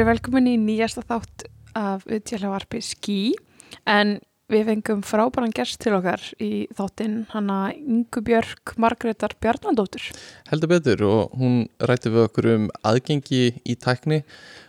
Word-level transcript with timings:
Verið 0.00 0.14
velkomin 0.14 0.46
í 0.48 0.52
nýjasta 0.56 1.02
þátt 1.04 1.42
af 1.76 2.06
utjálfavarpi 2.08 2.78
Ski 2.80 3.34
en 3.84 4.14
við 4.50 4.66
fengum 4.66 5.02
frábæran 5.06 5.52
gerst 5.54 5.78
til 5.82 5.94
okkar 5.96 6.22
í 6.42 6.66
þáttinn 6.76 7.20
hana 7.32 7.58
Ingu 7.76 8.22
Björk 8.26 8.74
Margreðar 8.80 9.36
Bjarnandóttur. 9.40 10.08
heldur 10.50 10.70
betur 10.72 11.04
og 11.06 11.36
hún 11.38 11.60
rætti 11.78 12.10
við 12.10 12.26
okkur 12.26 12.48
um 12.54 12.66
aðgengi 12.86 13.42
í 13.62 13.76
tækni 13.78 14.20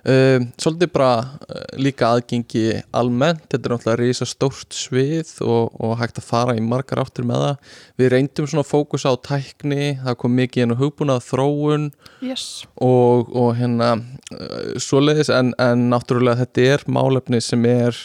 um, 0.06 0.48
svolítið 0.62 0.92
bara 0.94 1.12
uh, 1.48 1.64
líka 1.82 2.12
aðgengi 2.14 2.66
almennt, 2.94 3.48
þetta 3.50 3.70
er 3.70 3.76
náttúrulega 3.76 4.00
reysa 4.04 4.28
stórt 4.30 4.76
svið 4.78 5.34
og, 5.46 5.74
og 5.82 5.96
hægt 6.02 6.22
að 6.22 6.28
fara 6.30 6.58
í 6.58 6.62
margar 6.64 7.02
áttur 7.02 7.26
með 7.28 7.46
það 7.48 7.78
við 8.02 8.12
reyndum 8.16 8.50
svona 8.52 8.68
fókus 8.68 9.08
á 9.10 9.14
tækni 9.18 9.96
það 10.04 10.20
kom 10.22 10.38
mikið 10.38 10.66
inn 10.68 10.76
á 10.78 10.82
hugbúnað 10.82 11.26
þróun 11.32 11.90
Yes. 12.22 12.68
og, 12.78 13.32
og 13.34 13.56
hérna 13.58 13.96
uh, 13.98 14.76
svoleiðis 14.78 15.32
en, 15.34 15.56
en 15.58 15.88
náttúrulega 15.90 16.44
þetta 16.44 16.68
er 16.76 16.84
málefni 16.86 17.40
sem 17.42 17.66
er 17.66 17.98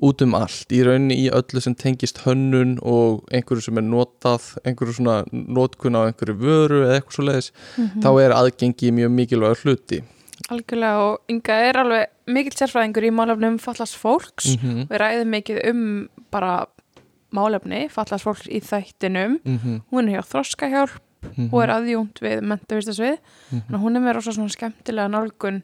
út 0.00 0.22
um 0.22 0.34
allt, 0.34 0.68
í 0.70 0.82
rauninni 0.86 1.16
í 1.26 1.30
öllu 1.30 1.60
sem 1.60 1.74
tengist 1.74 2.18
hönnun 2.24 2.78
og 2.82 3.24
einhverju 3.34 3.62
sem 3.62 3.78
er 3.78 3.82
notað, 3.82 4.56
einhverju 4.64 4.94
svona 5.00 5.24
notkun 5.32 5.96
á 5.98 6.06
einhverju 6.06 6.36
vöru 6.38 6.84
eða 6.86 7.00
eitthvað 7.00 7.16
svoleiðis 7.18 7.50
Mhm. 7.76 8.02
þá 8.02 8.08
er 8.22 8.30
aðgengi 8.36 8.92
mjög 8.92 9.10
mikilvægur 9.18 9.62
hluti 9.64 10.02
Algjörlega 10.48 10.98
og 11.02 11.18
Inga 11.28 11.52
er 11.68 11.74
alveg 11.74 12.06
mikill 12.28 12.54
sérfræðingur 12.56 13.04
í 13.04 13.10
málefnum 13.10 13.58
fallast 13.60 13.96
fólks. 13.98 14.56
mm 14.56 14.86
Við 14.88 14.98
ræðum 15.02 15.28
mikið 15.34 15.58
um 15.70 16.08
bara 16.30 16.66
málefni 17.34 17.88
fallast 17.90 18.24
fólks 18.24 18.46
í 18.48 18.60
þættinum. 18.62 19.40
-hmm. 19.44 19.82
Hún 19.92 20.08
er 20.08 20.22
hjá 20.22 20.24
Þroskahjálp 20.30 21.00
Mhm. 21.36 21.48
og 21.52 21.62
er 21.62 21.68
aðjúnt 21.68 22.20
við 22.22 22.40
mentavistasvið. 22.42 23.18
Að 23.70 23.80
hún 23.82 23.96
er 23.96 24.00
með 24.00 24.14
rosa 24.14 24.30
svona 24.32 24.48
skemmtilega 24.54 25.10
nálgun 25.10 25.62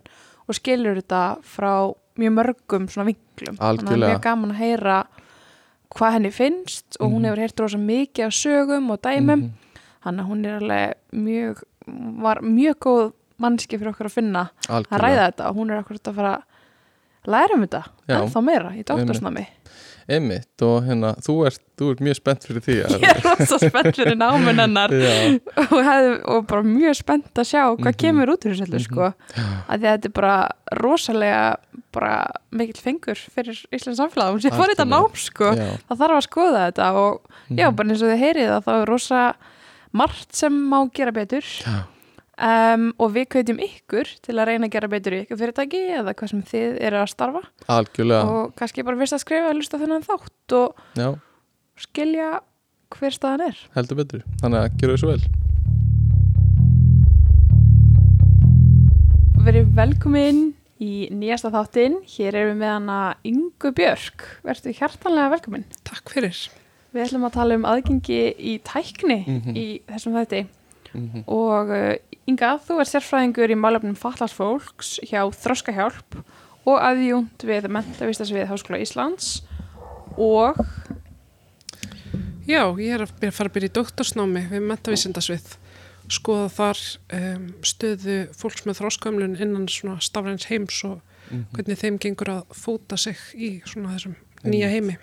og 0.49 0.55
skilur 0.55 0.97
þetta 1.01 1.39
frá 1.43 1.95
mjög 2.19 2.33
mörgum 2.39 2.89
svona 2.89 3.07
vinklum. 3.11 3.57
Þannig 3.57 3.59
að 3.59 3.59
það 3.59 3.69
er 3.69 3.93
Algjörlega. 3.93 4.13
mjög 4.15 4.23
gaman 4.23 4.51
að 4.55 4.61
heyra 4.63 4.99
hvað 5.95 6.13
henni 6.17 6.31
finnst 6.33 6.97
og 7.01 7.11
hún 7.11 7.21
Mhm. 7.23 7.25
hefur 7.29 7.43
heyrt 7.45 7.61
rosa 7.61 7.79
mikið 7.79 8.25
af 8.27 8.33
sögum 8.33 8.91
og 8.91 9.01
dæmum. 9.03 9.41
Mhm. 9.41 9.51
Þannig 10.05 10.21
að 10.21 10.29
hún 10.29 10.47
er 10.47 10.61
alveg 10.61 10.95
mjög, 11.13 11.63
var 12.23 12.37
mjög 12.43 12.75
góð 12.79 13.13
mannski 13.41 13.79
fyrir 13.79 13.93
okkur 13.93 14.07
að 14.07 14.13
finna 14.13 14.51
að 14.69 14.85
Algjörlega. 14.85 15.01
ræða 15.01 15.33
þetta 15.33 15.49
og 15.49 15.57
hún 15.57 15.71
er 15.71 15.83
okkur 15.83 15.99
að 15.99 16.15
fara 16.15 16.35
að 16.37 16.43
læra 17.27 17.55
um 17.55 17.67
þetta 17.67 17.85
en 18.09 18.29
þá 18.29 18.45
meira 18.45 18.71
í 18.77 18.85
doktorsnami. 18.85 19.47
Einmitt 20.09 20.61
og 20.67 20.83
hérna, 20.85 21.15
þú 21.25 21.35
ert, 21.49 21.61
þú 21.81 21.87
ert 21.95 22.01
mjög 22.05 22.17
spennt 22.19 22.45
fyrir 22.45 22.65
því 22.67 22.75
Ég 23.01 23.05
er 23.09 23.21
rosa 23.25 23.59
spennt 23.63 23.97
fyrir 23.97 24.17
Já, 25.05 25.15
og, 25.65 25.79
hef, 25.87 26.09
og 26.35 26.47
bara 26.51 26.63
mjög 26.67 26.99
spennt 27.01 27.41
að 27.41 27.49
sjá 27.53 27.63
hvað 27.73 27.93
Mhm. 27.95 28.01
kemur 28.03 28.33
út 28.35 28.45
úr 28.45 28.53
þessu 28.59 28.69
Mhm. 28.75 28.85
sko. 28.85 29.13
að 29.69 29.79
því 29.79 29.87
að 29.87 29.95
þetta 29.95 30.05
er 30.11 30.15
bara 30.21 30.37
rosalega 30.85 31.57
bara 31.95 32.13
mikill 32.53 32.83
fengur 32.83 33.17
fyrir 33.17 33.57
Íslands 33.73 34.01
samfélag 34.03 34.35
hún 34.35 34.43
sé 34.43 34.51
fór 34.53 34.69
þetta 34.75 34.85
nám 34.91 35.15
sko 35.17 35.55
já, 35.55 35.79
það 35.89 35.99
þarf 36.03 36.17
að 36.19 36.29
skoða 36.29 36.63
þetta 36.69 36.93
og 36.95 37.21
já, 37.51 37.67
mhm. 37.71 37.77
bara 37.77 37.89
eins 37.89 38.03
og 38.03 38.13
þið 38.13 38.23
heyrið 38.25 38.51
að 38.59 38.65
það 38.69 38.83
er 38.83 38.87
rosa 38.93 39.25
margt 39.95 40.35
sem 40.35 40.53
má 40.53 40.79
gera 40.93 41.13
betur 41.15 41.43
Já. 41.65 41.85
Um, 42.39 42.89
og 42.99 43.13
við 43.15 43.29
kveitjum 43.35 43.61
ykkur 43.65 44.11
til 44.25 44.35
að 44.39 44.49
reyna 44.51 44.67
að 44.69 44.75
gera 44.75 44.89
betur 44.91 45.15
í 45.17 45.21
ykkur 45.25 45.39
fyrirtæki 45.41 45.83
eða 46.01 46.15
hvað 46.19 46.33
sem 46.33 46.43
þið 46.51 46.81
eru 46.89 47.01
að 47.03 47.13
starfa. 47.13 47.43
Algjörlega. 47.69 48.25
Og 48.35 48.55
kannski 48.59 48.85
bara 48.87 49.01
fyrst 49.03 49.17
að 49.19 49.23
skrifa 49.27 49.51
að 49.53 49.59
lusta 49.61 49.79
þennan 49.83 50.07
þátt 50.09 50.57
og 50.59 50.85
Já, 50.99 51.09
skilja 51.87 52.33
hver 52.95 53.11
staðan 53.17 53.49
er. 53.51 53.63
Heldur 53.75 53.97
betur, 54.03 54.23
þannig 54.43 54.61
að 54.65 54.77
gera 54.83 54.97
þessu 54.99 55.11
vel. 55.15 55.23
Verið 59.45 59.73
velkomin 59.77 60.39
í 60.83 60.93
nýjasta 61.13 61.51
þáttinn. 61.53 61.99
Hér 62.09 62.37
erum 62.41 62.55
við 62.55 62.61
með 62.63 62.71
hana 62.79 62.99
Ingu 63.29 63.73
Björk. 63.77 64.25
Verður 64.47 64.77
hjartanlega 64.79 65.33
velkomin. 65.37 65.67
Takk 65.87 66.13
fyrir. 66.15 66.39
við 66.95 67.03
ætlum 67.09 67.25
að 67.27 67.33
tala 67.35 67.55
um 67.59 67.65
aðgengi 67.67 68.19
í 68.39 68.53
tækni 68.63 69.17
Mhm. 69.27 69.57
í 69.59 69.81
þessum 69.91 70.15
þætti. 70.15 70.45
Mm 70.95 71.25
og 71.27 71.71
uh, 71.75 71.95
Inga, 72.31 72.55
þú 72.65 72.79
er 72.81 72.89
sérfræðingur 72.89 73.53
í 73.53 73.57
málefnum 73.61 73.97
fallarsfólks 74.01 74.95
hjá 75.05 75.21
Þroskahjálp 75.37 76.17
og 76.65 76.79
aðjúnt 76.81 77.45
við 77.45 77.67
mentavistasvið 77.69 78.47
Háskóla 78.49 78.81
Íslands 78.81 79.43
og 80.17 80.57
Já, 82.45 82.61
ég 82.77 82.93
er 82.93 83.07
að 83.07 83.13
fara 83.33 83.49
að 83.49 83.55
byrja 83.55 83.71
í 83.71 83.75
doktorsnámi 83.79 84.41
við 84.51 84.65
mentavísindasvið. 84.69 85.55
Skoða 86.13 86.51
þar 86.53 86.81
um, 87.17 87.45
stöðu 87.65 88.17
fólks 88.37 88.67
með 88.69 88.83
þróskamlun 88.83 89.39
innan 89.41 89.65
svona 89.73 89.97
stafræns 90.05 90.45
heims 90.51 90.83
og 90.85 91.01
Mhm. 91.31 91.45
hvernig 91.57 91.79
þeim 91.81 91.97
gengur 92.05 92.29
að 92.29 92.43
fóta 92.53 92.99
sig 93.01 93.17
í 93.33 93.63
svona 93.65 93.95
þessum 93.95 94.13
nýja 94.45 94.69
heimi. 94.69 94.99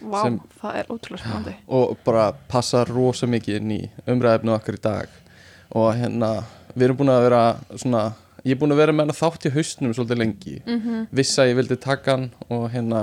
vá, 0.00 0.22
Sem- 0.22 0.40
það 0.62 0.76
er 0.80 0.86
ótrúlega 0.88 1.18
spennandi 1.20 1.54
og 1.68 1.98
bara 2.04 2.32
passa 2.48 2.84
rosa 2.88 3.26
mikið 3.26 3.56
inn 3.60 3.70
í 3.76 3.90
umræðefnu 4.06 4.54
okkar 4.56 4.74
í 4.78 4.80
dag 4.80 5.08
og 5.76 5.92
hérna, 5.94 6.44
við 6.78 6.88
erum 6.88 7.00
búin 7.00 7.12
að 7.12 7.26
vera 7.26 7.42
svona, 7.74 8.06
ég 8.44 8.54
er 8.54 8.62
búin 8.62 8.74
að 8.74 8.82
vera 8.84 8.94
með 8.94 9.08
hana 9.08 9.18
þátt 9.18 9.48
í 9.48 9.54
haustnum 9.56 9.92
svolítið 9.96 10.22
lengi, 10.22 10.56
mm 10.62 10.80
-hmm. 10.80 11.04
vissi 11.10 11.42
að 11.42 11.52
ég 11.52 11.60
vildi 11.60 11.78
taka 11.82 12.16
hann 12.16 12.30
og 12.48 12.70
hérna 12.72 13.02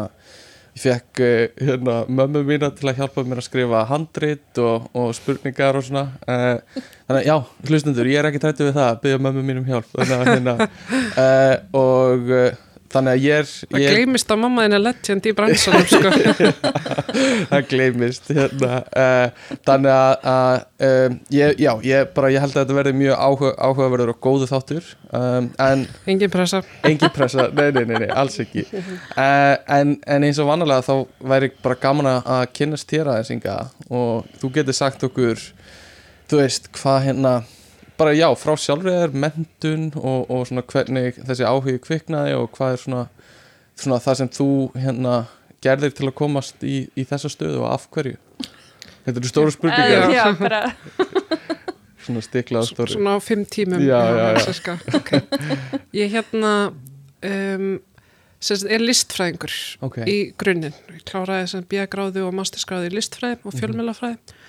ég 0.75 0.81
fekk 0.83 1.19
eh, 1.23 1.49
hérna, 1.61 2.03
mömmu 2.07 2.43
mína 2.43 2.69
til 2.75 2.89
að 2.89 2.97
hjálpa 2.99 3.23
mér 3.23 3.39
að 3.39 3.47
skrifa 3.47 3.85
handrit 3.87 4.59
og, 4.59 4.89
og 4.93 5.13
spurningar 5.15 5.77
og 5.79 5.85
svona. 5.87 6.09
Uh, 6.27 6.81
þannig 7.07 7.21
að 7.21 7.27
já, 7.29 7.37
hlustendur, 7.69 8.09
ég 8.11 8.19
er 8.19 8.27
ekki 8.27 8.41
trættu 8.43 8.67
við 8.67 8.75
það 8.75 8.89
að 8.89 9.01
byggja 9.05 9.21
mömmu 9.23 9.43
mínum 9.47 9.69
hjálp. 9.69 9.87
Þannig 9.95 10.15
að 10.17 10.31
hérna 10.33 10.57
uh, 11.15 11.55
og 11.85 12.33
þannig 12.93 13.11
að 13.15 13.23
ég 13.25 13.39
er 13.41 13.47
Það 13.49 13.81
ég 13.83 13.95
gleymist 13.95 14.31
að 14.33 14.41
mamma 14.41 14.65
þinn 14.65 14.77
er 14.77 14.83
legend 14.83 15.25
í 15.29 15.33
bransanum, 15.37 15.85
sko. 15.89 16.11
það 17.51 17.67
gleymist 17.71 18.29
hérna, 18.35 18.79
uh, 19.03 19.55
þannig 19.67 19.93
að, 19.95 20.27
að 20.33 20.89
um, 20.89 21.17
ég, 21.35 21.55
já, 21.65 21.71
ég, 21.89 22.11
bara, 22.15 22.31
ég 22.35 22.43
held 22.43 22.55
að 22.55 22.61
þetta 22.61 22.77
verði 22.79 22.95
mjög 23.01 23.23
áhuga, 23.27 23.53
áhugaverður 23.69 24.13
og 24.15 24.19
góðu 24.25 24.49
þáttur. 24.51 24.91
Um, 25.15 25.49
en 25.65 25.85
Engin 26.11 26.33
pressa. 26.33 26.61
engin 26.87 27.13
pressa, 27.15 27.49
nei, 27.57 27.69
nei, 27.75 27.83
nei, 27.89 27.97
nei, 28.05 28.09
alls 28.13 28.37
ekki. 28.43 28.65
Uh, 28.75 29.55
en, 29.79 29.95
en 30.05 30.27
eins 30.27 30.41
og 30.43 30.49
vanalega 30.51 30.85
þá 30.85 31.25
væri 31.33 31.51
bara 31.63 31.79
gaman 31.81 32.11
að- 32.17 32.31
kynnast 32.55 32.89
þér 32.91 33.13
aðeins 33.15 33.45
og 33.89 34.25
þú 34.41 34.51
getur 34.59 34.75
sagt 34.77 35.03
okkur 35.05 35.41
þú 36.29 36.39
veist, 36.41 36.69
hvað 36.75 37.03
hérna 37.09 37.33
bara 37.99 38.13
já, 38.15 38.27
frá 38.39 38.55
sjálfriðar, 38.59 39.15
mentun 39.15 39.89
og, 39.95 40.29
og 40.31 40.45
svona 40.49 40.65
hvernig 40.67 41.19
þessi 41.21 41.47
áhugi 41.47 41.79
kviknaði 41.83 42.35
og 42.39 42.51
hvað 42.55 42.75
er 42.75 42.83
svona, 42.83 43.05
svona 43.79 44.01
það 44.03 44.21
sem 44.21 44.31
þú 44.35 44.49
hérna 44.75 45.15
gerðir 45.65 45.95
til 45.97 46.09
að 46.09 46.17
komast 46.19 46.65
í, 46.65 46.85
í 46.93 47.07
þessa 47.07 47.31
stöðu 47.31 47.63
og 47.63 47.71
af 47.71 47.89
hverju 47.95 48.19
Þetta 49.05 49.21
eru 49.21 49.29
stóru 49.29 49.53
spurningar 49.53 50.13
já, 50.13 50.23
bara, 50.41 50.61
svona 52.05 52.23
stiklað 52.25 52.69
stóru 52.71 52.95
Svona 52.95 53.17
á 53.17 53.19
fimm 53.21 53.43
tímum. 53.45 53.83
Já, 53.85 53.99
já, 54.01 54.23
já. 54.33 54.39
sirka. 54.47 54.77
Ok. 54.97 55.11
Ég 55.93 56.09
hérna 56.15 56.53
um, 57.21 57.67
sérst, 58.41 58.65
er 58.65 58.81
listfræðingur. 58.81 59.53
Ok, 59.85 59.99
í 60.09 60.17
grunninn. 60.41 60.73
Ég 60.89 61.05
kláraði 61.05 61.51
sem 61.53 61.67
bíagráði 61.69 62.25
og 62.25 62.33
masterskráði 62.37 62.89
í 62.89 62.95
listfræði 62.97 63.41
og 63.45 63.57
fjölmjölafræði 63.59 64.41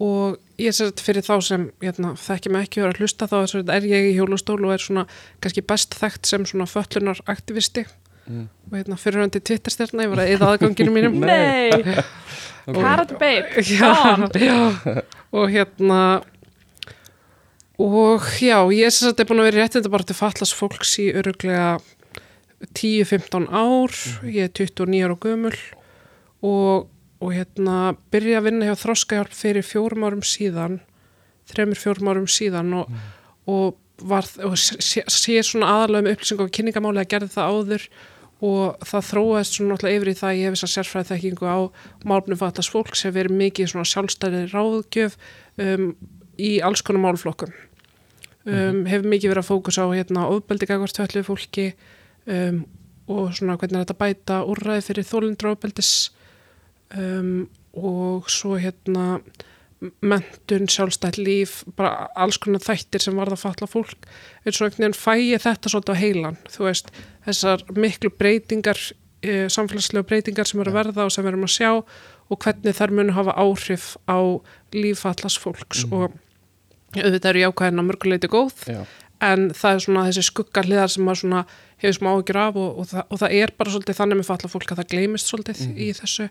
og 0.00 0.38
ég 0.60 0.70
er 0.70 0.76
sérst 0.76 1.00
fyrir 1.04 1.24
þá 1.26 1.34
sem 1.46 1.66
hérna, 1.82 2.12
þekki 2.20 2.52
mig 2.52 2.68
ekki 2.68 2.80
að 2.82 2.86
vera 2.86 2.94
að 2.96 3.00
hlusta 3.04 3.28
þá 3.30 3.36
er, 3.40 3.50
sérst, 3.54 3.72
er 3.76 3.88
ég 3.88 4.10
í 4.10 4.14
hjólustól 4.18 4.60
og 4.60 4.74
er 4.76 4.84
svona 4.84 5.06
kannski 5.40 5.64
best 5.72 5.96
þekkt 5.98 6.30
sem 6.30 6.46
svona 6.48 6.68
föllunar 6.70 7.22
aktivisti 7.30 7.86
Mm. 8.30 8.44
og 8.70 8.74
hérna 8.78 8.96
fyrirhandi 9.00 9.40
tvittarstjarna, 9.42 10.04
ég 10.04 10.10
var 10.12 10.20
að 10.22 10.28
eða 10.36 10.50
aðganginu 10.52 10.92
mínum. 10.94 11.16
Nei. 11.26 11.72
Karate 12.76 13.16
babe. 13.18 13.62
Já, 13.66 13.90
já, 14.38 15.02
og 15.34 15.48
hérna 15.50 16.00
og 17.80 18.28
já, 18.38 18.60
ég 18.70 18.86
er 18.86 18.94
sérst 18.94 19.24
búin 19.24 19.40
að 19.40 19.48
vera 19.48 19.64
réttinda 19.64 19.90
bara 19.90 20.06
til 20.06 20.14
fallast 20.18 20.54
fólks 20.54 20.92
í 21.02 21.08
öruglega 21.16 21.80
10-15 22.76 23.48
ár. 23.48 23.96
Ég 24.28 24.46
er 24.46 24.52
29 24.52 25.02
ára 25.08 25.16
gömul 25.24 25.56
og, 26.44 26.86
og 27.20 27.34
hérna 27.36 27.96
byrja 28.12 28.40
að 28.40 28.46
vinna 28.48 28.70
hjá 28.70 28.78
þroskahjálp 28.80 29.34
fyrir 29.36 29.66
fjórum 29.66 30.06
árum 30.08 30.24
síðan 30.24 30.80
þremur 31.50 31.80
fjórum 31.80 32.10
árum 32.12 32.28
síðan 32.30 32.72
og, 32.80 32.94
og 33.50 33.76
var 34.00 34.26
og 34.46 34.56
sé, 34.58 35.04
sé 35.04 35.40
svona 35.44 35.74
aðalega 35.74 36.06
með 36.06 36.16
upplýsing 36.16 36.42
og 36.44 36.54
kynningamáli 36.56 37.02
að 37.02 37.12
gerði 37.12 37.34
það 37.34 37.54
áður 37.56 37.86
og 38.40 38.86
það 38.88 39.08
þróaðist 39.10 39.56
svona 39.56 39.74
náttúrulega 39.74 40.00
yfir 40.00 40.10
í 40.10 40.16
það 40.16 40.30
að 40.30 40.38
ég 40.38 40.46
hef 40.48 40.54
þess 40.56 40.66
að 40.66 40.74
sérfræði 40.74 41.08
þekkingu 41.10 41.50
á 41.50 41.58
málefnum 42.08 42.40
fattast 42.40 42.72
fólks 42.72 43.04
hef 43.04 43.16
verið 43.16 43.36
mikið 43.36 43.72
svona 43.72 43.90
sjálfstæði 43.90 44.42
ráðgjöf 44.54 45.18
um, 45.60 45.90
í 46.40 46.52
alls 46.64 46.84
konar 46.86 47.04
málflokkum 47.04 47.52
um, 47.52 48.86
hef 48.88 49.04
mikið 49.04 49.34
verið 49.34 49.42
að 49.42 49.50
fókus 49.50 49.76
á 49.76 49.84
hérna 49.92 50.28
ofbeldi 50.32 50.70
gagvart 50.70 50.96
töllu 50.96 51.24
fólki 51.26 51.66
um, 52.24 52.62
og 53.10 53.34
svona 53.36 53.58
hvernig 53.60 53.82
er 53.82 53.84
þetta 53.84 54.00
bæta 54.00 54.40
úrræði 54.48 54.86
fyrir 54.88 55.08
þólindra 55.10 55.52
ofbeldis 55.52 55.92
um, 56.96 57.48
og 57.76 58.30
svo 58.32 58.56
hérna 58.60 59.20
mentun, 60.04 60.68
sjálfstætt 60.68 61.16
líf 61.18 61.62
bara 61.76 62.10
alls 62.18 62.36
konar 62.40 62.60
þættir 62.60 63.00
sem 63.00 63.16
varða 63.16 63.38
að 63.38 63.44
falla 63.46 63.68
fólk. 63.70 64.08
Eins 64.44 64.60
og 64.60 64.66
einhvern 64.66 64.84
veginn 64.84 64.98
fæ 64.98 65.12
ég 65.16 65.44
þetta 65.44 65.72
svolítið 65.72 65.96
á 65.96 66.02
heilan, 66.02 66.40
þú 66.52 66.66
veist 66.66 66.90
þessar 67.26 67.64
miklu 67.76 68.10
breytingar 68.12 68.80
e, 69.24 69.46
samfélagslega 69.52 70.08
breytingar 70.10 70.48
sem 70.48 70.60
eru 70.60 70.74
að 70.74 70.80
verða 70.82 71.06
og 71.06 71.14
sem 71.14 71.28
erum 71.30 71.46
að 71.48 71.54
sjá 71.56 71.70
og 71.80 72.42
hvernig 72.44 72.76
þær 72.76 72.94
munu 72.98 73.16
hafa 73.16 73.36
áhrif 73.40 73.94
á 74.04 74.20
lífallas 74.76 75.38
fólks. 75.40 75.86
Og 75.88 76.12
auðvitað 76.98 77.30
eru 77.32 77.44
jákvæðin 77.46 77.80
á 77.80 77.84
mörguleiti 77.86 78.30
góð 78.30 78.66
Já, 78.68 78.82
en 79.24 79.50
það 79.56 79.74
er 79.74 79.84
svona 79.84 80.06
þessi 80.08 80.26
skuggarliðar 80.28 80.92
sem 80.92 81.06
maður 81.06 81.22
svona 81.22 81.42
hefur 81.80 81.96
smá 81.96 82.10
ágjur 82.14 82.40
af 82.40 82.56
og, 82.60 82.70
og, 82.80 82.88
það, 82.90 83.04
og 83.08 83.20
það 83.22 83.36
er 83.40 83.52
bara 83.58 83.74
svolítið 83.74 84.00
þannig 84.00 84.20
með 84.20 84.30
falla 84.30 84.50
fólk 84.52 84.72
að 84.72 84.80
það 84.80 84.90
gleymist 84.94 85.30
svolítið 85.30 85.62
í 85.74 85.90
þessu. 85.96 86.26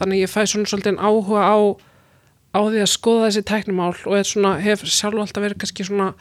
Þannig 0.00 0.22
ég 0.24 0.32
fæ 0.32 0.40
svona 0.50 0.70
svolítið 0.70 1.00
áhuga 1.00 1.42
á, 1.44 1.56
á 2.54 2.60
því 2.60 2.84
að 2.84 2.92
skoða 2.94 3.26
þessi 3.28 3.44
tæknimál 3.50 3.92
og 3.94 4.16
er 4.18 4.28
svona, 4.28 4.54
hef 4.64 4.84
sjálf 4.88 5.20
alltaf 5.24 5.44
verið 5.44 5.60
kannski 5.64 5.88
svona 5.88 6.12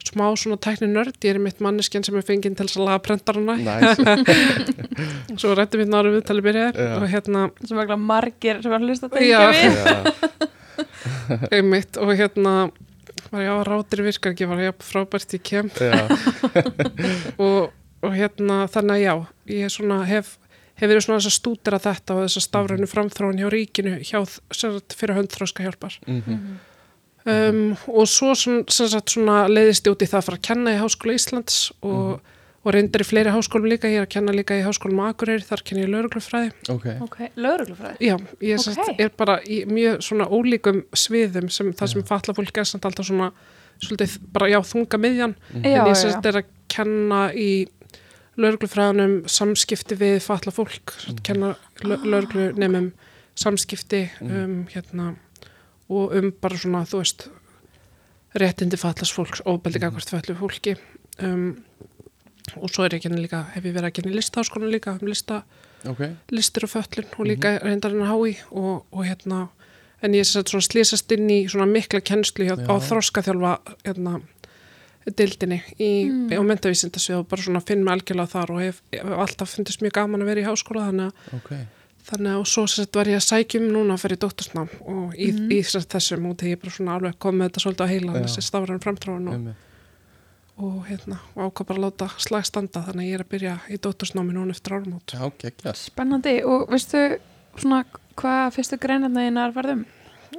smá 0.00 0.24
svona 0.38 0.56
tækni 0.56 0.88
nörd, 0.88 1.18
ég 1.20 1.34
er 1.34 1.40
mitt 1.42 1.58
manneskjan 1.60 2.06
sem 2.06 2.16
er 2.16 2.24
fenginn 2.24 2.54
til 2.56 2.64
þess 2.64 2.78
að 2.80 2.86
laga 2.88 3.02
prentarana. 3.04 3.56
Næs 3.60 4.00
svo 5.42 5.52
rættum 5.52 5.82
við 5.82 5.90
náru 5.92 6.14
viðtali 6.14 6.44
byrjaðir 6.46 6.78
Já. 6.80 6.94
og 6.96 7.04
hérna, 7.12 7.42
sem 7.68 7.82
er 7.82 7.92
margir 8.00 8.62
sem 8.64 8.72
var 8.72 8.80
að 8.80 8.88
hlusta 8.88 9.10
að 9.10 9.18
tengja 9.18 9.42
við. 9.52 9.76
Já, 9.84 10.48
einmitt. 11.58 12.00
Og 12.00 12.14
hérna 12.16 12.54
var 13.30 13.44
ég 13.44 13.52
á 13.52 13.58
rátir 13.66 14.02
virkar 14.04 14.34
ekki, 14.34 14.48
var 14.50 14.62
ég 14.62 14.80
frábært 14.82 15.36
í 15.36 15.40
kem 15.42 15.68
já, 15.78 16.02
og, 17.44 17.70
og 18.00 18.16
hérna 18.16 18.62
þannig 18.72 18.96
að 18.96 19.04
já, 19.04 19.14
ég 19.56 19.74
svona 19.74 20.00
hef 20.08 20.36
hef 20.80 20.88
verið 20.88 21.04
svona 21.04 21.20
þess 21.20 21.30
að 21.30 21.36
stúdera 21.36 21.82
þetta 21.82 22.16
og 22.16 22.24
þess 22.24 22.40
að 22.40 22.46
stafrænu 22.46 22.88
framþróun 22.88 23.40
hjá 23.40 23.48
ríkinu 23.52 23.94
hjá 24.00 24.18
sem 24.24 24.74
sagt, 24.78 24.96
fyrir 24.96 25.18
höndþróska 25.18 25.66
hjálpar 25.66 25.96
mhm, 26.06 26.58
um, 27.28 27.62
og 27.92 28.10
svo 28.10 28.34
sagt, 28.38 29.12
svona 29.12 29.44
leiðist 29.50 29.88
ég 29.88 29.96
út 29.96 30.04
í 30.04 30.10
það 30.10 30.22
að 30.22 30.28
fara 30.30 30.40
að 30.40 30.46
kenna 30.48 30.76
í 30.76 30.80
Háskóla 30.80 31.16
Íslands 31.18 31.58
og, 31.84 32.36
og 32.64 32.74
reyndar 32.76 33.04
í 33.04 33.08
fleiri 33.10 33.34
háskólum 33.34 33.68
líka, 33.68 33.90
ég 33.92 34.00
er 34.00 34.08
að 34.08 34.14
kenna 34.16 34.34
líka 34.36 34.56
í 34.56 34.64
Háskólum 34.64 35.02
Akureyri, 35.04 35.44
þar 35.44 35.64
kenni 35.68 35.84
ég 35.84 35.92
lauruglufræði 35.92 36.52
ok. 36.72 36.86
Ok, 37.04 37.18
lögreglufræði? 37.36 38.00
Já, 38.08 38.16
ég 38.40 38.60
Ok. 38.64 38.80
okay. 38.80 38.96
er 39.04 39.12
bara 39.20 39.40
í 39.44 39.62
mjög 39.68 40.00
svona 40.08 40.30
ólíkum 40.32 40.84
sviðum 40.96 41.52
sem 41.52 41.74
það 41.76 41.92
sem 41.94 42.08
falla 42.08 42.36
fólk 42.40 42.62
er 42.62 42.68
samt 42.72 42.88
alltaf 42.88 43.10
svona 43.10 43.32
svolítið 43.80 44.16
bara 44.32 44.48
já, 44.50 44.58
þunga 44.64 44.98
miðjan. 45.00 45.36
Já, 45.54 45.60
en 45.64 45.86
ég 45.88 45.96
sérst 45.96 46.26
er 46.28 46.42
að 46.42 46.50
kenna 46.70 47.20
í 47.32 47.50
lauruglufræðanum 48.40 49.16
samskipti 49.30 49.98
við 50.00 50.20
falla 50.24 50.52
fólk 50.54 50.94
kenna 51.26 51.54
lauruglunemum 51.84 52.92
samskipti 53.38 54.06
um 54.24 54.64
hérna 54.72 55.14
og 55.90 56.14
um 56.16 56.32
bara 56.40 56.58
svona 56.58 56.84
þú 56.88 57.02
veist 57.02 57.28
réttindi 58.38 58.78
fallas 58.78 59.12
fólks, 59.12 59.42
óbeldi 59.42 59.80
gagvart 59.82 60.10
fallu 60.12 60.36
fólki. 60.38 60.76
Um, 61.18 61.64
og 62.56 62.70
svo 62.70 62.84
er 62.84 62.94
ég 62.94 63.00
að 63.00 63.08
kenna 63.08 63.20
líka, 63.20 63.44
hef 63.54 63.66
ég 63.66 63.74
verið 63.74 63.88
að 63.90 63.96
kenna 63.98 64.12
í 64.12 64.16
listaháskólan 64.16 64.72
líka 64.72 64.94
um 64.96 65.10
lista 65.10 65.42
Ok, 65.88 66.02
listir 66.28 66.66
og 66.66 66.72
föllun 66.74 67.06
og 67.16 67.24
líka 67.28 67.54
reyndarinn 67.62 68.02
að 68.04 68.10
hái 68.10 68.32
og, 68.50 68.86
og 68.92 69.04
hérna 69.06 69.46
en 70.02 70.16
ég 70.16 70.24
er 70.24 70.28
sett 70.28 70.50
svona 70.52 70.66
slísast 70.66 71.12
inn 71.14 71.30
í 71.30 71.38
svona 71.48 71.68
mikla 71.70 72.02
kennslu 72.04 72.44
hjá, 72.48 72.56
á 72.58 72.74
Já. 72.74 72.84
þroskaþjálfa 72.88 73.52
hérna 73.86 74.18
dildinni 75.16 75.62
í, 75.78 75.88
Mm. 76.10 76.30
á 76.32 76.42
mentavísindasvið 76.44 77.18
og 77.18 77.28
bara 77.28 77.42
svona 77.42 77.60
finn 77.66 77.84
mig 77.84 77.94
algjörlega 77.94 78.28
þar 78.34 78.50
og 78.54 78.60
hef, 78.60 78.82
hef 78.92 79.04
alltaf 79.04 79.54
fundist 79.56 79.80
mjög 79.82 79.92
gaman 79.92 80.22
að 80.22 80.30
vera 80.30 80.40
í 80.40 80.48
háskóla 80.48 80.86
þannig 80.90 81.06
að, 81.10 81.34
ok. 81.38 81.50
þannig 82.10 82.30
að 82.34 82.40
og 82.40 82.46
svo 82.46 82.66
sett 82.66 82.94
var 82.96 83.04
ég 83.06 83.16
að 83.20 83.26
sækjum 83.30 83.66
núna 83.70 83.94
að 83.94 84.02
fyrir 84.04 84.18
dóttursnám 84.22 84.68
og 84.86 85.14
í, 85.14 85.32
Mhm. 85.32 85.50
í 85.52 85.62
sett 85.64 85.88
þessum 85.88 86.26
út 86.30 86.38
þegar 86.38 86.56
ég 86.56 86.60
bara 86.62 86.72
svona 86.72 86.94
alveg 86.98 87.18
kom 87.18 87.34
með 87.38 87.50
þetta 87.50 87.64
svolítið 87.64 87.84
á 87.86 87.92
heila 87.92 88.12
þessi 88.24 88.42
stafran 88.42 88.80
framtráðan 88.80 89.28
og, 89.28 89.54
og 90.60 90.86
hérna 90.88 91.18
og 91.36 91.52
ákvað 91.52 91.66
bara 91.66 91.78
að 91.78 91.84
láta 91.86 92.08
slag 92.18 92.44
standa 92.46 92.82
þannig 92.84 93.04
að 93.04 93.10
ég 93.10 93.14
er 93.14 93.24
að 93.24 93.30
byrja 93.34 93.54
í 93.70 93.78
dóttursnámi 93.78 94.32
núna 94.34 94.50
eftir 94.50 94.74
áramót. 94.76 95.06
Já, 95.14 95.30
geggja 95.38 95.72
spennandi 95.74 96.44
og 96.44 96.68
veistu 96.68 97.18
svona 97.56 97.84
hvað 98.16 98.52
fyrstu 98.56 98.78
greinarna 98.78 99.24
þínar 99.28 99.54
varðum 99.54 99.86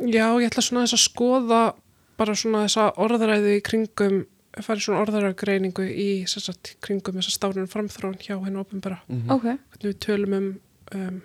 Já, 0.01 0.27
ég 0.39 0.47
ætla 0.49 0.63
svona 0.63 0.85
þess 0.85 0.95
að 0.97 1.07
skoða 1.09 1.73
bara 2.17 2.33
svona 2.37 2.65
þessa 2.65 2.85
orðræði 2.97 3.57
í 3.57 3.61
kringum, 3.65 4.25
farið 4.59 4.85
svona 4.85 5.01
orðræðagreiningu 5.05 5.85
í 5.87 6.07
sem 6.29 6.43
sagt, 6.43 6.75
kringum 6.83 7.19
þessa 7.19 7.35
stárunum 7.35 7.69
framþróun 7.71 8.19
hjá 8.19 8.35
henni 8.43 8.59
ofinbara. 8.59 8.99
Mhm, 9.07 9.29
ok, 9.31 9.45
Hvernig 9.71 9.87
við 9.87 9.99
tölum 10.05 10.37
um, 10.37 10.49
um 10.95 11.21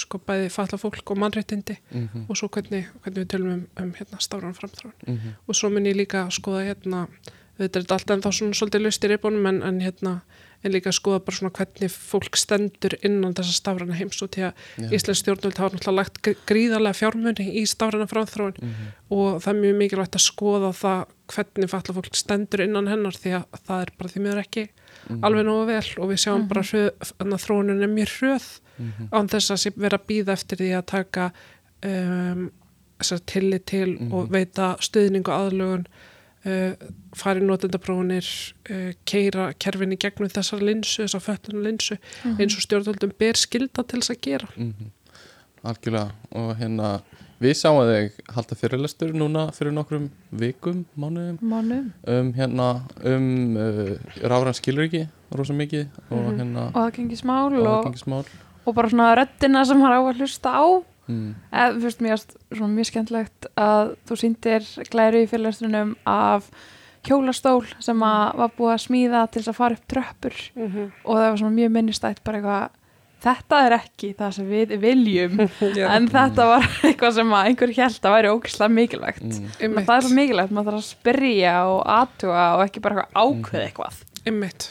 sko 0.00 0.20
bæði 0.24 0.48
falla 0.54 0.78
fólk 0.80 1.12
og 1.12 1.18
mannréttindi 1.20 1.76
mhm, 1.90 2.24
og 2.30 2.38
svo 2.38 2.48
hvernig, 2.48 2.86
hvernig 3.02 3.24
við 3.24 3.30
tölum 3.34 3.52
um, 3.52 3.66
um 3.82 3.92
hérna 3.98 4.20
stárunum 4.22 4.56
framþróun. 4.56 4.96
mhm. 5.06 5.36
Og 5.46 5.54
svo 5.58 5.70
mun 5.70 5.86
ég 5.86 5.98
líka 5.98 6.24
að 6.24 6.36
skoða 6.38 6.64
hérna, 6.70 7.06
þetta 7.58 7.78
er 7.78 7.84
þetta 7.84 7.98
alltaf 7.98 8.16
ennþá 8.16 8.32
svona 8.32 8.60
svolítið 8.60 8.86
löst 8.86 9.04
í 9.04 9.12
reybunum 9.12 9.46
en, 9.46 9.62
en 9.62 9.80
hérna 9.80 10.20
en 10.64 10.72
líka 10.72 10.90
að 10.90 10.96
skoða 10.98 11.20
bara 11.24 11.36
svona 11.36 11.52
hvernig 11.56 11.90
fólk 11.90 12.36
stendur 12.36 12.96
innan 13.06 13.32
þessa 13.34 13.54
stafræna 13.56 13.94
heims 13.96 14.20
og 14.22 14.30
til 14.34 14.44
að. 14.50 14.52
Íslands 14.92 15.22
stjórnvöld 15.22 15.56
hafa 15.56 15.76
náttúrulega 15.76 15.96
lagt 15.96 16.20
gr- 16.26 16.36
gríðarlega 16.46 16.98
fjármunni 17.00 17.46
í 17.60 17.62
stafræna 17.66 18.06
framþróun 18.10 18.56
Mhm. 18.60 18.90
og 19.10 19.40
það 19.42 19.48
er 19.54 19.60
mjög 19.62 19.76
mikilvægt 19.80 20.16
að 20.18 20.26
skoða 20.26 20.72
það 20.76 21.06
hvernig 21.30 21.70
falla 21.70 21.94
fólk 21.96 22.14
stendur 22.14 22.60
innan 22.64 22.88
hennar 22.88 23.12
því 23.16 23.30
að 23.40 23.44
það 23.66 23.82
er 23.82 23.90
bara 23.98 24.08
því 24.10 24.20
miður 24.20 24.42
ekki 24.44 24.68
Mhm. 25.08 25.20
alveg 25.24 25.44
nógu 25.46 25.66
vel 25.66 26.02
og 26.04 26.08
við 26.10 26.18
sjáum 26.24 26.48
bara 26.48 26.62
hröð, 26.62 26.90
að 27.18 27.44
þróunin 27.46 27.82
er 27.82 27.88
mjög 27.88 28.10
hröð 28.20 28.60
Mhm. 28.80 29.08
án 29.12 29.28
þess 29.28 29.50
að 29.50 29.72
vera 29.76 29.98
býða 29.98 30.32
eftir 30.32 30.56
því 30.58 30.70
að 30.78 30.86
taka 30.86 31.32
um, 31.82 32.50
tillit 33.26 33.64
til 33.66 33.96
og 34.12 34.28
veita 34.30 34.76
stuðning 34.78 35.26
og 35.28 35.50
aðlugun 35.50 35.86
uh, 36.46 36.88
fari 37.16 37.44
notendaprófunir 37.44 38.26
uh, 38.70 38.90
keira 39.08 39.50
kerfin 39.60 39.96
í 39.96 40.00
gegnum 40.00 40.32
þessar 40.32 40.64
linsu, 40.64 41.04
þessar 41.04 41.26
föllunum 41.26 41.66
linsu 41.68 41.98
eins 42.36 42.56
og 42.56 42.64
stjórnvöldum 42.66 43.14
ber 43.20 43.40
skilda 43.40 43.84
til 43.84 44.02
þess 44.02 44.16
að 44.16 44.22
gera. 44.28 44.50
Mhm. 44.56 44.96
Algjörlega. 45.60 46.14
Og 46.40 46.54
hérna 46.56 46.90
við 47.40 47.56
sáum 47.56 47.80
þig 47.88 48.20
halda 48.32 48.56
fyrirlestur 48.56 49.12
núna 49.16 49.46
fyrir 49.56 49.74
nokkrum 49.76 50.10
vikum, 50.32 50.84
mánuðum. 50.96 51.40
Mánum 51.40 51.90
um 52.08 52.30
hérna 52.36 52.68
um 53.04 53.56
uh, 53.56 53.96
ráðrann 54.20 54.56
skilur 54.56 54.88
ekki 54.88 55.06
rosa 55.36 55.56
mikið 55.56 55.86
og 56.10 56.30
hérna 56.34 56.68
og 56.70 56.78
það 56.78 56.94
gengi 56.98 57.18
smál 57.20 57.52
og, 57.54 57.66
aðgengismál. 57.70 58.24
og 58.66 58.76
bara 58.76 58.92
svona 58.92 59.10
röddina 59.18 59.64
sem 59.68 59.82
hann 59.84 59.96
á 59.96 60.00
að 60.00 60.20
hlusta 60.20 60.52
á 60.52 60.64
mm. 61.10 61.30
eða 61.52 61.70
þú 61.76 61.86
veist 61.86 62.04
mér 62.04 62.16
finnst 62.16 62.36
svona 62.50 62.74
mjög 62.74 62.90
skemmtlegt 62.90 63.48
að 63.60 63.94
þú 64.08 64.20
sýndir 64.22 64.68
glæru 64.92 65.24
í 65.24 65.30
fyrirlestunum 65.30 65.94
af 66.08 66.50
hjólastól 67.06 67.64
sem 67.80 68.02
að 68.04 68.26
var 68.42 68.52
búið 68.58 68.74
að 68.74 68.84
smíða 68.84 69.22
til 69.28 69.40
þess 69.40 69.52
að 69.52 69.58
fara 69.60 69.78
upp 69.78 69.88
tröppur. 69.88 70.42
Og 70.60 71.16
það 71.16 71.26
var 71.26 71.40
svona 71.40 71.56
mjög 71.56 71.72
minnistætt 71.76 72.22
bara 72.26 72.40
eitthvað 72.40 72.76
þetta 73.20 73.60
er 73.66 73.76
ekki 73.76 74.10
það 74.18 74.34
sem 74.36 74.50
við 74.50 74.74
viljum. 74.82 75.40
En 75.94 76.08
þetta 76.12 76.48
var 76.50 76.66
eitthvað 76.88 77.16
sem 77.18 77.34
að 77.36 77.50
einhver 77.50 77.74
held 77.76 78.08
að 78.08 78.16
væri 78.16 78.34
ógislega 78.34 78.76
mikilvægt. 78.76 79.26
Mm. 79.28 79.78
Það 79.78 79.94
er 79.96 80.06
svo 80.06 80.18
mikilvægt, 80.18 80.54
maður 80.56 80.70
þarf 80.70 80.82
að 80.82 80.88
spyrja 80.88 81.54
og 81.70 81.80
aðtuga 81.96 82.46
og 82.56 82.64
ekki 82.66 82.84
bara 82.84 83.04
eitthvað 83.04 83.24
ákveð 83.24 83.66
eitthvað. 83.66 84.02
Einmitt. 84.24 84.68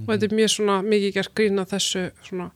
Og 0.00 0.10
þetta 0.12 0.28
er 0.28 0.36
mjög 0.38 0.52
svona 0.54 0.80
mikið 0.86 1.16
gert 1.16 1.32
grína 1.36 1.66
þessu 1.68 2.08
svona 2.24 2.50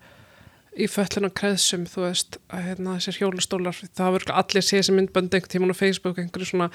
í 0.78 0.86
föllina 0.90 1.30
kreðsum, 1.30 1.84
þú 1.86 2.00
veist, 2.08 2.38
að 2.50 2.64
hérna 2.68 2.96
þessir 2.98 3.18
hjólastólar, 3.20 3.76
það 3.94 4.16
örugglega 4.18 4.38
allir 4.42 4.64
séð 4.66 4.82
sem 4.88 4.96
myndbönd 4.98 5.34
einhvern 5.34 5.52
tímann 5.52 5.70
á 5.70 5.78
Facebook, 5.78 6.18
einhverju 6.18 6.48
svona 6.50 6.70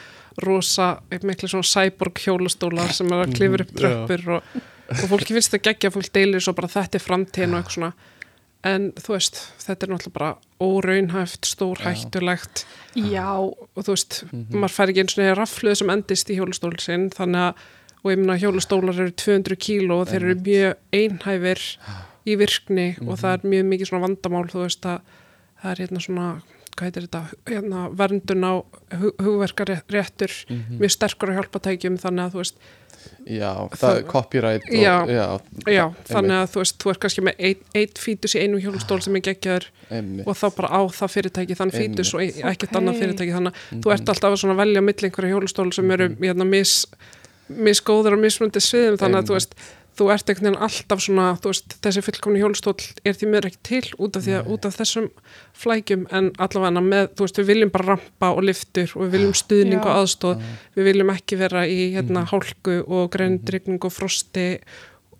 rosa, 0.45 0.87
miklu 1.27 1.49
svona 1.51 1.67
cyborg 1.67 2.21
hjólastólar 2.23 2.93
sem 2.95 3.07
er 3.11 3.25
að 3.25 3.33
klifur 3.35 3.61
upp 3.65 3.73
Mhm, 3.73 3.81
tröppur 3.81 4.29
og, 4.37 4.43
og 4.89 5.09
fólki 5.11 5.35
finnst 5.35 5.51
það 5.53 5.65
geggja, 5.67 5.91
fólk 5.91 6.11
deilir 6.15 6.39
svo 6.45 6.53
bara 6.55 6.67
þetta 6.71 6.95
er 6.95 7.05
framtíðin 7.05 7.53
og 7.53 7.59
eitthvað 7.63 7.75
svona. 7.75 7.91
En 8.63 8.91
þú 8.99 9.13
veist, 9.15 9.37
þetta 9.63 9.83
er 9.85 9.91
náttúrulega 9.93 10.13
bara 10.19 10.31
óraunhæft, 10.59 11.45
stór 11.47 11.79
Já. 12.95 13.27
og 13.39 13.83
þú 13.83 13.93
veist, 13.95 14.23
Mhm. 14.31 14.55
maður 14.59 14.75
fær 14.75 14.89
ekki 14.91 14.99
eins 15.03 15.17
og 15.17 15.23
neða 15.23 15.37
rafluð 15.39 15.77
sem 15.77 15.89
endist 15.89 16.29
í 16.29 16.35
hjólastól 16.39 16.79
sinn 16.79 17.09
þannig 17.09 17.39
að, 17.49 17.53
og 18.03 18.11
ég 18.11 18.17
minna 18.17 18.37
hjólastólar 18.39 18.99
eru 18.99 19.11
200 19.11 19.55
kíló 19.59 20.01
og 20.01 20.07
þeir 20.07 20.23
eru 20.23 20.35
mjög 20.35 20.75
einhæfir 20.93 21.77
í 22.27 22.35
virkni 22.37 22.95
Mhm. 22.99 23.09
og 23.09 23.17
það 23.19 23.33
er 23.33 23.49
mjög 23.49 23.65
mikið 23.73 23.87
svona 23.89 24.07
vandamál 24.07 24.47
þú 24.51 24.63
veist 24.65 24.81
að 24.85 24.99
það 25.63 25.71
er 25.71 25.75
hérna 25.85 25.99
svona 26.01 26.41
hvað 26.79 26.85
heitir 26.87 27.07
þetta, 27.07 27.23
hérna 27.45 27.79
verndun 27.95 28.43
á 28.47 28.53
hug, 28.99 29.13
hugverkaréttur 29.19 30.31
Mhm. 30.49 30.79
mjög 30.79 30.91
sterkur 30.91 31.29
á 31.31 31.37
hjálpatækjum 31.39 31.97
þannig 31.99 32.25
að 32.25 32.31
þú 32.31 32.37
veist, 32.43 32.55
Já, 33.25 33.53
það 33.71 33.79
Það- 33.79 33.97
er 33.97 34.03
copyright 34.03 34.61
og, 34.63 34.75
Já. 34.75 35.05
já, 35.07 35.39
já, 35.71 35.93
þannig 36.09 36.35
að 36.35 36.49
þú 36.51 36.57
veist 36.59 36.77
þú 36.83 36.89
er 36.89 36.97
kannski 36.99 37.21
með 37.23 37.35
eitt, 37.39 37.61
eitt 37.73 37.93
fítus 37.97 38.35
í 38.35 38.41
einu 38.43 38.59
hjólastól 38.59 39.01
sem 39.01 39.15
er 39.15 39.21
geggjaður 39.21 39.65
og 40.27 40.35
þá 40.35 40.55
bara 40.55 40.67
á 40.67 40.81
það 40.91 41.13
fyrirtæki 41.15 41.55
þann 41.55 41.71
fítus 41.71 42.13
og 42.13 42.21
e- 42.21 42.41
ekkert 42.43 42.75
Ok. 42.75 42.81
annað 42.81 42.99
fyrirtæki 42.99 43.31
þannig 43.31 43.53
að 43.53 43.55
Mhm. 43.71 43.81
þú 43.81 43.93
ert 43.93 44.09
alltaf 44.09 44.31
að 44.33 44.37
svona 44.43 44.55
velja 44.57 44.81
einhverja 44.81 45.31
hjólastólu 45.31 45.73
sem 45.73 45.91
eru 45.91 46.09
hérna, 46.19 46.45
mis, 46.45 46.85
misgóður 47.49 48.13
og 48.13 48.19
mismundi 48.19 48.59
sviðum 48.59 48.97
þannig 48.99 49.23
að 49.23 49.27
þú 49.29 49.33
veist 49.39 49.53
þú 49.99 50.07
ert 50.13 50.29
einhvern 50.31 50.47
veginn 50.49 50.63
alltaf 50.65 51.01
svona, 51.03 51.25
þú 51.43 51.51
veist, 51.51 51.73
þessi 51.83 52.03
fullkomni 52.05 52.39
hjólstól 52.41 52.75
er 53.05 53.17
því 53.19 53.29
meður 53.33 53.47
ekki 53.49 53.59
til 53.69 53.81
út 53.99 54.15
af, 54.19 54.23
því 54.25 54.35
að, 54.39 54.51
út 54.55 54.67
af 54.69 54.77
þessum 54.79 55.07
flækjum 55.59 56.05
en 56.15 56.29
allavega 56.39 56.83
með, 56.85 57.09
þú 57.19 57.25
veist, 57.27 57.41
við 57.41 57.49
viljum 57.51 57.73
bara 57.75 57.87
rampa 57.93 58.29
og 58.35 58.43
liftur 58.47 58.93
og 58.95 59.03
við 59.05 59.11
viljum 59.17 59.35
stuðning 59.41 59.83
og 59.83 59.91
aðstóð, 59.97 60.45
við 60.79 60.89
viljum 60.89 61.11
ekki 61.13 61.39
vera 61.41 61.65
í 61.67 61.79
hérna 61.97 62.23
hálku 62.31 62.79
og 62.87 63.11
greinrygning 63.15 63.83
og 63.83 63.93
frosti 63.93 64.47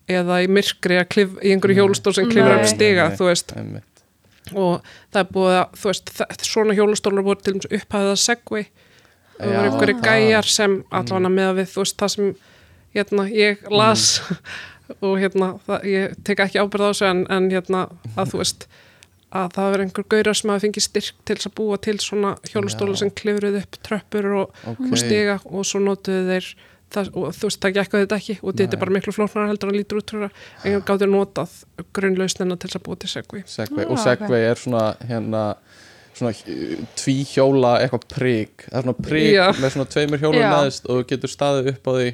eða 0.09 0.39
í 0.41 0.48
myrkri 0.50 0.98
að 0.98 1.09
klif, 1.13 1.36
í 1.45 1.51
einhverju 1.53 1.83
hjólstól 1.83 2.15
sem 2.17 2.29
klifur 2.31 2.55
Nei. 2.55 2.59
upp 2.63 2.69
stiga, 2.71 3.09
þú 3.19 3.27
veist. 3.29 3.53
og 4.57 4.79
það 5.13 5.19
er 5.21 5.27
búið 5.36 5.55
að, 5.59 5.74
þú 5.77 5.89
veist, 5.91 6.13
þa- 6.17 6.29
svona 6.50 6.74
hjólastólar 6.77 7.25
voru 7.27 7.43
til 7.45 7.53
dæmis 7.53 7.67
upphæðið 7.69 8.13
að 8.15 8.21
segvi 8.24 8.63
það 9.38 9.51
voru 9.53 9.67
einhverju 9.69 9.98
það. 10.00 10.07
gæjar 10.07 10.48
sem 10.50 10.77
allavega 10.89 11.29
með 11.36 11.50
að 11.51 11.59
við, 11.59 11.67
þú 11.75 11.83
veist, 11.83 11.98
það 12.01 12.13
sem 12.15 12.31
hérna, 12.96 13.25
ég 13.31 13.63
las 13.72 14.22
og 15.05 15.17
hérna, 15.22 15.53
það, 15.67 15.89
ég 15.91 16.15
tek 16.25 16.46
ekki 16.46 16.62
ábyrð 16.62 16.88
á 16.88 16.89
þessu 16.91 17.10
en, 17.10 17.25
en 17.29 17.50
hérna, 17.53 17.88
að 18.15 18.34
þú 18.34 18.41
veist 18.43 18.69
að 19.29 19.51
það 19.53 19.67
verður 19.69 19.84
einhver 19.86 20.08
gaurar 20.10 20.38
sem 20.39 20.50
hafa 20.50 20.63
fengið 20.65 20.86
styrk 20.88 21.17
til 21.22 21.36
þess 21.38 21.50
að 21.51 21.55
búa 21.60 21.77
til 21.86 22.00
svona 22.01 22.31
hjólastóla 22.50 22.96
Já. 22.96 23.01
sem 23.03 23.12
klifruð 23.13 23.60
upp 23.62 23.77
tröppur 23.86 24.27
og, 24.39 24.55
Ok. 24.65 24.79
og 24.88 24.98
stiga 24.98 25.36
og 25.46 25.67
svo 25.69 25.81
notuðu 25.86 26.24
þeir 26.31 26.48
það, 26.89 27.12
og 27.13 27.36
þú 27.38 27.50
veist, 27.51 27.60
það 27.62 27.75
gekk 27.77 27.93
að 27.93 28.03
þetta 28.03 28.17
ekki 28.17 28.38
og 28.41 28.58
þetta 28.58 28.77
er 28.77 28.81
bara 28.81 28.96
miklu 28.96 29.13
flóknar 29.13 29.51
heldur 29.51 29.69
en 29.69 29.77
lítur 29.77 30.00
út 30.01 30.13
fyrir 30.15 30.25
að 30.31 30.65
en 30.72 30.81
gáttu 30.88 31.10
notað 31.12 31.53
grunnlausnina 31.93 32.58
til 32.58 32.72
þess 32.72 32.79
að 32.79 32.86
búa 32.88 33.00
til 33.03 33.12
segvi 33.13 33.43
Já, 33.46 33.86
og 33.86 34.01
Segway 34.01 34.48
er 34.50 34.58
svona 34.63 34.84
hérna 35.05 35.43
svona 36.17 36.34
tvíhjóla 37.00 37.75
eitthvað 37.84 38.05
prik 38.12 38.65
það 38.65 38.79
er 38.79 38.88
svona 38.88 39.08
prik 39.10 39.31
Já. 39.36 39.46
með 39.60 39.75
svona 39.75 39.89
tveimur 39.93 40.24
hjólum 40.24 40.41
Já. 40.41 40.50
neðist 40.55 40.89
og 40.89 40.98
þú 40.98 41.08
getur 41.13 41.34
staðið 41.36 41.72
upp 41.75 41.89
á 41.89 41.91
því 42.00 42.10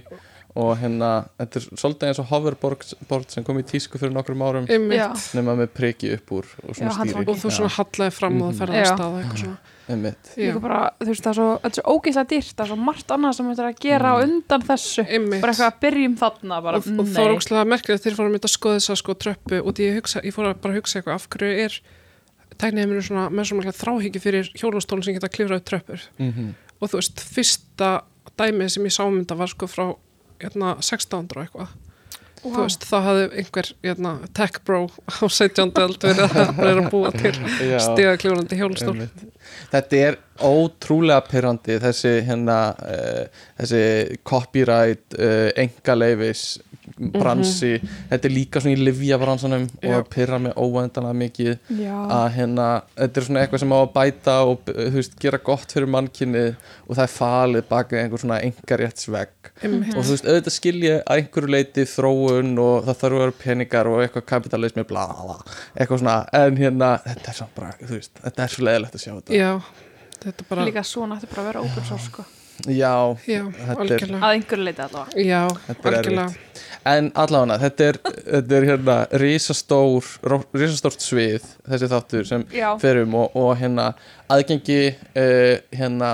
og 0.55 0.71
hérna, 0.79 1.09
þetta 1.39 1.59
er 1.59 1.63
svolítið 1.75 2.09
eins 2.09 2.19
og 2.23 2.27
hoverboard 2.31 2.91
board 3.09 3.31
sem 3.33 3.43
kom 3.43 3.57
í 3.59 3.63
tísku 3.67 3.99
fyrir 3.99 4.13
nokkrum 4.15 4.43
árum. 4.45 4.67
Já. 4.69 5.09
nema 5.35 5.55
með 5.59 5.71
priki 5.75 6.13
upp 6.15 6.31
úr 6.37 6.47
og 6.63 6.69
Já, 6.71 6.77
svona 6.79 6.93
stýri 6.95 7.15
handfangið. 7.15 7.31
og 7.33 7.41
þú 7.41 7.51
svona 7.57 7.73
hallaði 7.75 8.13
fram 8.15 8.37
og 8.41 8.53
það 8.53 8.61
ferði 8.61 8.77
að 8.77 8.85
Já. 8.85 8.91
staða 8.93 9.19
eitthvað 9.21 9.41
svona 9.43 9.57
Já. 9.59 9.71
Líka 9.85 10.61
bara, 10.63 10.79
þú 10.97 11.11
veist, 11.11 11.25
það 11.25 11.29
er 11.29 11.37
svo, 11.37 11.49
svo 11.75 11.83
ógeðslega 11.93 12.29
dýrt, 12.31 12.53
það 12.55 12.63
er 12.63 12.69
svo 12.71 12.77
margt 12.81 13.11
annað 13.13 13.35
sem 13.37 13.49
þetta 13.51 13.61
er 13.65 13.69
að 13.69 13.83
gera 13.83 14.07
á 14.09 14.15
undan 14.23 14.63
þessu, 14.65 15.05
Einmitt. 15.05 15.41
bara 15.43 15.53
eitthvað 15.53 15.69
að 15.69 15.77
byrjum 15.83 16.15
þarna, 16.23 16.61
bara, 16.65 16.79
og, 16.79 16.87
og 17.03 17.11
þá 17.11 17.19
er 17.21 17.35
ógslag 17.35 17.69
merkilegt 17.69 18.07
þegar 18.07 18.17
fórum 18.17 18.39
að 18.39 18.49
skoða 18.55 18.79
þess 18.79 18.93
að 18.95 18.99
sko 19.03 19.17
tröppu 19.21 19.59
og 19.61 19.75
því 19.77 19.85
ég, 19.85 19.99
hugsa, 19.99 20.23
ég 20.25 20.33
fór 20.33 20.49
að 20.49 20.57
bara 20.65 20.79
hugsa 20.79 20.97
eitthvað 20.97 21.19
af 21.19 21.27
hverju 21.35 21.51
er 21.67 21.77
tækniheiminu 22.57 23.03
svona 23.05 23.27
með 23.29 23.49
svona 23.51 23.61
mikla 23.61 23.75
þráhyggju 23.77 24.23
fyrir 24.23 24.49
hjólastólum 24.57 25.05
sem 25.05 25.13
geta 25.19 25.29
klifrað 25.29 25.61
upp 25.61 25.69
tröppur 25.69 26.07
mm 26.17 26.53
og 26.81 26.91
þú 26.91 26.99
veist, 26.99 27.21
fyrsta 27.35 27.89
dæmið 28.39 28.73
sem 28.73 28.87
ég 28.87 28.93
sámynda 28.95 29.37
var 29.39 29.51
sko 29.51 29.67
frá 29.69 29.85
hérna, 30.43 30.75
1600 30.81 31.39
og 31.39 31.45
eitthvað 31.45 31.73
þú 32.45 32.61
veist, 32.61 32.85
þá 32.85 32.95
hafði 33.05 33.25
einhver 33.41 33.69
hérna, 33.85 34.11
tech 34.37 34.59
bro 34.67 34.81
á 35.09 35.25
17. 35.25 35.71
öld 35.81 36.03
verið 36.05 36.23
að, 36.25 36.89
búa 36.93 37.11
til 37.15 37.31
hjólastól 38.59 38.93
Einmitt. 38.93 39.23
Þetta 39.71 40.01
er 40.09 40.19
ótrúlega 40.43 41.21
pyrrandi 41.29 41.79
þessi 41.83 42.13
hérna 42.27 42.59
uh, 42.75 43.43
þessi 43.59 43.83
copyright 44.27 45.15
uh, 45.19 45.51
engaleifis 45.61 46.47
bransi. 46.95 47.75
Þetta 48.09 48.27
er 48.27 48.33
líka 48.33 48.61
svona 48.61 48.75
í 48.75 48.83
livja 48.85 49.17
bransanum 49.21 49.65
og 49.89 50.09
pyrra 50.11 50.39
með 50.41 50.55
óendanlega 50.59 51.17
mikið 51.17 51.79
Já, 51.81 51.95
að 52.17 52.27
hérna, 52.37 52.67
þetta 52.99 53.21
er 53.21 53.27
svona 53.27 53.43
eitthvað 53.43 53.63
sem 53.63 53.73
á 53.73 53.79
að 53.79 53.93
bæta 53.95 54.35
og 54.45 54.69
þú 54.69 54.91
veist, 54.97 55.17
gera 55.21 55.41
gott 55.49 55.75
fyrir 55.75 55.91
mannkynnið 55.95 56.51
og 56.85 56.91
það 56.91 57.03
er 57.05 57.13
falið 57.15 57.67
baka 57.71 57.99
einhver 58.01 58.21
svona 58.21 58.41
engaréttsvegg 58.45 59.51
Einmitt. 59.63 59.95
og 59.95 60.05
þú 60.05 60.15
veist, 60.15 60.29
auðvitað 60.29 60.57
skilja 60.57 60.99
að 61.01 61.21
einhverju 61.21 61.53
leiti 61.55 61.87
þróun 61.89 62.53
og 62.61 62.85
það 62.87 63.01
þarf 63.01 63.17
að 63.17 63.25
vera 63.25 63.37
peningar 63.41 63.91
og 63.91 64.03
eitthvað 64.03 64.27
kapitalismi, 64.33 64.85
bla 64.87 65.07
bla. 65.15 65.39
Eitthvað 65.75 66.03
svona, 66.03 66.19
en 66.37 66.61
hérna, 66.61 66.93
þetta 67.05 67.33
er 67.33 67.39
samt 67.41 67.57
bara 67.57 67.73
þú 67.81 67.91
veist, 67.97 68.13
þetta 68.23 68.45
er 68.45 68.55
svo 68.55 68.69
leiðilegt 68.69 68.97
að 68.99 69.05
sjá 69.05 69.13
þetta. 69.15 69.39
Já, 69.39 69.51
bara 70.49 70.65
líka 70.65 70.83
svona 70.83 71.17
ætti 71.19 71.27
bara 71.33 71.41
að 71.43 71.47
vera 71.51 71.61
open 71.65 71.83
source, 71.89 72.05
sko, 72.09 72.23
já, 72.71 72.93
já, 73.27 73.41
Þetta 73.51 73.71
er- 73.71 73.79
algjörlega. 73.83 74.19
Að 74.23 74.35
einhverju 74.37 74.63
leiti 74.63 74.81
allavega. 74.85 75.25
já, 75.25 75.41
Þetta 75.67 75.87
er 75.89 75.97
algjörlega. 75.99 76.35
en 76.85 77.11
allavega 77.15 77.57
þetta 77.59 77.81
er, 77.89 77.97
þetta 78.31 78.55
er 78.59 78.65
hérna 78.69 78.95
risastór, 79.19 80.03
risastórt 80.53 81.01
svið 81.01 81.43
þessi 81.67 81.89
þáttur 81.91 82.25
sem 82.29 82.45
Já, 82.53 82.69
ferum 82.79 83.13
og, 83.15 83.35
og 83.35 83.57
hérna 83.57 83.93
aðgengi 84.29 84.95
uh, 84.95 85.57
hérna, 85.75 86.11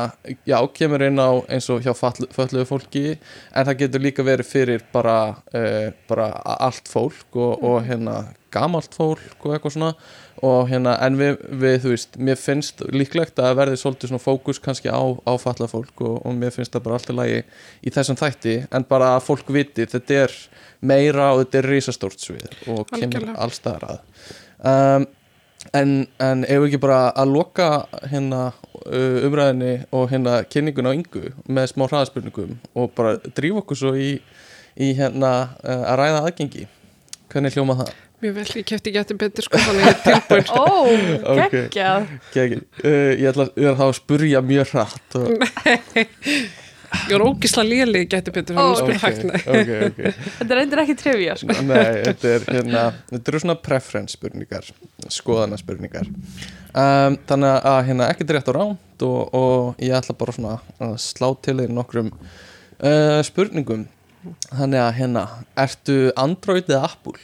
já, 0.48 0.58
kemur 0.74 1.04
inn 1.08 1.20
á 1.20 1.30
eins 1.52 1.70
og 1.70 1.82
hjá 1.86 1.94
fötluðu 1.94 2.66
fólki 2.68 3.06
en 3.54 3.66
það 3.68 3.78
getur 3.84 4.02
líka 4.08 4.24
verið 4.26 4.50
fyrir 4.50 4.82
bara, 4.94 5.36
uh, 5.54 5.92
bara 6.10 6.32
allt 6.58 6.88
fólk 6.92 7.36
og, 7.36 7.62
og 7.64 7.84
hérna 7.88 8.24
gamalt 8.52 8.96
fólk 8.98 9.46
og 9.46 9.54
eitthvað 9.56 9.76
svona 9.78 9.94
og 10.42 10.72
hérna, 10.72 10.96
en 11.06 11.18
við, 11.20 11.36
við, 11.62 11.76
þú 11.84 11.94
veist 11.94 12.18
mér 12.18 12.40
finnst 12.42 12.82
líklegt 12.90 13.40
að 13.42 13.60
verði 13.60 13.78
svolítið 13.78 14.12
svona 14.12 14.24
fókus 14.24 14.60
kannski 14.64 14.90
á, 14.90 15.02
á 15.22 15.34
fallað 15.38 15.76
fólk 15.76 16.02
og, 16.02 16.16
og 16.26 16.38
mér 16.38 16.54
finnst 16.56 16.74
það 16.74 16.86
bara 16.88 16.98
alltaf 16.98 17.18
lagi 17.20 17.44
í 17.86 17.94
þessum 17.94 18.18
þætti. 18.18 18.56
En 18.74 18.88
bara 18.90 19.14
að 19.18 19.26
fólk 19.28 19.52
viti, 19.54 19.86
þetta 19.86 20.20
er 20.24 20.36
meira 20.82 21.32
og 21.36 21.44
þetta 21.44 21.62
er 21.62 21.70
risastórt 21.76 22.26
svið 22.26 22.48
og 22.74 22.90
kemur 22.90 23.30
allstaðar 23.36 23.88
að. 23.92 24.04
Um, 24.72 25.08
en, 25.78 25.96
en 26.18 26.46
ef 26.50 26.66
ekki 26.66 26.82
bara 26.82 27.02
að 27.14 27.34
loka 27.38 27.72
hérna 28.10 28.44
uh, 28.50 29.22
umræðinni 29.28 29.74
og 29.94 30.10
hérna 30.10 30.42
kynningun 30.50 30.90
á 30.90 30.98
yngu 30.98 31.36
með 31.46 31.74
smá 31.76 31.86
hraðaspurningum 31.86 32.58
og 32.74 32.94
bara 32.98 33.20
drífa 33.30 33.62
okkur 33.62 33.86
svo 33.86 33.94
í, 33.94 34.16
í 34.74 34.94
hérna 34.98 35.36
uh, 35.62 35.84
að 35.86 36.00
ræða 36.02 36.24
aðgengi. 36.26 36.66
Hvernig 37.30 37.54
hljóma 37.54 37.84
það? 37.84 38.00
Mjög 38.22 38.34
vel, 38.38 38.48
ég 38.62 38.74
ekki 38.78 38.98
eftir 39.02 39.18
betur 39.22 39.46
sko 39.48 39.62
þannig 39.62 39.86
ég 39.86 39.92
er 39.92 40.02
tilbúin 40.06 40.50
ó, 40.54 40.66
Ok. 41.34 41.54
geggjað. 41.56 42.10
Kegi, 42.34 42.60
uh, 42.84 43.12
ég 43.18 43.28
ætla 43.32 43.48
ég 43.56 43.70
ætla 43.72 43.78
þá 43.80 43.86
að 43.88 43.96
spurja 44.00 44.42
mjög 44.46 44.74
hratt 44.76 45.18
og, 45.22 45.30
ég 47.08 47.14
var 47.16 47.24
ógisla 47.26 47.64
léli 47.66 48.04
gæti 48.12 48.34
betur 48.36 48.58
Ó, 48.58 48.62
þannig 48.62 48.72
að 48.72 48.82
spila 48.82 48.98
ok, 48.98 49.04
hægt 49.06 49.24
nei. 49.30 49.42
ok, 49.42 49.72
ok 49.88 50.26
Þetta 50.40 50.56
er 50.56 50.62
endur 50.66 50.82
ekki 50.84 50.96
trivia, 51.00 51.36
sko. 51.40 51.58
Nei, 51.68 51.92
þetta 52.08 52.32
er 52.36 52.48
hérna 52.50 52.84
þetta 53.12 53.32
eru 53.34 53.42
svona 53.46 53.58
preference 53.68 54.18
spurningar 54.18 54.68
skoðana 55.12 55.60
spurningar 55.62 56.10
um, 56.12 57.18
þannig 57.30 57.70
að 57.74 57.80
hérna 57.90 58.10
ekkert 58.12 58.36
rétt 58.38 58.52
á 58.52 58.54
ránt 58.60 59.08
og, 59.08 59.22
og 59.38 59.82
ég 59.82 59.96
ætla 59.98 60.18
bara 60.20 60.36
svona 60.36 60.58
að 60.84 60.98
slá 61.04 61.30
til 61.46 61.58
þér 61.62 61.74
nokkrum 61.80 62.12
uh, 62.12 63.22
spurningum 63.26 63.88
þannig 64.52 64.82
að 64.84 64.92
hérna 65.00 65.24
ertu 65.58 65.96
Android 66.20 66.68
eða 66.70 66.92
Apple? 66.92 67.18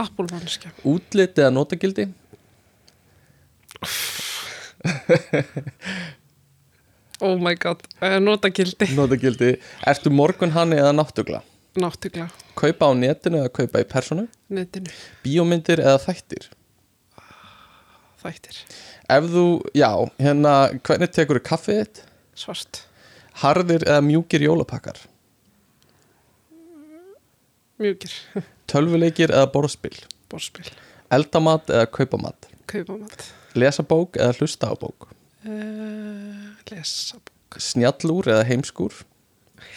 Apple 0.00 0.26
mannskja 0.32 0.72
Útlit 0.88 1.38
eða 1.40 1.52
notagildi? 1.54 2.08
oh 7.20 7.36
my 7.38 7.54
god, 7.60 7.82
uh, 8.02 8.16
notagildi 8.22 8.88
Notagildi 8.96 9.50
Ertu 9.88 10.12
morgun 10.12 10.52
hann 10.56 10.72
eða 10.76 10.92
náttugla? 10.96 11.42
náttúrulega, 11.80 12.28
Kaupa 12.58 12.88
á 12.90 12.92
netinu 12.98 13.42
eða 13.44 13.52
kaupa 13.60 13.82
í 13.82 13.86
personu? 13.88 14.24
netinu, 14.50 14.90
Bíómyndir 15.24 15.82
eða 15.84 16.00
þættir? 16.06 16.48
þættir 18.24 18.62
Ef 19.10 19.24
þú, 19.32 19.44
já, 19.74 19.90
hérna 20.22 20.54
hvernig 20.86 21.10
tekur 21.14 21.40
þú 21.40 21.44
kaffið 21.50 21.78
þitt? 21.82 22.02
svart, 22.38 22.82
Harðir 23.42 23.84
eða 23.86 24.02
mjúkir 24.06 24.42
jólapakkar? 24.48 24.98
mjúkir 27.80 28.12
Tölvuleikir 28.70 29.32
eða 29.34 29.48
borðspil? 29.54 29.96
borspil, 30.30 30.68
Eldamat 31.10 31.70
eða 31.74 31.86
kaupamat? 31.90 32.46
kaupamat 32.70 33.24
Lesa 33.58 33.82
bók 33.82 34.14
eða 34.20 34.36
hlusta 34.38 34.70
á 34.70 34.74
bók? 34.78 35.08
uh, 35.44 36.50
lesa 36.70 37.18
bók 37.18 37.58
Snjallúr 37.58 38.28
eða 38.30 38.44
heimskúr? 38.46 38.92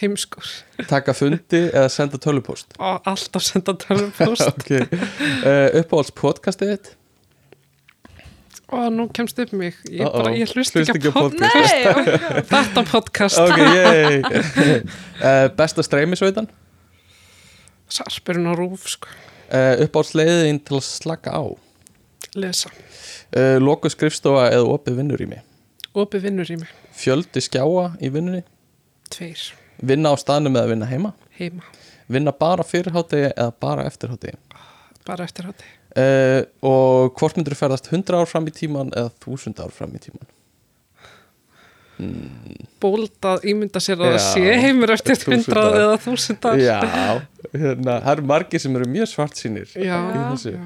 heimskur, 0.00 0.46
Taka 0.88 1.12
fundi 1.14 1.64
eða 1.76 1.88
senda 1.92 2.18
tölvupóst? 2.22 2.76
og 2.78 3.02
alltaf 3.10 3.42
senda 3.42 3.74
tölvupóst 3.74 4.46
ok, 4.52 4.70
uh, 4.78 5.80
uppáhalds 5.82 6.14
podcastið 6.14 6.70
þitt? 6.76 6.92
og 8.74 8.86
nú 8.94 9.04
kemst 9.12 9.38
upp 9.38 9.52
mig 9.54 9.76
ég, 9.92 10.06
bara, 10.08 10.30
ég 10.34 10.50
hlust 10.54 10.74
ekki 10.80 10.94
ekki 10.96 11.10
á 11.12 11.14
podcast 11.14 11.44
podcast. 11.44 11.74
Nei, 11.74 11.82
God. 11.84 12.46
þetta 12.54 12.84
podcast, 12.88 13.38
Ok, 13.38 13.58
yey 13.60 14.22
uh, 14.24 15.48
Besta 15.58 15.84
streymisveitan? 15.84 16.48
Sarpurinn 17.88 18.48
á 18.50 18.54
rúf 18.58 18.86
sko. 18.94 19.08
Uh, 19.52 19.84
uppáhalds 19.84 20.14
leiðin 20.16 20.60
til 20.64 20.78
að 20.80 20.86
slaka 20.88 21.34
á? 21.36 21.42
lesa, 22.34 22.70
Uh, 23.34 23.56
Loku 23.58 23.88
skrifstofa 23.90 24.44
eða 24.54 24.66
opið 24.76 24.96
vinnurými? 25.00 25.36
opi 25.98 26.18
vinnur 26.22 26.46
í 26.50 26.56
mig 26.60 26.68
Fjöldi 26.94 27.40
skjáa 27.42 27.96
í 28.02 28.10
vinnunni? 28.14 28.42
tveir, 29.10 29.40
Vinna 29.82 30.12
á 30.12 30.16
staðnum 30.18 30.54
eða 30.58 30.70
vinna 30.70 30.86
heima? 30.86 31.10
heima, 31.38 31.62
Vinna 32.08 32.30
bara 32.32 32.62
fyrir 32.66 32.94
hátegi 32.94 33.32
eða 33.32 33.50
bara 33.60 33.86
eftir 33.88 34.12
hátegi? 34.14 34.38
bara 35.06 35.24
eftir 35.24 35.48
hátti 35.50 35.64
Uh, 35.94 36.42
og 36.66 37.14
hvort 37.20 37.36
myndur 37.38 37.54
þú 37.54 37.58
ferðast 37.60 37.86
100 37.92 38.16
ár 38.18 38.26
fram 38.26 38.46
í 38.50 38.54
tíman 38.54 38.88
eða 38.98 39.12
1000 39.22 39.60
ár 39.62 39.70
fram 39.70 39.92
í 39.94 40.00
tíman 40.02 40.26
bóld 42.82 43.28
að 43.30 43.44
ímynda 43.52 43.80
sér 43.82 44.00
að 44.02 44.14
það 44.16 44.24
sé 44.26 44.54
heimur 44.64 44.92
eftir 44.94 45.20
hundrað 45.30 45.76
eða 45.80 45.98
þúsund 46.04 46.48
ár 46.50 46.62
já, 46.62 46.78
hérna, 47.54 47.98
það 48.02 48.10
eru 48.16 48.24
margir 48.32 48.62
sem 48.64 48.78
eru 48.80 48.88
mjög 48.90 49.10
svart 49.12 49.38
sínir 49.38 49.70
Já, 49.78 49.94
í 50.10 50.24
þessu. 50.32 50.54
já. 50.56 50.64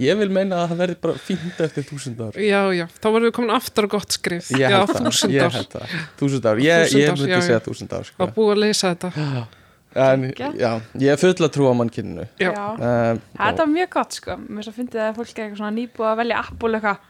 Ég 0.00 0.16
vil 0.16 0.30
meina 0.32 0.62
að 0.62 0.70
það 0.72 0.78
verði 0.82 0.96
bara 1.04 1.20
fínt 1.20 1.58
eftir 1.66 1.84
þúsund 1.84 2.22
ár 2.24 2.38
Já, 2.40 2.60
já, 2.72 2.86
þá 2.96 3.08
verðum 3.10 3.26
við 3.28 3.34
komin 3.36 3.54
aftur 3.54 3.86
á 3.86 3.88
gott 3.92 4.16
skrif. 4.16 4.48
Ég 4.56 4.62
já, 4.64 4.78
held 4.78 4.92
það, 4.94 5.08
þúsund 5.10 5.34
ég 5.36 5.58
það. 5.76 6.62
Ég, 6.64 6.94
myndi 7.12 7.28
já, 7.28 7.42
segja 7.44 7.64
þúsund 7.66 7.92
ár 7.92 8.08
sko. 8.08 8.16
Það 8.22 8.32
búið 8.38 8.54
að 8.54 8.62
leysa 8.64 8.94
þetta. 8.94 9.44
En 10.02 10.24
já, 10.32 10.70
ég 11.04 11.12
er 11.12 11.20
full 11.20 11.34
að 11.36 11.50
trúa 11.52 11.74
mannkyninu. 11.76 12.24
Já. 12.40 12.52
um, 12.56 13.20
Þetta 13.36 13.60
var 13.60 13.72
mjög 13.74 13.90
gott 13.92 14.16
sko. 14.16 14.38
Mér 14.48 14.64
svo 14.64 14.72
fyndið 14.78 15.02
að 15.04 15.18
fólk 15.20 15.34
er 15.36 15.44
eitthvað 15.44 15.60
svona 15.60 15.74
nýbúið 15.76 16.08
að 16.08 16.20
velja 16.22 16.38
Apple 16.40 16.78
eitthvað 16.80 17.08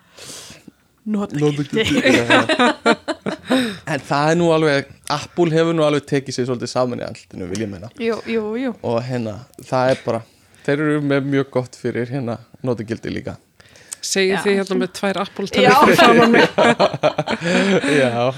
Nota 1.05 1.39
Nótugildi 1.39 2.03
En 3.93 4.01
það 4.01 4.29
er 4.31 4.37
nú 4.39 4.51
alveg 4.55 4.93
Apple 5.13 5.53
hefur 5.53 5.75
nú 5.77 5.85
alveg 5.87 6.07
tekið 6.09 6.37
sér 6.37 6.47
svolítið 6.49 6.71
saman 6.73 7.03
í 7.03 7.07
alltinu 7.07 7.49
vil 7.51 7.65
ég 7.65 7.71
meina. 7.71 7.91
Jú, 8.01 8.21
jú, 8.31 8.45
jú. 8.61 8.75
Og 8.87 9.01
hérna, 9.05 9.35
það 9.67 9.93
er 9.93 10.05
bara 10.07 10.23
þeir 10.63 10.85
eru 10.87 11.01
með 11.05 11.29
mjög 11.35 11.51
gott 11.59 11.79
fyrir 11.79 12.11
hérna 12.13 12.39
nótugildi 12.63 13.13
líka 13.13 13.37
Segið 14.03 14.33
Já. 14.35 14.41
þið 14.43 14.57
hérna 14.59 14.77
með 14.83 14.91
tvær 14.99 15.19
Já. 15.63 15.75
fyrir 15.83 15.97
framan 15.97 16.33
mig. 16.33 16.47
Já, 18.03 18.35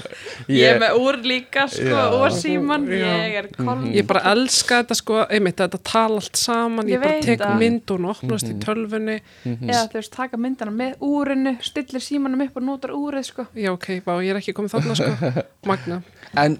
Ég 0.51 0.67
er 0.69 0.79
með 0.83 0.97
úr 1.01 1.17
líka 1.25 1.65
sko 1.71 1.87
Já. 1.89 2.03
Mhm. 2.05 2.17
og 2.19 2.35
síman 2.37 2.85
Já. 2.89 3.13
Ég 3.25 3.37
er 3.39 3.47
kolm 3.57 3.85
Ég 3.95 4.05
bara 4.07 4.21
elska 4.33 4.81
þetta 4.83 4.97
sko, 4.99 5.17
einmitt, 5.29 5.57
þetta 5.63 5.79
tala 5.83 6.19
allt 6.21 6.37
saman, 6.37 6.85
ég, 6.87 6.95
Ég 6.99 7.01
bara 7.03 7.21
tek 7.25 7.39
það. 7.41 7.57
mynd 7.59 7.91
og 7.95 8.05
opnast 8.13 8.45
Mhm. 8.45 8.53
í 8.53 8.65
tölfunni. 8.65 9.17
Eða 9.45 9.89
þú 9.89 9.93
veist, 9.99 10.11
taka 10.15 10.37
myndana 10.37 10.71
með 10.71 10.97
úrinu 11.01 11.55
Stillir 11.61 12.01
símanum 12.01 12.41
upp 12.45 12.57
og 12.57 12.63
notar 12.63 12.91
úrið 12.91 13.25
sko 13.25 13.47
Já, 13.55 13.71
ok, 13.73 13.87
vá, 14.05 14.13
ég 14.21 14.29
er 14.29 14.39
ekki 14.41 14.53
komið 14.53 14.75
þarna 14.77 14.95
sko. 14.95 15.43
Magna. 15.65 16.01
En 16.35 16.57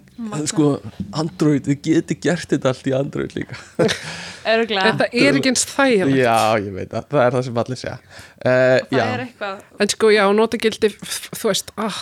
sko, 0.48 0.70
Android, 1.12 1.66
þið 1.68 1.82
geti 1.84 2.18
gert 2.24 2.50
þetta 2.54 2.72
allt 2.72 2.88
í 2.88 2.94
Android 2.96 3.36
líka. 3.38 3.58
Þetta 4.46 5.08
er 5.10 5.40
ekki 5.40 5.50
eins 5.50 5.64
þægilegt. 5.66 6.20
Já, 6.20 6.38
ég 6.62 6.74
veit 6.76 6.92
það, 6.92 7.08
það 7.10 7.24
er 7.24 7.32
það 7.34 7.46
sem 7.48 7.56
allir 7.64 7.80
segja. 7.82 7.96
Uh, 7.96 8.52
Það 8.92 9.00
Já, 9.00 9.06
er 9.06 9.24
eitthvað 9.24 9.82
En 9.82 9.92
sko, 9.96 10.12
já, 10.14 10.22
notagildi, 10.38 10.92
þú 11.40 11.50
veist, 11.50 11.72
ah, 11.82 11.98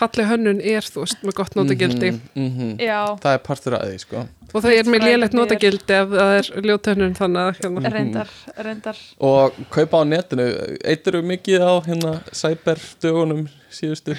falleg 0.00 0.30
hönnun 0.30 0.62
er, 0.64 0.88
þú 0.88 1.04
veist, 1.04 1.20
með 1.26 1.36
gott 1.42 1.58
notagildi. 1.58 2.10
mm 2.16 2.48
-hmm. 2.54 2.72
Já, 2.80 3.18
það 3.20 3.32
er 3.34 3.44
partur 3.50 3.76
af 3.76 3.84
því, 3.90 3.98
sko. 4.06 4.24
Og 4.54 4.62
það 4.62 4.72
er 4.78 4.88
með 4.88 5.04
lélegt 5.04 5.34
notagildi 5.36 5.92
ef 5.92 6.08
það 6.08 6.32
er 6.38 6.46
ljótönnun, 6.64 7.14
þannig 7.18 7.42
að 7.42 7.60
hérna. 7.60 7.92
reyndar, 7.92 8.28
reyndar. 8.64 8.96
Og 9.20 9.52
kaupa 9.70 10.00
á 10.00 10.04
netinu, 10.08 10.46
eittir 10.84 11.22
mikið 11.22 11.60
á 11.60 11.72
hérna 11.84 12.12
cyber 12.32 12.78
dögunum 13.02 13.48
síðustu? 13.70 14.16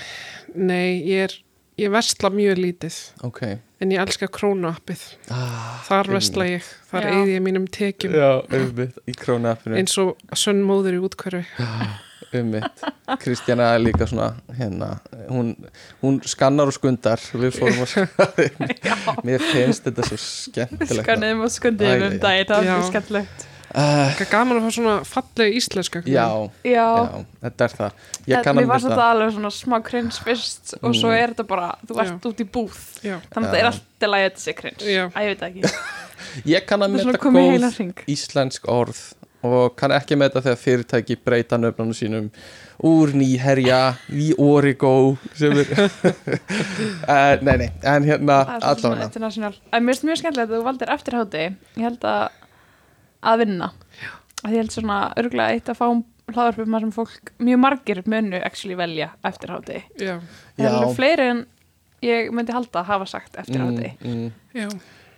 Nei, 0.54 1.02
ég 1.08 1.24
er, 1.24 1.34
ég 1.78 1.92
versla 1.94 2.30
mjög 2.34 2.58
lítið, 2.64 2.98
Ok. 3.28 3.42
En 3.80 3.92
ég 3.94 4.00
elska 4.02 4.26
krónuappið. 4.34 5.02
ah, 5.30 5.84
Þar 5.86 6.08
versla 6.16 6.46
ég, 6.50 6.64
þar 6.92 7.04
Já. 7.06 7.10
eigði 7.14 7.34
ég 7.36 7.42
mínum 7.46 7.68
tekjum. 7.70 8.16
Já, 8.18 8.42
krónuappinu. 9.22 9.78
Eins 9.78 9.94
og 10.02 10.18
sönn 10.34 10.64
móður 10.66 10.98
í 10.98 11.02
útkverfi. 11.06 11.46
ummitt 12.34 12.82
Kristjana 13.22 13.70
er 13.76 13.80
líka 13.80 14.08
svona 14.10 14.34
hérna, 14.58 15.00
hún, 15.30 15.54
hún 16.02 16.18
skannar 16.28 16.68
og 16.68 16.74
skundar. 16.76 17.22
Við 17.38 17.54
fórum 17.56 17.86
að 17.86 19.24
mér 19.28 19.40
finnst 19.40 19.86
þetta 19.86 20.08
svo 20.10 20.18
skemmtilegt. 20.18 21.06
Skanniðum 21.06 21.46
og 21.46 21.52
Æ, 21.52 21.56
skundiðum 21.60 22.04
æ, 22.04 22.10
um 22.10 22.18
daginn 22.26 22.50
Það 22.50 22.66
Já. 22.66 22.74
var 22.74 22.82
mjög 22.82 22.90
skemmtilegt 22.92 23.46
uh, 23.76 24.14
Það 24.16 24.22
er 24.26 24.30
gaman 24.32 24.58
að 24.60 24.66
fá 24.68 24.72
svona 24.78 24.96
falleg 25.08 25.58
íslenska. 25.60 26.02
já, 26.08 26.26
Já, 26.64 26.72
já, 26.72 26.86
þetta 27.44 27.68
er 27.68 27.76
það. 27.78 27.92
Mér 28.28 28.50
að 28.52 28.72
var 28.72 28.84
þetta 28.86 29.08
alveg 29.12 29.34
svona 29.38 29.52
smá 29.58 29.78
krins 29.84 30.20
fyrst 30.24 30.74
og 30.82 30.96
svo 30.96 31.12
Mm. 31.12 31.18
er 31.22 31.34
þetta 31.36 31.48
bara, 31.48 31.70
þú 31.88 32.00
ert 32.06 32.26
út 32.32 32.42
í 32.44 32.48
búð. 32.58 32.78
Já, 33.04 33.18
þannig 33.34 33.48
að 33.48 33.48
Já. 33.48 33.52
það 33.52 33.60
er 33.62 33.70
alltaf 33.72 34.12
lægið 34.14 34.28
þetta 34.30 34.44
sé 34.46 34.54
krins 34.62 34.84
Já. 34.88 35.04
Æ, 35.12 35.20
ég 35.22 35.30
veit 35.34 35.46
ekki, 35.50 35.62
ég 36.56 36.66
kann 36.68 36.82
að 36.86 36.98
heila 36.98 37.72
góð 37.72 38.04
íslensk 38.08 38.68
orð 38.70 39.02
og 39.48 39.76
kann 39.78 39.92
ekki 39.94 40.16
með 40.18 40.32
þetta 40.34 40.42
þegar 40.48 40.58
fyrirtæki 40.64 41.16
breyta 41.24 41.58
nöfnunum 41.62 41.94
sínum. 41.96 42.32
Úr 42.84 43.10
nýherja 43.18 43.96
í 44.14 44.32
Origo 44.38 45.18
sem 45.38 45.54
er 45.62 45.70
uh, 45.78 47.38
nei 47.46 47.56
nei, 47.64 47.70
en 47.84 48.04
hérna 48.06 48.40
Það 48.46 48.66
er 48.68 48.82
svona, 48.82 49.08
svona 49.14 49.30
allavega. 49.30 49.80
mér 49.82 49.94
finnst 49.94 50.06
mjög 50.10 50.20
skemmtilegt 50.22 50.52
að 50.52 50.58
þú 50.58 50.66
valdir 50.68 50.92
eftirhátti. 50.94 51.46
Ég 51.78 51.86
held 51.88 52.06
að 52.10 52.28
að 53.28 53.44
vinna. 53.44 53.72
Að 54.44 54.54
Ég 54.54 54.62
held 54.62 54.76
svona 54.76 55.00
örgulega 55.18 55.56
eitt 55.58 55.72
að 55.72 55.80
fá 55.80 55.88
hlaðarpum 56.28 56.76
þar 56.76 56.84
sem 56.84 56.92
fólk, 56.96 57.32
mjög 57.40 57.60
margir 57.64 58.02
munu 58.10 58.40
actually 58.44 58.76
velja 58.80 59.12
eftirhátti. 59.28 59.82
Já, 60.02 60.18
Það 60.58 60.68
er 60.68 60.78
Já. 60.84 60.94
fleiri 60.98 61.28
en 61.32 61.42
ég 62.06 62.32
myndi 62.36 62.56
halda 62.56 62.82
að 62.84 62.90
hafa 62.92 63.08
sagt 63.10 63.38
eftirhátti. 63.42 63.94
Mm, 64.04 64.18
mm, 64.18 64.32
já. 64.54 64.68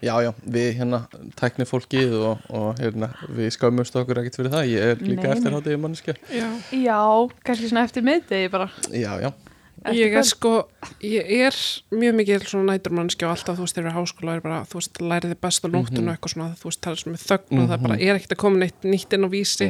já 0.06 0.14
já, 0.24 0.30
við 0.46 0.70
hérna 0.78 1.02
tækni 1.40 1.66
fólkið 1.68 2.14
og, 2.22 2.46
og 2.54 2.80
hérna 2.80 3.10
við 3.26 3.50
skamumst 3.58 3.98
okkur 4.00 4.22
ekkert 4.22 4.40
fyrir 4.40 4.54
það, 4.54 4.70
ég 4.70 4.94
er 4.94 5.04
líka 5.04 5.26
nei. 5.26 5.34
eftirháttið 5.36 5.82
manneskja. 5.84 6.16
Já. 6.32 6.48
Já, 6.78 7.02
kannski 7.44 7.72
svona 7.72 7.88
eftir 7.90 8.06
miðdegi 8.06 8.52
bara. 8.54 8.70
Já 8.94 9.12
já, 9.26 9.32
Ég 9.96 10.14
er 10.20 10.26
sko, 10.28 10.52
ég 11.06 11.30
er 11.48 11.56
mjög 11.96 12.16
mikið 12.20 12.46
svona 12.50 12.74
næturmannski 12.76 13.24
og 13.28 13.32
alltaf 13.36 13.56
þú 13.60 13.64
veist 13.66 13.78
þegar 13.78 13.88
við 13.90 13.96
háskóla 14.00 14.34
er 14.36 14.42
bara, 14.44 14.58
þú 14.68 14.80
veist, 14.80 15.00
læriði 15.00 15.38
best 15.46 15.64
á 15.64 15.68
nóttun 15.72 16.08
og 16.08 16.14
eitthvað 16.14 16.34
svona, 16.34 16.48
þú 16.60 16.66
veist, 16.70 16.88
er 16.90 17.00
svona 17.00 17.20
þögn 17.24 17.62
og 17.64 17.70
það 17.72 17.84
bara 17.86 17.98
er 18.00 18.14
ekkert 18.20 18.36
að 18.36 18.42
koma 18.44 18.58
neitt 18.64 18.80
nýtt 18.84 19.16
inn 19.18 19.24
á 19.24 19.30
vísi. 19.32 19.68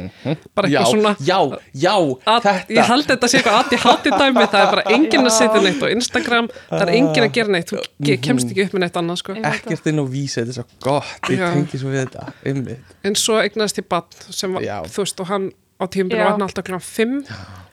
Bara 0.54 0.68
já, 0.70 0.80
eitthvað 0.80 0.92
svona 0.94 1.12
já, 1.20 1.38
já, 1.84 1.94
að, 2.26 2.40
þetta 2.48 2.76
ég 2.76 2.90
held 2.90 3.06
þetta 3.10 3.30
sé 3.30 3.38
eitthvað 3.40 3.58
aðt 3.60 3.72
í 3.72 3.80
hátti 3.84 4.10
dæmi 4.16 4.44
það 4.50 4.60
er 4.64 4.70
bara 4.74 4.84
enginn 4.96 5.26
að 5.30 5.34
setja 5.38 5.60
neitt 5.64 5.82
á 5.82 5.88
Instagram 5.94 6.50
það 6.68 6.84
er 6.86 6.94
enginn 6.98 7.24
að 7.28 7.32
gera 7.38 7.50
neitt, 7.56 7.70
þú 7.70 7.76
ge- 8.10 8.20
kemst 8.26 8.50
ekki 8.50 8.66
upp 8.66 8.74
með 8.76 8.86
neitt 8.86 8.96
annað 9.00 9.22
sko, 9.22 9.38
Ég 9.38 9.44
ekkert 9.54 9.86
inn 9.90 10.00
á 10.02 10.04
vísi, 10.10 10.40
þetta 10.42 10.50
er 10.50 10.58
svo 10.58 10.66
gott 10.82 11.30
ég 11.30 11.38
Já. 11.38 11.48
tengi 11.54 11.76
svo 11.78 11.88
við 11.94 12.06
þetta, 12.06 12.22
Já. 15.80 15.84
og 15.84 15.88
á 15.88 15.92
tímabili 15.96 16.20
Já. 16.20 16.24
var 16.24 16.32
hann 16.36 16.42
alltaf 16.46 16.64
kláðan 16.64 16.86
5 16.86 17.14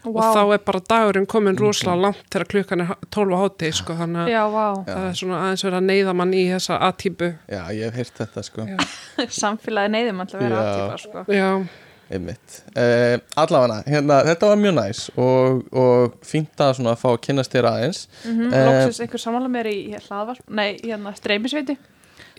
og 0.08 0.14
Vá. 0.16 0.28
þá 0.32 0.42
er 0.56 0.62
bara 0.64 0.80
dagurinn 0.88 1.26
komin 1.28 1.58
rosalega 1.60 2.00
langt 2.06 2.30
þegar 2.32 2.48
klukkan 2.54 2.82
er 2.86 2.94
12 3.12 3.34
á 3.36 3.40
hátti 3.44 3.72
sko, 3.76 3.94
þannig 4.00 4.22
að 4.24 4.30
Já, 4.32 4.44
vá, 4.54 4.68
það 4.88 5.08
er 5.10 5.18
svona 5.20 5.40
aðeins 5.44 5.64
verið 5.68 5.80
að 5.82 5.88
neyða 5.90 6.14
mann 6.16 6.32
í 6.38 6.44
þessa 6.54 6.78
aðtípu 6.88 7.30
já, 7.52 7.62
ég 7.76 7.84
hef 7.84 7.96
heyrt 8.00 8.22
þetta 8.22 8.44
sko 8.48 8.68
Já. 8.70 8.78
samfélagi 9.42 9.92
neyðum 9.98 10.24
alltaf 10.24 10.40
að 10.40 10.46
vera 10.48 10.62
Já. 10.62 10.70
aðtípa 10.70 11.02
sko. 11.04 11.26
Já, 11.36 11.50
einmitt, 12.08 12.62
uh, 12.80 13.18
allavega 13.44 13.82
hérna, 13.92 14.22
þetta 14.30 14.48
var 14.54 14.62
mjög 14.64 14.78
næs 14.80 15.02
og, 15.20 15.66
og 15.76 16.16
fínt 16.24 16.64
að 16.64 16.74
svona 16.80 16.96
fá 16.96 17.10
að 17.12 17.20
kynnast 17.28 17.52
þér 17.52 17.68
aðeins 17.74 18.06
mm 18.24 18.48
Eh, 18.48 18.64
Lóksins 18.70 19.02
einhver 19.04 19.20
samanlega 19.26 19.56
mér 19.58 19.68
í 19.74 19.78
hlaðvarp 20.08 20.40
Nei, 20.48 20.78
hérna 20.86 21.12
streymisveiti 21.20 21.76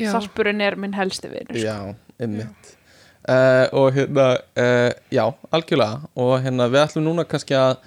já. 0.00 0.09
Sarpurinn 0.14 0.64
er 0.64 0.76
minn 0.81 0.96
helsti 0.96 1.28
vinur 1.28 1.52
sko. 1.52 1.66
já, 1.68 1.76
einmitt 2.24 2.77
uh, 3.28 3.66
og 3.76 3.92
hérna, 3.96 4.28
uh, 4.58 4.90
já, 5.12 5.24
algjörlega. 5.52 6.10
Og 6.16 6.34
hérna, 6.42 6.68
við 6.72 6.84
ætlum 6.86 7.08
núna 7.10 7.28
kannski 7.28 7.56
að 7.58 7.78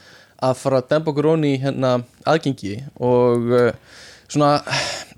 að 0.42 0.58
fara 0.58 0.82
að 0.82 0.90
dempa 0.90 1.12
okkur 1.12 1.30
onni 1.36 1.52
hérna 1.62 1.92
aðgengi. 2.30 2.80
Og 3.04 3.52
uh, 3.54 4.00
svona, 4.32 4.56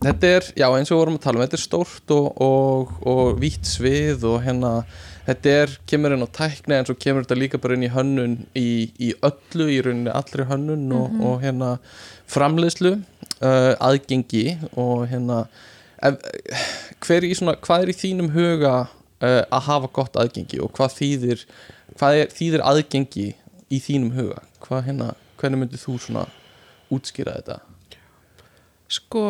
þetta 0.04 0.36
er, 0.38 0.50
já 0.60 0.68
eins 0.68 0.92
og 0.92 0.98
við 0.98 1.02
vorum 1.04 1.18
að 1.20 1.26
tala 1.26 1.40
um, 1.40 1.46
þetta 1.46 1.60
er 1.60 1.64
stórt 1.64 2.14
og, 2.16 2.30
og, 2.44 2.94
og 3.08 3.34
vítt 3.42 3.70
svið 3.70 4.26
og 4.28 4.42
hérna 4.44 4.74
þetta 5.28 5.54
er, 5.62 5.76
kemur 5.88 6.16
inn 6.16 6.26
á 6.28 6.36
tækni 6.36 6.76
en 6.76 6.90
svo 6.90 6.98
kemur 7.00 7.24
þetta 7.24 7.40
líka 7.40 7.62
bara 7.64 7.78
inn 7.78 7.88
í 7.88 7.94
hönnun 7.94 8.34
í, 8.60 8.68
í 9.00 9.14
öllu, 9.24 9.70
í 9.72 9.80
rauninni 9.86 10.12
allri 10.12 10.48
hönnun 10.50 10.90
og, 10.98 11.14
og 11.24 11.38
hérna 11.46 11.78
framleiðslu 12.32 12.98
aðgengi 13.40 14.58
og 14.80 15.06
hérna 15.12 15.46
ef, 16.04 16.20
hver 17.06 17.24
í 17.24 17.32
svona, 17.38 17.56
hvað 17.64 17.86
er 17.86 17.94
í 17.94 17.98
þínum 18.02 18.34
huga 18.36 18.74
uh, 19.24 19.42
að 19.48 19.66
hafa 19.70 19.92
gott 19.96 20.20
aðgengi 20.20 20.60
og 20.64 20.74
hvað 20.76 20.98
þýðir 21.00 21.46
hvað 21.98 22.20
er, 22.20 22.34
þýðir 22.34 22.66
aðgengi 22.68 23.28
í 23.74 23.80
þínum 23.82 24.14
huga? 24.18 24.44
Hvað 24.64 24.86
hérna, 24.90 25.10
hvernig 25.42 25.64
myndir 25.64 25.82
þú 25.82 25.98
svona 26.02 26.28
útskýra 26.94 27.40
þetta? 27.40 27.60
Sko 28.94 29.24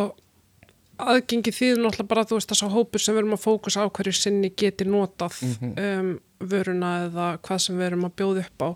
aðgengi 1.04 1.54
þýðir 1.54 1.82
náttúrulega 1.82 2.10
bara 2.12 2.26
þú 2.28 2.40
veist 2.40 2.52
þess 2.52 2.66
að 2.66 2.76
hópur 2.78 3.04
sem 3.04 3.16
við 3.16 3.24
erum 3.24 3.38
að 3.38 3.46
fókusa 3.46 3.86
á 3.86 3.88
hverju 3.88 4.14
sinni 4.18 4.52
geti 4.58 4.88
notað 4.88 5.40
um, 5.72 6.12
vöruna 6.44 6.92
eða 7.08 7.30
hvað 7.46 7.64
sem 7.66 7.80
við 7.80 7.90
erum 7.90 8.08
að 8.08 8.16
bjóða 8.20 8.44
upp 8.44 8.66
á. 8.68 8.70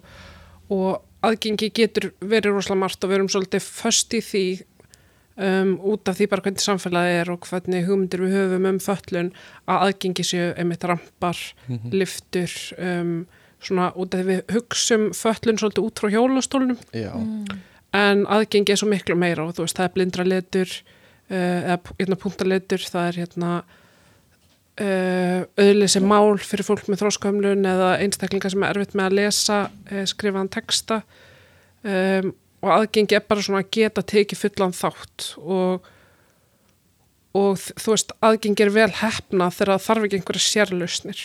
Og 0.77 1.27
aðgengi 1.27 1.69
getur 1.75 2.12
verið 2.19 2.56
rosalega 2.58 2.82
margt 2.84 3.03
og 3.03 3.12
við 3.12 3.19
erum 3.19 3.32
svolítið 3.32 3.67
föst 3.67 4.15
í 4.17 4.21
því 4.23 4.45
um, 5.38 5.73
út 5.93 6.10
af 6.10 6.17
því 6.17 6.28
bara 6.32 6.45
hvernig 6.45 6.63
samfélagi 6.63 7.15
er 7.21 7.32
og 7.34 7.47
hvernig 7.50 7.86
hugmyndir 7.88 8.23
við 8.26 8.36
höfum 8.38 8.69
um 8.71 8.82
föllun 8.84 9.32
að 9.69 9.88
aðgengi 9.88 10.26
séu 10.28 10.52
einmitt 10.58 10.86
rampar, 10.88 11.39
liftur 11.93 12.54
um, 12.78 13.15
svona 13.63 13.89
út 13.95 14.13
af 14.13 14.21
því 14.21 14.28
við 14.34 14.54
hugsum 14.58 15.10
föllun 15.17 15.62
svolítið 15.62 15.89
út 15.89 16.04
frá 16.04 16.13
hjólastólnum. 16.13 16.78
Já, 16.95 17.12
en 17.97 18.23
aðgengi 18.30 18.73
er 18.73 18.82
svo 18.82 18.89
miklu 18.91 19.17
meira 19.17 19.47
og 19.47 19.58
þú 19.58 19.65
veist, 19.65 19.80
það 19.80 19.89
er 19.89 19.95
blindra 19.95 20.28
letur 20.28 20.71
uh, 20.71 21.60
eða 21.73 21.82
hérna 21.97 22.21
punktaletur 22.21 22.88
það 22.88 23.12
er 23.12 23.21
hérna 23.23 23.52
uh, 24.82 25.41
auðleysi 25.58 26.02
mál 26.04 26.38
fyrir 26.41 26.67
fólk 26.67 26.89
með 26.89 27.04
þróskömmlun 27.04 27.69
eða 27.69 27.93
einstaklingar 28.04 28.54
sem 28.54 28.65
er 28.65 28.76
erfitt 28.76 28.97
með 28.97 29.10
að 29.10 29.17
lesa 29.21 29.62
uh, 29.69 30.04
skrifaðan 30.10 30.52
texta. 30.54 31.02
Um, 31.88 32.34
og 32.63 32.74
aðgengi 32.74 33.17
er 33.17 33.28
bara 33.28 33.43
svona 33.46 33.62
að 33.63 33.72
geta 33.78 34.04
tekið 34.06 34.43
fullan 34.46 34.76
þátt 34.76 35.30
og 35.38 35.93
og 37.38 37.60
þú 37.60 37.93
veist, 37.93 38.13
aðgengi 38.26 38.65
er 38.65 38.74
vel 38.74 38.89
hefna 39.02 39.50
þegar 39.54 39.76
það 39.76 39.86
þarf 39.88 40.06
ekki 40.08 40.20
einhverja 40.20 40.43
sérlausnir. 40.46 41.24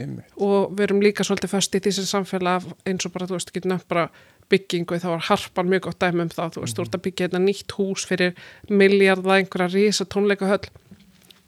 Einmitt. 0.00 0.28
Og 0.40 0.70
við 0.72 0.84
erum 0.86 1.02
líka 1.04 1.26
svolítið 1.26 1.52
föst 1.52 1.74
í 1.76 1.80
því 1.84 1.92
sem 1.96 2.06
samfélag 2.08 2.68
eins 2.88 3.06
og 3.06 3.12
bara, 3.12 3.28
þú 3.28 3.36
veist, 3.36 3.52
getur 3.52 3.74
nefnt 3.74 3.88
bara 3.90 4.06
byggingu, 4.50 4.98
þá 5.02 5.08
var 5.12 5.26
harpan 5.28 5.70
mjög 5.70 5.84
gott 5.88 6.00
dæmi 6.02 6.24
um 6.24 6.32
það, 6.32 6.54
þú 6.54 6.64
veist, 6.64 6.78
þú 6.78 6.86
ert 6.86 6.96
að 6.96 7.04
byggja 7.06 7.26
hérna 7.26 7.42
nýtt 7.44 7.74
hús 7.76 8.06
fyrir 8.08 8.46
miljardða 8.70 9.36
einhverja 9.36 9.74
rísa 9.74 10.06
tónleikahöll. 10.10 10.70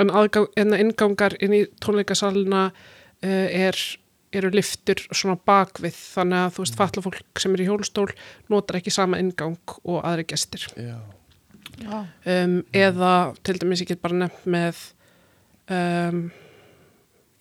En 0.03 0.13
aðgang, 0.13 0.51
hérna 0.59 0.81
ingangar 0.83 1.37
inn 1.41 1.57
í 1.57 1.65
tónleikasalina 1.83 2.67
uh, 2.69 3.49
er 3.49 3.79
eru 4.33 4.51
liftur 4.55 5.01
svona 5.13 5.37
bakvið 5.49 5.97
þannig 6.17 6.39
að 6.47 6.55
þú 6.57 6.65
veist, 6.65 6.79
falla 6.81 7.05
fólk 7.05 7.43
sem 7.43 7.55
er 7.57 7.63
í 7.65 7.67
hjólstól 7.69 8.09
notar 8.53 8.79
ekki 8.81 8.93
sama 8.95 9.21
ingang 9.23 9.59
og 9.85 10.01
aðri 10.03 10.25
gestir. 10.33 10.65
Já, 10.77 10.97
Já. 11.83 11.99
um, 12.35 12.59
eða 12.73 13.13
til 13.45 13.59
dæmis 13.61 13.83
ég 13.85 13.93
get 13.93 14.03
bara 14.05 14.19
nefnt 14.25 14.47
með 14.47 14.81
um, 15.73 16.23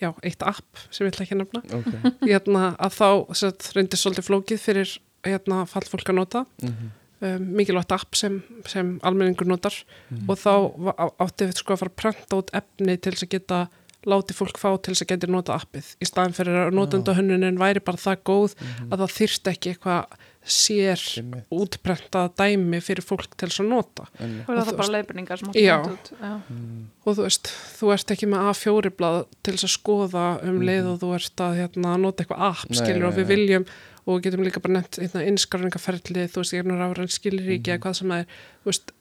já, 0.01 0.09
eitt 0.25 0.43
app 0.47 0.81
sem 0.89 1.05
ég 1.05 1.13
ætla 1.13 1.25
ekki 1.27 1.37
að 1.37 1.43
nefna. 1.43 1.61
Ok. 1.77 1.91
Hérna, 2.29 2.71
að 2.81 2.97
þá 2.97 3.09
sett, 3.43 3.69
reyndi 3.75 3.99
svolítið 3.99 4.27
flókið 4.29 4.63
fyrir 4.63 4.95
hérna, 5.27 5.63
fallfólk 5.69 6.09
að 6.09 6.19
nota. 6.21 6.45
Mhm. 6.63 6.89
um, 7.21 7.43
mikilvægt 7.59 7.91
app 7.93 8.17
sem, 8.17 8.39
sem 8.65 8.95
almenningur 9.05 9.45
notar. 9.45 9.75
Mhm. 10.09 10.25
og 10.29 10.39
þá 10.41 10.53
átti 11.21 11.45
við 11.51 11.59
sko 11.61 11.75
að 11.75 11.83
fara 11.83 11.91
að 11.93 11.99
prenta 12.01 12.39
út 12.39 12.49
efni 12.57 12.97
til 12.97 13.13
þess 13.13 13.27
að 13.27 13.33
geta 13.35 13.59
láti 14.09 14.33
fólk 14.33 14.57
fá 14.57 14.69
til 14.81 14.95
þess 14.95 15.03
að 15.05 15.11
geta 15.13 15.27
nota 15.29 15.55
appið 15.61 15.91
í 16.01 16.07
staðin 16.09 16.33
fyrir 16.37 16.55
að 16.65 16.73
notenda 16.73 17.13
hönnunin 17.17 17.59
væri 17.61 17.83
bara 17.85 18.01
það 18.01 18.23
góð 18.31 18.55
að 18.89 18.95
það 19.03 19.15
þyrst 19.19 19.49
ekki 19.51 19.73
eitthvað 19.75 20.15
sér 20.41 20.97
Einmitt. 21.21 21.43
útprentað 21.53 22.31
dæmi 22.39 22.79
fyrir 22.81 23.05
fólk 23.05 23.35
til 23.37 23.45
þess 23.51 23.61
að 23.61 23.67
nota 23.69 24.07
einmitt 24.17 24.47
Og 24.49 24.55
Og 24.55 24.57
það 24.57 24.71
þú 24.71 24.77
bara 24.79 24.93
leiðbyrningar 24.95 25.37
sem 25.43 25.51
Já. 25.53 25.75
áttu 25.75 25.91
út. 25.93 26.09
Já. 26.17 26.31
og 27.05 27.15
þú 27.19 27.25
veist, 27.27 27.51
þú 27.77 27.91
ert 27.93 28.13
ekki 28.15 28.29
með 28.31 28.47
A4 28.49 28.91
blað 28.97 29.19
til 29.45 29.53
þess 29.53 29.67
að 29.67 29.73
skoða 29.75 30.23
um 30.49 30.57
leið 30.65 30.89
og 30.89 30.97
þú 31.03 31.11
ert 31.19 31.43
að 31.45 31.59
hérna, 31.61 31.93
nota 32.01 32.23
eitthvað 32.25 32.41
app 32.49 32.65
Nei, 32.73 32.79
skilur 32.81 33.05
og 33.11 33.15
við 33.19 33.27
nei. 33.27 33.31
viljum 33.35 33.67
og 34.01 34.17
við 34.17 34.23
getum 34.25 34.43
líka 34.47 34.63
bara 34.65 34.79
nefnt 34.79 34.97
hérna, 34.97 35.27
innskráningaferli 35.29 36.25
þú 36.33 36.41
veist, 36.41 36.55
ég 36.57 36.65
er 36.65 36.69
nú 36.71 36.79
ráðan 36.81 37.13
skilir 37.13 37.53
ekki 37.59 37.75
eða 37.75 37.83
hvað 37.85 37.99
sem 38.01 38.15
er 38.17 38.25
þú 38.65 38.71
veist, 38.73 38.93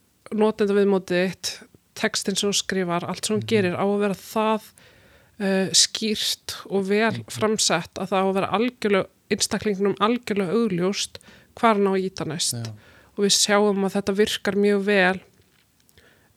notenda 0.45 0.77
viðmótið 0.77 1.23
eitt 1.25 1.53
textin 1.97 2.37
sem 2.37 2.51
þú 2.53 2.59
skrifar, 2.61 3.09
allt 3.09 3.25
sem 3.25 3.35
hún 3.39 3.47
gerir 3.49 3.73
á 3.81 3.83
að 3.83 3.97
vera 4.05 4.13
það 4.21 4.69
uh, 5.41 5.71
skýrt 5.75 6.57
og 6.69 6.87
vel 6.89 7.15
framsett 7.31 8.01
að 8.01 8.13
það 8.13 8.21
á 8.21 8.27
að 8.27 8.37
vera 8.39 8.53
algjörlega 8.59 9.09
einstaklingnum 9.31 9.97
algjörlega 10.03 10.55
augljóst 10.57 11.19
hvað 11.57 11.77
hann 11.77 11.89
á 11.89 11.93
að 11.93 12.05
íta 12.07 12.27
næst. 12.27 12.57
Já. 12.59 12.71
og 13.15 13.25
við 13.25 13.35
sjáum 13.37 13.85
að 13.85 13.97
þetta 13.97 14.17
virkar 14.17 14.57
mjög 14.59 14.85
vel 14.87 15.17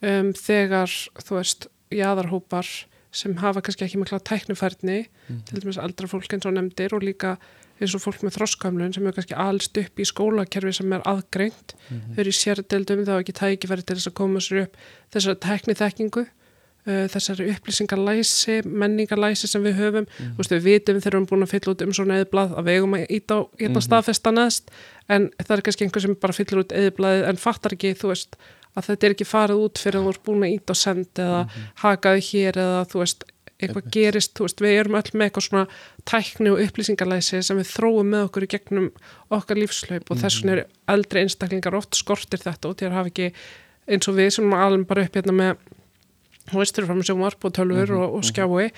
um, 0.03 0.33
þegar 0.35 0.95
þú 1.23 1.38
veist 1.38 1.69
jaðarhópar 1.95 2.71
sem 3.14 3.37
hafa 3.38 3.62
kannski 3.62 3.87
ekki 3.87 4.01
mikla 4.01 4.19
tæknifærni 4.27 5.05
til 5.47 5.61
dæmis 5.62 5.79
eldra 5.79 6.09
fólk 6.11 6.33
eins 6.35 6.47
og 6.49 6.57
nefndir 6.57 6.97
og 6.97 7.05
líka 7.07 7.37
eins 7.79 7.95
og 7.97 8.03
fólk 8.03 8.23
með 8.23 8.37
þroskamlun 8.38 8.95
sem 8.95 9.07
er 9.07 9.14
kannski 9.17 9.37
alst 9.38 9.79
upp 9.81 10.01
í 10.01 10.07
skólakerfi 10.07 10.73
sem 10.77 10.93
er 10.95 11.05
aðgreint. 11.11 11.75
Þau 12.14 12.21
eru 12.23 12.31
í 12.31 12.38
sérdeldum, 12.38 13.05
þá 13.07 13.14
ekki 13.19 13.35
tækifæri 13.38 13.87
til 13.87 13.97
þess 13.99 14.11
að 14.11 14.17
koma 14.21 14.43
sér 14.43 14.64
upp 14.64 14.79
þessari 15.14 15.40
tækniþekkingu. 15.47 16.25
uh, 16.25 16.43
þessari 16.85 17.47
upplýsingalæsi 17.55 18.59
menningalæsi 18.68 19.49
sem 19.49 19.62
við 19.64 19.79
höfum. 19.81 20.09
Þú 20.18 20.40
veist, 20.42 20.53
við 20.53 20.66
vitum 20.68 20.99
þegar 20.99 21.05
við 21.05 21.12
erum 21.14 21.29
búin 21.31 21.47
að 21.47 21.55
fylla 21.55 21.73
út 21.73 21.85
um 21.87 21.94
svona 21.97 22.18
eðblað 22.20 22.57
að 22.59 22.66
við 22.68 22.81
eigum 22.81 22.97
að 22.99 23.14
íta 23.18 23.38
á 23.38 23.40
hérna 23.61 23.85
staðfesta 23.85 24.35
neðst 24.35 24.75
en 25.09 25.31
það 25.40 25.57
er 25.57 25.64
kannski 25.68 25.87
einhver 25.87 26.05
sem 26.05 26.18
bara 26.20 26.37
fyllir 26.37 26.64
út 26.64 26.75
eðblaðið 26.77 27.29
en 27.31 27.40
fattar 27.40 27.77
ekki, 27.77 27.94
þú 27.97 28.12
veist 28.12 28.37
að 28.75 28.88
þetta 28.88 29.07
er 29.07 29.14
ekki 29.14 29.29
farið 29.29 29.62
út 29.64 29.81
fyrir 29.81 30.01
að 30.01 30.05
þú 30.05 30.12
ert 30.14 30.25
búin 30.27 30.44
að 30.44 30.55
íta 30.57 30.75
á 30.75 30.83
send 30.83 31.23
eða 31.25 31.40
hakaði 31.85 32.27
hér 32.29 32.61
eða 32.64 32.85
þú 32.90 33.03
veist, 33.05 33.27
eitthvað 33.62 33.90
gerist, 33.94 34.33
þú 34.35 34.49
veist, 34.49 34.62
við 34.64 34.79
erum 34.81 34.97
öll 34.99 35.11
með 35.14 35.29
eitthvað 35.29 35.47
svona 35.47 35.66
tækni 36.11 36.51
og 36.53 36.62
upplýsingalæsi 36.64 37.42
sem 37.47 37.61
við 37.61 37.70
þróum 37.70 38.11
með 38.11 38.25
okkur 38.27 38.47
í 38.47 38.51
gegnum 38.51 38.88
okkar 39.33 39.61
lífslaup 39.61 40.11
og 40.11 40.20
þess 40.20 40.40
vegna 40.40 40.57
eru 40.57 40.64
eldri 40.97 41.23
einstaklingar 41.23 41.79
oft 41.79 41.97
skortir 41.97 42.42
þetta 42.42 42.73
og 42.73 42.81
þér 42.81 42.97
hafa 42.99 43.12
ekki 43.12 43.31
eins 43.94 44.11
og 44.11 44.18
við 44.18 44.33
sem 44.35 44.57
alveg 44.59 44.88
bara 44.90 45.07
upp 45.07 45.18
hérna 45.20 45.37
með 45.38 45.62
þú 46.50 46.61
veist, 46.61 46.76
fyrir 46.76 46.90
fram 46.90 47.02
sjónvarp 47.07 47.46
og 47.46 47.54
tölfur 47.57 47.94
og, 47.98 48.18
og 48.18 48.26
skjái. 48.28 48.68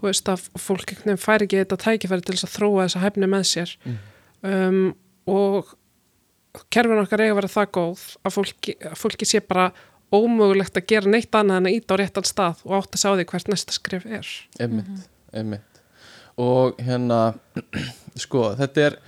Þú 0.00 0.08
veist 0.08 0.30
að 0.32 0.46
fólk 0.60 0.94
fær 1.20 1.44
ekki 1.44 1.60
þetta 1.60 1.78
tækifæri 1.84 2.24
til 2.24 2.36
þess 2.36 2.48
að 2.48 2.56
þróa 2.56 2.86
þessa 2.86 3.04
hæfni 3.04 3.28
með 3.28 3.46
sér. 3.50 3.74
Um, 4.40 4.82
og 5.28 5.74
kerfin 6.72 7.02
okkar 7.02 7.22
eiga 7.22 7.34
að 7.34 7.40
vera 7.42 7.52
það 7.52 7.72
góð 7.76 8.04
að 8.24 8.36
fólki, 8.36 8.76
að 8.88 8.98
fólki 8.98 9.28
sé 9.28 9.42
bara 9.44 9.70
ómögulegt 10.10 10.78
að 10.78 10.88
gera 10.90 11.10
neitt 11.10 11.34
annað 11.36 11.60
en 11.60 11.68
að 11.70 11.76
íta 11.76 11.94
á 11.94 12.00
réttan 12.00 12.26
stað 12.26 12.62
og 12.66 12.76
átt 12.80 12.96
að 12.96 13.02
sjá 13.02 13.10
því 13.12 13.26
hvert 13.30 13.50
næsta 13.52 13.76
skrif 13.76 14.06
er. 14.08 14.30
Einmitt, 14.58 15.04
einmitt. 15.36 15.82
Og 16.40 16.80
hérna 16.82 17.20
sko, 18.24 18.50
þetta 18.58 18.88
er 18.88 18.98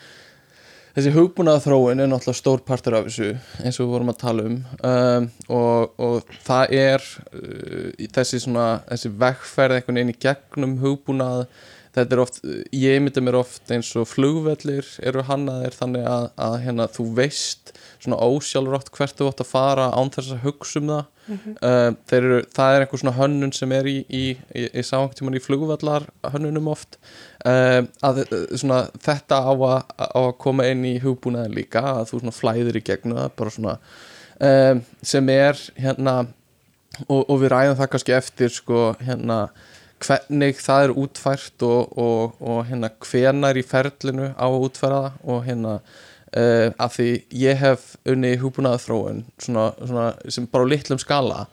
þessi 0.97 1.13
hugbúnaða 1.15 1.65
þróun 1.67 2.03
er 2.05 2.11
náttúrulega 2.11 2.39
stór 2.39 2.65
partur 2.67 2.99
af 2.99 3.09
þessu 3.09 3.31
eins 3.63 3.79
og 3.79 3.87
við 3.87 3.93
vorum 3.95 4.13
að 4.13 4.23
tala 4.23 4.47
um, 4.49 4.57
um 4.89 5.29
og, 5.49 5.95
og 5.97 6.35
það 6.47 6.75
er 6.79 7.07
uh, 7.33 8.09
þessi 8.19 8.43
svona, 8.45 8.67
þessi 8.91 9.13
vegferð 9.23 9.79
einhvern 9.79 10.01
veginn 10.01 10.15
í 10.15 10.19
gegnum 10.27 10.77
hugbúnað 10.83 11.47
þetta 11.93 12.17
er 12.17 12.23
oft, 12.23 12.39
ég 12.73 13.03
mynda 13.05 13.25
mér 13.25 13.39
oft 13.43 13.73
eins 13.75 13.91
og 14.01 14.09
flugvellir 14.09 14.87
eru 15.05 15.25
hannaðir 15.29 15.77
þannig 15.77 16.07
að, 16.09 16.29
að 16.41 16.59
hérna 16.65 16.89
þú 16.93 17.09
veist 17.19 17.75
svona 18.03 18.21
ósjálfrátt 18.25 18.93
hvert 18.97 19.19
þú 19.19 19.29
átt 19.29 19.43
að 19.45 19.51
fara 19.53 19.91
án 19.93 20.13
þess 20.13 20.33
að 20.37 20.47
hugsa 20.47 20.81
um 20.81 20.93
það 20.93 21.22
uh, 21.31 21.93
þeir 22.11 22.19
eru, 22.21 22.41
það 22.55 22.75
er 22.75 22.85
einhver 22.85 23.03
svona 23.03 23.17
hönnun 23.17 23.55
sem 23.57 23.75
er 23.77 23.89
í, 23.91 23.97
í, 24.09 24.23
í, 24.59 24.67
í 24.69 24.85
sángtíman 24.87 25.39
í 25.39 25.43
flugvallar 25.43 26.07
hönnunum 26.35 26.71
oft. 26.73 26.99
Uh, 27.47 27.83
að 28.05 28.23
uh, 28.25 28.39
svona 28.55 28.85
þetta 29.03 29.41
á 29.43 29.53
að, 29.53 29.79
á 29.99 30.21
að 30.23 30.37
koma 30.43 30.69
inn 30.71 30.85
í 30.89 30.97
hugbúnaðin 31.03 31.57
líka 31.57 31.85
að 31.97 32.13
þú 32.13 32.23
svona 32.23 32.37
flæðir 32.37 32.79
í 32.79 32.87
gegnu 32.87 33.19
það 33.19 33.35
bara 33.41 33.57
svona 33.57 33.77
uh, 34.43 34.83
sem 35.03 35.35
er 35.35 35.59
hérna 35.81 36.17
og, 37.09 37.23
og 37.27 37.37
við 37.43 37.53
ræðum 37.55 37.79
það 37.81 37.93
kannski 37.95 38.17
eftir 38.17 38.53
sko 38.53 38.93
hérna 39.03 39.45
hvernig 40.03 40.59
það 40.59 40.87
er 40.87 40.95
útfært 40.99 41.65
og, 41.67 41.93
og, 41.99 42.41
og 42.43 42.65
hérna 42.69 42.91
hvenar 43.03 43.59
í 43.59 43.65
ferlinu 43.67 44.33
á 44.35 44.47
að 44.47 44.65
útfæra 44.67 45.03
það 45.05 45.29
og 45.35 45.45
hérna 45.47 45.77
uh, 46.39 46.69
af 46.83 46.97
því 46.97 47.09
ég 47.43 47.59
hef 47.63 47.95
unni 48.09 48.35
hugbúnaða 48.41 48.83
þróun 48.83 49.25
svona, 49.41 49.71
svona, 49.81 50.07
sem 50.33 50.47
bara 50.53 50.69
á 50.69 50.73
litlum 50.73 51.01
skala 51.03 51.47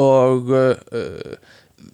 og 0.00 0.52
uh, 0.52 1.34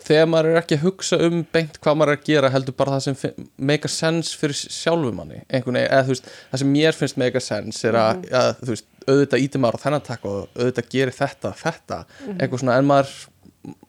þegar 0.05 0.29
maður 0.31 0.51
er 0.53 0.61
ekki 0.61 0.77
að 0.79 0.85
hugsa 0.85 1.19
um 1.25 1.41
beint 1.55 1.79
hvað 1.83 1.99
maður 1.99 2.13
er 2.13 2.21
að 2.21 2.29
gera 2.29 2.53
heldur 2.53 2.77
bara 2.79 2.99
það 2.99 3.07
sem 3.07 3.47
make 3.71 3.89
a 3.89 3.93
sense 3.93 4.37
fyrir 4.39 4.59
sjálfum 4.59 5.17
manni 5.19 5.43
eða 5.49 6.05
þú 6.05 6.15
veist, 6.15 6.31
það 6.51 6.63
sem 6.63 6.73
mér 6.75 6.99
finnst 6.99 7.21
make 7.21 7.41
a 7.41 7.45
sense 7.45 7.89
er 7.89 7.99
að, 7.99 8.29
að 8.29 8.53
þú 8.61 8.71
veist, 8.75 8.89
auðvitað 9.09 9.45
íti 9.47 9.63
maður 9.63 9.81
á 9.81 9.85
þennan 9.87 10.07
takk 10.07 10.29
og 10.29 10.39
auðvitað 10.59 10.91
gerir 10.93 11.17
þetta, 11.17 11.55
þetta 11.57 12.01
eitthvað 12.37 12.63
svona, 12.63 12.79
en 12.79 12.91
maður 12.91 13.15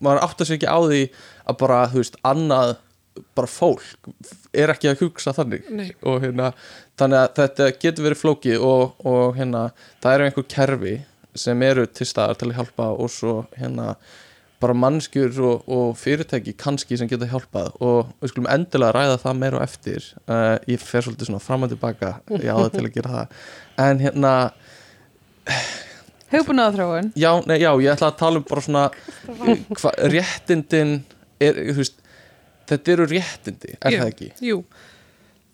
maður 0.03 0.23
áttar 0.25 0.47
sér 0.47 0.57
ekki 0.57 0.71
á 0.71 0.79
því 0.79 1.01
að 1.49 1.59
bara, 1.59 1.81
þú 1.91 2.01
veist, 2.01 2.19
annað 2.27 2.77
bara 3.38 3.49
fólk 3.49 3.84
er 4.53 4.73
ekki 4.73 4.91
að 4.91 5.03
hugsa 5.03 5.34
þannig. 5.36 5.67
Nei. 5.73 5.91
og 6.03 6.23
hérna, 6.23 6.53
þannig 6.99 7.21
að 7.23 7.36
þetta 7.41 7.69
getur 7.84 8.08
verið 8.08 8.23
flókið 8.23 8.65
og, 8.69 8.95
og 9.08 9.38
hérna 9.38 9.67
það 10.01 10.15
eru 10.15 10.29
einhver 10.29 10.49
kerfi 10.55 10.95
sem 11.38 11.62
eru 11.63 11.86
til 11.88 12.08
staðar 12.10 12.39
til 12.39 12.49
að 12.49 12.58
hjálpa 12.60 12.89
og 12.95 13.12
svo 13.13 13.36
hérna 13.58 13.93
bara 14.60 14.75
mannskjur 14.75 15.38
og, 15.47 15.67
og 15.71 15.91
fyrirtæki 15.95 16.51
kannski 16.60 16.97
sem 16.99 17.08
geta 17.08 17.29
hjálpað. 17.32 17.69
Og 17.79 18.10
við 18.19 18.34
skulum 18.34 18.49
endilega 18.51 18.91
ræða 18.97 19.19
það 19.21 19.38
meira 19.39 19.62
á 19.62 19.63
eftir. 19.63 20.10
Uh, 20.25 20.58
ég 20.67 20.82
fer 20.84 21.05
svolítið 21.05 21.29
svona 21.29 21.43
fram 21.43 21.63
og 21.63 21.71
tilbaka 21.71 22.17
ég 22.34 22.49
á 22.51 22.60
það 22.65 22.73
til 22.75 22.84
að 22.84 22.97
gera 22.97 23.13
það. 23.13 23.38
En 23.86 24.03
hérna, 24.03 24.34
Hugbúnaða 26.29 26.75
þróun 26.75 27.08
já, 27.17 27.32
já, 27.58 27.71
ég 27.82 27.89
ætla 27.95 28.12
að 28.12 28.19
tala 28.19 28.39
um 28.41 28.45
bara 28.45 28.62
svona 28.62 28.84
hva, 29.79 29.93
réttindin 30.13 30.99
er, 31.41 31.58
þú 31.71 31.77
veist 31.79 31.97
þetta 32.69 32.95
eru 32.95 33.10
réttindi, 33.10 33.75
er 33.79 33.95
Já. 33.95 33.99
það 34.01 34.12
ekki? 34.13 34.29
Jú, 34.45 34.60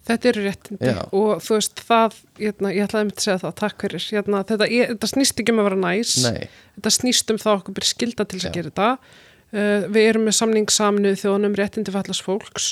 þetta 0.09 0.31
eru 0.31 0.45
réttindi 0.45 0.91
Já. 0.91 0.99
og 1.09 1.43
þú 1.45 1.57
veist 1.57 1.83
það, 1.87 2.17
hérna, 2.39 2.73
ég 2.75 2.87
ætlaði 2.87 3.13
að 3.13 3.23
segja 3.25 3.37
það, 3.43 3.55
takk 3.61 3.85
fyrir 3.85 4.07
hérna, 4.09 4.41
þetta, 4.51 4.69
ég, 4.73 4.91
þetta 4.93 5.11
snýst 5.13 5.41
ekki 5.41 5.55
um 5.55 5.63
að 5.63 5.69
vera 5.69 5.79
næs 5.81 6.17
Nei, 6.25 6.49
þetta 6.77 6.93
snýst 6.99 7.33
um 7.33 7.41
það 7.41 7.53
að 7.53 7.61
okkur 7.61 7.77
byrja 7.79 7.93
skilda 7.93 8.27
til 8.29 8.41
Já. 8.41 8.45
að 8.49 8.59
gera 8.59 8.73
þetta 8.73 8.89
uh, 8.91 9.87
við 9.95 10.11
erum 10.11 10.29
með 10.29 10.37
samning 10.41 10.75
saminuð 10.75 11.19
þjóðanum 11.23 11.57
réttindi 11.59 11.95
fallast 11.95 12.25
fólks 12.25 12.69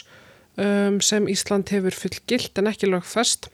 um, 0.60 1.01
sem 1.01 1.27
Ísland 1.32 1.73
hefur 1.73 1.97
fullgilt 2.03 2.62
en 2.62 2.71
ekki 2.71 2.91
lögfest 2.91 3.49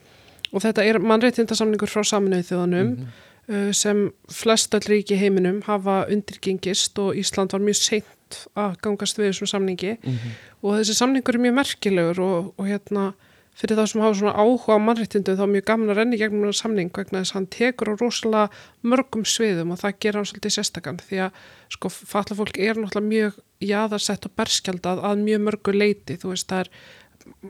og 0.49 0.63
þetta 0.65 0.85
er 0.89 1.01
mannréttindasamningur 1.03 1.91
frá 1.91 2.03
saminuð 2.07 2.47
þjóðanum 2.49 2.93
uh, 3.05 3.69
sem 3.75 4.07
flest 4.33 4.75
öll 4.77 4.87
ríki 4.89 5.19
heiminum 5.19 5.61
hafa 5.69 6.03
undirgengist 6.11 6.99
og 7.01 7.17
Ísland 7.19 7.55
var 7.55 7.63
mjög 7.63 7.79
seint 7.79 8.15
að 8.59 8.77
gangast 8.83 9.19
við 9.19 9.31
þessum 9.31 9.51
samningi. 9.53 9.97
Mhm. 10.03 10.37
og 10.63 10.77
þessi 10.79 10.95
samningur 10.97 11.35
er 11.35 11.45
mjög 11.47 11.57
merkilegur 11.59 12.19
og, 12.19 12.53
og 12.57 12.65
hérna 12.67 13.13
fyrir 13.59 13.75
þá 13.75 13.85
sem 13.91 14.01
hafa 14.03 14.15
svona 14.15 14.35
áhuga 14.39 14.77
á 14.79 14.79
mannréttindu 14.79 15.35
þá 15.35 15.43
er 15.43 15.51
mjög 15.51 15.65
gaman 15.67 15.91
að 15.91 15.99
renni 15.99 16.19
gegnum 16.19 16.45
hann 16.47 16.55
samning 16.55 16.91
vegna 16.95 17.23
þess 17.23 17.33
að 17.33 17.37
hann 17.37 17.49
tekur 17.55 17.91
á 17.91 17.93
rosalega 17.99 18.61
mörgum 18.87 19.25
sviðum 19.27 19.73
og 19.73 19.81
það 19.81 19.97
gera 20.05 20.21
hann 20.21 20.29
svolítið 20.29 20.55
sérstakann 20.55 21.01
því 21.03 21.19
að 21.25 21.41
sko 21.75 21.91
falla 21.91 22.37
fólk 22.39 22.59
er 22.59 22.79
náttúrulega 22.79 23.09
mjög 23.09 23.41
jaðarsett 23.67 24.27
og 24.29 24.35
berskjaldað 24.39 25.03
að 25.09 25.23
mjög 25.25 25.43
mörgu 25.47 25.75
leiti, 25.75 26.15
þú 26.21 26.31
veist 26.31 26.47
það 26.47 26.63
er 26.63 26.71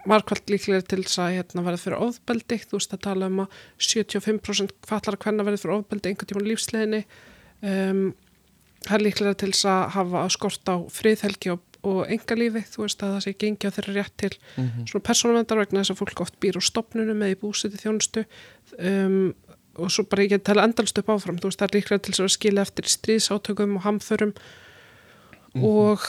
margkvælt 0.09 0.49
líklega 0.49 0.85
til 0.89 1.03
þess 1.03 1.21
að 1.21 1.35
hérna, 1.37 1.65
verða 1.67 1.81
fyrir 1.83 2.03
ofbeldi, 2.07 2.57
þú 2.65 2.79
veist 2.79 2.95
að 2.95 3.03
tala 3.05 3.29
um 3.29 3.43
að 3.43 3.59
75% 3.85 4.73
fallara 4.89 5.21
hvenna 5.21 5.45
verða 5.45 5.61
fyrir 5.61 5.75
ofbeldi 5.77 6.11
einhvern 6.11 6.31
tíma 6.31 6.45
lífsleginni 6.47 7.03
um, 7.61 8.01
það 8.87 8.95
er 8.97 9.05
líklega 9.05 9.33
til 9.39 9.51
þess 9.51 9.65
að 9.65 9.89
hafa 9.97 10.29
skort 10.29 10.71
á 10.71 10.75
friðhelgi 10.93 11.55
og 11.55 11.65
og 11.87 12.09
engalífi, 12.11 12.65
þú 12.67 12.83
veist 12.83 13.03
að 13.03 13.13
það 13.15 13.21
sé 13.23 13.33
gengja 13.39 13.71
þeirra 13.71 13.93
rétt 13.95 14.15
til 14.19 14.31
mm 14.31 14.65
-hmm. 14.65 14.87
svona 14.89 15.07
persónavendar 15.07 15.59
vegna 15.59 15.79
þess 15.79 15.91
að 15.91 15.99
fólk 16.01 16.21
oft 16.21 16.39
býr 16.39 16.57
úr 16.59 16.65
stopnunum 16.65 17.21
eða 17.21 17.31
í 17.35 17.39
búsiti 17.39 17.77
þjónustu 17.79 18.25
um, 18.77 19.33
og 19.75 19.91
svo 19.91 20.03
bara 20.03 20.23
ég 20.23 20.29
get 20.29 20.43
tala 20.43 20.63
endalst 20.63 20.97
upp 20.97 21.09
áfram, 21.09 21.37
þú 21.39 21.47
veist 21.47 21.59
það 21.59 21.69
er 21.69 21.77
líklega 21.77 22.01
til 22.03 22.23
að 22.23 22.35
skilja 22.35 22.61
eftir 22.61 22.85
stríðsátökum 22.85 23.75
og 23.75 23.83
hamþörum 23.83 24.33
mm 24.33 25.61
-hmm. 25.61 25.63
og, 25.63 25.99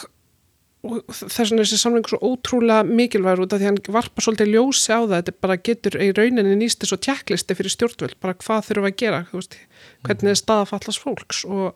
og 0.82 1.04
þess 1.06 1.50
vegna 1.50 1.62
er 1.62 1.66
þessi 1.66 1.78
samlingu 1.78 2.08
svo 2.08 2.18
ótrúlega 2.18 2.82
mikilvægur 2.82 3.44
út 3.44 3.52
af 3.52 3.60
því 3.60 3.64
að 3.64 3.70
hann 3.70 3.94
varpa 3.94 4.20
svolítið 4.22 4.52
ljósi 4.54 4.90
á 4.90 5.00
það, 5.06 5.22
þetta 5.22 5.40
bara 5.40 5.56
getur 5.56 5.94
í 6.02 6.12
rauninni 6.12 6.56
nýst 6.56 6.82
þessu 6.82 6.96
tjekklisti 6.98 7.54
fyrir 7.54 7.70
stjórnvöld, 7.70 8.16
bara 8.20 8.34
hvað 8.34 8.64
þurfum 8.66 8.90
að 8.90 8.96
gera, 8.96 9.26
veist, 9.32 9.56
hvernig 10.02 10.30
er 10.30 10.34
staðafallast 10.34 10.98
fólks 10.98 11.44
og 11.44 11.74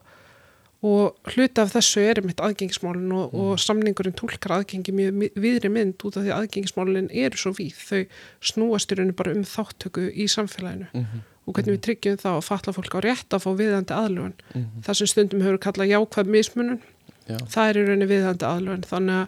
og 0.85 1.31
hluti 1.33 1.63
af 1.63 1.71
þessu 1.73 2.03
er 2.05 2.21
mitt 2.25 2.41
aðgengismálinn 2.45 3.13
og, 3.17 3.31
mm. 3.33 3.41
og 3.41 3.61
samningurinn 3.63 4.17
tólkar 4.19 4.59
aðgengi 4.59 4.93
mjög 4.93 5.39
viðri 5.41 5.71
mynd 5.73 6.03
út 6.05 6.19
af 6.19 6.27
því 6.27 6.33
að 6.33 6.41
aðgengismálinn 6.43 7.07
eru 7.25 7.41
svo 7.41 7.55
víð 7.57 7.79
þau 7.81 8.03
snúast 8.51 8.93
í 8.93 8.99
rauninu 8.99 9.17
bara 9.17 9.33
um 9.33 9.47
þáttöku 9.49 10.11
í 10.13 10.27
samfélaginu 10.29 10.91
mm 10.91 11.07
-hmm. 11.07 11.23
og 11.47 11.55
hvernig 11.55 11.73
við 11.73 11.79
mhm. 11.79 11.85
tryggjum 11.87 12.19
það 12.25 12.37
að 12.37 12.49
falla 12.51 12.77
fólk 12.77 12.97
á 12.97 13.01
rétt 13.07 13.37
að 13.37 13.45
fá 13.47 13.51
viðandi 13.61 13.97
aðlugun 13.97 14.35
mm 14.35 14.61
-hmm. 14.61 14.83
það 14.85 14.99
sem 14.99 15.07
stundum 15.07 15.45
hefur 15.47 15.59
kallað 15.59 15.93
jákvæð 15.95 16.29
mismunum 16.37 16.81
Já. 17.29 17.39
það 17.49 17.69
er 17.69 17.77
í 17.77 17.87
rauninu 17.87 18.11
viðandi 18.13 18.45
aðlugun 18.45 18.85
þannig 18.85 19.15
að, 19.15 19.27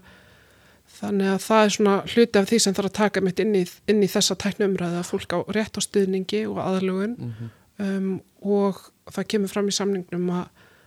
þannig 1.00 1.28
að 1.32 1.40
það 1.48 1.64
er 1.64 1.70
svona 1.70 1.96
hluti 2.04 2.38
af 2.38 2.48
því 2.50 2.58
sem 2.58 2.74
þarf 2.74 2.90
að 2.90 2.98
taka 3.00 3.20
mitt 3.20 3.40
inn 3.40 3.54
í, 3.54 3.64
inn 3.88 4.02
í 4.02 4.12
þessa 4.12 4.36
tæknumræða 4.36 5.00
að 5.00 5.08
fólk 5.08 5.32
á 5.32 5.38
rétt 5.48 5.78
á 5.78 5.80
stuðningi 5.80 6.46
og 6.46 6.60
aðlugun 6.60 7.16
-hmm. 7.16 7.48
um, 7.78 8.20
og 8.42 8.92
það 9.08 9.28
kemur 9.28 9.48
fram 9.48 9.68
í 9.68 9.72
samningnum 9.72 10.30
að 10.30 10.44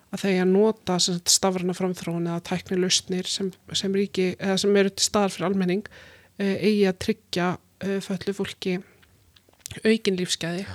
að 0.10 0.24
þegar 0.24 0.48
nota 0.50 0.98
stafrana 1.00 1.76
framþróun 1.78 2.30
eða 2.32 2.43
tækni 2.50 2.80
lausnir 2.80 3.30
sem, 3.30 3.52
sem, 3.78 3.95
ríki, 3.95 4.32
sem 4.62 4.78
eru 4.82 4.91
til 4.93 5.06
staðar 5.06 5.34
fyrir 5.36 5.50
almenning 5.50 5.89
uh, 5.89 6.56
eigi 6.56 6.86
að 6.89 7.02
tryggja 7.06 7.50
uh, 7.56 7.98
föllu 8.06 8.36
fólki 8.38 8.80
aukin 9.86 10.17
lífskeiði 10.17 10.65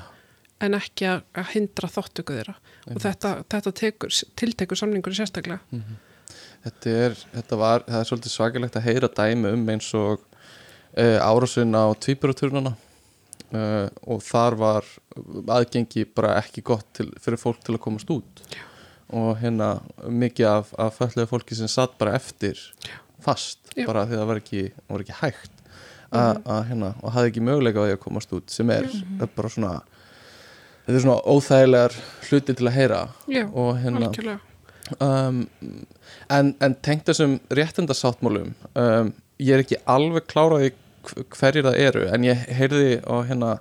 en 0.62 0.76
ekki 0.78 1.08
að 1.10 1.48
hindra 1.50 1.90
þáttöku 1.90 2.36
þeirra. 2.36 2.54
Og 2.88 3.00
þetta, 3.02 3.32
þetta 3.50 3.72
tekur, 3.74 4.12
tiltekur 4.38 4.78
samningur 4.78 5.16
sérstaklega. 5.16 5.58
Mm 5.74 5.80
-hmm. 5.82 6.36
þetta, 6.68 6.92
er, 7.06 7.16
þetta 7.32 7.58
var, 7.58 7.84
það 7.88 7.98
er 8.00 8.08
svolítið 8.08 8.34
svakilegt 8.36 8.78
að 8.78 8.86
heyra 8.86 9.10
dæmi 9.18 9.50
um 9.50 9.66
eins 9.74 9.88
og 9.98 10.22
uh, 10.22 11.18
árásun 11.18 11.74
á 11.74 11.90
tvíburaturnana 11.98 12.76
og 13.54 14.22
þar 14.24 14.54
var 14.58 14.86
aðgengi 15.54 16.02
bara 16.10 16.32
ekki 16.40 16.64
gott 16.66 16.88
til, 16.96 17.04
fyrir 17.22 17.38
fólk 17.38 17.60
til 17.62 17.76
að 17.76 17.84
komast 17.84 18.08
út. 18.10 18.40
Já 18.50 18.64
og 19.12 19.36
hérna 19.40 19.78
mikið 20.08 20.48
af, 20.50 20.70
af 20.78 20.98
fölluðu 20.98 21.28
fólki 21.30 21.58
sem 21.58 21.68
satt 21.68 21.98
bara 21.98 22.14
eftir 22.16 22.60
fast, 23.24 23.58
Já. 23.76 23.86
bara 23.88 24.06
því 24.08 24.20
það 24.20 24.30
var 24.30 24.40
ekki, 24.42 24.62
var 24.88 25.04
ekki 25.04 25.18
hægt 25.20 25.52
að 26.14 26.38
mhm. 26.38 26.68
hérna, 26.68 26.94
og 27.02 27.14
hafði 27.14 27.32
ekki 27.32 27.44
möguleika 27.44 27.82
á 27.82 27.86
því 27.86 27.96
að 27.96 28.02
komast 28.04 28.34
út 28.36 28.50
sem 28.52 28.70
er 28.70 28.86
mm 28.86 29.18
-hmm. 29.18 29.28
bara 29.34 29.48
svona 29.48 29.74
þetta 30.84 30.96
er 30.96 31.04
svona 31.04 31.22
óþægilegar 31.24 31.96
hluti 32.28 32.54
til 32.54 32.68
að 32.68 32.76
heyra 32.76 33.08
Já, 33.26 33.44
og 33.52 33.78
hérna 33.78 34.38
um, 35.00 35.48
en, 36.30 36.54
en 36.60 36.74
tengt 36.74 37.08
þessum 37.08 37.40
réttendasáttmálum 37.50 38.54
um, 38.74 39.12
ég 39.38 39.54
er 39.54 39.64
ekki 39.64 39.80
alveg 39.86 40.26
kláraði 40.28 40.72
hverjir 41.34 41.64
það 41.64 41.80
eru 41.80 42.06
en 42.08 42.24
ég 42.24 42.44
heyrði 42.48 43.00
og 43.06 43.26
hérna 43.28 43.58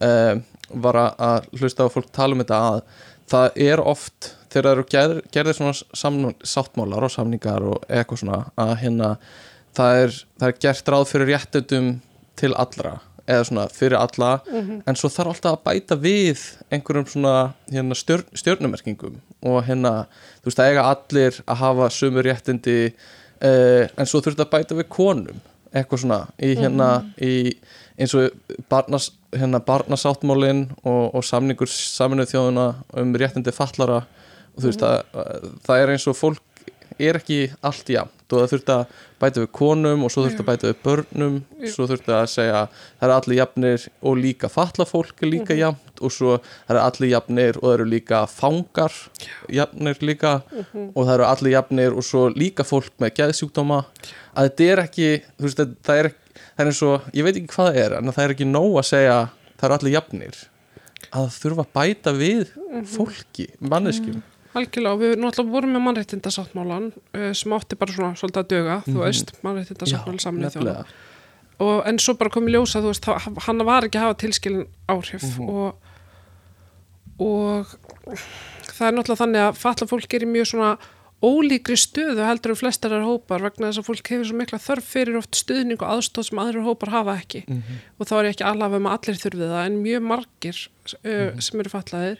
um, 0.00 0.44
var 0.82 0.98
að 1.12 1.50
hlusta 1.60 1.84
á 1.84 1.92
fólk 1.92 2.12
tala 2.14 2.36
um 2.36 2.40
þetta 2.42 2.60
að 2.70 2.80
það 3.32 3.58
er 3.66 3.80
oft 3.80 4.32
þegar 4.52 4.68
það 4.68 4.74
eru 4.76 4.84
gerð, 4.94 5.22
gerðir 5.34 5.58
svona 5.58 6.34
sáttmálar 6.44 7.06
og 7.06 7.14
samningar 7.14 7.64
og 7.66 7.86
eitthvað 7.88 8.22
svona 8.22 8.42
að 8.60 8.74
hérna 8.82 9.14
það 9.76 10.02
er, 10.02 10.18
það 10.38 10.48
er 10.48 10.60
gert 10.66 10.92
ráð 10.92 11.06
fyrir 11.10 11.32
réttundum 11.32 11.88
til 12.40 12.52
allra 12.54 12.98
eða 13.22 13.44
svona 13.46 13.66
fyrir 13.70 13.98
alla 13.98 14.40
mm 14.44 14.60
-hmm. 14.60 14.82
en 14.86 14.96
svo 14.96 15.08
þarf 15.08 15.28
alltaf 15.28 15.52
að 15.52 15.64
bæta 15.64 15.96
við 15.96 16.40
einhverjum 16.70 17.06
svona 17.06 17.52
hérna, 17.70 17.94
stjörn, 17.94 18.26
stjörnumerkingum 18.34 19.20
og 19.42 19.64
hérna 19.64 20.06
þú 20.42 20.44
veist 20.44 20.58
að 20.58 20.68
eiga 20.68 20.82
allir 20.82 21.42
að 21.46 21.56
hafa 21.56 21.90
sömur 21.90 22.24
réttindi 22.24 22.92
eh, 23.40 23.88
en 23.96 24.06
svo 24.06 24.20
þurft 24.20 24.40
að 24.40 24.50
bæta 24.50 24.74
við 24.74 24.88
konum 24.88 25.40
eitthvað 25.72 26.00
svona 26.00 26.26
í 26.38 26.54
hérna 26.54 26.98
mm 26.98 27.06
-hmm. 27.06 27.24
í 27.24 27.56
eins 27.98 28.14
og 28.14 28.30
barnas, 28.68 29.12
hérna, 29.32 29.60
barnasáttmálin 29.60 30.70
og, 30.82 31.14
og 31.14 31.24
samningur 31.24 31.68
saminuð 31.68 32.30
þjóðuna 32.32 32.74
um 32.96 33.14
réttindi 33.14 33.52
fallara 33.52 34.02
og 34.52 34.62
þú 34.62 34.70
veist 34.70 34.86
að 34.86 35.20
það 35.66 35.82
er 35.82 35.94
eins 35.94 36.08
og 36.10 36.18
fólk 36.18 36.48
er 37.00 37.18
ekki 37.18 37.46
allt 37.64 37.90
jæmt 37.92 38.32
og 38.32 38.40
það 38.40 38.52
þurft 38.52 38.70
að 38.72 38.82
bæta 39.20 39.42
við 39.42 39.48
konum 39.54 40.04
og 40.06 40.12
svo 40.12 40.24
þurft 40.24 40.40
að 40.42 40.48
bæta 40.48 40.70
við 40.70 40.78
börnum. 40.82 41.34
Svo 41.72 41.86
þurft 41.90 42.08
að 42.12 42.22
segja 42.32 42.62
það 42.72 43.06
er 43.06 43.14
allir 43.16 43.38
jafnir 43.38 43.86
og 44.00 44.20
líka 44.20 44.50
falla 44.52 44.86
fólk 44.88 45.22
er 45.22 45.30
líka 45.30 45.52
mhm. 45.52 45.60
jæmt 45.60 46.02
og 46.02 46.14
svo 46.14 46.38
það 46.40 46.74
er 46.74 46.80
allir 46.82 47.12
jafnir 47.12 47.60
og 47.60 47.66
það 47.66 47.76
eru 47.76 47.88
líka 47.92 48.22
fangar 48.30 48.96
jafnir 49.52 50.00
líka. 50.00 50.34
Mhm. 50.52 50.88
og 50.94 51.06
það 51.06 51.14
eru 51.14 51.28
allir 51.28 51.56
jafnir 51.56 51.96
og 51.96 52.08
svo 52.08 52.24
líka 52.32 52.66
fólk 52.66 52.92
með 53.02 53.14
gæðsjúkdóma 53.20 53.84
að 54.32 54.48
þetta 54.48 54.70
er 54.70 54.84
ekki 54.86 55.10
veist, 55.38 55.60
það, 55.84 55.98
er, 55.98 56.10
það 56.56 56.64
er 56.64 56.72
eins 56.72 56.82
og, 56.88 57.12
ég 57.12 57.26
veit 57.26 57.36
ekki 57.36 57.52
hvað 57.52 57.70
það 57.70 57.84
er 57.84 57.98
en 57.98 58.12
það 58.12 58.24
er 58.24 58.34
ekki 58.36 58.48
nóg 58.48 58.80
að 58.80 58.90
segja 58.94 59.20
það 59.60 59.68
eru 59.68 59.78
allir 59.78 59.96
jafnir. 59.98 60.42
Að 61.12 61.32
þurfa 61.36 61.64
að 61.66 61.72
bæta 61.76 62.12
við 62.16 62.52
mhm. 62.56 62.84
fólki, 62.88 63.50
manneskjum 63.60 64.22
Algjörlega 64.52 64.92
og 64.92 65.00
við 65.00 65.14
náttúrulega 65.16 65.52
vorum 65.52 65.72
með 65.72 65.84
mannreitindasáttmálan 65.86 66.90
uh, 66.92 67.32
sem 67.32 67.52
átti 67.56 67.78
bara 67.80 67.92
svona 67.92 68.18
svolítið 68.20 68.42
að 68.42 68.50
döga, 68.52 68.76
mm 68.76 68.82
-hmm. 68.82 68.92
þú 68.92 68.98
mhm. 68.98 69.04
veist, 69.06 69.32
mannreitindasáttmálan 69.42 70.24
samnið 70.26 70.56
þjóða 70.56 70.84
og 71.62 71.86
en 71.86 71.98
svo 71.98 72.14
bara 72.18 72.30
komið 72.30 72.56
ljósa, 72.56 72.80
þú 72.82 72.90
veist, 72.90 73.08
hann 73.46 73.64
var 73.64 73.86
ekki 73.86 73.98
að 74.00 74.06
hafa 74.06 74.20
tilskilin 74.22 74.66
áhrif 74.88 75.22
mm 75.22 75.30
-hmm. 75.30 75.48
og, 75.48 75.74
og 77.18 77.66
það 78.72 78.88
er 78.88 78.94
náttúrulega 78.96 79.22
þannig 79.24 79.42
að 79.46 79.56
falla 79.56 79.86
fólk 79.86 80.14
er 80.14 80.22
í 80.22 80.32
mjög 80.32 80.46
svona 80.46 80.78
ólíkri 81.22 81.76
stöðu 81.78 82.24
heldur 82.26 82.50
um 82.50 82.58
flestar 82.58 82.92
er 82.96 83.04
hópar 83.06 83.44
vegna 83.44 83.68
þess 83.68 83.78
að 83.78 83.86
fólk 83.86 84.08
hefur 84.10 84.26
svo 84.26 84.38
mikla 84.40 84.58
þörf 84.58 84.88
fyrir 84.94 85.18
oft 85.20 85.38
stuðning 85.38 85.78
og 85.78 85.92
aðstóð 85.94 86.26
sem 86.28 86.40
aðrir 86.42 86.66
hópar 86.66 86.90
hafa 86.90 87.14
ekki 87.20 87.44
mm 87.46 87.60
-hmm. 87.60 87.76
og 87.98 88.08
þá 88.10 88.14
er 88.18 88.30
ekki 88.32 88.48
allavega 88.48 88.82
með 88.82 88.94
allir 88.96 89.20
þurfið 89.22 89.52
það 89.54 89.66
en 89.66 89.82
mjög 89.86 90.02
margir 90.02 90.58
uh, 91.06 91.40
sem 91.40 91.60
eru 91.60 91.70
fallaðir 91.70 92.18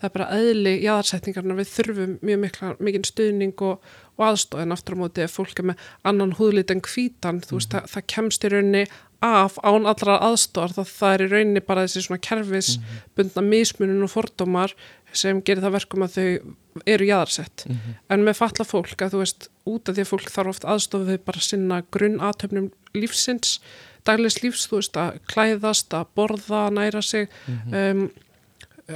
það 0.00 0.08
er 0.08 0.14
bara 0.16 0.30
eðli 0.38 0.74
jáðarsetningarna 0.84 1.58
við 1.58 1.68
þurfum 1.74 2.16
mjög 2.22 2.40
mikla, 2.44 2.72
mikinn 2.80 3.04
stuðning 3.04 3.62
og, 3.66 3.92
og 4.16 4.26
aðstofn 4.30 4.72
aftur 4.72 4.96
á 4.96 5.00
móti 5.02 5.24
ef 5.24 5.36
fólk 5.36 5.60
er 5.60 5.70
með 5.70 5.86
annan 6.08 6.34
húðlit 6.38 6.72
en 6.74 6.82
kvítan 6.84 7.42
þú 7.44 7.58
veist, 7.58 7.72
mm 7.72 7.78
-hmm. 7.78 7.86
það, 7.86 7.94
það 7.94 8.10
kemst 8.14 8.44
í 8.44 8.52
rauninni 8.54 8.84
af 9.20 9.58
án 9.60 9.84
allra 9.84 10.16
aðstofar 10.24 10.72
þá 10.72 10.84
það 10.88 11.14
er 11.14 11.22
í 11.24 11.28
rauninni 11.28 11.60
bara 11.60 11.84
þessi 11.84 12.06
svona 12.06 12.22
kerfisbundna 12.24 13.42
mismunum 13.44 14.06
og 14.06 14.12
fordómar 14.14 14.72
sem 15.12 15.42
gerir 15.44 15.62
það 15.64 15.76
verkum 15.76 16.04
að 16.06 16.16
þau 16.16 16.82
eru 16.86 17.08
jáðarsett 17.08 17.66
mm 17.66 17.76
-hmm. 17.76 17.98
en 18.08 18.24
með 18.24 18.38
falla 18.40 18.64
fólk 18.64 19.02
að 19.02 19.12
þú 19.12 19.18
veist, 19.18 19.50
út 19.66 19.88
af 19.88 19.94
því 19.94 20.00
að 20.00 20.12
fólk 20.12 20.30
þarf 20.30 20.48
oft 20.54 20.64
aðstofið 20.64 21.24
bara 21.24 21.40
sinna 21.40 21.82
grunn 21.90 22.20
aðtöfnum 22.20 22.70
lífsins, 22.94 23.60
daglegs 24.04 24.42
lífs 24.42 24.68
þú 24.70 24.80
veist, 24.80 24.96
að 24.96 25.20
klæðast, 25.26 25.92
að 25.94 26.06
borða, 26.14 26.70
næra 26.70 27.02
sig 27.02 27.28
mm 27.46 27.58
-hmm. 27.58 27.90
um, 27.90 28.10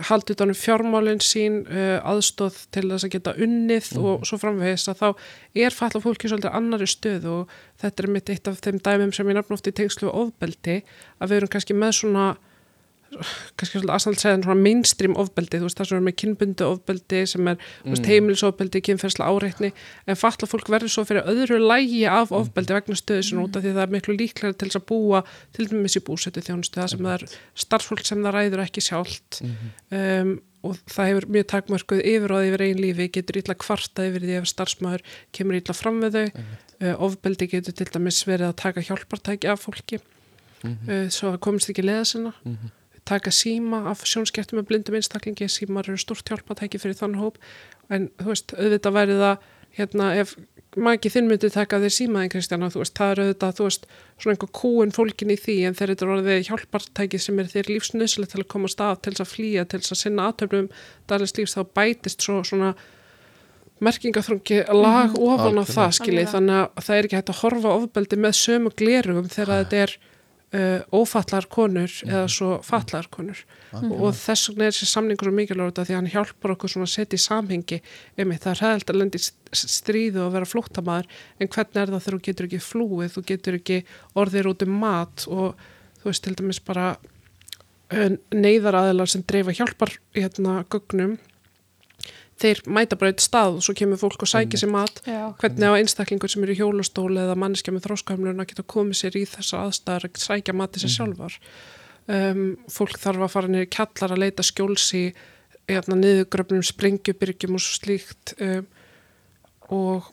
haldið 0.08 0.40
þannig 0.40 0.58
fjármálinn 0.58 1.22
sín 1.24 1.60
uh, 1.64 1.98
aðstóð 2.06 2.56
til 2.74 2.86
þess 2.90 3.06
að 3.06 3.14
geta 3.14 3.34
unnið 3.36 3.90
mm. 3.94 4.08
og 4.08 4.26
svo 4.28 4.38
framvegis 4.42 4.88
að 4.90 5.02
þá 5.02 5.08
er 5.66 5.76
falla 5.76 6.02
fólki 6.04 6.30
svolítið 6.30 6.56
annari 6.58 6.88
stöð 6.90 7.28
og 7.34 7.54
þetta 7.82 8.04
er 8.04 8.10
mitt 8.16 8.32
eitt 8.34 8.50
af 8.50 8.62
þeim 8.64 8.80
dæmum 8.84 9.14
sem 9.14 9.30
ég 9.30 9.38
nefn 9.38 9.56
ofti 9.56 9.74
í 9.74 9.78
tengslu 9.80 10.10
ofbeldi 10.10 10.80
að 11.18 11.30
við 11.30 11.38
erum 11.40 11.54
kannski 11.54 11.78
með 11.78 11.96
svona 12.00 12.26
kannski 13.58 13.78
svolítið 13.78 13.94
aðsald 13.96 14.20
segja 14.20 14.38
svona 14.42 14.56
mainstream 14.60 15.16
ofbeldi, 15.20 15.60
þú 15.60 15.68
veist 15.68 15.80
það 15.80 15.90
sem 15.90 15.98
er 15.98 16.06
með 16.06 16.16
kynbundu 16.22 16.68
ofbeldi 16.68 17.22
sem 17.30 17.50
er 17.52 17.58
mm. 17.58 17.98
heimilisofbeldi, 18.10 18.82
kynferðsla 18.88 19.28
áreitni, 19.30 19.72
en 20.06 20.20
fatla 20.20 20.48
fólk 20.50 20.70
verður 20.72 20.94
svo 20.94 21.06
fyrir 21.08 21.28
öðru 21.30 21.60
lægi 21.62 22.04
af 22.10 22.32
mm. 22.32 22.38
ofbeldi 22.40 22.78
vegna 22.78 22.98
stöðu 22.98 23.28
sem 23.28 23.38
mm. 23.38 23.44
út 23.44 23.58
af 23.58 23.66
því 23.66 23.76
það 23.76 23.84
er 23.86 23.94
miklu 23.98 24.18
líklega 24.18 24.58
til 24.58 24.70
þess 24.70 24.80
að 24.80 24.88
búa 24.90 25.22
til 25.56 25.68
dæmis 25.70 25.98
í 25.98 26.04
búsetu 26.04 26.44
þjónustu 26.44 26.80
það 26.80 26.90
sem 26.94 27.06
það 27.06 27.14
er 27.18 27.38
starffólk 27.64 28.04
sem 28.08 28.26
það 28.26 28.36
ræður 28.38 28.64
ekki 28.66 28.84
sjálft 28.84 29.40
-hmm. 29.44 29.72
um, 30.00 30.34
og 30.64 30.78
það 30.88 31.10
hefur 31.10 31.26
mjög 31.34 31.48
takmörkuð 31.52 32.02
yfir 32.08 32.34
og 32.34 32.46
yfir 32.48 32.64
einn 32.64 32.80
lífi, 32.80 33.08
getur 33.12 33.40
ítla 33.40 33.56
kvarta 33.60 34.06
yfir 34.08 34.24
því 34.24 34.38
ef 34.38 34.48
starfsmæður 34.48 35.04
kemur 35.36 35.58
ítla 35.58 35.76
fram 35.76 36.00
við 36.04 36.16
þau 36.16 36.24
uh, 36.30 36.94
ofbeldi 37.08 37.50
getur 37.52 37.76
til 37.76 37.88
dæmis 37.92 38.22
verið 38.28 38.50
að 38.50 38.56
taka 38.62 38.84
hjálpartæki 38.88 39.50
af 39.52 39.66
fólki 39.66 40.00
uh, 40.00 41.06
svo 41.12 41.34
að 41.34 41.42
komist 41.44 41.72
ekki 41.72 41.84
leða 41.84 42.08
sinna 42.08 42.32
taka 43.04 43.30
síma 43.30 43.82
af 43.90 44.04
sjónskertum 44.08 44.58
með 44.60 44.68
blindum 44.70 44.94
einstaklingi, 44.98 45.48
símar 45.52 45.88
eru 45.88 45.98
stort 46.00 46.28
hjálpatæki 46.30 46.80
fyrir 46.80 46.96
þann 46.96 47.18
hóp, 47.20 47.36
en 47.90 48.08
þú 48.18 48.30
veist 48.32 48.54
auðvitað 48.56 48.96
væri 48.98 49.18
það, 49.20 49.38
hérna 49.74 50.08
ef 50.22 50.36
maki 50.74 51.10
þinn 51.10 51.28
myndi 51.30 51.50
taka 51.54 51.78
þér 51.78 51.92
símaðin 51.94 52.30
Kristjana, 52.32 52.70
þú 52.72 52.80
veist, 52.82 52.94
það 52.98 53.10
er 53.12 53.20
auðvitað, 53.24 53.52
þú 53.58 53.66
veist 53.68 53.84
svona 54.18 54.34
einhver 54.34 54.50
kúin 54.58 54.94
fólkin 54.94 55.30
í 55.30 55.36
því, 55.38 55.56
en 55.68 55.76
þeir 55.78 55.92
eru 55.94 56.14
orðið 56.16 56.40
hjálpartæki 56.48 57.20
sem 57.22 57.38
er 57.38 57.50
þeir 57.52 57.70
lífsnöðslega 57.70 58.32
til 58.32 58.40
að 58.42 58.48
koma 58.54 58.66
á 58.66 58.74
stað, 58.74 58.96
til 59.04 59.12
þess 59.14 59.24
að 59.26 59.32
flýja, 59.34 59.64
til 59.70 59.80
þess 59.84 59.94
að 59.94 60.00
sinna 60.02 60.26
aðtöfnum 60.32 60.68
daglega 61.06 61.38
lífs, 61.38 61.54
þá 61.54 61.62
bætist 61.78 62.26
svo 62.26 62.40
svona 62.42 62.74
merkingaþrungi 63.84 64.58
lag 64.72 65.10
Mhm. 65.10 65.18
ofan 65.28 65.58
á 65.60 65.64
það 65.66 65.90
skiljið, 65.98 66.28
þannig 66.34 66.58
að 66.62 66.84
það 66.84 66.96
er 66.96 67.04
ekki 67.04 67.16
hægt 67.18 67.32
að 67.32 67.40
horfa 67.42 67.70
ofbeldi 67.78 68.16
með 68.16 68.34
sömu 68.38 68.70
glerugum 68.74 69.28
þegar 69.28 69.64
þetta 69.64 69.76
er 69.82 69.96
uh, 70.54 70.80
ófallar 70.94 71.48
konur 71.50 71.92
eða 72.06 72.24
svo 72.30 72.58
fallar 72.64 73.08
konur. 73.12 73.40
Og 73.74 74.14
þess 74.14 74.50
vegna 74.50 74.68
er 74.68 74.74
þessi 74.74 74.90
samningur 74.90 75.28
svo 75.28 75.34
mikilvægur 75.34 75.72
af 75.82 75.88
því 75.88 75.96
að 75.96 76.00
hann 76.00 76.12
hjálpar 76.12 76.54
okkur 76.54 76.72
svona 76.72 76.88
að 76.88 76.94
setja 76.94 77.18
í 77.18 77.24
samhengi 77.24 77.80
einmitt, 78.16 78.44
það 78.44 78.54
er 78.54 78.62
hægt 78.64 78.92
að 78.92 79.00
lendi 79.00 79.22
stríðu 79.24 80.24
og 80.26 80.34
vera 80.34 80.48
flóttamaður 80.48 81.10
en 81.38 81.50
hvernig 81.50 81.82
er 81.82 81.94
það 81.94 82.06
þegar 82.06 82.18
þú 82.18 82.22
getur 82.28 82.48
ekki 82.48 82.62
flúið 82.62 83.12
þú 83.16 83.24
getur 83.32 83.58
ekki 83.58 83.80
orðir 84.18 84.50
út 84.50 84.64
um 84.66 84.78
mat 84.84 85.26
og 85.30 85.66
þú 86.00 86.10
veist 86.10 86.24
til 86.26 86.36
dæmis 86.38 86.62
bara 86.64 86.94
neyðaraðilar 88.34 89.10
sem 89.10 89.22
dreifa 89.26 89.54
hjálpar 89.54 89.94
hérna 90.16 90.62
gögnum 90.72 91.18
þeir 92.42 92.62
mæta 92.66 92.98
bara 92.98 93.12
eitt 93.12 93.22
stað 93.22 93.58
og 93.58 93.66
svo 93.66 93.74
kemur 93.78 94.00
fólk 94.00 94.24
og 94.24 94.30
sækir 94.30 94.60
sér 94.60 94.72
mat. 94.72 95.00
Já. 95.06 95.34
hvernig 95.38 95.70
á 95.70 95.78
einstaklingur 95.78 96.32
sem 96.32 96.42
eru 96.44 96.54
í 96.54 96.58
hjólastóli 96.58 97.22
eða 97.22 97.36
manneskja 97.38 97.74
með 97.74 97.86
þróskamlun 97.88 98.42
að 98.42 98.50
geta 98.50 98.66
komið 98.74 99.00
sér 99.00 99.20
í 99.20 99.24
þessa 99.30 99.62
aðstæðar 99.68 100.08
að 100.08 100.20
sækja 100.24 100.56
mati 100.56 100.82
sér 100.82 100.94
sjálfar? 100.96 101.38
Um, 102.04 102.42
fólk 102.68 102.98
þarf 103.00 103.24
að 103.24 103.32
fara 103.32 103.48
niður 103.48 103.68
í 103.68 103.72
kjallar 103.72 104.12
að 104.12 104.22
leita 104.26 104.44
skjóls 104.44 104.90
í 104.98 105.04
hérna, 105.70 105.96
niðurgröfnum 105.96 106.66
sprengjubyrgjum 106.66 107.56
og 107.56 107.64
svo 107.64 107.78
slíkt 107.78 108.34
um, 108.44 108.66
og 109.72 110.10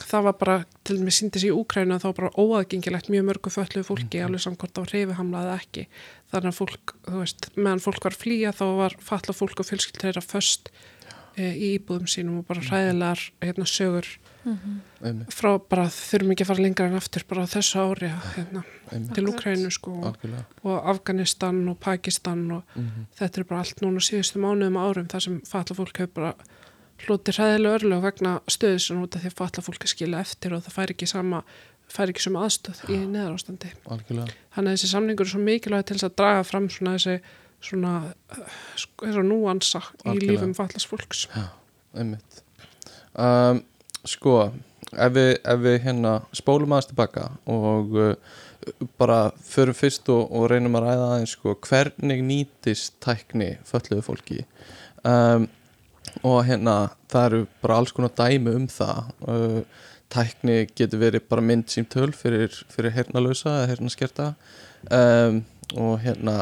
það 0.00 0.26
var 0.28 0.36
bara 0.40 0.56
til 0.86 0.98
dæmis 1.00 1.18
síndis 1.20 1.44
í 1.44 1.52
Úkræna 1.52 1.98
þá 2.00 2.08
bara 2.16 2.32
óaðgengilegt 2.36 3.10
mjög 3.12 3.26
mörgu 3.28 3.52
föllu 3.52 3.84
fólki 3.84 4.20
alveg 4.24 4.44
samkvæmt 4.44 4.80
á 4.80 4.82
reyfihamla 4.88 5.44
eða 5.44 5.58
ekki. 5.60 5.86
Þannig 6.32 6.52
að 6.52 6.58
fólk, 6.58 6.94
þú 7.06 7.22
veist, 7.22 7.48
meðan 7.56 7.84
fólk 7.84 8.08
var 8.08 8.16
flýja 8.16 8.52
þá 8.56 8.66
var 8.80 8.96
falla 9.10 9.36
fólk 9.36 9.62
og 9.62 9.68
fjölskyld 9.70 10.04
í 11.36 11.74
íbúðum 11.76 12.06
sínum 12.08 12.38
og 12.40 12.46
bara 12.48 12.62
hræðilegar 12.64 13.20
hérna, 13.44 13.66
sögur 13.68 14.06
einmitt, 14.46 15.32
frá 15.34 15.56
bara 15.58 15.84
þurfum 15.92 16.32
ekki 16.32 16.44
að 16.46 16.50
fara 16.52 16.62
lengra 16.64 16.86
en 16.90 16.96
aftur 17.00 17.24
bara 17.28 17.46
þessu 17.50 17.80
ári 17.82 18.10
hérna, 18.36 18.62
til. 19.14 19.24
Úkrænu 19.32 19.70
sko 19.74 19.96
og, 20.12 20.18
og 20.64 20.88
Afganistan 20.94 21.62
og 21.68 21.78
Pakistan 21.82 22.44
og 22.60 22.62
Mhm. 22.76 23.06
þetta 23.18 23.38
er 23.40 23.44
bara 23.44 23.60
allt 23.60 23.80
núna 23.82 24.00
síðustu 24.00 24.38
mánuðum 24.40 24.78
árum 24.80 25.08
þar 25.08 25.20
sem 25.22 25.40
falla 25.44 25.74
fólk 25.76 25.96
hefur 25.98 26.14
bara 26.14 26.34
hlutið 27.06 27.36
hræðilega 27.40 27.78
örlög 27.80 28.02
vegna 28.06 28.40
stöðu 28.48 28.78
sem 28.80 29.02
út 29.02 29.16
af 29.16 29.22
því 29.22 29.26
að 29.32 29.36
falla 29.42 29.62
fólk 29.66 29.82
að 29.84 29.92
skila 29.92 30.20
eftir 30.20 30.54
og 30.56 30.62
það 30.64 30.72
fær 30.78 30.92
ekki 30.94 31.06
sama 31.10 31.42
fær 31.88 32.08
ekki 32.10 32.22
sama 32.24 32.46
aðstöð 32.46 32.80
í 32.90 32.96
neðar 33.06 33.34
ástandi 33.36 33.68
algjörlega, 33.86 34.32
þannig 34.56 34.70
að 34.70 34.76
þessi 34.78 34.88
samningur 34.90 35.26
er 35.26 35.30
svo 35.30 35.40
mikilvæg 35.44 35.84
til 35.86 35.96
þess 35.96 36.08
að 36.08 36.16
draga 36.16 36.44
fram 36.48 36.68
svona 36.72 36.94
þessi 36.96 37.20
svona 37.64 37.94
uh, 38.10 38.56
sko, 38.78 39.10
núansa 39.22 39.82
í 39.82 40.10
Algjörlega. 40.12 40.32
lífum 40.32 40.54
fallast 40.56 40.90
fólks. 40.90 41.26
Einmitt. 41.96 42.42
Um, 43.16 43.62
sko 44.06 44.36
ef 44.92 45.14
við, 45.16 45.30
ef 45.40 45.62
við 45.64 45.78
hérna 45.86 46.18
spólum 46.36 46.74
aðeins 46.76 46.90
tilbaka 46.90 47.30
og 47.50 47.96
uh, 47.96 48.14
bara 49.00 49.30
förum 49.46 49.76
fyrst 49.78 50.08
og, 50.12 50.26
og 50.30 50.48
reynum 50.52 50.76
að 50.78 50.88
ræða 50.88 51.10
aðeins 51.12 51.36
sko 51.36 51.56
hvernig 51.66 52.22
nýtist 52.26 52.96
tækni 53.04 53.54
fölluðu 53.66 54.04
fólki? 54.06 54.44
Um, 55.06 55.48
og 56.24 56.46
hérna 56.48 56.76
það 57.12 57.26
eru 57.28 57.42
bara 57.62 57.80
alls 57.80 57.92
konar 57.94 58.14
dæmi 58.16 58.54
um 58.56 58.70
það. 58.70 59.12
Uh, 59.26 59.60
tækni 60.12 60.60
getur 60.76 61.02
verið 61.02 61.26
bara 61.30 61.42
mynd 61.44 61.70
símtöl 61.72 62.12
fyrir, 62.14 62.54
fyrir 62.70 62.94
hernalösa 62.94 63.56
eða 63.62 63.70
hernaskerta 63.72 64.28
um, 64.94 65.40
og 65.74 65.96
hérna 66.04 66.36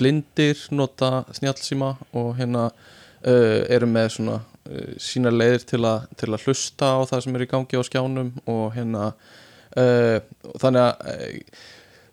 blindir 0.00 0.64
nota 0.74 1.24
snjálsíma 1.36 1.92
og 2.16 2.32
hérna 2.40 2.70
uh, 2.70 3.60
eru 3.68 3.88
með 3.90 4.14
svona 4.16 4.38
uh, 4.40 4.94
sína 5.00 5.32
leiðir 5.34 5.66
til, 5.74 5.84
a, 5.88 6.00
til 6.18 6.32
að 6.32 6.48
hlusta 6.48 6.94
á 6.96 7.00
það 7.10 7.26
sem 7.26 7.38
er 7.38 7.46
í 7.46 7.50
gangi 7.50 7.80
á 7.80 7.82
skjánum 7.86 8.32
og 8.50 8.64
hérna 8.76 9.12
uh, 9.12 10.18
þannig 10.62 10.82
að 10.86 11.06
uh, 11.12 11.62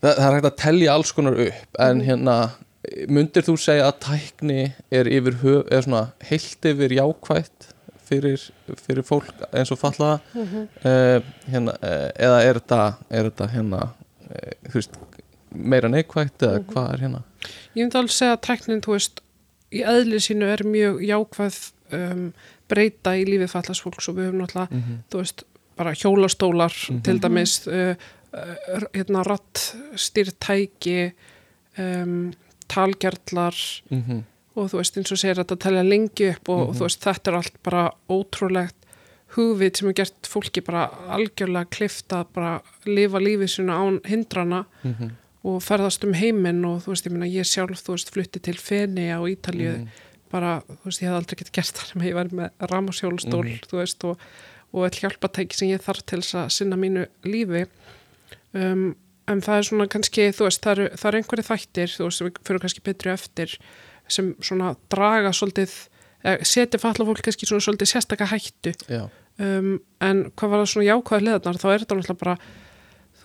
það, 0.04 0.12
það 0.12 0.28
er 0.28 0.38
hægt 0.38 0.50
að 0.52 0.62
telja 0.64 0.96
alls 0.98 1.14
konar 1.16 1.42
upp 1.48 1.82
en 1.88 2.04
hérna 2.06 2.38
myndir 3.12 3.44
þú 3.44 3.58
segja 3.60 3.90
að 3.90 3.98
tækni 4.06 4.62
er 4.96 5.10
yfir 5.12 5.40
er 5.74 5.84
svona 5.84 6.06
heilt 6.30 6.68
yfir 6.70 6.94
jákvætt 6.96 7.72
fyrir, 8.08 8.44
fyrir 8.86 9.04
fólk 9.04 9.44
eins 9.52 9.72
og 9.74 9.80
fallaða 9.82 10.20
uh, 10.38 11.20
hérna, 11.50 11.76
uh, 11.82 12.10
eða 12.16 12.44
er 12.46 12.62
þetta, 12.62 12.82
er 13.12 13.30
þetta 13.32 13.50
hérna 13.56 13.82
þú 14.68 14.76
veist, 14.76 14.98
meira 15.52 15.92
neikvætt 15.92 16.44
eða 16.48 16.64
hvað 16.70 16.94
er 16.94 17.04
hérna 17.06 17.24
Ég 17.76 17.84
myndi 17.84 17.98
alveg 17.98 18.12
segja 18.12 18.34
að 18.38 18.42
tæknin, 18.48 18.82
þú 18.82 18.92
veist, 18.96 19.22
í 19.72 19.82
eðli 19.84 20.20
sínu 20.24 20.46
er 20.54 20.64
mjög 20.64 21.02
jákvæð 21.08 21.58
um, 21.94 22.34
breyta 22.70 23.16
í 23.18 23.26
lífið 23.26 23.50
fallast 23.52 23.82
fólks 23.84 24.10
og 24.10 24.16
við 24.18 24.26
höfum 24.30 24.42
náttúrulega, 24.42 24.68
mm 24.72 24.82
-hmm. 24.82 24.98
þú 25.12 25.18
veist, 25.18 25.44
bara 25.78 25.92
hjólastólar 25.94 26.74
Mhm. 26.90 27.02
til 27.04 27.20
dæmis, 27.22 27.68
uh, 27.68 27.96
uh, 28.34 28.82
hérna 28.94 29.24
rattstýrtæki, 29.98 31.12
um, 31.78 32.34
talgerlar 32.68 33.56
og 34.56 34.70
þú 34.72 34.78
veist, 34.82 34.98
eins 34.98 35.12
og 35.12 35.18
segir 35.22 35.38
að 35.38 35.44
þetta 35.46 35.60
telja 35.64 35.84
lengi 35.84 36.30
upp 36.34 36.50
og, 36.50 36.70
og 36.70 36.76
þú 36.76 36.80
veist, 36.88 37.04
þetta 37.06 37.32
er 37.32 37.36
allt 37.38 37.58
bara 37.64 37.92
ótrúlegt 38.10 38.76
hugvit 39.36 39.78
sem 39.78 39.90
er 39.90 39.94
gert 39.94 40.28
fólki 40.28 40.62
bara 40.66 40.88
algjörlega 41.14 41.68
klifta 41.70 42.26
bara 42.34 42.62
lifa 42.86 43.20
lífið 43.20 43.48
sína 43.54 43.74
án 43.78 44.00
hindrana 44.06 44.66
Mhm. 44.84 45.12
Og 45.44 45.62
ferðast 45.64 46.04
um 46.04 46.14
heiminn 46.14 46.66
og 46.66 46.82
þú 46.84 46.94
veist, 46.94 47.06
ég 47.08 47.12
meina, 47.14 47.26
ég 47.30 47.46
sjálf, 47.46 47.82
þú 47.84 47.96
veist, 47.96 48.10
flutti 48.12 48.40
til 48.42 48.56
Feni 48.58 49.10
á 49.14 49.20
Ítalju, 49.22 49.78
Mhm. 49.78 49.88
bara, 50.32 50.62
þú 50.68 50.84
veist, 50.86 51.02
ég 51.02 51.08
hef 51.08 51.18
aldrei 51.22 51.38
gett 51.38 51.52
gert 51.52 51.74
það 51.78 51.92
sem 51.94 52.02
ég 52.02 52.14
var 52.14 52.26
með 52.26 52.50
ramasjólstól, 52.60 53.46
Mhm. 53.46 53.68
þú 53.70 53.78
veist, 53.82 54.04
og, 54.04 54.18
og 54.74 54.84
all 54.84 54.90
hjálpatæki 55.00 55.54
sem 55.56 55.70
ég 55.70 55.82
þarf 55.82 56.06
til 56.06 56.20
þess 56.20 56.36
að 56.36 56.52
sinna 56.52 56.76
mínu 56.76 57.06
lífi. 57.24 57.68
Um, 58.54 58.96
en 59.28 59.42
það 59.42 59.58
er 59.58 59.64
svona 59.64 59.88
kannski, 59.88 60.30
þú 60.32 60.48
veist, 60.48 60.62
það 60.64 60.72
eru, 60.78 60.90
eru 61.06 61.18
einhverju 61.22 61.46
þættir, 61.48 61.94
þú 61.98 62.04
veist, 62.08 62.22
við 62.22 62.42
fyrir 62.48 62.60
kannski 62.64 62.84
betri 62.84 63.12
eftir, 63.14 63.58
sem 64.08 64.34
svona 64.42 64.76
draga 64.90 65.30
svolítið, 65.36 65.88
eh, 66.24 66.38
setja 66.44 66.80
falla 66.80 67.06
fólk 67.06 67.22
kannski 67.22 67.46
svona 67.46 67.62
svolítið 67.62 67.92
sérstaka 67.92 68.26
hættu 68.28 68.74
um, 69.40 69.80
en 70.02 70.32
hvað 70.32 70.50
var 70.50 70.60
það 70.64 70.72
svona 70.72 70.88
jákvæða 70.88 71.26
leðarnar 71.28 71.60
þá 71.62 71.68
er 71.74 71.80
þetta 71.84 71.98
náttúrulega 71.98 72.18
bara 72.24 72.38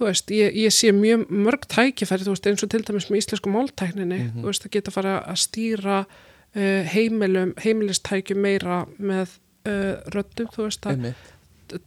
þú 0.02 0.08
veist, 0.10 0.30
ég, 0.34 0.56
ég 0.58 0.72
sé 0.74 0.90
mjög 0.92 1.26
mörg 1.30 1.66
tækifæri 1.70 2.26
þú 2.26 2.34
veist, 2.34 2.46
eins 2.50 2.62
og 2.66 2.70
til 2.74 2.82
dæmis 2.82 3.06
með 3.10 3.20
íslensku 3.22 3.52
máltækninni 3.54 4.18
Mhm. 4.18 4.42
þú 4.42 4.46
veist, 4.50 4.66
að 4.66 4.70
geta 4.76 4.90
fara 4.90 5.14
að 5.22 5.38
stýra 5.46 5.98
uh, 6.02 6.82
heimilum, 6.92 7.54
heimilistækjum 7.62 8.36
meira 8.42 8.86
með 8.98 9.38
uh, 9.66 10.02
röddum, 10.12 10.50
þú 10.52 10.66
veist, 10.66 10.82
að 10.86 10.96
einmitt 10.98 11.28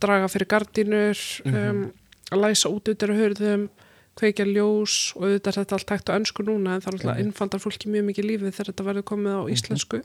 draga 0.01 0.28
fyrir 0.32 0.47
gardínur 0.49 1.19
um, 1.45 1.51
Mhm. 1.54 1.91
að 2.32 2.39
læsa 2.41 2.69
út 2.73 2.88
út 2.89 3.04
af 3.04 3.10
hörðum 3.10 3.67
kveikja 4.15 4.45
ljós 4.47 5.12
og 5.17 5.21
auðvitað 5.28 5.47
er 5.51 5.58
þetta 5.60 5.75
allt 5.75 5.89
hægt 5.91 6.10
á 6.10 6.15
ennsku 6.15 6.41
núna 6.47 6.75
en 6.75 6.82
það 6.82 6.88
er 6.88 6.95
alltaf 6.95 7.12
Einmitt. 7.17 7.25
innfaldar 7.25 7.60
fólki 7.60 7.88
mjög 7.91 8.06
mikið 8.10 8.25
lífið 8.30 8.54
þegar 8.56 8.69
þetta 8.71 8.86
verður 8.88 9.04
komið 9.12 9.34
á 9.36 9.41
Mhm. 9.43 9.54
íslensku 9.54 10.01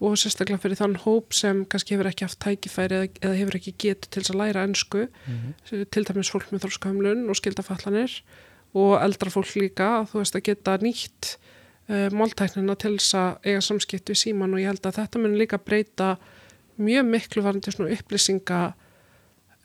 og 0.00 0.16
sérstaklega 0.20 0.60
fyrir 0.60 0.76
þann 0.76 0.96
hóp 1.06 1.32
sem 1.32 1.64
kannski 1.64 1.94
hefur 1.94 2.10
ekki 2.10 2.26
haft 2.26 2.38
tækifæri 2.44 2.96
eða, 2.98 3.08
eða 3.22 3.36
hefur 3.40 3.56
ekki 3.58 3.72
getu 3.78 4.08
til 4.10 4.22
að 4.22 4.38
læra 4.42 4.64
ennsku 4.68 5.06
Mhm. 5.28 5.54
til 5.90 6.04
dæmis 6.04 6.30
fólk 6.30 6.50
með 6.52 6.64
þróskamlun 6.66 7.28
og 7.30 7.36
skildafallanir 7.36 8.20
og 8.74 9.00
eldra 9.02 9.30
fólk 9.30 9.54
líka 9.56 10.06
þú 10.10 10.18
veist 10.20 10.36
að 10.36 10.42
geta 10.50 10.76
nýtt 10.78 11.36
uh, 11.88 12.08
máltæknina 12.12 12.76
til 12.76 12.96
þess 12.98 13.14
að 13.14 13.38
eiga 13.46 13.60
samskipt 13.60 14.10
við 14.10 14.20
síman 14.24 14.52
og 14.52 14.60
ég 14.60 14.66
held 14.66 14.84
að 14.86 14.98
þetta 15.00 15.18
mun 15.22 15.38
líka 15.38 15.58
breyta 15.58 16.16
mjög 16.78 17.06
miklu 17.08 17.42
varandi 17.42 17.72
svona 17.72 17.94
upplýsinga 17.96 18.74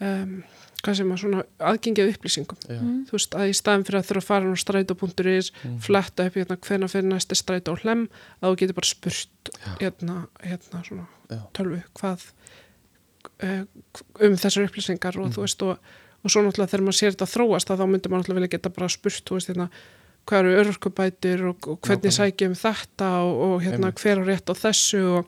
um, 0.01 0.43
hvað 0.81 0.95
sem 0.97 1.11
að 1.13 1.19
svona 1.21 1.43
aðgengið 1.61 2.11
upplýsingum 2.15 2.57
já, 2.65 2.79
Mm. 2.81 3.05
þú 3.05 3.11
veist 3.13 3.35
að 3.37 3.49
í 3.51 3.53
staðin 3.53 3.83
fyrir 3.85 3.99
að 4.01 4.07
þurfa 4.09 4.21
að 4.23 4.29
fara 4.31 4.49
á 4.49 4.55
strætó.is 4.63 5.51
Mhm. 5.63 5.77
fletta 5.85 6.25
upp 6.25 6.35
hérna 6.39 6.57
hvena 6.57 6.87
fyrir 6.89 7.09
næsti 7.11 7.35
strætó 7.37 7.75
hlem 7.83 8.07
að 8.41 8.49
þú 8.49 8.55
getur 8.63 8.73
bara 8.79 8.89
spurt 8.89 9.51
hérna, 9.79 10.15
hérna 10.41 10.81
svona 10.83 11.05
Já. 11.29 11.39
tölvu 11.53 11.83
hvað 11.93 12.19
uh, 13.43 13.63
um 14.25 14.35
þessar 14.37 14.65
upplýsingar 14.67 15.17
og 15.17 15.27
Mhm. 15.29 15.33
þú 15.37 15.41
veist 15.45 15.61
og, 15.61 15.77
og 16.23 16.29
svo 16.31 16.41
náttúrulega 16.41 16.71
þegar 16.73 16.85
maður 16.87 16.99
sér 17.01 17.13
þetta 17.15 17.29
þróast 17.35 17.69
að 17.69 17.77
þá 17.81 17.85
myndir 17.91 18.09
maður 18.11 18.21
náttúrulega 18.23 18.39
vilja 18.41 18.53
geta 18.57 18.69
bara 18.69 18.89
spurt 18.89 19.25
þú 19.25 19.37
veist 19.37 19.49
hérna 19.53 19.69
hvað 20.27 20.39
eru 20.39 20.63
örkubætur 20.63 21.45
og, 21.49 21.67
og 21.67 21.79
hvernig 21.81 22.13
sækjum 22.13 22.53
þetta 22.57 23.07
og, 23.21 23.33
og 23.41 23.61
hérna 23.61 23.89
Einmitt. 23.89 24.01
hver 24.01 24.17
á 24.17 24.23
rétt 24.25 24.49
á 24.49 24.53
þessu 24.57 25.01
og. 25.19 25.25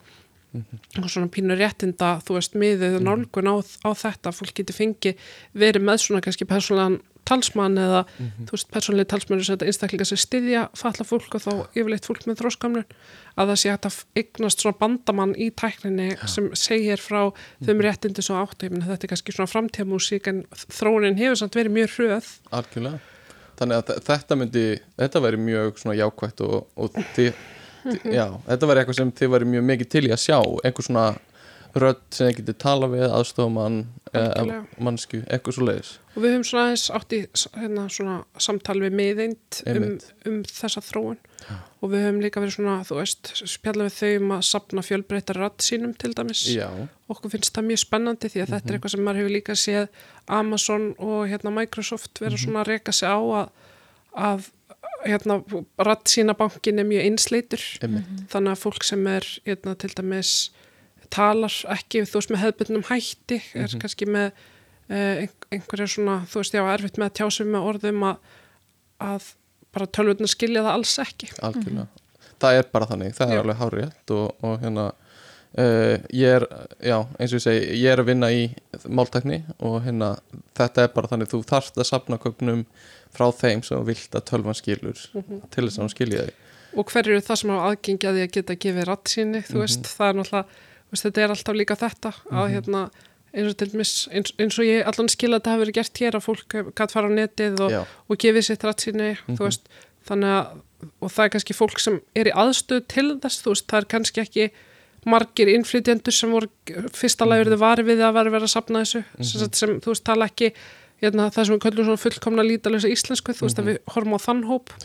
Og 0.53 1.09
svona 1.09 1.29
pínu 1.33 1.55
réttinda 1.57 2.21
þú 2.23 2.35
veist 2.37 2.53
miðið 2.53 2.99
Mhm. 2.99 3.03
nálgun 3.07 3.49
á, 3.49 3.55
á 3.85 3.89
þetta. 3.93 4.31
Fólk 4.33 4.53
getur 4.53 4.75
fengið 4.77 5.15
verið 5.55 5.81
með 5.81 5.97
svona 6.03 6.21
kannski 6.21 6.45
persónlegan 6.45 6.99
talsmann 7.25 7.77
eða 7.79 8.05
þú 8.45 8.51
veist, 8.51 8.67
persónlega 8.69 9.07
talsmann 9.07 9.39
er 9.39 9.45
þetta 9.47 9.65
einstaklinga 9.65 10.05
sem 10.05 10.17
styðja 10.17 10.69
falla 10.75 11.05
fólk 11.07 11.33
og 11.35 11.41
þá 11.41 11.51
yfirleitt 11.73 12.05
fólk 12.05 12.25
með 12.27 12.41
þróskamlun 12.41 12.85
að 13.37 13.47
það 13.47 13.55
sé 13.61 13.69
hægt 13.71 13.85
að 13.87 14.03
eignast 14.19 14.59
svona 14.59 14.77
bandamann 14.77 15.33
í 15.39 15.49
tækninni 15.55 16.17
sem 16.27 16.49
segir 16.53 16.97
frá 16.99 17.31
þeim 17.63 17.79
réttindi 17.81 18.21
svo 18.21 18.35
áttu, 18.43 18.67
ég 18.67 18.71
menn 18.71 18.83
þetta 18.83 19.05
er 19.07 19.13
kannski 19.15 19.31
svona 19.33 19.47
framtíðamúsík 19.53 20.27
en 20.27 20.43
þróunin 20.67 21.17
hefur 21.17 21.35
samt 21.39 21.55
verið 21.55 21.71
mjög 21.71 21.89
hröð. 21.95 22.27
Algjörlega. 22.51 22.99
Þannig 23.57 23.75
að 23.79 23.85
þe- 23.87 24.01
þetta 24.03 24.35
myndi, 24.37 24.79
þetta 24.99 25.21
væri 25.23 25.37
mjög 25.39 25.79
svona 25.79 25.95
jákvætt 25.95 26.41
já, 28.17 28.25
þetta 28.47 28.69
væri 28.69 28.83
eitthvað 28.83 28.99
sem 28.99 29.13
þið 29.19 29.33
væri 29.35 29.51
mjög 29.53 29.69
mikið 29.71 29.91
til 29.95 30.03
í 30.07 30.13
að 30.13 30.23
sjá, 30.23 30.39
einhver 30.63 30.87
svona 30.87 31.07
rödd 31.73 32.03
sem 32.13 32.29
þið 32.29 32.39
getið 32.39 32.57
tala 32.61 32.89
við, 32.91 33.05
aðstofamann 33.09 33.79
Algjörlega. 34.13 34.63
mannsku, 34.85 35.23
eitthvað 35.25 35.57
svo 35.57 35.67
leiðis 35.69 35.93
og 36.13 36.21
við 36.21 36.35
höfum 36.35 36.45
svona 36.45 36.63
aðeins 36.67 36.85
átt 36.93 37.13
í 37.15 37.19
hérna, 37.57 37.83
svona 37.89 38.15
samtal 38.41 38.77
við 38.83 38.97
miðeind 38.99 39.61
um, 39.71 39.85
um 40.29 40.41
þessa 40.45 40.83
þróun. 40.85 41.19
Og 41.83 41.91
við 41.91 42.05
höfum 42.05 42.19
líka 42.23 42.39
verið 42.39 42.55
svona, 42.55 42.75
þú 42.87 42.99
veist, 43.01 43.31
spjalla 43.49 43.87
við 43.89 43.95
þau 43.97 44.11
um 44.21 44.33
að 44.37 44.43
sapna 44.47 44.83
fjölbreytar 44.85 45.39
radd 45.41 45.65
sínum 45.65 45.95
til 45.99 46.13
dæmis. 46.15 46.45
Já, 46.53 46.69
okkur 47.11 47.33
finnst 47.33 47.57
það 47.57 47.67
mjög 47.71 47.81
spennandi 47.81 48.29
því 48.31 48.43
að 48.43 48.53
þetta 48.53 48.69
er 48.69 48.77
eitthvað 48.77 48.93
sem 48.93 49.03
maður 49.03 49.21
hefur 49.21 49.33
líka 49.33 49.57
séð 49.59 50.05
Amazon 50.37 50.85
og 51.03 51.25
hérna 51.33 51.55
Microsoft 51.57 52.23
vera 52.23 52.39
svona 52.39 52.61
að 52.61 52.71
reka 52.71 52.95
sig 52.95 53.11
á 53.11 53.19
að, 53.19 53.73
að 54.29 54.47
hérna 55.05 55.39
radd 55.87 56.09
sína 56.11 56.35
bankin 56.37 56.81
er 56.81 56.87
mjög 56.87 57.07
einsleitur. 57.07 57.63
Einmitt. 57.83 58.25
Þannig 58.31 58.55
að 58.55 58.63
fólk 58.63 58.87
sem 58.87 59.07
er 59.11 59.27
hérna, 59.47 59.75
til 59.79 59.91
dæmis 59.97 60.33
talar 61.13 61.53
ekki 61.75 62.03
þú 62.09 62.19
veist 62.19 62.33
með 62.33 62.41
hefðbundnum 62.41 62.85
hætti 62.89 63.39
er 63.59 63.75
kannski 63.81 64.07
með 64.09 64.31
uh, 64.89 65.25
einhverja 65.53 65.89
svona, 65.93 66.21
þú 66.29 66.41
veist 66.41 66.55
já, 66.57 66.63
erfitt 66.73 66.97
með 66.97 67.09
að 67.11 67.17
tjásum 67.19 67.51
með 67.53 67.67
orðum 67.69 68.05
að, 68.09 68.31
að 69.11 69.27
bara 69.73 69.89
tölvutna 69.97 70.29
skilja 70.29 70.63
það 70.65 70.77
alls 70.77 70.95
ekki. 71.03 71.29
Algjörlega. 71.43 71.87
Það 72.43 72.59
er 72.59 72.69
bara 72.73 72.87
þannig, 72.89 73.13
það 73.15 73.29
er 73.29 73.37
Já. 73.37 73.41
alveg 73.43 73.59
hárétt 73.61 74.13
og, 74.13 74.43
og 74.43 74.57
hérna 74.63 74.87
uh, 75.59 75.95
ég 76.13 76.37
er, 76.39 76.45
já, 76.79 76.97
eins 77.17 77.33
og 77.33 77.39
ég 77.39 77.45
segi 77.45 77.77
ég 77.81 77.93
er 77.93 78.01
að 78.03 78.09
vinna 78.11 78.31
í 78.33 78.47
máltækni 78.87 79.43
og 79.59 79.79
hérna, 79.85 80.15
þetta 80.57 80.87
er 80.87 80.93
bara 80.95 81.11
þannig 81.11 81.31
þú 81.33 81.43
þarft 81.49 81.79
að 81.79 81.89
sapna 81.89 82.19
kögnum 82.21 82.65
frá 83.13 83.29
þeim 83.35 83.63
sem 83.65 83.85
vilt 83.85 84.17
að 84.17 84.27
tölvan 84.31 84.57
skilur 84.57 84.97
til 84.97 85.65
þess 85.67 85.77
að 85.77 85.83
hún 85.83 85.93
skilja 85.93 86.27
þig. 86.27 86.43
Og 86.73 86.89
hver 86.89 87.05
eru 87.05 87.21
það 87.21 87.39
sem 87.39 87.53
hafa 87.53 87.71
aðgengi 87.71 88.09
að 88.09 88.15
því 88.17 88.23
að 88.25 88.35
geta 88.37 88.59
gefið 88.65 88.87
ratt 88.89 89.11
síni, 89.11 89.41
þú 89.45 89.59
veist, 89.61 89.89
það 89.93 90.07
er 90.07 90.19
náttúrulega 90.19 90.61
þetta 91.01 91.23
er 91.23 91.33
alltaf 91.33 91.57
líka 91.57 91.77
þetta 91.77 92.11
að 92.29 92.51
hérna, 92.53 92.81
eins 93.33 93.49
og 93.49 93.57
til 93.57 93.69
dæmis 93.71 93.93
eins, 94.13 94.33
eins 94.41 94.59
og 94.61 94.67
ég 94.67 94.89
allan 94.89 95.09
skil 95.09 95.31
að 95.31 95.39
þetta 95.39 95.53
hafi 95.53 95.63
verið 95.63 95.77
gert 95.79 96.01
hér 96.03 96.17
að 96.17 96.25
fólk 96.27 96.57
gætt 96.77 96.93
fara 96.93 97.09
á 97.09 97.13
netið 97.13 97.63
og, 97.65 97.79
og 98.09 98.21
gefið 98.21 98.47
sitt 98.49 98.65
ratt 98.65 98.85
síni, 98.85 99.13
þú 99.31 99.41
veist? 99.47 99.65
Þannig 100.03 100.35
að, 100.35 100.61
og 100.99 101.13
það 101.15 101.25
er 101.25 101.33
kannski 101.33 101.55
fólk 101.55 101.81
sem 101.81 101.99
er 102.19 102.29
í 102.29 102.35
aðstöð 102.43 102.85
til 102.91 103.07
þess, 103.23 103.41
þú 103.45 103.53
veist, 103.53 103.67
það 103.71 103.79
er 103.79 103.89
kannski 103.93 104.23
ekki 104.23 104.47
margir 105.09 105.51
innflytjendur 105.53 106.15
sem 106.15 106.31
voru 106.33 106.49
fyrsta 106.95 107.27
lagurðu 107.27 107.59
vari 107.61 107.85
við 107.87 108.03
að 108.03 108.17
vera 108.17 108.33
verið 108.33 108.47
að 108.49 108.53
sapna 108.53 108.83
þessu, 108.83 109.03
sem, 109.19 109.39
sagt, 109.41 109.59
sem 109.59 109.73
þú 109.83 109.93
veist, 109.93 110.05
tala 110.07 110.29
ekki 110.31 110.51
hérna, 111.03 111.29
það 111.33 111.47
sem 111.47 111.55
við 111.55 111.63
köllum 111.65 111.89
svona 111.89 112.03
fullkomna 112.03 112.45
lítalösa 112.47 112.91
íslensku, 112.91 113.35
þú 113.35 113.47
veist, 113.47 113.59
að 113.59 113.71
við 113.71 113.81
horfum 113.95 114.15
á 114.15 114.19
þann 114.23 114.45
hóp. 114.49 114.75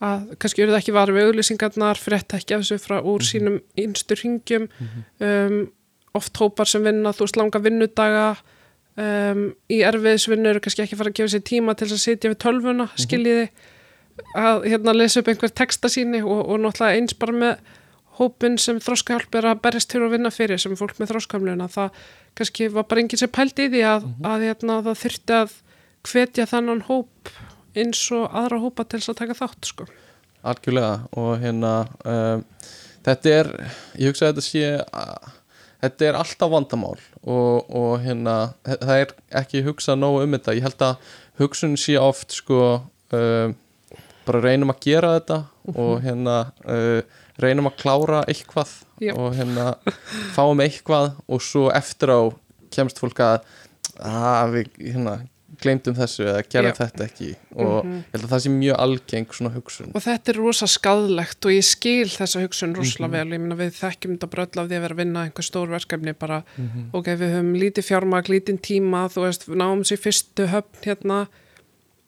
Að 0.00 0.30
kannski 0.40 0.64
eru 0.64 0.72
það 0.72 0.80
ekki 0.80 0.94
varið 0.96 1.18
við 1.18 1.26
auglýsingarnar, 1.28 2.00
frétta 2.00 2.38
ekki 2.40 2.56
af 2.56 2.62
þessu 2.64 2.80
frá 2.80 2.96
úr 3.04 3.24
sínum 3.26 3.58
einstur 3.76 4.20
ringjum 4.22 4.70
um, 5.20 5.58
oft 6.16 6.40
hópar 6.40 6.70
sem 6.70 6.86
vinna 6.86 7.12
þú 7.12 7.26
veist 7.26 7.36
langa 7.36 7.60
vinnudaga 7.60 8.30
um, 8.96 9.42
í 9.68 9.82
erfiðisvinnu 9.86 10.54
eru 10.54 10.62
kannski 10.64 10.86
ekki 10.86 10.96
fara 10.98 11.12
að 11.12 11.20
gefa 11.20 11.34
sér 11.34 11.44
tíma 11.50 11.76
til 11.76 11.90
að 11.90 12.00
sitja 12.00 12.32
við 12.32 12.40
tölvuna 12.46 12.88
skiljiði. 12.96 13.50
Að 14.36 14.66
hérna 14.68 14.96
lesa 14.96 15.20
upp 15.20 15.30
einhver 15.32 15.52
texta 15.52 15.88
síni 15.92 16.24
og, 16.24 16.40
og 16.48 16.58
náttúrulega 16.64 16.96
eins 16.96 17.16
bara 17.20 17.36
með 17.36 17.76
hópin 18.20 18.58
sem 18.60 18.78
þróskahjálp 18.82 19.38
er 19.40 19.48
að 19.50 19.62
berjast 19.64 19.90
til 19.92 20.02
að 20.04 20.14
vinna 20.14 20.32
fyrir 20.34 20.60
sem 20.60 20.76
fólk 20.78 21.00
með 21.00 21.14
þróskamluna 21.14 21.68
það 21.72 22.02
kannski 22.38 22.68
var 22.74 22.86
bara 22.90 23.04
enginn 23.04 23.22
sem 23.22 23.32
pældi 23.32 23.66
í 23.66 23.72
því 23.72 23.82
að, 23.88 24.06
að 24.32 24.46
hérna, 24.48 24.78
það 24.86 25.00
þyrfti 25.04 25.38
að 25.38 25.56
hvetja 26.10 26.46
þannan 26.50 26.84
hóp 26.88 27.32
eins 27.76 28.04
og 28.16 28.30
aðra 28.36 28.60
hópa 28.62 28.86
til 28.86 29.00
þess 29.00 29.14
að 29.14 29.20
taka 29.22 29.38
þátt 29.40 29.72
sko. 29.72 29.88
algjörlega 30.42 30.94
og 31.20 31.34
hérna 31.42 31.74
um, 32.04 32.46
þetta 33.06 33.36
er, 33.40 33.52
ég 34.00 34.12
hugsa 34.12 34.30
að 34.30 34.32
þetta 34.34 34.46
sé 34.46 34.72
að 34.78 35.28
þetta 35.80 36.06
er 36.06 36.18
alltaf 36.20 36.52
vandamál 36.52 36.98
og, 37.24 37.70
og 37.72 37.92
hérna 38.04 38.36
það 38.66 38.94
er 38.96 39.14
ekki 39.42 39.64
hugsað 39.64 40.00
nógu 40.00 40.24
um 40.24 40.36
þetta. 40.36 40.56
Ég 40.58 40.66
held 40.66 40.84
að 40.84 41.16
hugsun 41.40 41.76
sé 41.80 41.96
oft 42.00 42.36
sko 42.36 42.60
um, 43.16 43.56
bara 44.26 44.42
reynum 44.44 44.72
að 44.74 44.82
gera 44.84 45.14
þetta 45.16 45.40
og 45.72 45.94
hérna 46.04 46.36
uh, 46.66 47.00
reynum 47.44 47.70
að 47.70 47.78
klára 47.82 48.22
eitthvað 48.30 48.72
Já. 49.02 49.14
og 49.14 49.34
hérna 49.38 49.72
fáum 50.36 50.62
eitthvað 50.64 51.12
og 51.26 51.42
svo 51.44 51.68
eftir 51.74 52.12
á 52.12 52.20
kemst 52.70 53.02
fólk 53.02 53.22
að 53.24 53.42
að 54.00 54.56
við 54.56 54.72
hérna 54.78 55.20
gleymdum 55.60 55.96
þessu 55.96 56.24
eða 56.24 56.42
gerðum 56.48 56.76
þetta 56.78 57.04
ekki. 57.06 57.28
Og 57.58 57.74
ég 57.84 58.14
held 58.14 58.24
að 58.24 58.32
það 58.32 58.42
sé 58.44 58.52
mjög 58.54 58.78
algeng 58.84 59.34
svona 59.36 59.52
hugsun. 59.54 59.90
Og 59.98 60.04
þetta 60.04 60.32
er 60.32 60.38
rosa 60.40 60.68
skadlegt 60.70 61.48
og 61.48 61.54
ég 61.54 61.66
skil 61.66 62.08
þessa 62.12 62.42
hugsun 62.44 62.74
rosalega 62.78 63.18
vel, 63.18 63.34
ég 63.34 63.42
meina 63.42 63.58
við 63.58 63.74
þekkjum 63.80 64.16
þetta 64.16 64.30
bröll 64.34 64.48
af 64.48 64.70
því 64.70 64.78
að 64.78 64.86
vera 64.86 64.96
að 64.96 65.02
vinna 65.02 65.26
einhver 65.26 65.46
stór 65.46 65.74
verkefni 65.74 66.16
bara, 66.16 66.40
ok, 66.96 67.12
við 67.12 67.36
höfum 67.36 67.52
lítið 67.60 67.88
fjármag 67.90 68.32
lítinn 68.32 68.62
tíma, 68.70 69.04
þú 69.12 69.26
veist, 69.26 69.46
við 69.48 69.62
náum 69.62 69.84
sér 69.88 70.02
fyrstu 70.06 70.48
höfn 70.54 70.84
hérna 70.86 71.22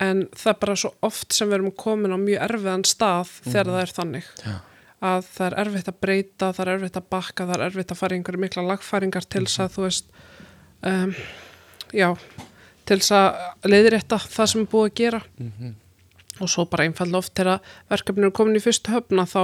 en 0.03 0.26
það 0.35 0.53
er 0.55 0.61
bara 0.64 0.78
svo 0.78 0.95
oft 1.05 1.35
sem 1.37 1.51
við 1.51 1.61
erum 1.61 1.74
komin 1.78 2.14
á 2.14 2.18
mjög 2.18 2.45
erfiðan 2.49 2.87
stað 2.89 3.35
þegar 3.45 3.74
það 3.74 3.83
er 3.83 3.97
þannig. 3.99 4.30
Já. 4.43 4.55
Að 5.03 5.26
það 5.32 5.46
er 5.48 5.59
erfitt 5.64 5.90
að 5.90 6.00
breyta, 6.05 6.53
það 6.53 6.64
er 6.64 6.72
erfitt 6.76 6.98
að 7.00 7.11
bakka 7.11 7.46
það 7.48 7.57
er 7.57 7.66
erfitt 7.66 7.92
að 7.92 8.00
fara 8.00 8.14
í 8.14 8.20
einhverju 8.20 8.42
mikla 8.44 8.66
lagfæringar 8.68 9.26
til 9.26 9.44
þess 9.48 9.62
að 9.64 9.76
þú 9.76 9.84
veist 9.86 10.12
um, 10.86 11.14
já, 11.96 12.09
til 12.88 12.98
þess 13.00 13.14
að 13.18 13.70
leiðrétta 13.72 14.18
það 14.22 14.50
sem 14.53 14.64
er 14.64 14.70
búið 14.72 14.90
að 14.90 14.98
gera. 15.03 15.22
Og 16.40 16.48
svo 16.48 16.64
bara 16.70 16.86
einfalda 16.88 17.20
oft 17.20 17.34
þegar 17.36 17.74
verkefninu 17.92 18.30
er 18.30 18.36
komin 18.36 18.59
í 18.59 18.62
fyrstu 18.62 18.94
höfna 18.94 19.26
þá 19.28 19.42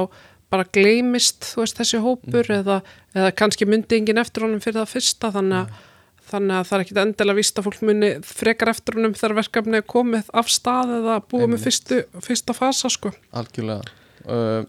bara 0.48 0.64
gleymist 0.72 1.44
þú 1.50 1.64
veist 1.64 1.76
þessi 1.76 2.00
hópur 2.00 2.48
eða, 2.54 2.80
eða 3.16 3.34
kannski 3.36 3.68
myndi 3.68 3.98
engin 3.98 4.20
eftir 4.22 4.46
honum 4.46 4.62
fyrir 4.64 4.80
það 4.80 4.94
fyrsta 4.94 5.30
þannig 5.34 5.58
að, 5.58 5.82
þannig 6.30 6.56
að 6.56 6.70
það 6.70 6.78
er 6.78 6.84
ekkit 6.84 7.00
endilega 7.02 7.38
víst 7.38 7.60
að 7.60 7.68
fólk 7.68 7.84
muni 7.90 8.10
frekar 8.24 8.72
eftir 8.72 8.96
honum 8.96 9.16
þegar 9.18 9.36
verkefni 9.42 9.80
er 9.82 9.86
komið 9.92 10.32
af 10.40 10.48
stað 10.52 10.94
eða 11.02 11.18
búið 11.28 11.52
með 11.52 11.66
fyrstu, 11.66 12.00
fyrsta 12.24 12.56
fasa 12.56 12.92
sko. 12.92 13.12
algjörlega. 13.36 13.96
Uh, 14.24 14.64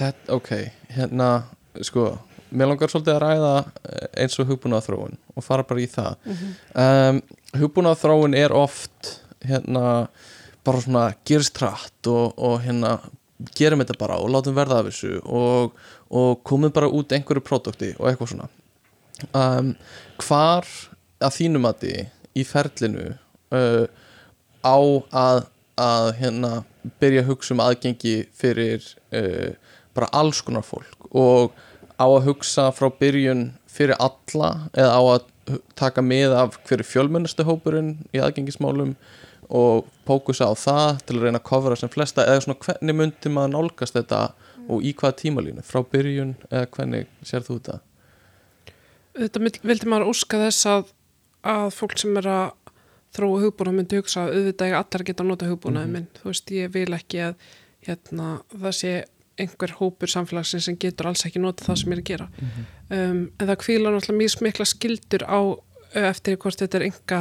þetta, 0.00 0.34
ok, 0.36 0.50
hérna 0.96 1.30
sko, 1.86 2.08
mér 2.50 2.72
langar 2.72 2.90
svolítið 2.90 3.14
að 3.14 3.22
ræða 3.24 3.54
eh, 3.60 4.08
eins 4.24 4.38
og 4.40 4.50
hugbúnað 4.50 4.88
þróun 4.88 5.16
og 5.36 5.46
fara 5.46 5.66
bara 5.66 5.84
í 5.84 5.88
það. 5.90 6.34
Um, 6.74 7.22
hugbúnað 7.60 8.02
þróun 8.02 8.36
er 8.38 8.54
oft 8.56 9.14
hérna 9.46 9.84
bara 10.66 10.82
svona 10.84 11.06
gerist 11.24 11.54
trætt 11.56 12.10
og, 12.10 12.36
og 12.36 12.60
hérna 12.64 12.98
gerum 13.56 13.80
þetta 13.80 13.98
bara 14.00 14.18
og 14.20 14.32
látum 14.34 14.56
verða 14.56 14.80
af 14.80 14.90
þessu 14.90 15.20
og, 15.24 15.76
og 16.12 16.42
komum 16.46 16.72
bara 16.74 16.90
út 16.92 17.12
einhverju 17.16 17.44
pródukti 17.44 17.94
og 17.98 18.10
eitthvað 18.10 18.34
svona. 18.34 18.48
Um, 19.36 19.74
hvar 20.20 20.68
að 21.20 21.36
þínum 21.36 21.66
mati 21.66 21.94
í 22.36 22.44
ferlinu 22.48 23.12
uh, 23.54 23.86
á 24.64 24.78
að, 25.22 25.42
að 25.80 26.10
hérna, 26.20 26.52
byrja 27.00 27.24
að 27.24 27.32
hugsa 27.32 27.54
um 27.56 27.64
aðgengi 27.64 28.14
fyrir 28.36 28.84
uh, 29.16 29.52
bara 30.00 30.10
alls 30.20 30.40
konar 30.46 30.64
fólk 30.66 31.08
og 31.12 31.52
á 32.00 32.06
að 32.08 32.26
hugsa 32.30 32.68
frá 32.72 32.88
byrjun 33.00 33.50
fyrir 33.70 33.94
alla 34.00 34.50
eða 34.72 34.96
á 34.96 35.02
að 35.14 35.26
taka 35.78 36.02
með 36.04 36.32
af 36.38 36.56
hverju 36.68 36.86
fjölmennastu 36.86 37.44
hópurinn 37.48 37.96
í 38.14 38.20
aðgengismálum 38.22 38.94
og 39.50 39.86
pókusa 40.06 40.46
á 40.46 40.54
það 40.54 41.00
til 41.08 41.16
að 41.18 41.24
reyna 41.26 41.40
að 41.40 41.48
kofra 41.50 41.76
sem 41.78 41.90
flesta 41.90 42.22
eða 42.28 42.44
svona 42.44 42.60
hvernig 42.62 42.96
myndi 43.00 43.32
maður 43.34 43.54
nálgast 43.56 43.96
þetta 43.98 44.20
og 44.70 44.84
í 44.86 44.92
hvaða 44.94 45.16
tímalínu 45.24 45.64
frá 45.66 45.80
byrjun 45.90 46.36
eða 46.52 46.68
hvernig 46.76 47.08
sér 47.26 47.42
þú 47.46 47.56
þetta? 47.58 47.80
Þetta 49.18 49.42
vil- 49.42 49.60
vildi 49.72 49.88
maður 49.90 50.12
óska 50.12 50.38
þess 50.44 50.66
að, 50.70 50.92
að 51.50 51.66
fólk 51.74 51.98
sem 51.98 52.16
er 52.20 52.28
að 52.30 52.52
þróa 53.16 53.40
hugbúna 53.42 53.72
myndi 53.74 53.98
hugsa 53.98 54.28
að 54.28 54.36
auðvitað 54.38 54.70
ég 54.70 54.78
allar 54.78 55.04
geta 55.08 55.24
að 55.24 55.30
nota 55.32 55.48
hugbúnaði 55.50 55.90
minn. 55.96 56.06
Þú 56.20 56.28
veist, 56.30 56.52
ég 56.54 56.70
vil 56.76 56.94
ekki 56.94 57.24
að 57.26 57.48
hérna, 57.88 58.28
það 58.54 58.76
sé 58.78 58.92
einhver 59.40 59.74
hópur 59.80 60.10
samfélagsins 60.12 60.68
sem 60.68 60.78
getur 60.80 61.10
alls 61.10 61.24
ekki 61.26 61.42
nota 61.42 61.66
það 61.66 61.82
sem 61.82 61.96
er 61.96 62.02
að 62.02 62.10
gera. 62.12 62.28
um, 62.90 63.24
en 63.38 63.50
það 63.50 63.58
kvíla 63.64 63.94
náttúrulega 63.94 64.20
mjög 64.20 64.36
smikla 64.36 64.68
skildur 64.68 65.26
á 65.26 65.40
eftir 66.10 66.38
hvort 66.38 66.60
þetta 66.60 66.78
er 66.78 66.86
enga 66.86 67.20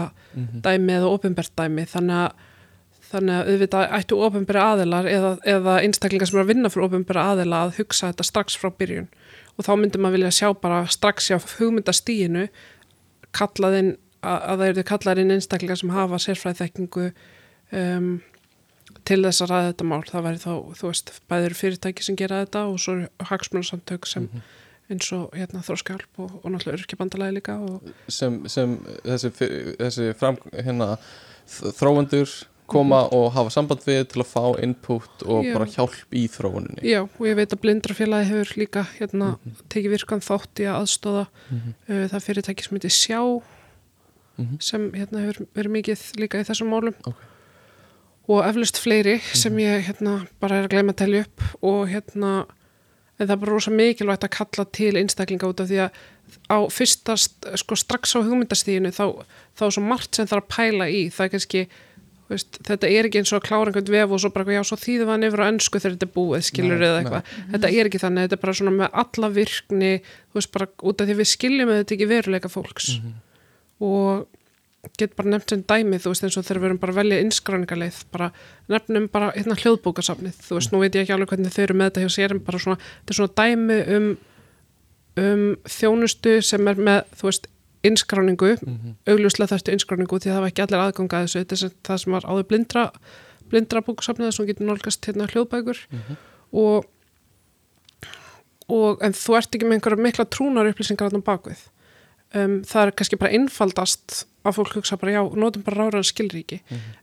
dæmi 0.65 0.93
eða 0.99 1.09
ofinbært 1.09 1.55
dæmi. 1.57 1.87
Þannig 1.89 2.23
að 2.27 2.47
Þannig 3.09 3.33
að 3.33 3.47
auðvitað 3.49 3.93
ættu 3.97 4.17
ofinbæra 4.21 4.63
aðilar 4.75 5.07
eða, 5.09 5.29
eða 5.49 5.77
einstaklingar 5.81 6.29
sem 6.29 6.37
er 6.37 6.43
að 6.43 6.51
vinna 6.51 6.69
fyrir 6.69 6.85
ofinbæra 6.85 7.23
aðila 7.31 7.61
að 7.65 7.79
hugsa 7.79 8.11
þetta 8.11 8.25
strax 8.27 8.57
frá 8.61 8.69
byrjun. 8.77 9.07
Og 9.57 9.65
þá 9.65 9.71
myndi 9.81 10.01
maður 10.01 10.19
vilja 10.19 10.33
sjá 10.37 10.49
bara 10.61 10.83
strax 10.93 11.31
hjá 11.31 11.39
hugmyndastíinu 11.55 12.43
kallaðinn 13.33 13.95
að, 14.21 14.37
að 14.37 14.61
það 14.61 14.65
eru 14.67 14.83
kallar 14.91 15.21
inn 15.23 15.33
einstaklingar 15.33 15.81
sem 15.81 15.93
hafa 15.95 16.19
sérfræði 16.21 16.59
þekkingu 16.61 17.07
um, 17.81 18.11
til 19.09 19.19
þess 19.25 19.41
að 19.45 19.51
ræða 19.53 19.69
þetta 19.71 19.87
mál. 19.89 20.01
Það 20.09 20.25
væri 20.27 20.41
þá, 20.45 20.51
þú 20.79 20.89
veist, 20.91 21.11
bæður 21.31 21.57
fyrirtæki 21.63 22.05
sem 22.05 22.17
gera 22.19 22.43
þetta 22.45 22.63
og 22.69 22.77
svo 22.83 22.95
hagsmunarsamtök 23.31 24.05
sem 24.09 24.29
eins 24.89 25.09
og 25.13 25.33
hérna, 25.37 25.61
þróskjálp 25.65 26.21
og, 26.23 26.31
og 26.43 26.47
náttúrulega 26.53 26.79
örkjabandalagi 26.81 27.35
líka 27.39 27.57
og 27.61 27.89
sem, 28.09 28.39
sem 28.49 28.71
þessi, 29.05 29.29
þessi 29.77 30.07
fram, 30.17 30.39
hérna, 30.55 30.95
þróendur 31.77 32.31
koma 32.69 33.03
og 33.17 33.31
hafa 33.33 33.49
samband 33.53 33.81
við 33.85 34.03
til 34.11 34.21
að 34.21 34.27
fá 34.29 34.41
input 34.65 35.23
og 35.25 35.45
Já. 35.45 35.53
bara 35.57 35.67
hjálp 35.73 36.13
í 36.13 36.23
þróuninni 36.29 36.83
Já, 36.85 36.99
og 37.05 37.23
ég 37.25 37.37
veit 37.39 37.53
að 37.55 37.61
blindrafélagi 37.63 38.29
hefur 38.29 38.51
líka 38.61 38.83
hérna, 38.99 39.29
tekið 39.73 39.95
virkan 39.95 40.21
þátt 40.25 40.61
í 40.61 40.67
að 40.69 40.81
aðstóða 40.83 41.23
Mhm. 41.49 41.73
uh, 41.89 42.03
það 42.13 42.25
fyrirtæki 42.27 42.65
sem 42.67 42.77
heitir 42.77 42.93
Sjá 42.93 43.21
Mhm. 44.39 44.61
sem 44.61 44.91
hérna, 44.93 45.25
hefur 45.25 45.47
verið 45.57 45.71
mikið 45.77 46.03
líka 46.21 46.39
í 46.39 46.45
þessum 46.47 46.69
málum 46.71 46.93
Ok. 47.05 47.15
Og 48.29 48.43
eflust 48.45 48.77
fleiri 48.77 49.17
sem 49.33 49.55
ég 49.61 49.87
hérna, 49.89 50.19
bara 50.41 50.59
er 50.61 50.67
að 50.67 50.73
gleyma 50.75 50.93
að 50.93 51.01
telja 51.01 51.25
upp 51.25 51.43
og 51.65 51.83
hérna 51.89 52.33
en 53.19 53.25
það 53.27 53.33
er 53.35 53.41
bara 53.41 53.51
rosa 53.55 53.71
mikilvægt 53.73 54.23
að 54.27 54.33
kalla 54.37 54.65
til 54.79 54.93
einstaklinga 55.01 55.49
út 55.49 55.59
af 55.63 55.67
því 55.71 55.79
að 55.87 55.99
á 56.53 56.57
fyrsta, 56.71 57.15
st- 57.17 57.49
sko 57.57 57.75
strax 57.75 58.13
á 58.15 58.21
hugmyndastíðinu 58.21 58.91
þá, 58.95 59.05
þá 59.57 59.63
er 59.65 59.73
svo 59.75 59.83
margt 59.83 60.15
sem 60.19 60.29
þarf 60.29 60.45
að 60.45 60.51
pæla 60.55 60.87
í. 60.93 61.01
Það 61.13 61.25
er 61.25 61.31
kannski 61.35 61.63
Veist, 62.29 62.59
þetta 62.61 62.85
er 62.93 63.07
ekki 63.07 63.17
eins 63.23 63.31
og 63.33 63.39
að 63.39 63.45
klára 63.47 63.71
einhvern 63.71 63.87
vef 63.89 64.11
og 64.13 64.19
svo 64.21 64.29
bara, 64.29 64.53
já, 64.53 64.59
svo 64.69 64.75
þýðum 64.77 65.07
við 65.07 65.11
hann 65.15 65.23
yfir 65.25 65.41
á 65.41 65.49
ennsku 65.49 65.79
þegar 65.81 65.93
þetta 65.95 66.05
er 66.05 66.11
búið, 66.13 66.43
skilur 66.45 66.83
eða 66.85 66.99
eitthvað. 66.99 67.31
Þetta 67.55 67.71
er 67.73 67.87
ekki 67.89 68.01
þannig, 68.03 68.27
þetta 68.27 68.37
er 68.37 68.41
bara 68.43 68.53
svona 68.59 68.73
með 68.75 68.97
alla 69.01 69.29
virkni, 69.33 69.89
þú 70.29 70.37
veist, 70.37 70.51
bara 70.53 70.67
út 70.91 71.01
af 71.01 71.09
því 71.09 71.15
við 71.23 71.29
skiljum 71.31 71.71
að 71.73 71.79
þetta 71.79 71.95
ekki 71.97 72.07
veruleika 72.11 72.51
fólks. 72.53 72.91
Og 73.81 74.27
get 74.99 75.15
bara 75.17 75.33
nefnt 75.33 75.51
sem 75.51 75.61
dæmi, 75.67 75.99
þú 75.99 76.13
veist, 76.13 76.23
eins 76.23 76.37
og 76.39 76.45
þegar 76.47 76.61
við 76.61 76.69
erum 76.69 76.79
bara 76.79 76.93
að 76.93 76.99
velja 77.01 77.19
innskráningarleið, 77.23 77.99
bara 78.13 78.29
nefnum 78.71 79.07
bara 79.11 79.31
hérna 79.35 79.57
hljóðbókasafnið, 79.59 80.41
þú 80.45 80.57
veist, 80.57 80.73
nú 80.73 80.81
veit 80.83 80.95
ég 80.95 81.03
ekki 81.03 81.15
alveg 81.15 81.33
hvernig 81.33 81.55
þau 81.55 81.63
eru 81.65 81.77
með 81.79 81.89
þetta 81.89 82.03
hjá 82.03 82.15
sér, 82.15 82.35
en 82.35 82.43
bara 82.47 82.61
svona, 82.63 82.77
þetta 82.99 83.13
er 83.13 83.19
svona 83.19 83.35
dæmi 83.39 83.79
um, 83.95 84.09
um 85.23 85.43
þjónustu 85.75 86.35
sem 86.47 86.71
er 86.71 86.83
með, 86.89 87.01
þú 87.19 87.29
veist, 87.29 87.49
innskráningu, 87.89 88.53
augljóslega 89.07 89.53
þarftu 89.53 89.75
innskráningu 89.75 90.19
því 90.19 90.29
að 90.29 90.35
það 90.35 90.43
var 90.43 90.53
ekki 90.53 90.63
allir 90.65 90.83
aðganga 90.83 91.19
að 91.19 91.27
þessu, 91.27 91.43
þetta 91.43 91.59
er 91.59 91.75
það 91.89 92.01
sem 92.03 92.15
var 92.15 92.27
áður 92.27 92.47
blindra, 92.49 92.85
blindra 93.51 93.83
bókasafnið 93.87 94.33
sem 94.35 94.47
getur 94.49 94.67
nálgast 94.67 95.07
hérna 95.07 95.27
hljóðbækur. 95.31 95.79
Og, 96.59 96.89
og 98.67 99.05
en 99.05 99.15
þú 99.15 99.37
ert 99.39 99.55
ekki 99.55 99.69
með 99.69 99.79
einhverja 99.79 100.03
mikla 100.03 100.27
trúnar 100.27 100.67
upplýsingar 100.71 101.15
á 101.15 101.23
bakvið. 101.23 101.63
Um, 102.35 102.59
það 102.67 102.83
er 102.83 102.91
kannski 102.99 103.17
bara 103.17 103.31
einfaldast 103.33 104.25
að 104.47 104.55
fólk 104.55 104.75
hugsa 104.77 104.97
bara 104.99 105.17
já, 105.17 105.21
notum 105.35 105.63
bara 105.65 105.85
ráðan 105.85 106.07
skilríki. 106.07 106.61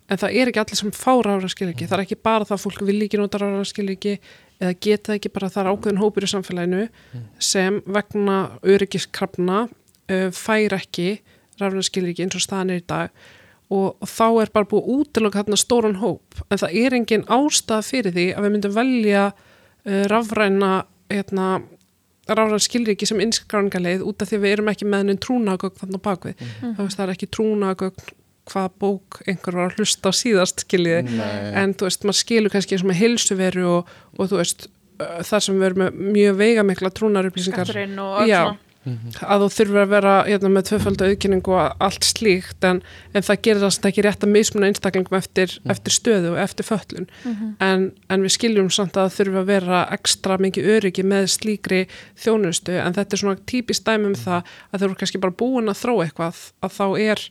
En 0.09 0.21
það 0.21 0.37
er 0.41 0.51
ekki 0.51 0.63
allir 0.63 0.81
sem 0.81 0.93
fá 0.97 1.13
ráðan 1.21 1.53
skilríki. 1.53 1.87
Það 1.87 1.99
er 1.99 2.05
ekki 2.07 2.19
bara 2.29 2.49
það 2.49 2.57
að 2.57 2.63
fólk 2.65 2.83
vil 2.89 2.99
ekki 3.05 3.21
nota 3.21 3.41
ráðan 3.43 3.69
skilríki 3.69 4.17
eða 4.61 4.77
geta 4.81 5.17
ekki 5.17 5.33
bara 5.35 5.51
það 5.53 5.63
er 5.63 5.71
ákveðin 5.73 6.01
hópur 6.01 6.25
í 6.25 6.31
samfélaginu 6.33 6.87
sem 7.39 7.81
vegna 7.85 8.37
öryggiskrafna 8.65 9.67
uh, 9.67 10.29
fær 10.33 10.79
ekki 10.79 11.09
ráðan 11.61 11.85
skilríki 11.85 12.25
eins 12.25 12.39
og 12.39 12.45
staðan 12.45 12.73
er 12.73 12.81
í 12.81 12.87
dag. 12.89 13.13
Og, 13.67 13.97
og 13.99 14.09
þá 14.09 14.27
er 14.45 14.53
bara 14.55 14.71
búið 14.71 14.91
útiloka 14.95 15.43
þarna 15.43 15.59
stóran 15.59 16.01
hóp. 16.01 16.41
En 16.49 16.61
það 16.63 16.77
er 16.81 16.95
engin 16.95 17.27
ástæða 17.27 17.83
fyrir 17.83 18.15
því 18.15 18.27
að 18.33 18.47
við 18.47 18.55
myndum 18.55 18.77
velja 18.77 19.25
uh, 19.33 20.05
rafræna 20.13 20.75
hérna, 21.11 21.61
rafræna 22.29 22.61
skilríki 22.63 23.09
sem 23.09 23.21
innskráningarleið 23.23 24.05
út 24.07 24.23
af 24.23 24.31
því 24.31 24.39
að 24.39 24.45
við 24.45 24.55
erum 24.57 24.71
ekki 24.73 24.89
með 24.89 25.03
henni 25.05 25.19
trúnagögn 25.23 25.81
þannig 25.81 26.01
á 26.03 26.07
bakvið. 26.07 26.47
Það, 26.63 26.81
veist, 26.83 26.99
það 26.99 27.05
er 27.07 27.15
ekki 27.15 27.29
trúnagögn 27.37 28.15
hvað 28.47 28.77
bók 28.83 29.21
einhver 29.27 29.59
var 29.59 29.73
að 29.73 29.81
hlusta 29.81 30.11
á 30.11 30.13
síðast 30.15 30.63
skiljiði 30.63 31.17
en 31.59 31.75
þú 31.75 31.89
veist, 31.89 32.05
maður 32.07 32.21
skilur 32.21 32.53
kannski 32.55 32.77
eins 32.77 32.85
og 32.85 32.91
með 32.93 33.01
heilsuveru 33.01 33.65
og, 33.73 33.91
og 34.15 34.31
þú 34.31 34.39
veist, 34.39 34.69
uh, 35.03 35.17
þar 35.27 35.47
sem 35.47 35.59
við 35.59 35.69
erum 35.71 35.83
með 35.83 35.99
mjög 36.15 36.39
veigamikla 36.43 36.93
trúnarupplýsingar 36.95 37.67
skatturinn 37.67 37.99
og 38.05 38.21
allt 38.23 38.63
Já. 38.87 38.93
svona 39.19 39.27
að 39.27 39.45
þú 39.45 39.49
þurfur 39.57 39.81
að 39.83 39.93
vera 39.93 40.15
hérna, 40.29 40.51
með 40.55 40.67
tvöfaldu 40.71 41.09
auðkynningu 41.11 41.55
og 41.57 41.85
allt 41.87 42.07
slíkt 42.07 42.67
en, 42.69 42.83
en 43.13 43.27
það 43.27 43.41
gerir 43.47 43.65
það 43.65 43.89
ekki 43.91 44.05
rétt 44.07 44.27
að 44.27 44.35
mismuna 44.35 44.71
einstaklingum 44.71 45.19
eftir, 45.19 45.57
eftir 45.75 45.97
stöðu 45.97 46.35
og 46.35 46.41
eftir 46.43 46.69
föllun 46.69 47.09
en, 47.67 47.89
en 48.09 48.27
við 48.27 48.37
skiljum 48.37 48.71
samt 48.71 48.97
að 48.97 49.09
það 49.09 49.17
þurfur 49.17 49.41
að 49.43 49.51
vera 49.51 49.81
ekstra 49.97 50.39
mikið 50.43 50.71
öryggi 50.77 51.07
með 51.07 51.27
slíkri 51.35 51.83
þjónustu 52.23 52.79
en 52.79 52.95
þetta 52.97 53.17
er 53.17 53.25
svona 53.25 53.43
típist 53.47 53.87
dæmi 53.87 54.13
um 54.13 54.19
það 54.19 54.55
að 54.71 54.79
þau 54.79 54.87
eru 54.87 55.01
kannski 55.03 55.23
bara 55.27 55.39
búin 55.43 55.73
að 55.73 55.83
þróa 55.83 56.07
eitthvað 56.07 56.45
að 56.63 56.79
þá 56.79 56.87
er 57.03 57.27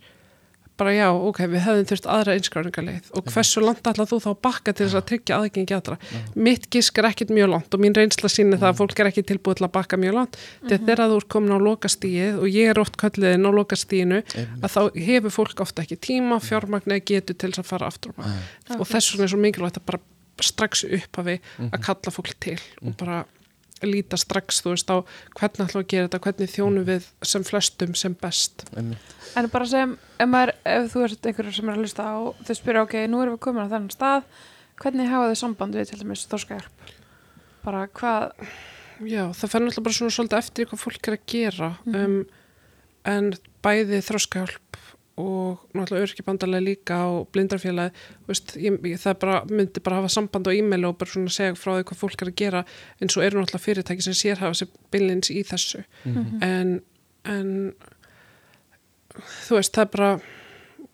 bara 0.79 0.91
já, 0.95 1.07
ok, 1.13 1.39
við 1.51 1.63
hefðum 1.65 1.87
þurft 1.91 2.07
aðra 2.11 2.35
einskráningarleið 2.35 3.11
og 3.15 3.29
hversu 3.31 3.63
langt 3.63 3.87
ætlað 3.87 4.11
þú 4.11 4.19
þá 4.25 4.29
að 4.31 4.39
bakka 4.47 4.73
til 4.75 4.87
þess 4.87 4.99
að 4.99 5.05
tryggja 5.11 5.37
aðgengi 5.39 5.75
aðra 5.77 5.97
mitt 6.35 6.67
gisk 6.73 6.99
er 6.99 7.09
ekkit 7.11 7.31
mjög 7.35 7.51
langt 7.53 7.77
og 7.77 7.83
mín 7.83 7.95
reynsla 7.95 8.31
síni 8.31 8.59
það 8.59 8.71
að 8.71 8.81
fólk 8.81 8.99
er 8.99 9.11
ekki 9.11 9.25
tilbúið 9.29 9.61
til 9.61 9.67
að 9.67 9.73
bakka 9.77 9.99
mjög 10.01 10.17
langt. 10.19 10.39
Þetta 10.65 10.91
er 10.91 10.95
þegar 10.95 11.11
þú 11.11 11.19
ert 11.19 11.29
komin 11.35 11.55
á 11.55 11.59
lokastíið 11.65 12.41
og 12.41 12.49
ég 12.51 12.71
er 12.71 12.81
oft 12.81 12.97
kölliðin 13.01 13.47
á 13.47 13.51
lokastíinu 13.55 14.21
að 14.61 14.75
þá 14.75 14.81
hefur 15.07 15.35
fólk 15.35 15.63
ofta 15.65 15.85
ekki 15.85 15.99
tíma 16.09 16.39
fjármagn 16.43 16.95
eða 16.95 17.07
getur 17.11 17.39
til 17.39 17.51
þess 17.51 17.63
að 17.63 17.71
fara 17.71 17.89
aftur 17.91 18.15
og 18.15 18.85
þess 18.89 19.13
vegna 19.15 19.27
er 19.27 19.33
svo 19.33 19.41
mikilvægt 19.43 19.79
að 19.81 19.87
bara 19.91 20.03
strax 20.43 20.83
upphafi 20.83 21.39
að 21.69 21.81
kalla 21.85 22.11
fólk 22.11 22.35
til 22.43 22.59
og 22.83 22.95
bara 22.99 23.23
líta 23.83 24.17
strax, 24.19 24.61
þú 24.63 24.73
veist, 24.73 24.91
á 24.91 24.97
hvernig 25.35 25.65
ætlum 25.65 25.83
að 25.83 25.89
gera 25.91 26.07
þetta, 26.07 26.21
hvernig 26.25 26.53
þjónum 26.53 26.87
við 26.87 27.09
sem 27.27 27.43
flestum 27.47 27.95
sem 27.99 28.15
best. 28.21 28.63
Einmitt. 28.75 29.15
En 29.35 29.49
bara 29.51 29.67
sem, 29.67 29.97
ef, 30.15 30.29
maður, 30.31 30.53
ef 30.71 30.87
þú 30.93 31.03
ert 31.09 31.27
einhverjur 31.27 31.57
sem 31.57 31.69
er 31.71 31.75
að 31.75 31.83
hlusta 31.83 32.05
á, 32.07 32.15
þau 32.47 32.55
spyrja, 32.55 32.85
ok, 32.87 32.95
nú 33.11 33.23
erum 33.23 33.35
við 33.35 33.43
komin 33.47 33.67
á 33.67 33.71
þennan 33.73 33.91
stað, 33.91 34.29
hvernig 34.79 35.11
hafa 35.11 35.33
þau 35.33 35.41
samband 35.41 35.75
við 35.75 35.91
til 35.91 35.99
dæmis 35.99 36.23
þorskahjálp? 36.31 36.95
Bara 37.65 37.83
hvað, 37.97 38.31
Já, 39.03 39.27
það 39.35 39.51
fer 39.51 39.63
náttúrulega 39.63 39.85
bara 39.85 39.97
svona 39.97 40.15
svolítið 40.15 40.39
eftir 40.39 40.67
hvað 40.69 40.79
fólk 40.79 41.07
er 41.09 41.15
að 41.17 41.23
gera 41.27 41.69
um, 41.91 42.19
en 43.11 43.25
bæði 43.65 43.99
þróskahjálp 44.07 44.64
og 45.17 45.61
náttúrulega 45.71 46.09
örkibandalega 46.09 46.63
líka 46.65 46.97
og 47.07 47.27
blindarfélagi, 47.31 47.95
veist, 48.27 48.55
ég, 48.59 48.79
það 48.99 49.17
bara, 49.21 49.37
myndi 49.47 49.83
bara 49.83 50.01
hafa 50.01 50.11
samband 50.11 50.47
á 50.47 50.51
e-mail 50.51 50.89
og 50.89 50.97
bara 50.99 51.13
svona 51.13 51.31
segja 51.31 51.55
frá 51.55 51.77
því 51.77 51.85
hvað 51.87 52.01
fólk 52.01 52.21
er 52.21 52.31
að 52.31 52.39
gera 52.41 52.63
en 52.99 53.11
svo 53.13 53.23
eru 53.23 53.39
náttúrulega 53.39 53.63
fyrirtæki 53.63 54.03
sem 54.03 54.17
sér 54.19 54.41
hafa 54.43 54.59
sér 54.59 54.73
bylins 54.91 55.31
í 55.31 55.43
þessu. 55.47 55.85
En, 56.43 56.81
en 57.23 57.53
þú 59.47 59.55
veist, 59.55 59.71
það 59.75 59.85
er 59.85 59.93
bara 59.95 60.09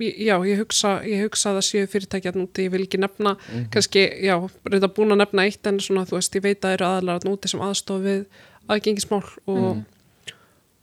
já, 0.01 0.35
ég 0.45 0.61
hugsa, 0.61 0.91
ég 1.05 1.25
hugsa 1.25 1.51
að 1.51 1.57
það 1.59 1.67
séu 1.67 1.89
fyrirtækja 1.89 2.33
núti, 2.35 2.67
ég 2.67 2.71
vil 2.73 2.85
ekki 2.85 3.01
nefna 3.01 3.35
kannski, 3.73 4.05
já, 4.25 4.35
reynda 4.69 4.89
búin 4.93 5.13
að 5.13 5.23
nefna 5.23 5.45
eitt 5.49 5.65
en 5.69 5.79
svona, 5.81 6.05
þú 6.05 6.19
veist, 6.19 6.35
ég 6.37 6.45
veit 6.45 6.59
að 6.61 6.67
það 6.67 6.77
eru 6.77 6.87
aðalara 6.87 7.25
núti 7.29 7.51
sem 7.51 7.61
aðstof 7.61 8.01
við 8.05 8.23
aðgengismál 8.69 9.23
og, 9.45 9.81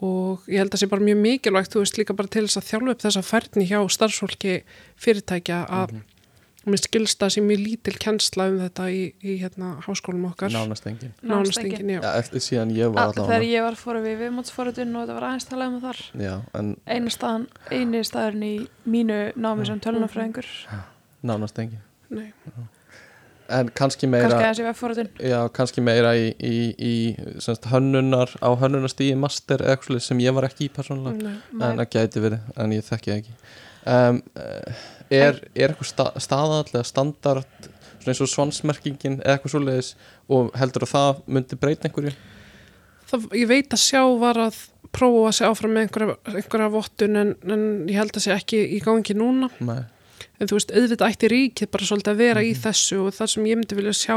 og 0.05 0.47
ég 0.47 0.63
held 0.63 0.71
að 0.71 0.77
það 0.77 0.85
sé 0.85 0.91
bara 0.93 1.07
mjög 1.09 1.19
mikilvægt, 1.25 1.73
þú 1.75 1.83
veist, 1.83 1.99
líka 1.99 2.17
bara 2.19 2.31
til 2.35 2.45
þess 2.47 2.61
að 2.61 2.69
þjálfa 2.69 2.95
upp 2.95 3.03
þessa 3.07 3.25
færni 3.27 3.67
hjá 3.67 3.81
starfsfólki 3.97 4.55
fyrirtækja 5.01 5.65
að 5.67 5.99
mm 5.99 6.07
mér 6.73 6.83
skilst 6.83 7.23
að 7.25 7.35
sé 7.35 7.43
mjög 7.45 7.61
lítil 7.65 7.95
kennsla 8.01 8.47
um 8.51 8.57
þetta 8.63 8.87
í, 8.93 9.03
í 9.23 9.37
hérna 9.41 9.75
háskólum 9.85 10.29
okkar. 10.31 10.53
Nánast 10.55 10.87
engin. 10.91 11.13
Nánast 11.23 11.61
engin, 11.63 11.93
já. 11.97 12.01
Ja, 12.05 12.15
eftir 12.21 12.45
síðan 12.45 12.73
ég 12.77 12.93
var 12.95 13.09
að, 13.09 13.19
þegar 13.19 13.29
allavega 13.29 13.51
ég 13.53 13.67
var 13.67 13.79
fóru 13.81 14.03
við 14.05 14.17
viðmótsforutun 14.25 14.95
og 14.95 15.05
þetta 15.05 15.19
var 15.19 15.29
aðeins 15.31 15.49
talað 15.49 15.75
um 15.75 15.85
þar, 15.85 16.03
já, 16.25 16.35
en 16.61 16.73
einu 16.87 17.15
staðan, 17.15 17.47
eini 17.73 18.03
staðurinn 18.07 18.49
í 18.49 18.55
mínu 18.89 19.21
námi 19.39 19.69
sem 19.69 19.85
tölunafræðingur, 19.85 20.51
nánast 21.27 21.63
engin. 21.65 21.85
Nei. 22.09 22.33
En 23.49 23.71
kannski 23.77 24.09
meira. 24.11 24.29
Já, 25.25 25.39
kannski 25.55 25.85
meira 25.85 26.13
í, 26.19 26.29
í, 26.37 26.59
í 26.77 26.93
semst, 27.43 27.69
hönnunar, 27.73 28.35
á 28.45 28.49
hönnunastíði 28.61 29.17
master 29.21 29.65
eitthvað 29.65 30.03
sem 30.05 30.21
ég 30.25 30.37
var 30.37 30.49
ekki 30.51 30.69
í 30.69 30.75
persónulega. 30.75 31.35
En 31.57 31.81
það 31.81 31.91
gæti 31.97 32.25
verið, 32.25 32.53
en 32.61 32.77
ég 32.77 32.87
þekki 32.87 33.17
ekki. 33.17 33.37
Um, 33.89 34.23
er, 35.09 35.43
er 35.57 35.73
eitthvað 35.73 35.93
sta, 35.93 36.11
staðall 36.21 36.67
eða 36.75 36.87
standard 36.87 37.69
eins 38.09 38.23
og 38.25 38.31
svansmerkingin 38.31 39.21
eða 39.21 39.37
eitthvað 39.37 39.55
svoleiðis 39.55 39.93
og 40.33 40.51
heldur 40.59 40.87
að 40.87 40.93
það 40.95 41.23
myndi 41.37 41.59
breyta 41.61 41.89
einhverju? 41.89 42.13
Það, 43.09 43.27
ég 43.41 43.49
veit 43.51 43.75
að 43.75 43.83
sjá 43.83 44.03
var 44.21 44.41
að 44.49 44.59
prófa 44.95 45.29
að 45.29 45.37
segja 45.39 45.53
áfram 45.53 45.75
með 45.77 45.87
einhverja, 45.87 46.17
einhverja 46.33 46.73
vottun 46.73 47.21
en, 47.21 47.35
en 47.49 47.65
ég 47.89 48.01
held 48.01 48.17
að 48.17 48.25
sé 48.25 48.35
ekki 48.35 48.61
í 48.77 48.81
gangi 48.85 49.17
núna. 49.17 49.51
Nei, 49.65 49.83
en 50.39 50.49
þú 50.51 50.59
veist, 50.59 50.73
auðvitað 50.75 51.13
ætti 51.13 51.31
ríkið 51.33 51.71
bara 51.75 51.89
svolítið 51.91 52.13
að 52.15 52.23
vera 52.23 52.47
í 52.47 52.55
þessu 52.55 53.03
og 53.05 53.15
það 53.17 53.33
sem 53.35 53.47
ég 53.51 53.61
myndi 53.61 53.79
vilja 53.79 53.95
sjá 53.99 54.17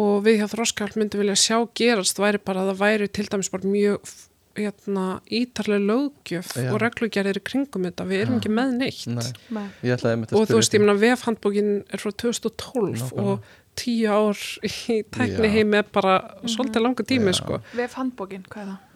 og 0.00 0.24
við 0.24 0.40
hjá 0.40 0.48
þróskall 0.54 0.90
myndi 0.96 1.20
vilja 1.20 1.38
sjá 1.38 1.56
gerast 1.76 2.20
væri 2.22 2.40
bara 2.42 2.64
að 2.64 2.72
það 2.72 2.82
væri 2.84 3.08
til 3.10 3.26
dæmis 3.30 3.50
bara 3.52 3.70
mjög 3.70 4.12
hérna, 4.60 5.06
ítarlega 5.30 5.86
löggjöf 5.86 6.50
Já. 6.58 6.68
og 6.74 6.80
reglugerðir 6.82 7.38
í 7.38 7.42
kringum 7.46 7.86
þetta, 7.86 8.06
við 8.10 8.22
erum 8.24 8.38
ekki 8.40 8.52
með 8.52 8.72
neitt 8.80 9.04
nei, 9.08 9.30
Nei. 9.56 9.66
að 9.94 10.34
og 10.36 10.46
þú 10.50 10.58
veist, 10.58 10.74
ég 10.74 10.82
meina 10.82 10.96
vefhandbókin 10.98 11.70
er 11.86 12.02
frá 12.02 12.10
2012 12.10 12.98
Nákvæmlega. 12.98 13.24
og 13.30 13.44
tíu 13.78 14.10
ár 14.10 14.42
í 14.66 15.00
tækni 15.14 15.52
heim 15.54 15.76
er 15.78 15.86
bara 15.94 16.16
svolítið 16.44 16.84
langa 16.84 17.06
tími 17.06 17.30
Já. 17.30 17.38
sko 17.40 17.60
Vef 17.78 17.94
handbókin, 17.98 18.44
hvað 18.50 18.64
er 18.64 18.72
það? 18.72 18.86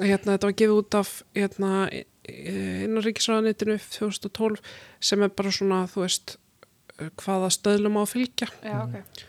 hérna, 0.00 0.34
þetta 0.34 0.48
var 0.48 0.56
gefið 0.58 0.78
út 0.80 0.98
af 0.98 1.10
hérna, 1.36 1.72
innan 2.28 3.02
ríkisræðanitinu 3.02 3.76
2012 3.82 4.60
sem 5.02 5.22
er 5.26 5.32
bara 5.34 5.50
svona, 5.54 5.82
þú 5.90 6.04
veist 6.04 6.36
eh, 6.98 7.08
hvaða 7.22 7.50
stöðlum 7.56 7.98
á 7.98 8.02
að 8.04 8.10
fylgja. 8.14 8.48
Já, 8.62 8.76
ok. 8.86 9.22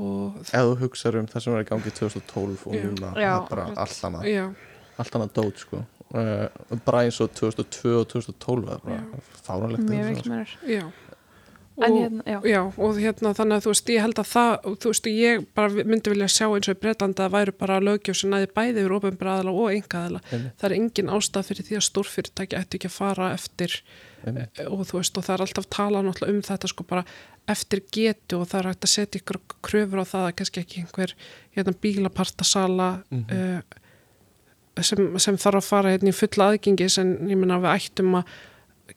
og 0.00 0.36
ef 0.46 0.52
þú 0.54 0.76
hugsaður 0.84 1.20
um 1.20 1.30
það 1.32 1.42
sem 1.44 1.52
var 1.56 1.64
í 1.64 1.70
gangi 1.70 1.94
2012 1.98 2.66
og 2.70 2.76
núna, 2.76 3.10
Já, 3.18 3.32
það 3.34 3.42
er 3.44 3.48
bara 3.50 3.64
akkurat. 3.66 3.80
allt 3.84 4.04
annað. 4.08 4.28
Já, 4.30 4.44
allt 5.02 5.18
annað 5.18 5.32
dót 5.40 5.64
sko. 5.64 5.82
Uh, 6.10 6.46
bara 6.86 7.04
eins 7.06 7.20
og 7.22 7.30
2002 7.38 7.90
og 8.00 8.06
2012 8.10 8.64
það 8.66 8.72
er 8.74 8.80
bara 9.12 9.20
fáranlegt 9.46 9.84
Mjög 9.86 10.08
mikil 10.10 10.30
mennur. 10.32 10.54
já 10.66 10.82
og, 11.80 11.96
hérna, 11.96 12.22
já. 12.26 12.38
já, 12.50 12.60
og 12.76 12.98
hérna 13.00 13.32
þannig 13.38 13.56
að 13.56 13.64
þú 13.66 13.72
veist, 13.72 13.90
ég 13.94 14.04
held 14.04 14.18
að 14.22 14.28
það, 14.30 14.68
þú 14.84 14.92
veist, 14.92 15.08
ég 15.10 15.46
bara 15.54 15.84
myndi 15.90 16.12
vilja 16.12 16.28
sjá 16.28 16.46
eins 16.48 16.68
og 16.70 16.76
í 16.76 16.80
Breitlandi 16.84 17.24
að 17.24 17.34
væru 17.36 17.54
bara 17.60 17.80
lögjöf 17.80 18.16
sem 18.20 18.30
næði 18.34 18.50
bæði 18.56 18.84
yfir 18.84 18.94
ofinbræðala 18.98 19.50
og 19.56 19.72
engaðala. 19.74 20.20
Það 20.30 20.68
er 20.70 20.76
engin 20.78 21.12
ástæð 21.16 21.48
fyrir 21.50 21.68
því 21.70 21.78
að 21.80 21.86
stórfyrirtæki 21.88 22.58
ættu 22.60 22.78
ekki 22.80 22.90
að 22.90 22.96
fara 23.00 23.32
eftir 23.34 23.76
Einmitt. 24.26 24.60
og 24.68 24.84
þú 24.90 24.98
veist, 25.00 25.16
og 25.16 25.24
það 25.24 25.34
er 25.38 25.44
alltaf 25.46 25.68
talað 25.72 26.04
náttúrulega 26.10 26.36
um 26.36 26.42
þetta 26.50 26.68
sko 26.74 26.84
bara 26.90 27.04
eftir 27.48 27.80
getu 27.90 28.40
og 28.42 28.48
það 28.50 28.58
er 28.60 28.68
hægt 28.70 28.84
að 28.84 28.92
setja 28.94 29.20
ykkur 29.22 29.38
kröfur 29.64 30.02
á 30.02 30.06
það 30.06 30.26
að 30.28 30.34
kannski 30.40 30.60
ekki 30.64 30.82
einhver 30.84 31.14
hérna, 31.56 31.72
bílapartasala 31.82 32.90
Mhm. 33.10 33.24
uh, 33.32 34.82
sem, 34.82 35.18
sem 35.18 35.36
þarf 35.36 35.58
að 35.60 35.66
fara 35.66 35.90
hérna 35.92 36.12
í 36.12 36.16
fulla 36.16 36.50
aðgengi 36.52 36.86
sem 36.92 37.10
ég 37.28 37.36
meina 37.36 37.58
við 37.60 37.74
ættum 37.74 38.14
að 38.20 38.24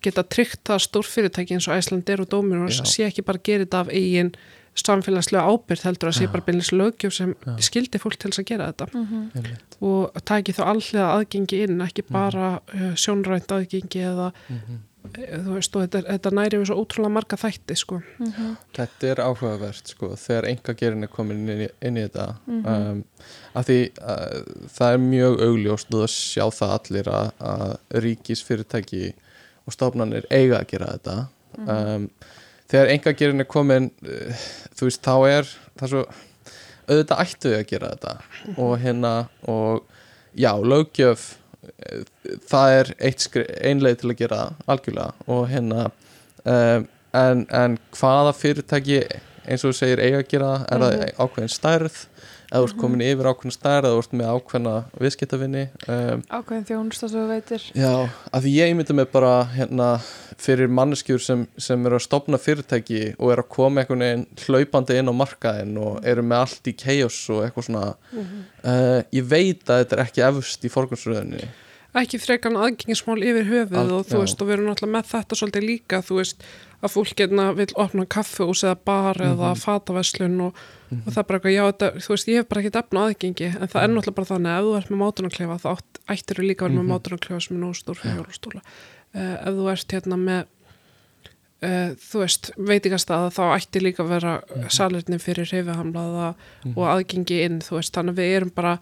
geta 0.01 0.23
tryggt 0.23 0.63
það 0.65 0.79
stórfyrirtæki 0.87 1.53
eins 1.57 1.67
og 1.67 1.75
Æslandir 1.77 2.19
og 2.21 2.29
Dómir 2.29 2.63
og 2.63 2.69
Já. 2.71 2.83
sé 2.85 3.05
ekki 3.07 3.21
bara 3.25 3.37
gera 3.43 3.65
þetta 3.65 3.79
af 3.81 3.89
eigin 3.89 4.33
samfélagslega 4.75 5.43
ábyrgð 5.53 5.83
heldur 5.85 6.09
að 6.09 6.17
sé 6.17 6.27
bara 6.31 6.41
beinlega 6.47 6.77
lögjöf 6.79 7.13
sem 7.13 7.35
Já. 7.45 7.57
skildi 7.61 7.99
fólk 8.01 8.17
til 8.17 8.31
þess 8.31 8.39
að 8.41 8.45
gera 8.49 8.71
þetta 8.71 8.87
Mhm. 8.93 9.29
Einmitt. 9.35 9.77
og 9.81 10.23
taki 10.25 10.51
þá 10.53 10.63
allega 10.65 11.11
aðgengi 11.19 11.63
inn 11.67 11.79
ekki 11.81 12.03
bara 12.09 12.59
uh, 12.73 12.93
sjónrænt 12.95 13.47
aðgengi 13.53 14.01
eða 14.01 14.31
Mhm. 14.49 14.79
eh, 15.15 15.37
þú 15.37 15.53
veist 15.53 15.75
og 15.75 15.81
þetta, 15.83 16.01
þetta 16.09 16.31
næri 16.31 16.57
við 16.57 16.65
svo 16.71 16.75
ótrúlega 16.85 17.11
marga 17.11 17.37
þætti 17.37 17.77
sko 17.77 18.01
Mhm. 18.19 18.57
Þetta 18.73 19.03
er 19.11 19.15
áhugavert 19.21 19.87
sko 19.87 20.07
þegar 20.15 20.47
enga 20.49 20.73
gerin 20.73 21.03
er 21.03 21.07
komin 21.07 21.47
inn 21.49 21.67
í, 21.67 21.69
inn 21.81 21.95
í 21.97 22.07
þetta 22.09 22.35
Mhm. 22.47 22.65
um, 22.65 23.03
af 23.55 23.65
því 23.67 23.91
uh, 24.01 24.41
það 24.73 24.93
er 24.93 24.97
mjög 24.97 25.39
augljóst 25.39 25.93
og 25.93 26.01
það 26.01 26.09
sjá 26.09 26.45
það 26.49 26.79
allir 26.79 27.03
að, 27.13 27.31
að 27.39 27.77
ríkisfyrirtæki 28.01 29.13
og 29.63 29.75
stofnanir 29.75 30.27
eiga 30.33 30.61
að 30.61 30.69
gera 30.73 30.91
þetta. 30.95 31.17
Um, 31.63 32.07
þegar 32.71 32.93
enga 32.95 33.13
gerin 33.17 33.43
er 33.43 33.49
komin 33.49 33.89
uh, 34.05 34.45
þú 34.73 34.89
veist 34.89 35.03
þá 35.05 35.15
er 35.29 35.51
það 35.79 35.93
svo 35.93 36.05
auðvitað 36.83 37.23
ættu 37.23 37.53
að 37.55 37.67
gera 37.69 37.93
þetta. 37.93 38.15
Og 38.57 38.73
hérna 38.81 39.13
og 39.49 39.85
já, 40.35 40.51
löggjöf 40.59 41.27
eh, 41.63 42.01
það 42.49 42.77
er 42.79 42.91
einleið 43.63 44.01
til 44.01 44.11
að 44.11 44.17
gera 44.19 44.41
algjörlega. 44.67 45.27
Og 45.31 45.45
hérna 45.51 45.85
um, 46.43 46.89
en, 47.13 47.45
en 47.53 47.77
hvaða 47.95 48.33
fyrirtæki 48.35 48.99
eins 49.43 49.63
og 49.63 49.73
þú 49.73 49.77
segir 49.77 50.01
eiga 50.03 50.21
að 50.23 50.29
gera 50.31 50.51
er 50.71 50.83
það 50.83 51.05
ákveðin 51.19 51.53
stærð 51.53 52.01
eða 52.53 52.61
þú 52.61 52.67
ert 52.67 52.79
komin 52.83 53.01
yfir 53.01 53.29
ákveðin 53.31 53.55
stærð 53.55 53.87
eða 53.87 53.93
þú 53.95 54.01
ert 54.03 54.11
með 54.19 54.29
ákveðna 54.33 54.73
viðskiptavinni 55.01 55.63
um, 55.87 56.21
Ákveðin 56.29 56.67
þjónusta 56.69 57.09
sem 57.09 57.23
þú 57.23 57.23
veitir. 57.31 57.65
Já, 57.73 57.93
af 58.29 58.45
því 58.45 58.53
ég 58.53 58.73
ímynda 58.73 58.97
mig 58.99 59.09
bara 59.13 59.31
hérna, 59.55 59.87
fyrir 60.43 60.69
manneskjur 60.69 61.23
sem, 61.23 61.47
sem 61.57 61.89
eru 61.89 61.97
að 61.97 62.05
stopna 62.05 62.39
fyrirtæki 62.41 63.01
og 63.17 63.33
eru 63.33 63.45
að 63.45 63.51
koma 63.57 63.81
einhvern 63.81 64.05
veginn 64.05 64.27
hlaupandi 64.45 64.99
inn 65.01 65.09
á 65.09 65.13
markaðin 65.23 65.75
og 65.81 65.99
eru 66.13 66.25
með 66.29 66.45
allt 66.45 66.69
í 66.69 66.77
chaos 66.77 67.19
og 67.33 67.43
eitthvað 67.47 67.69
svona 67.69 67.89
uh, 67.89 69.01
ég 69.09 69.27
veit 69.27 69.65
að 69.67 69.83
þetta 69.83 69.97
er 69.97 70.05
ekki 70.05 70.25
efst 70.29 70.65
í 70.69 70.73
forgansröðinni 70.73 71.49
ekki 72.01 72.17
frekan 72.17 72.57
aðgengismál 72.57 73.21
yfir 73.21 73.45
höfuð 73.45 73.77
Al- 73.77 73.91
og 73.99 74.07
þú 74.09 74.17
já. 74.17 74.21
veist 74.23 74.39
og 74.41 74.47
við 74.49 74.55
erum 74.55 74.69
náttúrulega 74.71 74.95
með 74.95 75.09
þetta 75.11 75.37
svolítið 75.37 75.65
líka 75.67 75.99
þú 76.05 76.15
veist 76.19 76.45
að 76.83 76.93
fólk 76.95 77.15
getna 77.19 77.45
vil 77.55 77.67
opna 77.79 78.05
kaffehús 78.09 78.63
eða 78.65 78.79
bar 78.89 79.21
eða 79.21 79.51
fataveslun 79.59 80.39
og, 80.47 80.63
og 81.01 81.09
það 81.11 81.21
er 81.21 81.27
bara 81.29 81.39
eitthvað, 81.39 81.53
já 81.55 81.63
þetta, 81.67 81.89
þú 82.05 82.13
veist 82.13 82.31
ég 82.31 82.41
hef 82.41 82.49
bara 82.49 82.63
ekki 82.63 82.79
efna 82.81 83.05
aðgengi 83.07 83.47
en 83.51 83.71
það 83.71 83.83
er 83.83 83.93
náttúrulega 83.93 84.17
bara 84.19 84.31
þannig 84.31 84.51
að 84.53 84.57
ef 84.57 84.65
þú 84.65 84.73
ert 84.79 84.91
með 84.93 85.01
mátunarklefa 85.03 85.59
þá 85.63 85.69
ættir 86.13 86.39
þú 86.39 86.47
líka 86.47 86.65
að 86.65 86.69
vera 86.69 86.79
með 86.79 86.91
mátunarklefa 86.91 87.45
sem 87.45 87.55
er 87.55 87.61
nógu 87.63 87.77
stór 87.79 88.01
fyrir 88.01 88.19
hjólastúla 88.19 88.63
uh, 88.63 89.35
ef 89.35 89.59
þú 89.59 89.69
ert 89.73 89.95
hérna 89.97 90.19
með 90.23 90.41
uh, 91.63 91.93
þú 92.07 92.23
veist, 92.23 92.51
veitingastað 92.71 93.29
þá 93.37 93.43
ætti 93.51 93.83
líka 93.83 94.03
að 94.05 94.11
vera 94.17 94.35
mm 94.41 94.73
salirni 94.73 95.19
fyrir 95.21 95.49
reyfihamlaða 95.51 96.33
og 96.73 96.83
aðgengi 96.87 97.41
inn 97.45 97.59
þú 97.63 97.77
veist, 97.77 97.93
þannig 97.95 98.15
að 98.15 98.21
við 98.21 98.35
erum 98.37 98.53
bara 98.55 98.77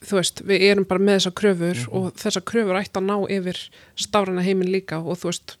þú 0.00 0.16
veist, 0.16 0.40
við 0.48 0.64
erum 0.70 0.86
bara 0.88 1.04
með 1.04 1.18
þessar 1.18 1.34
kröfur 1.40 1.82
og 1.92 2.06
þessar 2.18 2.44
kröfur 2.48 2.78
ætti 2.80 3.00
að 3.00 3.08
ná 3.10 3.16
yfir 3.36 3.60
stafræna 4.00 4.44
heiminn 4.46 4.72
líka 4.72 5.00
og 5.02 5.20
þú 5.20 5.30
veist 5.30 5.56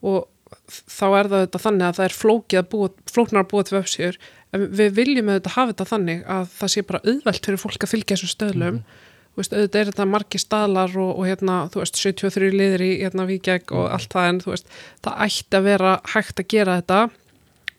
og 0.00 0.26
þá 0.70 1.06
er 1.06 1.30
það 1.30 1.44
þetta 1.44 1.62
þannig 1.64 1.86
að 1.86 1.98
það 1.98 2.06
er 2.06 2.16
flókið 2.16 2.60
að 2.60 2.68
búa, 2.72 2.90
flóknar 3.10 3.44
að 3.44 3.50
búa 3.52 3.66
til 3.66 3.76
vefsíður 3.76 4.18
en 4.50 4.66
við 4.80 4.96
viljum 4.96 5.30
auðvitað 5.30 5.56
hafa 5.56 5.72
þetta 5.72 5.86
þannig 5.92 6.24
að 6.36 6.50
það 6.56 6.72
sé 6.74 6.84
bara 6.88 7.02
auðvelt 7.06 7.46
fyrir 7.46 7.62
fólk 7.62 7.86
að 7.86 7.92
fylgja 7.92 8.16
þessum 8.16 8.32
stöðlum. 8.34 8.82
Þú 9.30 9.40
veist, 9.40 9.54
auðvitað 9.54 9.80
er 9.80 9.90
þetta 9.92 10.06
margi 10.10 10.40
staðlar 10.42 10.96
og, 10.98 11.10
og 11.14 11.28
hérna, 11.28 11.60
þú 11.70 11.82
veist, 11.84 12.00
73 12.02 12.50
liðir 12.50 12.82
í 12.82 12.90
hérna 13.04 13.26
Víkjæk 13.28 13.70
og 13.78 13.86
allt 13.94 14.10
það 14.10 14.30
en 14.32 14.40
þú 14.42 14.52
veist, 14.56 14.74
það 15.06 15.22
ætti 15.26 15.60
að 15.60 15.68
vera 15.68 15.92
hægt 16.16 16.42
að 16.42 16.50
gera 16.50 16.76
þetta 16.80 17.00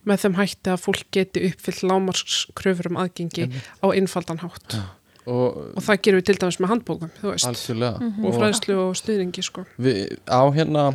með 0.08 0.24
þeim 0.24 0.40
hætti 0.40 0.72
að 0.72 0.82
fólk 0.82 1.04
geti 1.14 1.44
uppfyllt 1.52 1.84
lámarskröfur 1.92 2.90
um 2.90 3.00
aðgengi 3.04 3.52
á 3.84 3.88
einfaldan 3.92 4.42
hátt. 4.42 4.80
Og 5.30 5.60
og 5.78 5.84
það 5.86 6.00
gerum 6.08 6.22
við 6.22 6.28
til 6.32 6.38
dæmis 6.42 6.58
með 6.58 6.72
handbókum 6.72 7.12
þú 7.20 7.28
veist, 7.30 7.46
algjörlega. 7.46 8.10
Og 8.24 8.38
fræðslu 8.40 8.78
og 8.82 8.96
stuðningi 8.98 9.44
sko. 9.46 9.68
við, 9.78 10.16
á 10.26 10.42
hérna 10.56 10.86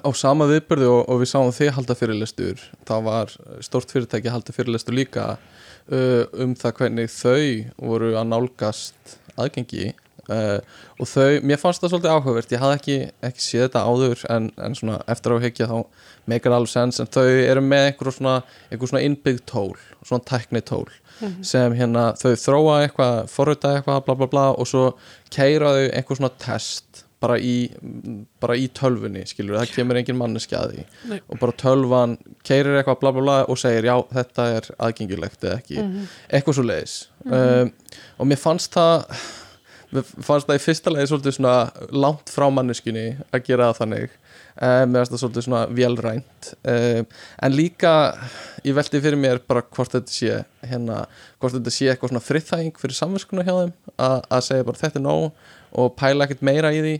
á 0.00 0.10
sama 0.16 0.46
viðbörði 0.50 0.88
og, 0.88 1.02
og 1.10 1.20
við 1.22 1.30
sáum 1.32 1.50
þið 1.54 1.74
halda 1.76 1.96
fyrirlestur 1.98 2.62
þá 2.88 2.94
var 3.04 3.34
stórt 3.64 3.92
fyrirtæki 3.92 4.30
að 4.30 4.38
halda 4.38 4.54
fyrirlestur 4.56 4.96
líka 4.96 5.26
uh, 5.34 6.22
um 6.32 6.54
það 6.58 6.78
hvernig 6.78 7.12
þau 7.12 7.42
voru 7.76 8.14
að 8.16 8.30
nálgast 8.30 9.18
aðgengi. 9.40 9.92
Uh, 10.30 10.60
og 11.02 11.08
þau, 11.10 11.40
mér 11.42 11.58
fannst 11.58 11.82
það 11.82 11.96
svolítið 11.96 12.12
áhugavert 12.14 12.52
ég 12.54 12.60
hafði 12.62 12.76
ekki, 12.78 12.96
ekki 13.26 13.42
séð 13.42 13.64
þetta 13.64 13.80
áður 13.90 14.20
en, 14.30 14.44
en 14.62 14.76
svona 14.78 15.00
eftir 15.10 15.34
á 15.34 15.42
hekja 15.42 15.66
þá 15.66 15.78
meikar 16.30 16.54
alveg 16.54 16.70
sens 16.70 17.02
en 17.02 17.10
þau 17.10 17.24
eru 17.26 17.64
með 17.66 17.88
einhver 17.88 18.14
svona, 18.14 18.34
einhver 18.70 18.92
svona 18.92 19.02
innbyggð 19.08 19.42
tól 19.50 19.72
svona 20.04 20.22
tækni 20.30 20.62
tól 20.62 20.86
sem 21.42 21.74
hérna 21.74 22.12
þau 22.18 22.36
þróa 22.38 22.76
eitthvað, 22.84 23.18
forrita 23.34 23.74
eitthvað 23.76 24.00
bla 24.06 24.16
bla 24.20 24.28
bla 24.30 24.46
og 24.54 24.68
svo 24.70 24.84
keira 25.34 25.74
þau 25.74 25.88
einhver 25.90 26.18
svona 26.20 26.32
test 26.42 26.91
bara 27.22 27.38
í, 27.38 27.54
bara 28.42 28.56
í 28.58 28.66
tölfunni 28.74 29.22
skilur, 29.30 29.60
það 29.60 29.74
kemur 29.76 30.00
engin 30.00 30.18
manneski 30.18 30.56
að 30.58 30.74
því. 30.74 30.86
Nei. 31.12 31.18
og 31.28 31.38
bara 31.42 31.56
tölvan 31.62 32.16
keirir 32.46 32.80
eitthvað 32.80 33.00
bla 33.04 33.14
bla 33.14 33.26
bla 33.26 33.36
og 33.46 33.60
segir 33.62 33.86
já 33.88 33.94
þetta 34.10 34.48
er 34.56 34.72
aðgengilegt 34.88 35.46
eða 35.46 35.60
ekki. 35.60 35.86
Eitthvað 36.28 36.58
svo 36.58 36.66
leiðis 36.66 36.96
um, 37.28 37.72
og 38.18 38.28
mér 38.30 38.42
fannst 38.42 38.74
það 38.74 39.06
fannst 40.00 40.48
það 40.48 40.56
í 40.56 40.62
fyrsta 40.62 40.92
leiði 40.92 41.08
svolítið 41.10 41.34
svona 41.36 41.56
langt 41.92 42.32
frá 42.32 42.46
manneskinni 42.52 43.06
að 43.32 43.44
gera 43.48 43.70
það 43.70 43.80
þannig. 43.82 44.14
Um, 44.52 44.92
mér 44.92 45.02
fannst 45.02 45.12
það 45.14 45.22
svolítið 45.22 45.46
svona 45.46 45.62
velrænt 45.72 46.48
um, 46.68 47.06
en 47.46 47.54
líka 47.56 47.92
ég 48.66 48.76
veldi 48.76 49.00
fyrir 49.04 49.20
mér 49.20 49.40
bara 49.48 49.64
hvort 49.64 49.94
þetta 49.96 50.12
sé 50.12 50.42
hérna, 50.68 51.02
hvort 51.40 51.56
þetta 51.56 51.72
sé 51.72 51.88
eitthvað 51.88 52.12
svona 52.12 52.24
friðþæging 52.26 52.80
fyrir 52.80 52.98
samverskuna 52.98 53.46
hjá 53.46 53.54
þeim 53.54 53.72
að, 53.96 54.42
segja 54.48 54.66
bara 54.68 54.82
þetta 54.82 55.00
er 55.00 55.06
nóg 55.06 55.46
og 55.72 55.94
pæla 55.96 56.26
ekkert 56.26 56.44
meira 56.44 56.72
í 56.72 56.82
því. 56.84 56.96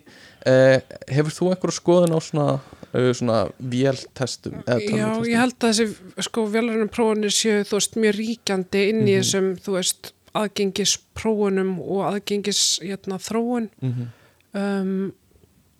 Uh, 0.48 0.78
hefur 1.12 1.36
þú 1.36 1.50
einhverju 1.52 1.76
skoðun 1.76 2.16
á 2.16 2.20
svona, 2.24 2.48
uh, 2.92 3.10
svona 3.16 3.42
véltestum 3.60 4.64
Já, 4.66 5.12
ég 5.28 5.38
held 5.38 5.58
að 5.60 5.68
þessi 5.68 6.24
sko 6.28 6.48
velurinnum 6.50 6.90
prófunir 6.92 7.32
séu 7.36 7.60
þú 7.68 7.78
veist 7.78 8.00
mjög 8.00 8.18
ríkjandi 8.18 8.88
inn 8.90 9.04
í 9.06 9.20
þessum 9.20 9.52
þú 9.62 9.76
veist 9.76 10.10
aðgengisprófunum 10.38 11.74
og 11.80 12.04
aðgengis 12.10 12.62
hérna, 12.84 13.18
þróun. 13.22 13.68
Mhm. 13.82 14.06
um, 14.52 15.12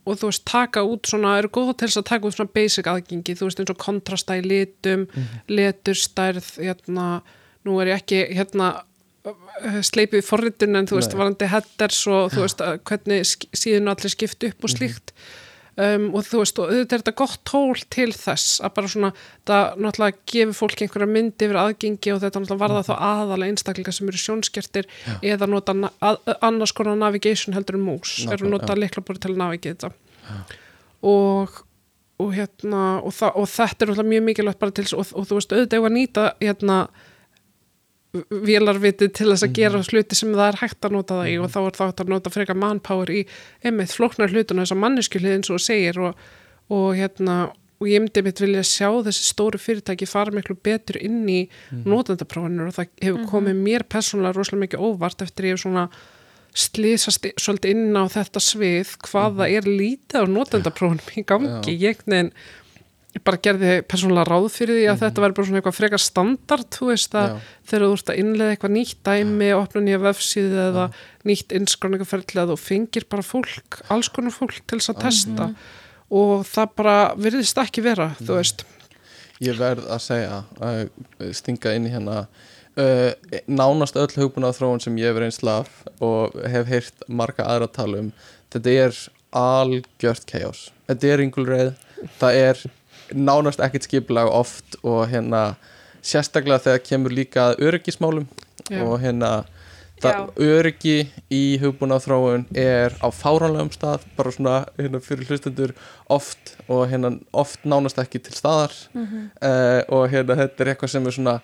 og 0.02 0.16
þú 0.18 0.32
veist 0.32 0.42
taka 0.50 0.82
út 0.82 1.06
svona, 1.06 1.36
eru 1.38 1.48
góða 1.48 1.76
til 1.78 1.86
þess 1.86 2.00
að 2.00 2.08
taka 2.08 2.26
út 2.26 2.34
svona 2.34 2.54
basic 2.56 2.88
aðgengi, 2.90 3.36
þú 3.38 3.46
veist 3.46 3.60
eins 3.62 3.70
og 3.70 3.78
kontrasta 3.78 4.34
í 4.34 4.42
litum, 4.42 5.04
leturstærð 5.46 6.48
hérna, 6.58 7.22
nú 7.62 7.76
er 7.78 7.92
ég 7.92 8.00
ekki 8.02 8.24
hérna 8.34 8.72
sleipið 9.86 10.22
í 10.22 10.26
forritun 10.26 10.78
en 10.78 10.88
þú 10.90 10.98
veist 10.98 11.14
varandi 11.14 11.48
headers 11.50 12.00
og 12.10 12.32
þú 12.34 12.42
veist 12.42 12.62
hvernig 12.88 13.28
síðan 13.54 13.92
allir 13.92 14.10
skipt 14.10 14.46
upp 14.48 14.66
og 14.66 14.72
slíkt 14.72 15.12
um, 15.76 16.06
og 16.12 16.26
þú 16.26 16.42
veist 16.42 16.60
og 16.60 16.70
auðvitað 16.70 16.96
er 16.96 17.02
þetta 17.02 17.14
gott 17.22 17.42
tól 17.48 17.82
til 17.92 18.08
þess 18.16 18.60
að 18.64 18.74
bara 18.76 18.92
svona 18.92 19.10
það 19.48 19.82
náttúrulega 19.86 20.20
gefur 20.32 20.58
fólki 20.58 20.86
einhverja 20.86 21.10
mynd 21.16 21.46
yfir 21.46 21.60
aðgengi 21.62 22.14
og 22.14 22.22
þetta 22.22 22.42
náttúrulega 22.42 22.64
varða 22.64 22.84
þá 22.88 22.94
aðalega 23.08 23.54
einstaklingar 23.54 23.96
sem 23.96 24.12
eru 24.12 24.22
sjónskertir 24.22 24.90
eða 25.32 25.50
nota 25.50 25.76
að, 26.04 26.22
annars 26.40 26.74
konar 26.76 26.98
navigation 27.00 27.56
heldur 27.56 27.80
en 27.80 27.86
mús, 27.86 28.16
eru 28.30 28.52
nota 28.52 28.76
liklabúri 28.78 29.22
til 29.22 29.34
að 29.34 29.44
navigata 29.44 29.92
og 31.02 31.62
og 32.22 32.34
hérna 32.36 32.82
og, 33.02 33.14
og 33.34 33.48
þetta 33.50 33.82
er 33.82 33.90
náttúrulega 33.90 34.10
mjög 34.10 34.26
mikilvægt 34.28 34.60
bara 34.60 34.74
til 34.76 34.86
og, 34.94 35.08
og 35.16 35.26
þú 35.26 35.38
veist 35.38 35.54
auðvitað 35.54 35.78
eigum 35.78 35.88
að 35.88 35.96
nýta 35.96 36.26
hérna 36.42 36.76
vélarviti 38.12 39.08
til 39.08 39.30
þess 39.30 39.46
að 39.46 39.56
gera 39.56 39.80
hluti 39.80 40.18
sem 40.18 40.34
það 40.34 40.50
er 40.50 40.60
hægt 40.60 40.84
að 40.84 40.94
nota 40.98 41.18
það 41.20 41.30
í 41.32 41.36
og 41.40 41.50
þá 41.52 41.58
er 41.62 41.76
það 41.78 41.90
hægt 41.90 42.04
að 42.04 42.12
nota 42.12 42.32
frekar 42.34 42.60
manpower 42.60 43.12
í 43.12 43.22
einmitt 43.64 43.94
flóknar 43.96 44.32
hlutuna 44.34 44.66
þess 44.66 44.76
að 44.76 44.82
manneskjuliðin 44.82 45.46
svo 45.48 45.58
segir 45.62 46.00
og, 46.02 46.24
og 46.72 46.88
hérna 46.98 47.38
og 47.82 47.90
ég 47.90 48.02
myndi 48.02 48.22
mitt 48.22 48.40
vilja 48.42 48.62
sjá 48.66 48.88
þessi 49.08 49.26
stóru 49.26 49.58
fyrirtæki 49.58 50.06
fara 50.06 50.34
miklu 50.34 50.54
betur 50.60 51.00
inn 51.02 51.22
í 51.24 51.40
mm. 51.48 51.84
notendaprófinur 51.88 52.70
og 52.70 52.76
það 52.76 52.90
hefur 53.02 53.30
komið 53.32 53.62
mér 53.64 53.86
persónulega 53.90 54.36
rosalega 54.38 54.66
mikið 54.66 54.84
óvart 54.86 55.24
eftir 55.24 55.48
ég 55.48 55.56
hef 55.56 55.64
svona 55.64 55.88
slísast 56.52 57.26
svolítið 57.40 57.72
inn 57.72 57.96
á 57.96 58.04
þetta 58.12 58.42
svið 58.44 58.96
hvaða 59.08 59.48
er 59.48 59.66
lítið 59.66 60.20
á 60.20 60.24
notendaprófinum 60.28 61.16
í 61.16 61.24
gangi, 61.32 61.76
ég 61.80 62.04
nefn 62.04 62.34
ég 63.12 63.22
bara 63.26 63.40
gerði 63.44 63.72
persónulega 63.84 64.24
ráð 64.30 64.46
fyrir 64.54 64.78
því 64.78 64.84
að 64.86 64.94
mm. 64.94 65.00
þetta 65.02 65.22
væri 65.24 65.36
bara 65.36 65.48
svona 65.48 65.60
eitthvað 65.60 65.76
frekar 65.76 66.02
standard 66.02 66.68
þú 66.72 66.88
veist 66.88 67.16
að 67.18 67.34
þegar 67.68 67.84
þú 67.84 67.96
ert 67.96 68.12
að 68.12 68.20
innlega 68.22 68.54
eitthvað 68.54 68.74
nýtt 68.76 69.02
dæmi, 69.08 69.50
opna 69.56 69.82
nýja 69.84 70.00
vefsíði 70.02 70.62
eða 70.66 70.86
Já. 70.88 71.02
nýtt 71.28 71.56
innskráningaferðli 71.58 72.42
að 72.42 72.54
þú 72.54 72.58
fengir 72.62 73.08
bara 73.12 73.26
fólk, 73.26 73.80
alls 73.92 74.08
konar 74.12 74.34
fólk 74.34 74.62
til 74.64 74.80
þess 74.80 74.94
að 74.94 75.02
testa 75.04 75.50
mm. 75.50 75.58
og 76.22 76.46
það 76.48 76.74
bara 76.80 76.96
virðist 77.20 77.62
ekki 77.62 77.84
vera, 77.84 78.12
mm. 78.14 78.24
þú 78.24 78.38
veist 78.40 78.66
Ég 79.42 79.56
verð 79.58 79.88
að 79.90 80.04
segja 80.04 80.42
að 80.62 81.32
stinga 81.34 81.72
inn 81.74 81.88
í 81.88 81.92
hérna 81.92 82.20
uh, 82.22 83.10
nánast 83.50 83.96
öll 83.98 84.12
hugbúnað 84.14 84.60
þróun 84.60 84.84
sem 84.84 85.00
ég 85.00 85.10
hefur 85.10 85.26
einn 85.26 85.34
slaf 85.34 85.82
og 86.00 86.36
hef 86.48 86.68
heyrt 86.70 87.08
marga 87.08 87.48
aðra 87.50 87.68
tala 87.68 88.06
um 88.06 88.12
þetta 88.54 88.78
er 88.86 89.00
algjört 89.36 90.24
chaos, 90.28 90.70
þetta 90.88 91.10
er 91.10 91.24
yngulreið 91.26 91.74
það 92.20 92.38
er 92.38 92.62
nánast 93.14 93.60
ekkert 93.60 93.88
skiplag 93.88 94.30
oft 94.30 94.76
og 94.82 95.06
hérna 95.10 95.54
sérstaklega 96.02 96.58
þegar 96.66 96.84
kemur 96.86 97.14
líka 97.14 97.52
öryggismálum 97.58 98.26
Já. 98.70 98.82
og 98.82 99.00
hérna 99.02 99.44
það 100.02 100.40
öryggi 100.42 100.96
í 101.32 101.42
hugbúna 101.62 101.98
þróun 102.02 102.44
er 102.58 102.94
á 102.98 103.08
fáránlegum 103.14 103.70
stað 103.74 104.06
bara 104.16 104.32
svona 104.34 104.54
hérna, 104.78 105.00
fyrir 105.04 105.28
hlustendur 105.30 105.74
oft 106.12 106.56
og 106.66 106.86
hérna 106.90 107.14
oft 107.30 107.66
nánast 107.68 108.00
ekki 108.02 108.18
til 108.22 108.34
staðar 108.34 108.74
mm 108.94 109.06
-hmm. 109.06 109.24
uh, 109.48 109.82
og 109.88 110.10
hérna 110.10 110.38
þetta 110.40 110.64
er 110.64 110.68
eitthvað 110.72 110.90
sem 110.90 111.06
er 111.06 111.12
svona 111.12 111.34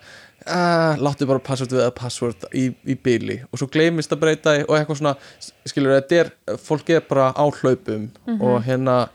uh, 0.47 0.93
láttu 0.99 1.25
bara 1.25 1.39
password 1.39 1.71
við 1.71 1.85
að 1.85 1.95
password 1.95 2.45
í, 2.53 2.73
í 2.85 2.95
byli 2.95 3.41
og 3.51 3.59
svo 3.59 3.67
gleymist 3.67 4.11
að 4.11 4.19
breyta 4.19 4.51
og 4.67 4.77
eitthvað 4.77 4.97
svona, 4.97 5.15
skilur 5.65 5.95
þetta 5.95 6.15
er 6.15 6.31
fólk 6.57 6.89
er 6.89 7.01
bara 7.09 7.31
á 7.31 7.45
hlaupum 7.61 8.01
mm 8.01 8.09
-hmm. 8.27 8.41
og 8.41 8.63
hérna 8.63 9.09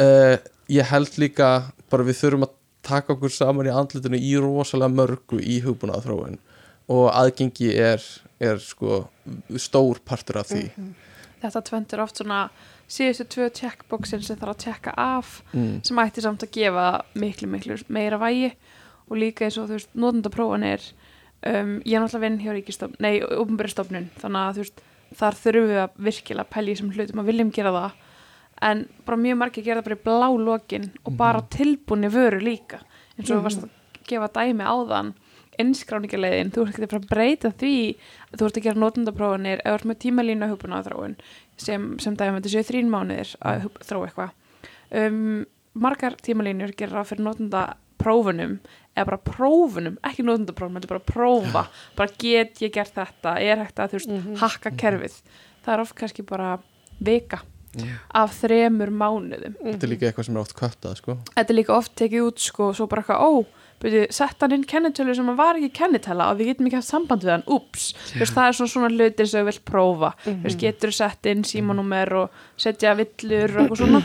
uh, 0.00 0.36
ég 0.68 0.84
held 0.84 1.18
líka 1.18 1.62
bara 1.90 2.06
við 2.06 2.20
þurfum 2.20 2.46
að 2.46 2.54
taka 2.86 3.16
okkur 3.16 3.32
saman 3.34 3.68
í 3.68 3.74
andlutinu 3.74 4.20
í 4.20 4.36
rosalega 4.42 4.94
mörgu 4.94 5.40
í 5.42 5.58
hugbúna 5.64 5.98
þróun 6.04 6.38
og 6.92 7.08
aðgengi 7.10 7.72
er, 7.74 8.02
er 8.38 8.60
sko 8.62 9.06
stór 9.58 9.98
partur 10.06 10.38
af 10.42 10.52
því. 10.52 10.68
Mm 10.70 10.84
-hmm. 10.84 10.94
Þetta 11.42 11.62
tvendur 11.68 12.02
oft 12.02 12.16
svona 12.16 12.48
síðustu 12.88 13.24
tvö 13.24 13.50
checkboxin 13.50 14.22
sem 14.22 14.38
þarf 14.38 14.54
að 14.54 14.62
checka 14.64 14.94
af 14.96 15.42
mm. 15.52 15.80
sem 15.84 15.98
ætti 15.98 16.22
samt 16.22 16.42
að 16.42 16.54
gefa 16.54 17.02
miklu 17.14 17.48
miklu 17.48 17.76
meira 17.88 18.18
vægi. 18.18 18.52
Og 19.08 19.16
líka 19.16 19.44
eins 19.44 19.58
og 19.58 19.68
þú 19.68 19.72
veist, 19.72 19.90
nótundaprófan 19.94 20.64
er 20.64 20.80
um, 21.46 21.82
ég 21.84 21.94
er 21.94 22.02
náttúrulega 22.02 22.24
vinn 22.24 22.40
hjá 22.40 22.52
Ríkistofn 22.52 22.96
nei, 22.98 23.20
ofnbjörnstofnun, 23.22 24.10
þannig 24.18 24.40
að 24.40 24.54
þú 24.54 24.64
veist 24.64 24.82
þar 25.16 25.38
þurfum 25.42 25.68
við 25.70 25.80
að 25.82 26.00
virkilega 26.08 26.50
pæli 26.50 26.76
sem 26.76 26.90
hlutum 26.90 27.22
að 27.22 27.30
viljum 27.30 27.52
gera 27.54 27.72
það 27.76 27.90
en 28.62 28.86
bara 29.04 29.20
mjög 29.20 29.38
margir 29.38 29.64
gera 29.64 29.82
það 29.82 29.88
bara 29.88 29.98
í 29.98 30.04
blá 30.06 30.28
lokin 30.46 30.90
og 31.04 31.12
mhm. 31.12 31.18
bara 31.20 31.44
tilbúinni 31.52 32.10
vöru 32.12 32.40
líka. 32.40 32.80
Eins 33.16 33.30
og 33.30 33.38
þú 33.38 33.44
varst 33.46 33.64
að 33.64 34.02
gefa 34.06 34.28
dæmi 34.32 34.64
á 34.64 34.76
þann 34.90 35.14
innskráningarleiðin, 35.60 36.52
þú 36.52 36.66
ert 36.66 36.78
ekki 36.78 36.98
að 36.98 37.08
breyta 37.08 37.50
því 37.56 37.76
að 38.30 38.38
þú 38.38 38.48
ert 38.48 38.58
að 38.60 38.66
gera 38.66 38.82
nótundaprófanir 38.82 39.62
eða 39.62 39.78
ert 39.78 39.88
með 39.88 40.00
tímalínu 40.04 40.48
hupuna 40.50 40.80
á 40.80 40.86
þráin 40.86 41.16
sem, 41.56 41.86
sem 42.02 42.16
dæmi 42.18 42.40
þetta 42.42 42.52
séu 42.52 42.66
þrín 42.68 42.92
mánuðir 42.92 43.32
að 43.40 43.68
þrá 43.80 43.98
eitthvað. 44.02 44.34
Um, 45.00 45.46
margar 45.72 46.18
tímalínur 46.20 46.74
gera 46.76 47.06
fyrir 47.08 47.24
nótundaprófunum 47.24 48.58
eða 48.96 49.08
bara 49.08 49.22
prófunum, 49.30 49.98
ekki 50.04 50.26
nótundaprófunum 50.26 50.80
þetta 50.80 50.90
er 50.90 50.94
bara 50.94 51.08
prófa, 51.12 51.66
bara 51.96 52.16
get 52.20 52.62
ég 52.64 52.76
gert 52.76 52.96
þetta 52.96 53.36
er 53.40 53.64
hægt 53.64 53.80
að 53.80 53.94
þú 53.94 54.00
veist, 54.00 54.12
mm 54.12 54.22
-hmm. 54.22 54.40
hakka 54.44 54.76
kerfið. 54.76 55.20
Það 55.64 55.74
er 55.74 55.80
oft 55.80 55.96
kannski 55.96 56.22
bara 56.22 56.58
vika 57.00 57.40
af 58.20 58.34
þremur 58.40 58.90
mánuðum. 58.90 59.54
Þetta 59.62 59.86
er 59.86 59.92
líka 59.92 60.08
eitthvað 60.08 60.28
sem 60.28 60.36
er 60.36 60.42
oft 60.42 60.56
kvöttað 60.58 60.98
sko. 61.00 61.16
Þetta 61.34 61.52
er 61.52 61.58
líka 61.58 61.76
oft 61.76 61.94
tekið 61.96 62.26
út 62.26 62.42
sko, 62.42 62.68
og 62.70 62.76
svo 62.78 62.86
bara 62.90 63.02
eitthvað, 63.02 63.24
ó, 63.26 63.32
byrju, 63.82 64.04
sett 64.10 64.40
hann 64.40 64.56
inn 64.56 64.66
kennitölu 64.68 65.14
sem 65.14 65.26
hann 65.28 65.38
var 65.38 65.58
ekki 65.58 65.72
kennitala 65.80 66.30
og 66.32 66.38
við 66.38 66.52
getum 66.52 66.70
ekki 66.70 66.78
haft 66.80 66.88
samband 66.88 67.26
við 67.26 67.34
hann, 67.34 67.44
ups 67.46 67.90
það 68.16 68.46
er 68.46 68.56
svona 68.56 68.72
svona 68.72 68.92
hlutir 68.94 69.28
sem 69.28 69.42
við 69.42 69.50
vilt 69.50 69.64
prófa. 69.68 70.14
Mm 70.24 70.42
-hmm. 70.42 70.58
getur 70.58 70.92
sett 70.92 71.26
inn 71.26 71.44
símanúmer 71.44 72.12
og 72.12 72.30
setja 72.56 72.94
villur 72.94 73.50
og 73.56 73.62
eitthvað 73.62 73.76
svona. 73.84 74.02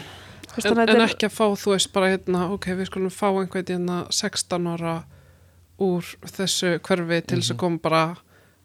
En, 0.52 0.78
en 0.90 1.02
ekki 1.08 1.30
að 1.30 1.32
fá, 1.32 1.48
þú 1.56 1.72
veist, 1.72 1.94
bara 1.94 2.12
hérna, 2.12 2.52
ok, 2.52 2.66
við 2.76 2.86
skulum 2.90 3.10
fá 3.10 3.30
einhvern 3.32 3.66
hérna 3.70 4.06
16 4.12 4.68
ára 4.68 5.04
úr 5.80 6.04
þessu 6.28 6.80
hverfi 6.84 7.22
til 7.22 7.40
þess 7.40 7.52
mm 7.52 7.56
-hmm. 7.56 7.56
að 7.56 7.58
koma 7.58 7.78
bara 7.82 8.16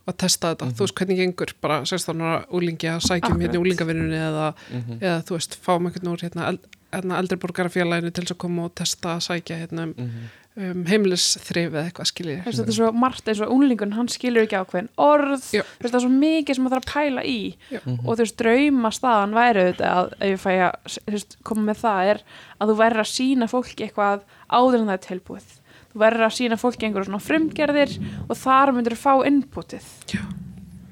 að 0.07 0.17
testa 0.23 0.53
þetta, 0.53 0.65
mm 0.65 0.71
-hmm. 0.71 0.79
þú 0.79 0.87
veist 0.87 0.99
hvernig 1.01 1.21
gengur 1.21 1.53
bara 1.61 1.83
16 1.85 2.23
ára 2.23 2.39
úlingi 2.55 2.89
að 2.91 3.05
sækjum 3.09 3.43
hérna 3.43 3.61
úlingavinnunni 3.61 4.23
eða, 4.31 4.55
mm 4.55 4.81
-hmm. 4.81 4.99
eða 5.03 5.21
þú 5.27 5.39
veist 5.39 5.59
fáum 5.67 5.87
einhvern 5.87 6.13
úr 6.13 6.23
hérna, 6.23 6.49
eld, 6.49 6.61
hérna 6.93 7.19
eldriborgarafélaginu 7.21 8.11
til 8.11 8.25
þess 8.25 8.37
að 8.37 8.45
koma 8.45 8.65
og 8.65 8.75
testa 8.75 9.17
að 9.17 9.25
sækja 9.27 9.57
hérna 9.57 9.83
um, 9.83 9.95
mm 9.97 10.07
-hmm. 10.07 10.71
um 10.71 10.87
heimilisþrif 10.87 11.73
eða 11.73 11.85
eitthvað 11.85 12.11
skiljið. 12.13 12.45
Þetta 12.45 12.69
er 12.69 12.73
svo 12.79 12.93
margt 12.93 13.29
eins 13.29 13.41
og 13.41 13.51
úlingun, 13.51 13.93
hann 13.93 14.09
skilur 14.09 14.43
ekki 14.43 14.57
ákveðin 14.57 14.89
orð 14.97 15.43
það 15.83 15.95
er 15.95 16.01
svo 16.01 16.09
mikið 16.09 16.55
sem 16.55 16.65
maður 16.65 16.77
þarf 16.77 16.87
að 16.87 16.95
pæla 16.95 17.23
í 17.25 17.57
mhm. 17.71 18.07
og 18.07 18.17
þú 18.17 18.23
veist, 18.23 18.39
drauma 18.39 18.91
staðan 18.91 19.35
væri 19.35 19.61
þetta 19.73 19.87
að 19.99 20.13
ef 20.21 20.31
ég 20.31 20.41
fæ 20.41 20.53
að 20.71 20.73
veist, 21.13 21.37
koma 21.43 21.63
með 21.63 21.77
það 21.77 22.07
er 22.07 22.19
að 22.61 22.69
þú 22.69 22.77
verður 22.77 23.01
að 23.01 23.15
sína 23.17 23.47
fólki 23.47 23.85
eitthvað 23.85 24.21
áður 24.49 24.81
en 24.81 24.87
það 24.87 24.99
er 24.99 25.09
tilbúið 25.09 25.43
þú 25.43 25.66
verður 25.99 26.27
að 26.29 26.35
sína 26.39 26.59
fólki 26.61 26.87
einhverjum 26.87 27.13
svona 27.13 27.27
frumgerðir 27.27 27.95
og 28.27 28.41
þar 28.41 28.75
myndur 28.77 28.97
þú 28.97 29.03
fá 29.03 29.29
inputið. 29.29 29.87
Já. 30.13 30.23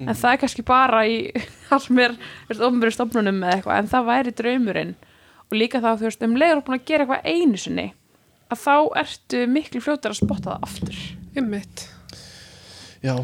en 0.01 0.09
mm. 0.11 0.21
það 0.21 0.31
er 0.33 0.41
kannski 0.43 0.67
bara 0.67 1.03
í 1.07 1.19
allmér 1.77 2.17
ofnbjörn 2.55 2.97
stofnunum 2.97 3.43
eða 3.43 3.59
eitthvað 3.59 3.81
en 3.81 3.93
það 3.93 4.09
væri 4.11 4.37
draumurinn. 4.43 4.95
Og 5.51 5.59
líka 5.61 5.83
þá 5.85 5.91
þú 5.93 6.09
veist 6.09 6.25
um 6.25 6.39
leiður 6.41 6.61
að 6.61 6.65
búin 6.67 6.81
að 6.81 6.89
gera 6.89 7.05
eitthvað 7.05 7.29
einu 7.35 7.61
sinni 7.61 7.91
að 8.53 8.63
þá 8.65 8.77
ertu 9.05 9.45
miklu 9.51 9.83
fljóttar 9.85 10.15
að 10.15 10.23
spotta 10.23 10.55
það 10.55 10.69
aftur. 10.69 11.03
Ymmiðt 11.35 11.89
Já, 13.05 13.19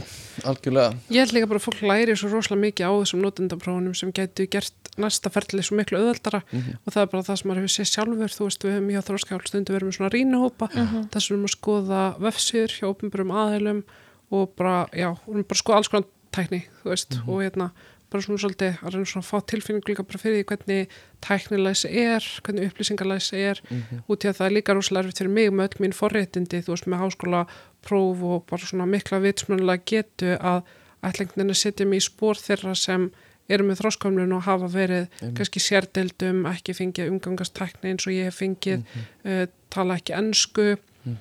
algjörlega. 0.49 0.95
Ég 1.11 1.25
held 1.25 1.35
líka 1.37 1.49
bara 1.51 1.61
að 1.61 1.67
fólk 1.67 1.83
læri 1.83 2.17
svo 2.17 2.31
rosalega 2.31 2.65
mikið 2.65 2.87
á 2.89 2.93
þessum 3.01 3.23
notendaprófunum 3.25 3.95
sem 3.95 4.13
getur 4.13 4.47
gert 4.51 4.91
næsta 5.01 5.31
ferli 5.33 5.63
svo 5.63 5.77
miklu 5.79 5.99
öðaldara 5.99 6.43
mm 6.43 6.61
-hmm. 6.61 6.79
og 6.85 6.93
það 6.93 7.03
er 7.03 7.11
bara 7.13 7.27
það 7.29 7.37
sem 7.37 7.49
maður 7.49 7.61
hefur 7.61 7.75
séð 7.77 7.91
sjálfur, 7.91 8.37
þú 8.37 8.45
veist 8.45 8.65
við 8.65 8.75
hefum 8.75 8.91
hjá 8.91 9.03
þróskjálfstundu 9.09 9.73
verið 9.75 9.87
með 9.87 9.97
svona 9.97 10.15
rínuhópa, 10.15 10.67
mm 10.75 10.87
-hmm. 10.87 11.09
þess 11.13 11.27
að 11.27 11.31
við 11.31 11.37
erum 11.37 11.49
að 11.49 11.57
skoða 11.57 12.03
vefsir 12.19 12.69
hjá 12.69 12.87
opnbjörnum 12.89 13.37
aðeilum 13.43 13.83
og 14.31 14.51
bara, 14.57 14.87
já, 14.93 15.11
við 15.27 15.35
erum 15.35 15.49
bara 15.49 15.59
að 15.59 15.63
skoða 15.63 15.77
alls 15.77 15.89
konar 15.89 16.09
tækni, 16.31 16.61
þú 16.83 16.89
veist, 16.91 17.11
mm 17.11 17.21
-hmm. 17.21 17.31
og 17.31 17.43
hérna 17.43 17.71
bara 18.11 18.25
svona 18.25 18.43
svolítið 18.43 18.81
að 18.83 18.95
reyna 18.95 19.09
svona 19.09 19.25
að 19.25 19.31
fá 19.31 19.47
tilfinningu 19.53 19.91
líka 19.91 20.05
bara 20.07 20.21
fyrir 20.21 20.37
því 20.41 20.47
hvernig 20.51 20.95
tæknilæs 21.27 21.85
er, 21.89 22.27
hvernig 22.45 22.71
upplýsingalæs 22.71 23.33
er 23.33 23.61
mm 23.63 23.83
-hmm. 23.83 24.03
út 24.09 24.25
í 24.25 24.29
að 24.29 24.37
það 24.39 24.47
er 24.47 24.57
líka 24.57 24.75
rosalega 24.75 25.05
erfitt 25.05 25.19
fyrir 25.19 25.33
mig 25.33 25.51
með 25.53 25.69
öll 25.69 25.81
mín 25.83 25.99
forréttindi, 26.01 26.63
þú 26.63 26.75
veist, 26.75 26.87
með 26.87 27.03
háskóla 27.03 27.47
próf 27.83 28.23
og 28.23 28.47
bara 28.51 28.67
svona 28.67 28.87
mikla 28.87 29.19
vitsmjönulega 29.19 29.83
getu 29.87 30.37
að 30.41 30.63
ætlengnin 31.03 31.51
að 31.51 31.63
setja 31.63 31.87
mig 31.87 31.97
í 32.03 32.09
spór 32.09 32.37
þeirra 32.37 32.75
sem 32.75 33.11
eru 33.49 33.65
með 33.65 33.81
þróskomlun 33.81 34.33
og 34.33 34.43
hafa 34.43 34.69
verið 34.69 35.07
mm. 35.23 35.35
kannski 35.35 35.61
sérdeldum, 35.61 36.47
ekki 36.47 36.75
fengið 36.75 37.11
umgangastekni 37.11 37.91
eins 37.91 38.07
og 38.07 38.13
ég 38.13 38.25
hef 38.25 38.39
fengið 38.43 38.77
mm 38.77 38.85
-hmm. 38.85 39.43
uh, 39.43 39.47
tala 39.71 39.95
ekki 39.95 40.13
ennsku 40.13 40.77
-hmm. 40.77 41.19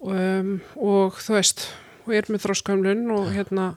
um, 0.00 0.60
og 0.76 1.12
þú 1.18 1.32
veist 1.38 1.68
og 2.06 2.14
er 2.14 2.28
með 2.28 2.46
þróskomlun 2.46 3.10
og 3.14 3.30
hérna 3.32 3.76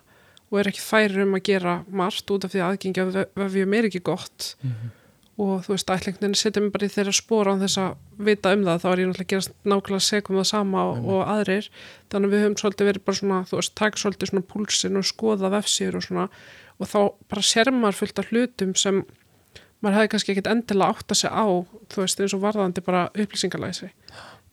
og 0.51 0.59
er 0.59 0.69
ekki 0.69 0.83
færir 0.83 1.23
um 1.25 1.33
að 1.37 1.47
gera 1.49 1.79
margt 1.89 2.29
út 2.31 2.45
af 2.45 2.53
því 2.53 2.61
aðgengja 2.65 3.07
vefjum 3.35 3.73
er 3.73 3.89
ekki 3.89 4.03
gott. 4.05 4.55
Mm 4.61 4.71
-hmm. 4.71 4.93
og 5.37 5.65
þú 5.65 5.73
veist, 5.73 5.89
ætlingnin 5.91 6.35
setja 6.35 6.61
mér 6.61 6.71
bara 6.71 6.85
í 6.85 6.95
þeirra 6.95 7.11
spóra 7.11 7.55
á 7.55 7.61
þess 7.63 7.77
að 7.77 7.95
vita 8.17 8.53
um 8.53 8.63
það, 8.63 8.81
þá 8.81 8.87
er 8.91 8.99
ég 8.99 9.07
náttúrulega 9.07 9.25
að 9.25 9.33
gera 9.33 9.53
nákvæmlega 9.65 9.99
segum 9.99 10.37
það 10.37 10.47
sama 10.47 10.83
og, 10.83 11.05
og 11.05 11.21
aðrir. 11.27 11.69
Þannig 12.09 12.27
að 12.27 12.33
við 12.33 12.43
höfum 12.43 12.57
svolítið 12.57 12.87
verið 12.87 13.05
bara 13.05 13.17
svona 13.17 13.43
þú 13.49 13.55
veist, 13.55 13.75
takk 13.75 13.97
svolítið 13.97 14.29
svona 14.29 14.49
púlsin 14.51 14.97
og 14.97 15.05
skoða 15.05 15.49
vefsir 15.49 15.95
og 15.95 16.03
svona. 16.03 16.29
Og 16.79 16.87
þá 16.87 16.99
bara 17.29 17.41
sér 17.41 17.71
maður 17.71 17.99
fullt 17.99 18.19
af 18.19 18.31
hlutum 18.31 18.75
sem 18.75 19.05
maður 19.81 19.97
hefði 19.99 20.11
kannski 20.13 20.31
ekkit 20.31 20.51
endilega 20.51 20.95
átt 20.95 21.11
að 21.11 21.19
segja 21.19 21.35
á 21.35 21.47
þú 21.91 22.01
veist 22.01 22.21
eins 22.21 22.33
og 22.33 22.41
varðandi 22.41 22.83
bara 22.85 23.09
upplýsingalæsi 23.13 23.91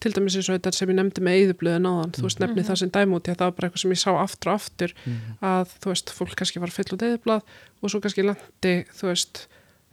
til 0.02 0.12
dæmis 0.16 0.36
eins 0.38 0.48
og 0.50 0.56
þetta 0.58 0.72
sem 0.76 0.90
ég 0.92 0.98
nefndi 0.98 1.22
með 1.24 1.38
eðublöðin 1.40 1.88
áðan, 1.88 2.10
mm. 2.10 2.16
þú 2.18 2.26
veist 2.26 2.40
nefni 2.42 2.54
mm 2.54 2.62
-hmm. 2.62 2.68
það 2.70 2.80
sem 2.80 2.90
dæmúti 2.96 3.30
að 3.30 3.38
það 3.38 3.48
var 3.48 3.56
bara 3.56 3.68
eitthvað 3.68 3.82
sem 3.82 3.94
ég 3.94 4.02
sá 4.02 4.10
aftur 4.18 4.50
og 4.50 4.54
aftur 4.54 4.94
mm 4.94 5.12
-hmm. 5.12 5.36
að 5.52 5.66
þú 5.82 5.86
veist 5.92 6.10
fólk 6.10 6.34
kannski 6.36 6.60
var 6.60 6.70
fyll 6.70 6.92
út 6.94 7.02
eðublað 7.06 7.42
og 7.82 7.90
svo 7.90 8.00
kannski 8.00 8.22
landi 8.22 8.74
þú 8.98 9.04
veist 9.06 9.46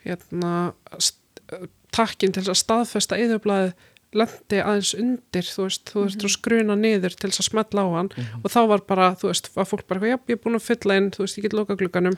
hérna 0.06 0.74
takkin 1.92 2.32
til 2.32 2.44
að 2.44 2.58
staðfesta 2.60 3.18
eðublaði 3.18 3.74
lendi 4.16 4.58
aðeins 4.64 4.96
undir, 4.98 5.46
þú 5.46 5.66
veist, 5.68 5.84
þú 5.92 6.04
veist, 6.04 6.18
Mhm. 6.18 6.26
og 6.26 6.32
skruna 6.34 6.76
niður 6.76 7.14
til 7.16 7.30
þess 7.30 7.42
að 7.44 7.50
smetla 7.50 7.82
á 7.86 7.88
hann 7.94 8.10
Mhm. 8.10 8.42
og 8.44 8.52
þá 8.52 8.68
var 8.68 8.82
bara, 8.88 9.16
þú 9.16 9.28
veist, 9.30 9.50
var 9.56 9.66
fólk 9.66 9.88
bara, 9.88 10.00
já, 10.00 10.18
ég 10.28 10.34
er 10.34 10.36
búin 10.38 10.56
að 10.56 10.66
fylla 10.66 10.98
inn, 10.98 11.12
þú 11.12 11.20
veist, 11.20 11.38
ég 11.38 11.42
get 11.44 11.54
loka 11.54 11.76
glugganum 11.76 12.18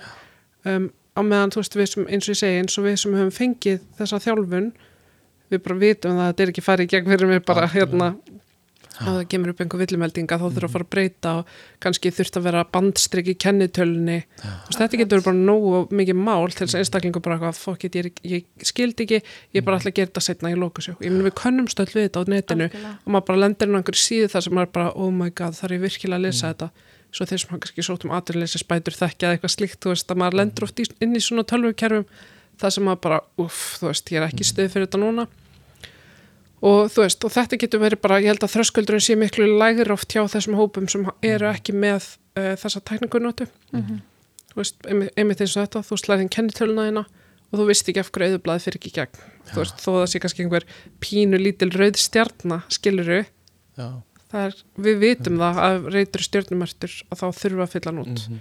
um, 0.65 0.91
á 1.17 1.21
meðan, 1.21 1.51
þú 1.51 1.59
veist, 1.59 1.75
við 1.75 1.87
sem, 1.87 2.05
eins 2.07 2.29
og 2.29 2.33
ég 2.35 2.39
segi, 2.39 2.59
eins 2.61 2.77
og 2.77 2.85
við 2.85 2.95
sem 2.95 3.13
höfum 3.13 3.31
fengið 3.31 3.79
þessa 3.99 4.19
þjálfun, 4.23 4.71
við 5.51 5.65
bara 5.65 5.81
vitum 5.81 6.19
að 6.19 6.31
þetta 6.31 6.45
er 6.45 6.53
ekki 6.53 6.65
farið 6.65 6.87
í 6.87 6.93
gegn 6.95 7.11
fyrir 7.11 7.31
mig 7.31 7.43
bara, 7.47 7.67
hérna, 7.71 8.13
að 9.01 9.17
það 9.17 9.27
kemur 9.31 9.51
upp 9.51 9.61
einhver 9.63 9.81
villumeldinga, 9.81 10.37
þá 10.37 10.45
þurfa 10.45 10.67
að 10.67 10.73
fara 10.75 10.85
að 10.85 10.91
breyta 10.93 11.31
og 11.39 11.51
kannski 11.83 12.11
þurft 12.13 12.37
að 12.37 12.45
vera 12.47 12.63
bandstrykk 12.75 13.31
í 13.31 13.35
kennitölunni, 13.41 14.17
veist, 14.41 14.77
þetta 14.77 14.99
getur 15.01 15.23
bara 15.25 15.37
nógu 15.37 15.81
mikið 15.97 16.19
mál 16.19 16.51
til 16.51 16.65
þess 16.65 16.77
að 16.77 16.83
einstaklingu 16.83 17.23
bara 17.23 17.37
eitthvað, 17.37 17.61
fokk, 17.61 17.87
ég, 17.87 18.21
ég 18.27 18.69
skildi 18.71 19.07
ekki, 19.07 19.21
ég 19.57 19.65
bara 19.67 19.81
ætla 19.81 19.93
að 19.93 19.97
gera 19.99 20.11
þetta 20.11 20.25
setna 20.27 20.53
í 20.53 20.59
lókusjó, 20.59 20.95
ég 21.01 21.13
minn 21.13 21.27
við 21.27 21.37
könnumst 21.41 21.81
öll 21.81 21.89
við 21.91 22.07
þetta 22.07 22.23
á 22.23 22.31
netinu 22.35 22.67
Algjörlega. 22.69 22.93
og 23.01 23.15
maður 23.15 23.27
bara 23.31 23.43
lendir 23.45 23.69
inn 23.69 23.77
á 23.77 23.79
einhverju 23.81 24.03
síðu 24.05 24.31
þar 24.35 24.47
sem 24.47 24.57
maður 24.59 24.73
bara, 24.77 24.93
oh 24.95 25.13
my 25.15 25.29
god, 25.33 25.57
þarf 25.57 25.77
ég 25.77 25.85
virkilega 25.87 26.19
að 26.19 26.27
lesa 26.27 26.51
þetta? 26.53 26.71
Svo 27.11 27.25
þeir 27.27 27.41
sem 27.41 27.49
kannski 27.51 27.83
sótt 27.83 28.05
um 28.07 28.13
aturleysi 28.15 28.61
spætur 28.61 28.95
þekkja 28.95 29.33
eitthvað 29.33 29.51
slíkt, 29.57 29.81
þú 29.83 29.91
veist, 29.91 30.11
að 30.13 30.21
maður 30.21 30.37
lendur 30.39 30.67
oft 30.69 30.79
í, 30.79 30.85
inn 31.03 31.17
í 31.17 31.19
svona 31.19 31.43
tölvukerfum 31.43 32.05
það 32.61 32.75
sem 32.77 32.85
maður 32.87 33.01
bara, 33.03 33.17
uff, 33.41 33.59
þú 33.81 33.89
veist, 33.89 34.11
ég 34.13 34.21
er 34.21 34.29
ekki 34.29 34.47
stuð 34.47 34.69
fyrir 34.71 34.87
þetta 34.87 35.01
núna 35.01 35.25
og 36.61 36.91
þú 36.93 37.01
veist, 37.05 37.25
og 37.25 37.31
þetta 37.33 37.57
getur 37.63 37.81
verið 37.81 38.01
bara, 38.03 38.19
ég 38.21 38.31
held 38.33 38.43
að 38.45 38.53
þröskuldurinn 38.55 39.01
sé 39.05 39.15
miklu 39.17 39.47
lægir 39.57 39.91
oft 39.93 40.13
hjá 40.13 40.21
þessum 40.29 40.57
hópum 40.59 40.87
sem 40.91 41.07
eru 41.25 41.47
ekki 41.49 41.73
með 41.73 42.05
uh, 42.37 42.53
þessa 42.61 42.81
tækningunótu 42.85 43.47
Mhm. 43.73 44.01
þú 44.51 44.59
veist, 44.59 44.75
einmitt 45.17 45.41
eins 45.41 45.55
og 45.57 45.63
þetta 45.65 45.81
þú 45.87 45.97
slæðin 46.01 46.29
kennitöluna 46.29 46.85
þína 46.89 47.05
og 47.51 47.59
þú 47.59 47.65
veist 47.67 47.87
ekki 47.89 47.99
af 48.03 48.11
hverju 48.11 48.27
auðublaði 48.35 48.63
fyrir 48.65 48.79
ekki 48.79 48.91
gegn. 48.95 49.21
Þú 49.51 49.57
veist, 49.61 49.77
þó 49.81 49.89
að 49.91 49.99
það 50.01 50.09
sé 50.11 50.19
kannski 50.23 50.43
einhver 50.45 50.65
pínu 51.03 51.39
lítil 51.41 51.69
rauð 51.75 51.97
stjarna, 51.99 52.61
skiluru 52.71 53.25
já, 53.77 53.87
er, 54.33 54.55
við 54.77 54.99
vitum 55.01 55.39
það 55.41 55.59
að 55.65 55.89
reytur 55.95 56.21
stjörnumertur 56.27 56.93
að 57.11 57.19
þá 57.23 57.27
þurfa 57.41 57.63
að 57.65 57.71
fylla 57.73 57.91
hann 57.91 58.03
út. 58.05 58.21
Mhm, 58.29 58.39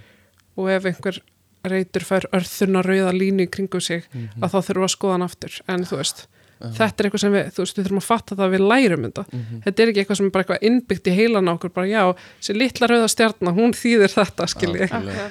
og 0.61 0.69
ef 0.71 0.85
einhver 0.91 1.19
reytur 1.63 2.05
fær 2.07 2.27
örþuna 2.31 2.83
rauða 2.85 3.11
línu 3.15 3.43
í 3.47 3.51
kringum 3.51 3.81
sig 3.83 4.05
mhm, 4.13 4.43
að 4.43 4.51
þá 4.55 4.59
þurfa 4.69 4.87
að 4.87 4.93
skoða 4.95 5.17
hann 5.17 5.27
aftur. 5.27 5.57
En 5.67 5.83
þú 5.87 5.99
veist, 5.99 6.27
já, 6.61 6.71
þetta 6.77 7.01
er 7.03 7.07
eitthvað 7.09 7.23
sem 7.25 7.33
við 7.35 7.47
þú 7.55 7.63
veist, 7.65 7.77
við 7.77 7.85
þurfum 7.87 8.01
að 8.01 8.07
fatta 8.07 8.35
það 8.37 8.45
að 8.47 8.53
við 8.55 8.65
lærum 8.71 9.07
þetta. 9.07 9.23
Mhm, 9.31 9.61
þetta 9.65 9.83
er 9.85 9.91
ekki 9.91 10.03
eitthvað 10.03 10.19
sem 10.21 10.25
er 10.29 10.33
bara 10.35 10.43
eitthvað 10.45 10.67
innbyggt 10.69 11.07
í 11.11 11.15
heilan 11.17 11.49
á 11.49 11.53
okkur 11.57 11.73
bara 11.73 11.87
já, 11.91 12.03
þessi 12.39 12.57
litla 12.57 12.87
rauða 12.91 13.09
stjarna 13.15 13.55
hún 13.57 13.73
þýðir 13.77 14.13
þetta, 14.15 14.47
skilji 14.53 14.87
Algjörlega. 14.91 15.27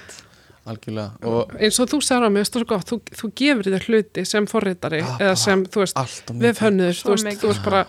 Algjörlega. 0.71 1.11
Og 1.25 1.55
eins 1.57 1.79
og 1.81 1.89
þú 1.91 1.99
sagði 2.05 2.29
á 2.29 2.31
mig, 2.31 2.45
er 2.45 2.51
svo 2.51 2.65
gott, 2.69 2.87
þú, 2.91 2.99
þú 3.23 3.31
gefur 3.41 3.71
þér 3.73 3.87
hluti 3.89 4.25
sem 4.29 4.47
forritari 4.51 5.01
Ah, 5.01 5.17
eða 5.25 5.37
sem, 5.41 5.63
þú 5.65 5.81
veist, 5.87 5.97
allt 5.97 6.31
og 6.35 6.43
við 6.45 6.61
hönnur 6.67 6.93
Svo 6.99 7.15
þú 7.15 7.17
veist, 7.17 7.41
þú 7.41 7.49
veist 7.55 7.65
bara 7.65 7.81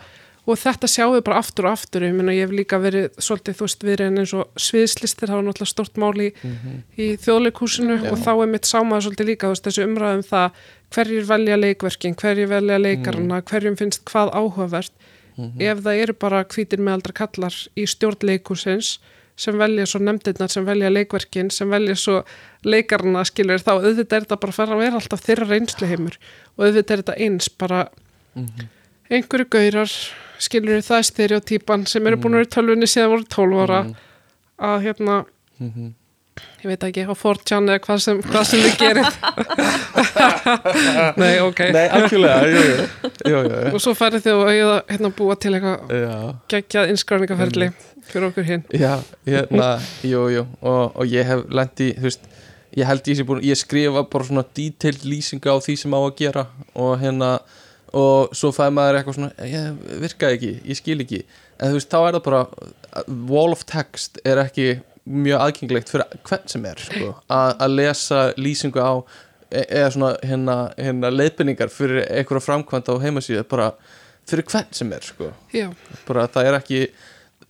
og 0.49 0.57
þetta 0.57 0.87
sjáum 0.89 1.13
við 1.13 1.23
bara 1.27 1.37
aftur 1.37 1.67
og 1.69 1.75
aftur. 1.77 2.01
Ég, 2.07 2.13
meina, 2.17 2.33
ég 2.33 2.47
hef 2.47 2.53
líka 2.57 2.79
verið 2.81 3.09
svolítið, 3.21 3.55
þú 3.59 3.65
veist, 3.67 3.83
verið 3.85 4.17
eins 4.19 4.33
og 4.33 4.47
sviðslistir 4.57 5.29
hafa 5.29 5.43
náttúrulega 5.45 5.69
stort 5.69 5.99
máli 6.01 6.31
í, 6.31 6.33
Mhm, 6.43 6.79
í 6.97 7.05
þjóðleikúsinu 7.21 7.97
Já. 8.01 8.11
og 8.11 8.17
þá 8.17 8.31
er 8.41 8.47
mitt 8.47 8.65
sámaður 8.65 9.05
svolítið 9.05 9.29
líka, 9.29 9.47
veist, 9.53 9.63
þessu 9.67 9.85
umræðum 9.85 10.23
það 10.25 10.51
hverjir 10.91 11.23
velja 11.29 11.57
leikverkin, 11.61 12.15
hverjir 12.15 12.47
velja 12.49 12.77
leikarana, 12.81 13.41
hverjum 13.41 13.77
finnst 13.77 14.03
hvað 14.05 14.33
áhugavert. 14.33 14.91
Mhm, 15.37 15.61
ef 15.61 15.77
það 15.85 16.01
eru 16.01 16.13
bara 16.13 16.43
hvítir 16.43 16.79
meðaldra 16.79 17.13
kallar 17.13 17.53
í 17.77 17.85
stjórnleikúsins 17.87 18.97
sem 19.37 19.55
velja 19.57 19.85
svo 19.87 19.99
nefndirnar, 20.03 20.49
sem 20.51 20.65
velja 20.65 20.89
leikverkin 20.91 21.49
sem 21.51 21.69
velja 21.69 21.95
svo 21.95 22.23
leikarana 22.65 23.23
skilur 23.25 23.57
þá 23.63 23.71
auðvitað 23.79 24.13
er 24.17 24.25
þetta 24.25 24.39
bara 24.39 24.51
að 24.51 24.57
fara 24.59 24.75
að 24.75 24.79
vera 24.83 24.95
alltaf 24.99 25.21
þeirra 25.21 25.47
reynsluheimur. 25.49 26.17
Og 26.57 26.65
auðvitað 26.65 26.91
er 26.91 27.01
þetta 27.03 27.15
eins 27.17 27.47
bara 27.49 27.87
mhm, 28.35 28.67
einhverju 29.09 29.47
gaurar 29.49 29.91
skilur 30.41 30.83
það 30.85 30.99
er 30.99 31.07
stereotýpan 31.09 31.87
sem 31.89 32.07
eru 32.09 32.19
búin 32.21 32.37
að 32.37 32.43
vera 32.43 32.53
tölvunni 32.57 32.89
síðan 32.89 33.11
voru 33.15 33.27
12 33.35 33.63
ára. 33.65 33.81
Mhm, 33.83 34.07
að 34.71 34.85
hérna, 34.85 35.17
mhm. 35.59 35.91
ég 36.61 36.67
veit 36.71 36.85
ekki 36.87 37.05
á 37.05 37.15
4chan 37.17 37.69
eða 37.69 37.83
hvað 37.85 38.01
sem, 38.05 38.21
hvað 38.25 38.47
sem 38.49 38.65
þið 38.65 38.75
gerir. 38.81 39.09
Nei, 41.21 41.33
ok. 41.45 41.63
Nei, 41.75 41.85
algjörlega, 41.97 42.41
jú, 42.49 42.65
jú, 42.65 42.75
jú, 43.29 43.39
jú, 43.45 43.71
og 43.71 43.79
svo 43.83 43.95
færið 43.97 44.27
þið 44.27 44.41
að 44.41 44.51
hérna, 44.55 44.77
hérna 44.91 45.13
búa 45.21 45.37
til 45.37 45.55
eitthvað 45.57 46.05
geggjað 46.53 46.93
innskráningaferli 46.93 47.71
fyrir 48.11 48.27
okkur 48.31 48.47
hinn 48.47 48.63
já, 48.73 48.95
hérna, 49.27 49.71
jú, 50.07 50.25
jú. 50.33 50.45
Og, 50.61 50.83
og 50.95 51.11
ég 51.11 51.27
hef 51.27 51.45
lent 51.53 51.83
í, 51.83 51.91
þú 51.97 52.09
veist 52.09 52.29
ég 52.77 52.87
held 52.87 53.07
ég 53.09 53.19
sé 53.19 53.25
búin, 53.27 53.43
ég 53.43 53.59
skrifa 53.59 54.03
bara 54.07 54.27
svona 54.27 54.43
detailed 54.55 55.03
lýsinga 55.07 55.51
á 55.51 55.57
því 55.59 55.75
sem 55.81 55.95
á 55.95 55.99
að 55.99 56.13
gera. 56.21 56.45
Og 56.79 56.93
hérna, 57.01 57.31
og 57.93 58.31
svo 58.37 58.51
fæði 58.55 58.73
maður 58.77 58.99
eitthvað 58.99 59.17
svona, 59.17 59.31
ég 59.51 59.81
virkaði 60.05 60.37
ekki 60.37 60.51
ég 60.71 60.79
skil 60.79 60.99
ekki, 61.03 61.21
en 61.59 61.71
þú 61.73 61.79
veist, 61.79 61.89
þá 61.91 61.99
er 62.07 62.15
það 62.17 62.23
bara 62.29 62.43
wall 63.31 63.51
of 63.55 63.65
text 63.69 64.21
er 64.25 64.41
ekki 64.45 64.67
mjög 65.11 65.41
aðgengilegt 65.47 65.89
fyrir 65.91 66.17
hvern 66.29 66.47
sem 66.53 66.65
er, 66.69 66.79
sko, 66.85 67.11
að 67.33 67.75
lesa 67.75 68.21
lýsingu 68.37 68.79
á 68.79 68.93
e- 69.51 69.65
eða 69.67 69.89
svona 69.95 70.11
hérna, 70.23 70.57
hérna 70.77 71.09
leiðbynningar 71.11 71.71
fyrir 71.73 72.05
einhverja 72.07 72.45
framkvæmd 72.47 72.91
á 72.91 72.95
heimasíðu 73.03 73.43
bara 73.51 73.71
fyrir 74.29 74.45
hvern 74.47 74.71
sem 74.77 74.91
er, 74.93 75.01
sko. 75.03 75.31
Bara 76.07 76.27
það 76.31 76.47
er 76.51 76.59
ekki 76.61 76.81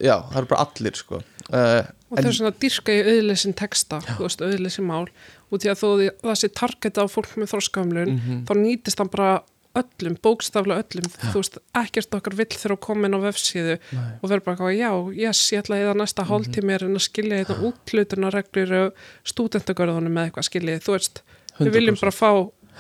já, 0.02 0.16
það 0.32 0.38
eru 0.42 0.50
bara 0.56 0.66
allir 0.66 0.98
sko. 0.98 1.20
Uh, 1.52 1.84
og 2.10 2.18
þau 2.18 2.30
er 2.32 2.36
svona 2.38 2.50
að 2.54 2.60
dyrka 2.64 2.94
í 2.96 3.02
auðleysin 3.12 3.54
texta, 3.60 4.00
auðleysin 4.18 4.88
mál. 4.88 5.06
Út 5.52 5.66
í 5.68 5.70
að 5.70 5.82
þó 5.84 5.88
því- 6.00 6.14
það 6.24 6.38
sé 6.39 6.50
targeta 6.56 7.04
á 7.04 7.08
fólk 7.12 7.36
með 7.38 7.52
þróskamlun, 7.52 8.12
Mhm. 8.16 8.38
þá 8.48 8.54
nýtist 8.56 8.98
hann 9.04 9.12
bara 9.12 9.42
öllum, 9.78 10.16
bókstaflega 10.24 10.84
öllum 10.84 11.10
þú 11.18 11.34
veist, 11.38 11.60
ekkert 11.82 12.18
okkar 12.18 12.38
vill 12.40 12.50
þegar 12.52 12.76
að 12.76 12.82
koma 12.88 13.08
inn 13.08 13.18
á 13.18 13.22
vefsíðu 13.24 13.76
Nei. 13.80 14.08
og 14.20 14.26
verður 14.28 14.46
bara 14.48 14.56
eitthvað, 14.56 14.78
já, 14.78 14.92
yes, 15.26 15.44
ég 15.54 15.64
ætla 15.64 15.78
að 15.78 15.84
eða 15.86 16.00
næsta 16.02 16.26
hálftími 16.28 16.76
er 16.76 16.88
en 16.88 17.00
að 17.00 17.06
skilja 17.08 17.44
þetta 17.44 17.70
útlutunarreglur 17.70 18.74
og 18.80 19.06
stúdentagörðunum 19.32 20.18
með 20.18 20.30
eitthvað 20.30 20.50
skiljið, 20.50 20.84
þú 20.88 20.98
veist, 20.98 21.24
við 21.62 21.78
viljum 21.78 22.00
100%. 22.00 22.04
bara 22.04 22.18
fá 22.18 22.32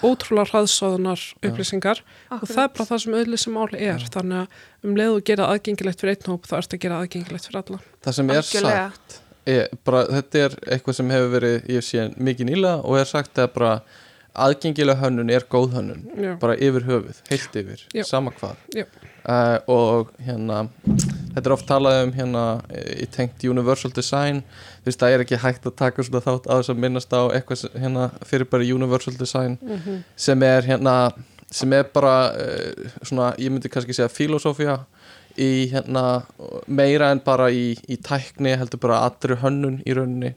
ótrúlega 0.01 0.49
hraðsóðunar 0.51 1.23
upplýsingar 1.45 1.99
og 2.31 2.45
það 2.49 2.63
er 2.63 2.71
bara 2.75 2.87
það 2.89 3.01
sem 3.03 3.17
auðleysin 3.19 3.53
mál 3.53 3.75
er 3.75 4.05
þannig 4.13 4.37
að 4.39 4.87
um 4.87 4.95
leið 4.97 5.17
og 5.17 5.25
gera 5.27 5.49
aðgengilegt 5.51 6.01
fyrir 6.01 6.15
einn 6.15 6.31
hóp 6.31 6.47
þá 6.49 6.55
ertu 6.61 6.77
að 6.77 6.85
gera 6.85 7.01
aðgengilegt 7.03 7.47
fyrir 7.49 7.59
alla. 7.61 7.81
Það 8.01 8.17
sem 8.17 8.31
er 8.31 8.41
Algjörlega. 8.41 8.85
sagt 8.87 9.19
er, 9.51 9.67
bara, 9.85 10.03
þetta 10.17 10.45
er 10.45 10.55
eitthvað 10.75 10.97
sem 10.97 11.11
hefur 11.13 11.33
verið 11.35 11.69
ég 11.75 11.85
sé 11.85 12.07
mikið 12.17 12.49
nýlega 12.51 12.85
og 12.85 13.01
er 13.01 13.11
sagt 13.11 13.41
að 13.41 13.51
bara 13.57 13.73
aðgengilega 14.35 15.01
hönnun 15.01 15.29
er 15.33 15.43
góð 15.51 15.73
hönnun 15.75 16.03
Já. 16.15 16.35
bara 16.39 16.55
yfir 16.55 16.85
höfuð, 16.87 17.17
heilt 17.29 17.55
yfir 17.59 17.81
Já. 17.93 18.03
sama 18.07 18.31
hvað 18.31 18.55
uh, 18.77 19.57
og 19.67 20.13
hérna 20.23 20.61
þetta 21.33 21.43
er 21.49 21.55
oft 21.55 21.67
talað 21.67 21.97
um 22.05 22.13
hérna 22.15 22.45
í 22.95 23.07
tengt 23.11 23.43
universal 23.43 23.91
design 23.95 24.39
þú 24.81 24.87
veist 24.91 25.03
það 25.03 25.15
er 25.17 25.25
ekki 25.25 25.41
hægt 25.43 25.67
að 25.67 25.75
taka 25.83 26.03
svona 26.07 26.23
þátt 26.23 26.47
að 26.47 26.61
þess 26.63 26.73
að 26.75 26.81
minnast 26.85 27.11
á 27.15 27.21
eitthvað 27.35 27.65
hérna 27.83 28.07
fyrir 28.27 28.47
bara 28.51 28.63
universal 28.75 29.13
design 29.19 29.57
Mhm. 29.61 30.03
sem 30.15 30.43
er 30.43 30.61
hérna 30.69 30.95
sem 31.51 31.73
er 31.75 31.83
bara 31.91 32.31
uh, 32.31 32.89
svona, 33.03 33.33
ég 33.37 33.51
myndi 33.51 33.67
kannski 33.69 33.91
segja 33.93 34.07
filosófía 34.07 34.79
í 35.39 35.67
hérna 35.71 36.23
meira 36.67 37.11
en 37.11 37.19
bara 37.23 37.49
í, 37.51 37.75
í 37.87 37.95
tækni 38.03 38.51
heldur 38.59 38.79
bara 38.83 38.97
allri 39.07 39.35
hönnun 39.39 39.81
í 39.87 39.93
rauninni 39.95 40.33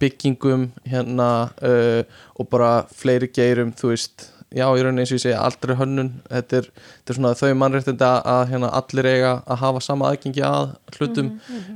byggingum 0.00 0.68
hérna 0.88 1.30
uh, 1.62 2.02
og 2.36 2.50
bara 2.52 2.84
fleiri 2.96 3.28
geirum 3.32 3.72
þú 3.76 3.92
veist, 3.92 4.28
já 4.50 4.64
í 4.66 4.82
rauninni 4.82 5.04
eins 5.04 5.12
og 5.12 5.18
ég 5.20 5.24
segja 5.24 5.42
allri 5.46 5.76
hönnun, 5.78 6.12
þetta 6.30 6.60
er, 6.60 6.70
þetta 6.74 7.12
er 7.12 7.18
svona 7.18 7.34
þau 7.38 7.50
mannréttindi 7.60 8.06
að, 8.06 8.20
að 8.34 8.42
hérna, 8.52 8.70
allir 8.80 9.10
eiga 9.10 9.34
að 9.44 9.60
hafa 9.64 9.82
sama 9.84 10.08
aðgengi 10.10 10.46
að 10.46 10.72
hlutum. 10.96 11.28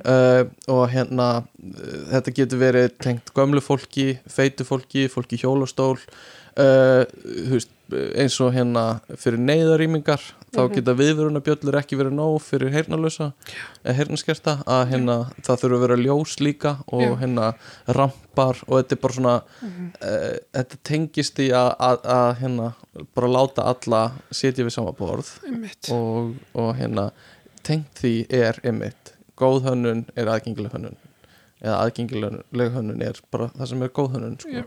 Uh, 0.02 0.42
og 0.74 0.82
hérna 0.94 1.28
þetta 2.14 2.34
getur 2.40 2.62
verið 2.64 2.88
tengt 3.04 3.30
gömlu 3.36 3.62
fólki 3.62 4.08
feitu 4.30 4.66
fólki, 4.66 5.06
fólki 5.12 5.38
hjólastól. 5.44 5.96
Uh, 6.54 7.02
þú 7.22 7.56
veist 7.56 7.73
eins 7.92 8.40
og 8.40 8.52
hérna 8.54 9.00
fyrir 9.20 9.38
neyðarýmingar 9.38 10.22
þá 10.54 10.60
Mhm. 10.64 10.74
geta 10.74 10.94
viðvörunabjöllur 10.94 11.76
ekki 11.80 11.96
verið 11.98 12.14
nóg 12.16 12.40
fyrir 12.40 12.70
heyrnalösa 12.72 13.32
heyrnaskerta 13.84 14.62
að 14.66 14.88
hérna 14.92 15.16
það 15.42 15.60
þurfa 15.60 15.76
að 15.76 15.82
vera 15.84 15.96
ljós 15.96 16.36
líka 16.40 16.72
og 16.88 17.02
Já. 17.02 17.14
hérna 17.20 17.54
rampar 17.88 18.56
og 18.68 18.78
þetta 18.82 18.92
er 18.92 19.00
bara 19.02 19.12
svona 19.14 19.42
Mhm. 19.62 19.90
uh, 20.00 20.36
þetta 20.54 20.76
tengist 20.84 21.38
í 21.38 21.50
að, 21.50 22.36
hérna 22.40 22.74
bara 23.14 23.28
láta 23.28 23.62
alla 23.66 24.12
setja 24.30 24.64
við 24.64 24.72
sama 24.72 24.92
borð 24.92 25.28
og, 25.90 26.34
og 26.54 26.74
hérna 26.76 27.10
tengt 27.62 27.94
því 28.00 28.26
er 28.32 28.60
einmitt 28.64 29.12
góð 29.36 29.64
hönnun 29.64 30.04
er 30.16 30.26
aðgengileg 30.26 30.72
hönnun 30.72 30.96
eða 31.62 31.80
aðgengileg 31.84 32.72
hönnun 32.74 33.02
er 33.02 33.14
bara 33.30 33.48
það 33.48 33.66
sem 33.68 33.82
er 33.82 33.88
góð 33.88 34.12
hönnun 34.14 34.40
sko. 34.40 34.50
Já. 34.50 34.64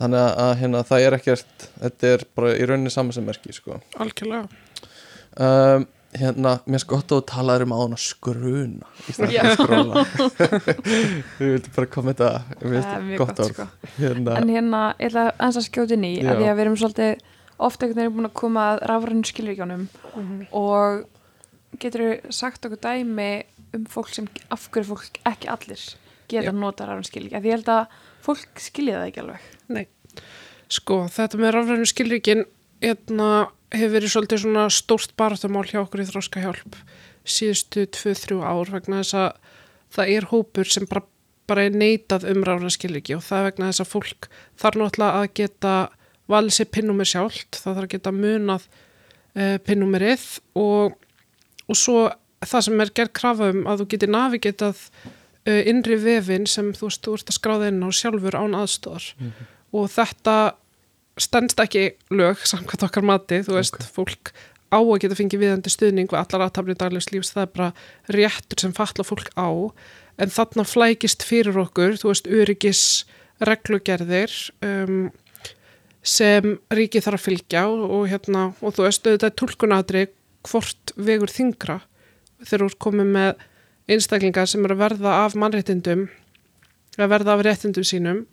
Þannig 0.00 0.20
að, 0.24 0.34
að 0.46 0.52
hérna, 0.64 0.82
það 0.90 1.06
er 1.06 1.16
ekkert 1.20 1.64
þetta 1.84 2.10
er 2.14 2.26
bara 2.36 2.52
í 2.56 2.66
rauninni 2.68 2.92
saman 2.94 3.12
sem 3.16 3.26
merki 3.28 3.52
sko. 3.56 3.78
algjörlega 4.00 4.48
um, 5.36 5.86
hérna, 6.20 6.52
mér 6.66 6.82
sko 6.82 6.96
gott 6.98 7.12
að 7.12 7.20
þú 7.20 7.26
talaður 7.30 7.64
um 7.68 7.74
á 7.74 7.78
hana 7.84 7.98
skruna 8.02 8.88
í 9.06 9.14
stæðan 9.14 9.44
að 9.44 9.52
skróla 9.60 10.04
við 11.38 11.52
vildum 11.54 11.74
bara 11.76 11.90
koma 11.94 12.14
þetta 12.14 12.30
er 12.56 13.04
mjög 13.06 13.20
gott 13.22 13.42
orð 13.44 13.54
sko. 13.54 13.68
hérna, 13.98 14.38
En 14.40 14.50
hérna, 14.56 14.80
ég 14.98 15.10
ætla 15.12 15.26
að 15.36 15.60
að 15.60 15.94
inn 15.98 16.08
í 16.08 16.14
Já. 16.18 16.32
að 16.32 16.40
því 16.42 16.48
að 16.50 16.56
við 16.58 16.64
erum 16.64 16.80
svolítið 16.82 17.24
ofta 17.60 17.84
einhvern 17.86 18.00
veginn 18.02 18.16
búin 18.18 18.30
að 18.30 18.36
koma 18.40 18.66
að 18.72 18.82
rafrænu 18.90 19.28
skilvíkjónum 19.30 19.86
Mhm. 20.16 20.46
og 20.56 21.04
getur 21.80 22.02
þú 22.02 22.32
sagt 22.34 22.64
okkur 22.66 22.80
dæmi 22.82 23.30
um 23.76 23.84
fólk 23.86 24.08
sem 24.10 24.26
af 24.50 24.64
hverju 24.72 24.88
fólk 24.94 25.20
ekki 25.28 25.46
allir 25.52 25.82
geta 26.30 26.52
nota 26.56 26.86
rafræn 26.88 27.06
skilríki 27.06 27.36
af 27.38 27.44
því 27.44 27.52
ég 27.52 27.58
held 27.60 27.68
að 27.70 27.98
fólk 28.30 28.62
skilja 28.62 29.00
það 29.00 29.10
ekki 29.10 29.22
alveg. 29.24 29.46
Nei, 29.76 29.84
sko 30.70 31.02
þetta 31.12 31.40
með 31.40 31.54
rafrænu 31.56 31.90
skilríkin 31.90 32.44
hérna, 32.80 33.30
hefur 33.74 33.94
verið 33.94 34.14
svolítið 34.14 34.44
svona 34.44 34.66
stórt 34.72 35.14
barðamál 35.20 35.66
hjá 35.68 35.82
okkur 35.82 36.02
í 36.04 36.08
þróska 36.08 36.42
hjálp 36.42 36.78
síðustu 37.28 37.86
2-3 37.92 38.40
ár 38.42 38.70
vegna 38.72 39.02
þess 39.02 39.16
að 39.18 39.56
það 39.94 40.12
er 40.14 40.28
hópur 40.30 40.70
sem 40.70 40.86
bara, 40.90 41.04
bara 41.50 41.66
er 41.66 41.76
neitað 41.76 42.26
um 42.32 42.44
rafrænu 42.46 42.72
skilríki 42.74 43.16
og 43.16 43.24
það 43.26 43.42
er 43.42 43.48
vegna 43.50 43.70
þess 43.70 43.84
að 43.84 43.92
fólk 43.92 44.30
þarf 44.60 44.80
náttúrulega 44.80 45.20
að 45.20 45.34
geta 45.40 45.74
valið 46.30 46.56
sér 46.56 46.70
pinnumir 46.70 47.10
sjálft, 47.10 47.58
það 47.58 47.76
þarf 47.76 47.86
að 47.88 47.94
geta 47.94 48.14
munað 48.14 48.66
uh, 48.70 49.56
pinnumirið 49.66 50.26
og, 50.58 50.98
og 51.66 51.78
svo 51.78 52.08
það 52.40 52.66
sem 52.66 52.84
er 52.84 52.92
gerð 52.96 53.16
krafa 53.20 53.50
um 53.52 53.64
að 53.68 53.82
þú 53.82 53.88
getur 53.94 54.14
navigetað 54.14 54.84
innri 55.48 55.96
vefin 55.96 56.46
sem 56.46 56.72
þú 56.76 56.88
veist, 56.88 57.04
þú 57.04 57.16
ert 57.16 57.30
að 57.32 57.38
skráða 57.38 57.70
inn 57.70 57.84
á 57.84 57.88
sjálfur 57.94 58.36
án 58.36 58.56
aðstóðar 58.58 59.06
og 59.72 59.86
þetta 59.92 60.36
stendst 61.20 61.60
ekki 61.60 61.84
lög 62.14 62.42
samkvæmt 62.48 62.86
okkar 62.86 63.06
mati, 63.06 63.40
þú 63.46 63.56
veist, 63.58 63.78
fólk 63.94 64.32
á 64.70 64.78
að 64.78 65.00
geta 65.02 65.18
fengið 65.18 65.42
viðandi 65.42 65.72
stuðning 65.72 66.10
við 66.10 66.20
allar 66.20 66.46
aðtafni 66.46 66.76
daglegs 66.78 67.10
lífs, 67.10 67.32
það 67.34 67.42
er 67.42 67.52
bara 67.56 67.70
réttur 68.16 68.62
sem 68.62 68.74
fatla 68.76 69.06
fólk 69.06 69.32
á, 69.34 69.50
en 70.20 70.30
þarna 70.30 70.66
flækist 70.68 71.26
fyrir 71.26 71.58
okkur, 71.64 71.98
þú 71.98 72.12
veist, 72.12 72.30
öryggis 72.30 72.84
reglugerðir 73.42 74.36
um, 74.64 75.10
sem 76.06 76.56
ríkið 76.72 77.06
þarf 77.06 77.20
að 77.20 77.26
fylgja 77.26 77.66
og, 77.68 77.84
og 77.98 78.08
hérna, 78.12 78.50
og 78.60 78.76
þú 78.76 78.86
veist, 78.86 79.06
þetta 79.08 79.30
er 79.30 79.38
tólkunadri 79.42 80.06
hvort 80.48 80.94
vegur 80.96 81.32
þingra 81.32 81.80
þegar 82.40 82.62
þú 82.62 82.70
ert 82.70 82.82
komið 82.86 83.14
með 83.16 83.46
einstaklingar 83.90 84.50
sem 84.50 84.64
eru 84.64 84.76
að 84.76 84.84
verða 84.84 85.14
af 85.24 85.36
mannréttindum 85.38 86.08
að 87.00 87.12
verða 87.14 87.36
af 87.36 87.44
réttindum 87.46 87.86
sínum 87.86 88.24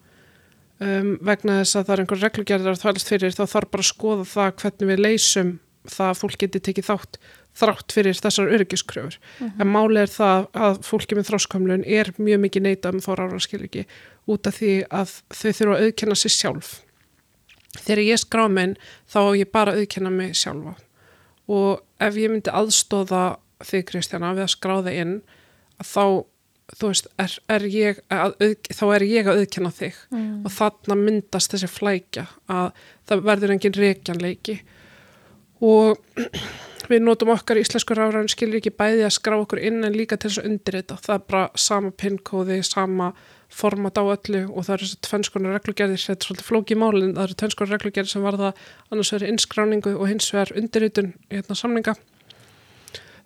um, 0.84 1.14
vegna 1.26 1.62
þess 1.62 1.80
að 1.80 1.88
það 1.88 1.94
er 1.96 2.04
einhver 2.04 2.24
reglugerðar 2.26 2.76
að 2.76 2.84
þvælast 2.84 3.12
fyrir 3.14 3.36
þá 3.36 3.44
þarf 3.46 3.74
bara 3.74 3.86
að 3.86 3.92
skoða 3.92 4.30
það 4.34 4.56
hvernig 4.62 4.92
við 4.92 5.04
leysum 5.04 5.54
það 5.88 6.10
að 6.12 6.22
fólk 6.22 6.40
geti 6.42 6.64
tekið 6.68 6.90
þátt 6.90 7.20
þrátt 7.58 7.94
fyrir 7.96 8.18
þessar 8.18 8.52
öryggiskröfur. 8.54 9.16
En 9.58 9.70
máli 9.72 10.02
er 10.04 10.12
það 10.12 10.48
að 10.54 10.82
fólki 10.86 11.18
með 11.18 11.30
þróskamlun 11.32 11.86
er 11.88 12.12
mjög 12.20 12.44
mikið 12.44 12.66
neita 12.68 12.92
um 12.94 13.02
þá 13.02 13.12
ráðarskiliki 13.18 13.86
út 14.30 14.50
af 14.50 14.60
því 14.60 14.74
að 14.94 15.16
þau 15.32 15.48
þurfa 15.48 15.78
að 15.78 15.88
auðkenna 15.88 16.18
sér 16.22 16.36
sjálf. 16.36 16.74
Þegar 17.78 18.04
ég 18.04 18.22
skrá 18.22 18.44
minn 18.52 18.76
þá 19.10 19.22
ég 19.40 19.52
bara 19.54 19.76
auðkenna 19.78 20.12
mig 20.14 20.38
sjálfa. 20.38 20.76
Og 21.48 21.82
ef 22.04 22.20
ég 22.20 22.32
myndi 22.34 22.54
aðstóða 22.54 23.40
þig 23.66 23.88
Kristjana 23.90 24.36
við 24.38 24.46
að 24.46 24.54
skráða 24.54 24.94
inn 24.94 25.18
þá 25.84 26.26
þú 26.78 26.90
veist, 26.92 27.08
er, 27.22 27.34
er 27.56 27.66
ég 27.72 28.00
að, 28.12 28.34
þá 28.76 28.86
er 28.98 29.06
ég 29.08 29.28
að 29.30 29.42
auðkenna 29.42 29.72
þig. 29.72 30.00
Mm. 30.12 30.42
og 30.44 30.52
þarna 30.52 30.98
myndast 31.00 31.54
þessi 31.54 31.70
flækja 31.72 32.26
að 32.52 32.72
það 33.08 33.24
verður 33.30 33.54
engin 33.56 33.78
reikjanleiki 33.78 34.58
og 35.64 36.02
við 36.92 37.02
notum 37.04 37.32
okkar 37.34 37.60
íslensku 37.62 37.96
ráðræðin 37.96 38.32
skilur 38.32 38.60
ekki 38.60 38.76
bæði 38.76 39.08
að 39.08 39.16
skrá 39.16 39.38
okkur 39.40 39.64
inn 39.64 39.80
en 39.88 39.96
líka 39.96 40.20
til 40.20 40.30
þess 40.30 40.44
að 40.44 40.52
undir 40.52 40.80
þetta 40.82 41.00
það 41.06 41.16
er 41.16 41.26
bara 41.32 41.64
sama 41.68 41.96
pinnkóði, 42.04 42.60
sama 42.68 43.14
format 43.48 43.96
á 43.96 44.04
öllu 44.04 44.44
og 44.52 44.66
það 44.68 44.74
eru 44.76 44.88
þessi 44.88 45.00
tvennskonar 45.08 45.56
reglugerðir, 45.56 46.02
þetta 46.04 46.20
er 46.20 46.28
svolítið 46.28 46.48
flóki 46.50 46.78
málin. 46.78 47.14
Það 47.16 47.24
eru 47.24 47.38
tvennskonar 47.42 47.74
reglugerðir 47.78 48.12
sem 48.12 48.26
varða 48.26 48.52
annars 48.92 49.12
vegar 49.14 49.32
innskráningu 49.32 49.94
og 49.96 50.10
hins 50.12 50.28
vegar 50.34 50.52
undirritun 50.60 51.14
í 51.32 51.38
hérna 51.38 51.58
samninga. 51.58 51.96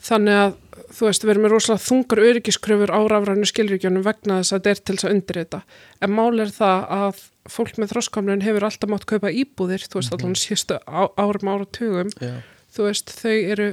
Þannig 0.01 0.37
að 0.43 0.53
þú 0.91 1.07
veist, 1.07 1.25
við 1.25 1.33
erum 1.33 1.45
með 1.45 1.53
rosalega 1.55 1.85
þungar 1.87 2.23
öryggiskröfur 2.29 2.93
á 2.93 2.99
rafrænu 3.11 3.49
skilríkjónum 3.49 4.05
vegna 4.05 4.39
þess 4.41 4.55
að 4.55 4.57
þetta 4.57 4.71
er 4.71 4.81
til 4.81 4.95
þess 4.95 5.07
að 5.07 5.15
undirrita. 5.15 5.61
En 6.01 6.15
mál 6.17 6.43
er 6.43 6.55
það 6.55 6.87
að 6.97 7.21
fólk 7.51 7.77
með 7.81 7.93
þróskamlun 7.93 8.43
hefur 8.45 8.67
alltaf 8.67 8.91
mátt 8.91 9.07
kaupa 9.09 9.31
íbúðir 9.33 9.85
þú 9.87 10.01
veist, 10.01 10.17
allan 10.17 10.37
síðustu 10.39 10.81
á, 10.85 11.01
árum 11.17 11.53
áratugum. 11.53 12.11
Já. 12.21 12.35
þú 12.75 12.89
veist, 12.89 13.15
þau 13.21 13.37
eru 13.55 13.71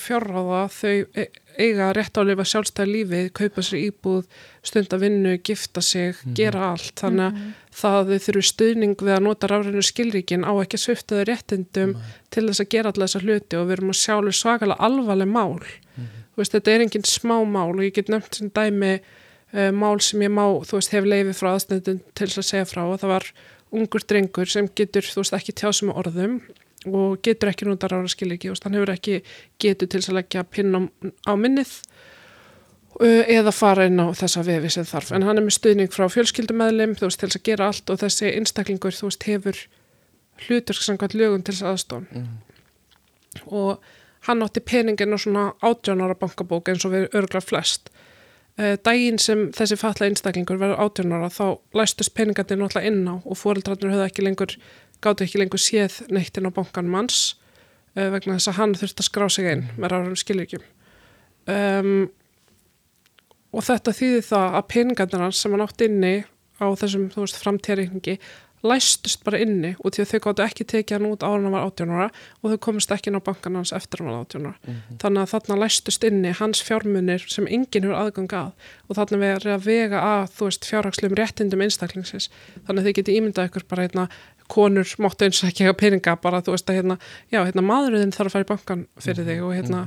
fjárráða, 0.00 0.62
þau 0.74 1.06
e- 1.14 1.30
eiga 1.60 1.90
rétt 1.94 2.16
á 2.16 2.20
að 2.22 2.30
lifa 2.30 2.46
sjálfstæði 2.48 2.92
lífið, 2.94 3.26
kaupa 3.36 3.62
sér 3.64 3.82
íbúð, 3.84 4.24
stunda 4.66 4.98
vinnu, 5.00 5.34
gifta 5.46 5.82
sig, 5.84 6.18
gera 6.36 6.70
allt, 6.72 6.94
þannig 7.00 7.26
að 7.26 7.42
það 7.80 7.98
að 7.98 8.10
þau 8.10 8.24
þurfu 8.26 8.44
stuðning 8.48 9.04
við 9.04 9.14
að 9.14 9.24
nota 9.26 9.50
rafrænu 9.50 9.84
skilríkin 9.86 10.46
á 10.46 10.52
ekki 10.62 10.80
sviftaðu 10.80 11.26
réttindum 11.28 11.94
til 12.34 12.46
þess 12.48 12.64
að 12.64 12.70
gera 12.74 12.92
alla 12.92 13.06
þessa 13.06 13.22
hluti 13.24 13.60
og 13.60 13.68
við 13.68 13.76
erum 13.76 13.92
að 13.92 14.00
sjá 14.00 14.14
alveg 14.16 14.38
svakalega 14.40 14.88
alvarleg 14.88 15.30
mál. 15.30 15.68
Þú 16.34 16.42
veist, 16.42 16.52
þetta 16.56 16.72
er 16.74 16.84
engin 16.86 17.04
smá 17.08 17.36
mál 17.44 17.70
og 17.74 17.82
ég 17.84 17.94
get 17.94 18.08
nefnt 18.12 18.38
sem 18.40 18.50
dæmi 18.54 18.92
uh, 19.00 19.70
mál 19.72 20.00
sem 20.00 20.22
ég 20.22 20.30
má, 20.32 20.44
þú 20.64 20.78
veist, 20.78 20.92
hef 20.94 21.04
leiði 21.04 21.34
frá 21.36 21.52
aðstændun 21.54 22.00
til 22.14 22.28
þess 22.28 22.38
að 22.42 22.48
segja 22.52 22.68
frá 22.70 22.82
og 22.86 23.00
það 23.02 23.14
var 23.16 23.28
ungur 23.70 24.02
drengur 24.08 24.48
sem 24.50 24.68
getur, 24.74 25.02
þú 25.06 25.22
veist, 25.22 25.36
ekki 25.36 25.52
tjáð 25.60 25.76
sem 25.80 25.92
orðum 25.92 26.40
og 26.88 27.18
getur 27.22 27.50
ekki 27.52 27.66
nota 27.68 27.90
rára 27.92 28.08
skilíki 28.08 28.48
og 28.50 28.56
hann 28.64 28.74
hefur 28.78 28.94
ekki 28.94 29.18
getur 29.60 29.86
til 29.90 30.00
þess 30.00 30.10
að 30.14 30.16
leggja 30.16 30.44
pinn 30.48 30.72
á, 30.72 30.80
á 31.28 31.32
minnið 31.36 31.74
uh, 33.00 33.24
eða 33.28 33.52
fara 33.52 33.84
inn 33.90 34.00
á 34.00 34.08
þessa 34.16 34.42
vefi 34.46 34.70
sem 34.72 34.86
þarf 34.88 35.12
en 35.12 35.26
hann 35.28 35.36
er 35.36 35.44
með 35.44 35.58
stuðning 35.58 35.92
frá 35.92 36.06
fjölskyldumæðlim 36.08 36.96
þú 36.96 37.10
veist 37.10 37.20
til 37.20 37.28
þess 37.28 37.40
að 37.42 37.46
gera 37.50 37.68
allt 37.68 37.92
og 37.92 38.00
þessi 38.00 38.32
einstaklingur 38.32 38.96
þú 38.96 39.10
veist 39.10 39.28
hefur 39.28 39.60
hlutur 40.46 40.80
samkvæmt 40.80 41.18
lögum 41.20 41.44
til 41.44 41.54
þess 41.58 41.68
aðstofn 41.74 42.08
Mm. 42.10 42.38
og 43.46 43.78
hann 44.30 44.44
átti 44.46 44.62
peningin 44.64 45.16
og 45.16 45.22
svona 45.22 45.50
átjónara 45.60 46.16
bankabók 46.18 46.70
eins 46.72 46.86
og 46.86 46.94
við 46.94 47.08
örgla 47.18 47.42
flest. 47.44 47.90
Uh, 48.58 48.76
daginn 48.84 49.20
sem 49.22 49.48
þessi 49.56 49.78
fatla 49.78 50.08
einstaklingur 50.08 50.58
verður 50.60 50.82
átjónara 50.86 51.30
þá 51.32 51.60
læstust 51.76 52.14
peningarnir 52.16 52.58
náttúrulega 52.60 52.90
inn 52.90 53.04
á 53.06 53.14
og 53.20 53.38
fóreldrarnir 53.38 53.94
höfðu 53.94 54.06
ekki 54.08 54.26
lengur 54.26 54.56
gáttu 55.00 55.24
ekki 55.24 55.40
lengur 55.40 55.62
séð 55.62 56.00
neitt 56.12 56.36
inn 56.36 56.48
á 56.50 56.52
bankanum 56.52 56.98
hans 56.98 57.20
uh, 57.96 58.10
vegna 58.12 58.36
þess 58.36 58.50
að 58.52 58.58
hann 58.58 58.74
þurfti 58.80 59.04
að 59.04 59.08
skrá 59.08 59.28
sig 59.32 59.48
inn 59.52 59.64
með 59.78 59.94
ráðum 59.94 60.18
skilirkjum 60.18 60.66
um, 61.54 62.10
og 63.54 63.66
þetta 63.66 63.96
þýði 63.96 64.20
það 64.28 64.58
að 64.58 64.68
peningarnir 64.74 65.24
hans 65.24 65.40
sem 65.42 65.54
hann 65.54 65.64
átt 65.64 65.86
inni 65.86 66.14
á 66.60 66.66
þessum, 66.76 67.08
þú 67.14 67.24
veist, 67.24 67.40
framtíðarreikningi 67.40 68.18
læstust 68.66 69.22
bara 69.24 69.40
inni 69.40 69.72
og 69.78 69.94
því 69.94 70.04
að 70.04 70.10
þau 70.10 70.20
gáttu 70.26 70.44
ekki 70.44 70.66
tekið 70.72 70.96
hann 70.98 71.08
út 71.10 71.22
ára 71.24 71.38
hann 71.40 71.54
var 71.54 71.68
18 71.68 71.94
ára 71.94 72.08
og 72.40 72.52
þau 72.52 72.58
komist 72.66 72.92
ekki 72.92 73.10
inn 73.10 73.20
á 73.20 73.26
bankan 73.28 73.56
hans 73.56 73.72
eftir 73.76 74.02
hann 74.02 74.10
var 74.10 74.26
18 74.26 74.48
ára. 74.50 74.74
Þannig 75.00 75.22
að 75.22 75.30
þarna 75.34 75.60
læstust 75.62 76.04
inni 76.08 76.34
hans 76.40 76.64
fjármunir 76.66 77.24
sem 77.32 77.48
enginn 77.48 77.88
hefur 77.88 78.00
aðgang 78.00 78.34
að 78.40 78.50
og 78.88 78.98
þarna 78.98 79.22
verið 79.22 79.54
að 79.54 79.64
vega 79.68 80.02
að 80.10 80.34
þú 80.36 80.50
veist 80.50 80.68
fjárhagslegum 80.68 81.18
réttindum 81.20 81.64
einstaklingsins. 81.64 82.28
Þannig 82.66 82.82
að 82.82 82.90
þau 82.90 82.98
geti 83.00 83.16
ímyndað 83.16 83.50
ykkur 83.50 83.66
bara 83.70 83.86
hérna 83.88 84.08
konur 84.50 84.88
máttu 84.98 85.28
eins 85.28 85.40
og 85.44 85.50
ekki 85.50 85.68
hafa 85.68 85.78
peninga 85.78 86.16
bara 86.20 86.42
þú 86.42 86.56
veist 86.56 86.70
að 86.70 86.80
hérna, 86.80 86.98
já 87.30 87.40
hérna 87.44 87.64
maðurinn 87.64 88.14
þarf 88.14 88.32
að 88.32 88.36
fara 88.36 88.46
í 88.46 88.50
bankan 88.50 88.86
fyrir 88.98 89.28
þig 89.28 89.44
og 89.46 89.54
hérna 89.54 89.82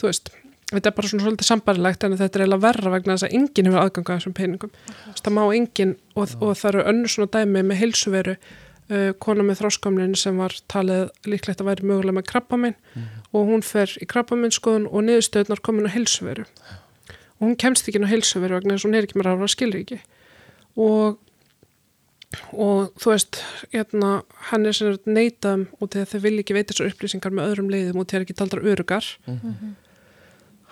þú 0.00 0.08
veist, 0.08 0.30
þetta 0.72 0.90
er 0.90 0.94
bara 0.96 1.08
svona 1.10 1.24
svolítið 1.24 1.46
sambarilegt 1.46 2.04
en 2.04 2.16
þetta 2.18 2.38
er 2.38 2.44
eiginlega 2.44 2.64
verra 2.64 2.92
vegna 2.96 3.14
þess 3.14 3.26
að 3.28 3.34
enginn 3.38 3.68
hefur 3.68 3.82
aðgang 3.82 4.08
að 4.08 4.16
þessum 4.16 4.36
peningum. 4.36 4.72
Þú 4.86 5.10
veist, 5.12 5.26
það 5.26 5.36
má 5.36 5.42
enginn 5.46 5.92
og, 6.14 6.32
og 6.40 6.56
það 6.58 6.70
eru 6.72 6.86
önnur 6.92 7.12
svona 7.12 7.32
dæmi 7.36 7.62
með 7.68 7.80
heilsuveru 7.82 8.34
uh, 8.36 9.12
kona 9.22 9.46
með 9.46 9.60
þróskamlinn 9.60 10.16
sem 10.18 10.40
var 10.42 10.56
talið 10.72 11.04
líklegt 11.28 11.62
að 11.62 11.70
væri 11.70 11.86
mögulega 11.86 12.18
með 12.18 12.26
krabbaminn 12.32 12.76
og 13.30 13.52
hún 13.52 13.62
fer 13.66 13.94
í 14.02 14.08
krabbaminnskoðun 14.10 14.90
og 14.90 15.06
niðurstöðnar 15.06 15.62
komin 15.62 15.86
á 15.86 15.94
heilsuveru. 15.94 16.48
Og 17.36 17.46
hún 17.46 17.56
kemst 17.60 17.86
ekki 17.86 18.00
inn 18.00 18.08
á 18.08 18.14
heilsuveru 18.14 18.58
vegna 18.58 18.74
þess 18.74 18.86
að 18.86 18.90
hún 18.90 18.98
er 18.98 19.06
ekki 19.06 19.20
með 19.20 19.30
ráðra 19.30 19.52
skilríki. 19.54 20.02
Og 20.76 21.22
og 22.52 22.90
þú 23.00 23.12
veist, 23.12 23.38
hérna, 23.72 24.10
hann 24.50 24.66
er 24.66 24.74
sem 24.76 24.96
neitað 25.06 25.68
út 25.80 25.94
í 25.94 26.02
að 26.02 26.10
þau 26.10 26.20
vilja 26.24 26.42
ekki 26.42 26.56
veita 26.56 26.74
þessar 26.74 26.90
upplýsingar 26.90 27.32
með 27.32 27.52
öðrum 27.52 27.70
leiðum 27.72 28.00
og 28.02 28.08
þeir 28.10 28.24
ekki 28.24 28.36
taldar 28.36 28.66
örugar 28.66 29.06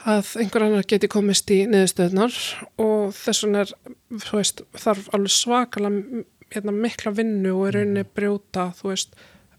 að 0.05 0.31
einhver 0.43 0.67
annar 0.67 0.87
geti 0.89 1.09
komist 1.11 1.51
í 1.53 1.63
niðurstöðnar 1.71 2.35
og 2.83 3.15
þess 3.17 3.45
vegna 3.45 3.65
er, 3.65 3.75
þú 4.25 4.41
veist, 4.41 4.65
þarf 4.77 5.11
alveg 5.17 5.33
svakalega 5.33 6.25
hérna, 6.55 6.75
mikla 6.77 7.15
vinnu 7.17 7.55
og 7.57 7.69
er 7.69 7.79
rauninni 7.81 8.05
brjóta, 8.17 8.71
þú 8.79 8.91
veist, 8.93 9.15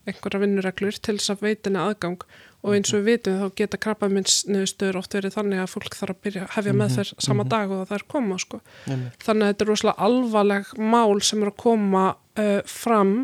einhverja 0.06 0.43
vinnureglur 0.43 1.00
til 1.02 1.18
þess 1.18 1.34
að 1.34 1.48
veitinni 1.48 1.82
aðgang. 1.82 2.26
Og 2.66 2.74
eins 2.74 2.91
og 2.93 3.02
við 3.02 3.20
vitum 3.20 3.39
þá 3.41 3.58
geta 3.60 3.80
krabbamins 3.82 4.39
niðurstöður 4.50 5.00
oft 5.02 5.16
verið 5.18 5.36
þannig 5.36 5.62
að 5.62 5.72
fólk 5.74 5.98
þarf 5.98 6.16
að 6.16 6.22
byrja 6.26 6.48
hefja 6.56 6.74
með 6.78 6.96
þeir 6.96 7.12
sama 7.28 7.46
dag 7.50 7.74
og 7.74 7.84
það 7.89 7.98
er 7.98 8.06
koma, 8.14 8.38
sko. 8.41 8.60
Þannig 8.86 9.46
að 9.46 9.52
þetta 9.52 9.66
er 9.66 9.72
rosalega 9.72 10.08
alvarleg 10.08 10.72
mál 10.82 11.22
sem 11.26 11.41
er 11.43 11.52
að 11.52 11.58
koma 11.62 12.06
uh, 12.14 12.60
fram. 12.70 13.16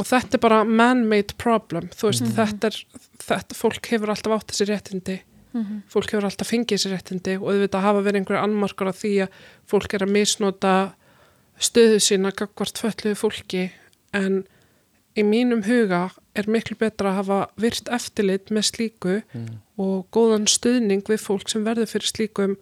Og 0.00 0.08
þetta 0.08 0.38
er 0.38 0.44
bara 0.44 0.62
man-made 0.64 1.36
problem, 1.40 1.88
þú 1.92 2.08
veist, 2.08 2.28
þetta 2.36 2.72
er, 2.72 2.80
þetta, 3.20 3.56
fólk 3.56 3.92
hefur 3.92 4.12
alltaf 4.12 4.36
átt 4.38 4.52
þessi 4.52 4.68
réttindi 4.72 5.18
fólk 5.92 6.12
hefur 6.12 6.26
alltaf 6.28 6.48
fengið 6.48 6.78
þessi 6.78 6.90
réttindi 6.92 7.36
og 7.38 7.50
auðvitað 7.52 7.86
hafa 7.86 8.02
verið 8.06 8.20
einhverja 8.20 8.42
annmarkar 8.46 8.90
af 8.92 8.98
því 9.02 9.12
að 9.26 9.38
fólk 9.68 9.94
er 9.94 10.04
að 10.06 10.14
misnota 10.16 10.74
stöðu 11.62 12.00
sína 12.00 12.32
gagvart 12.32 12.80
fölluðu 12.80 13.14
fólki. 13.18 13.70
En 14.12 14.42
í 15.16 15.22
mínum 15.22 15.62
huga 15.66 16.10
er 16.34 16.48
miklu 16.48 16.76
betra 16.80 17.12
að 17.12 17.18
hafa 17.20 17.40
virt 17.60 17.88
eftirlit 17.92 18.50
með 18.50 18.68
slíku 18.70 19.16
og 19.76 20.06
góðan 20.14 20.48
stuðning 20.48 21.04
við 21.08 21.20
fólk 21.20 21.52
sem 21.52 21.64
verður 21.64 21.90
fyrir 21.90 22.08
slíkum 22.08 22.56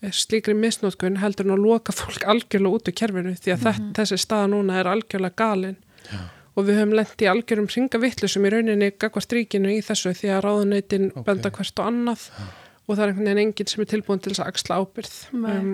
eh, 0.00 0.10
slíkri 0.10 0.54
misnótkun 0.56 1.20
heldur 1.20 1.46
en 1.46 1.56
að 1.58 1.66
loka 1.66 1.92
fólk 1.92 2.24
algjörlega 2.24 2.80
út 2.80 2.88
úr 2.88 2.96
kerfinu 2.96 3.34
því 3.36 3.56
að 3.56 3.66
mm 3.68 3.92
þessi 3.98 4.18
staða 4.18 4.46
núna 4.48 4.80
er 4.80 4.88
algjörlega 4.88 5.36
galin. 5.36 5.76
Já. 6.08 6.18
Og 6.56 6.66
við 6.66 6.76
höfum 6.80 6.92
lent 6.98 7.22
í 7.24 7.28
algjörum 7.30 7.68
ringavittlu 7.72 8.28
sem 8.28 8.44
í 8.44 8.50
rauninni 8.52 8.90
gagvart 9.00 9.32
ríkinu 9.32 9.70
í 9.72 9.80
þessu 9.84 10.12
því 10.18 10.32
að 10.36 10.42
ráðunautin 10.46 11.06
Ok. 11.16 11.24
benda 11.26 11.50
hvert 11.50 11.78
og 11.80 11.86
annað 11.88 12.26
og 12.88 12.96
það 12.96 13.02
er 13.04 13.08
einhvern 13.12 13.24
veginn 13.30 13.42
enginn 13.46 13.70
sem 13.72 13.80
er 13.84 13.90
tilbúin 13.92 14.20
til 14.20 14.32
þess 14.34 14.42
að 14.44 14.52
axla 14.52 14.80
ábyrð 14.82 15.16
um, 15.32 15.72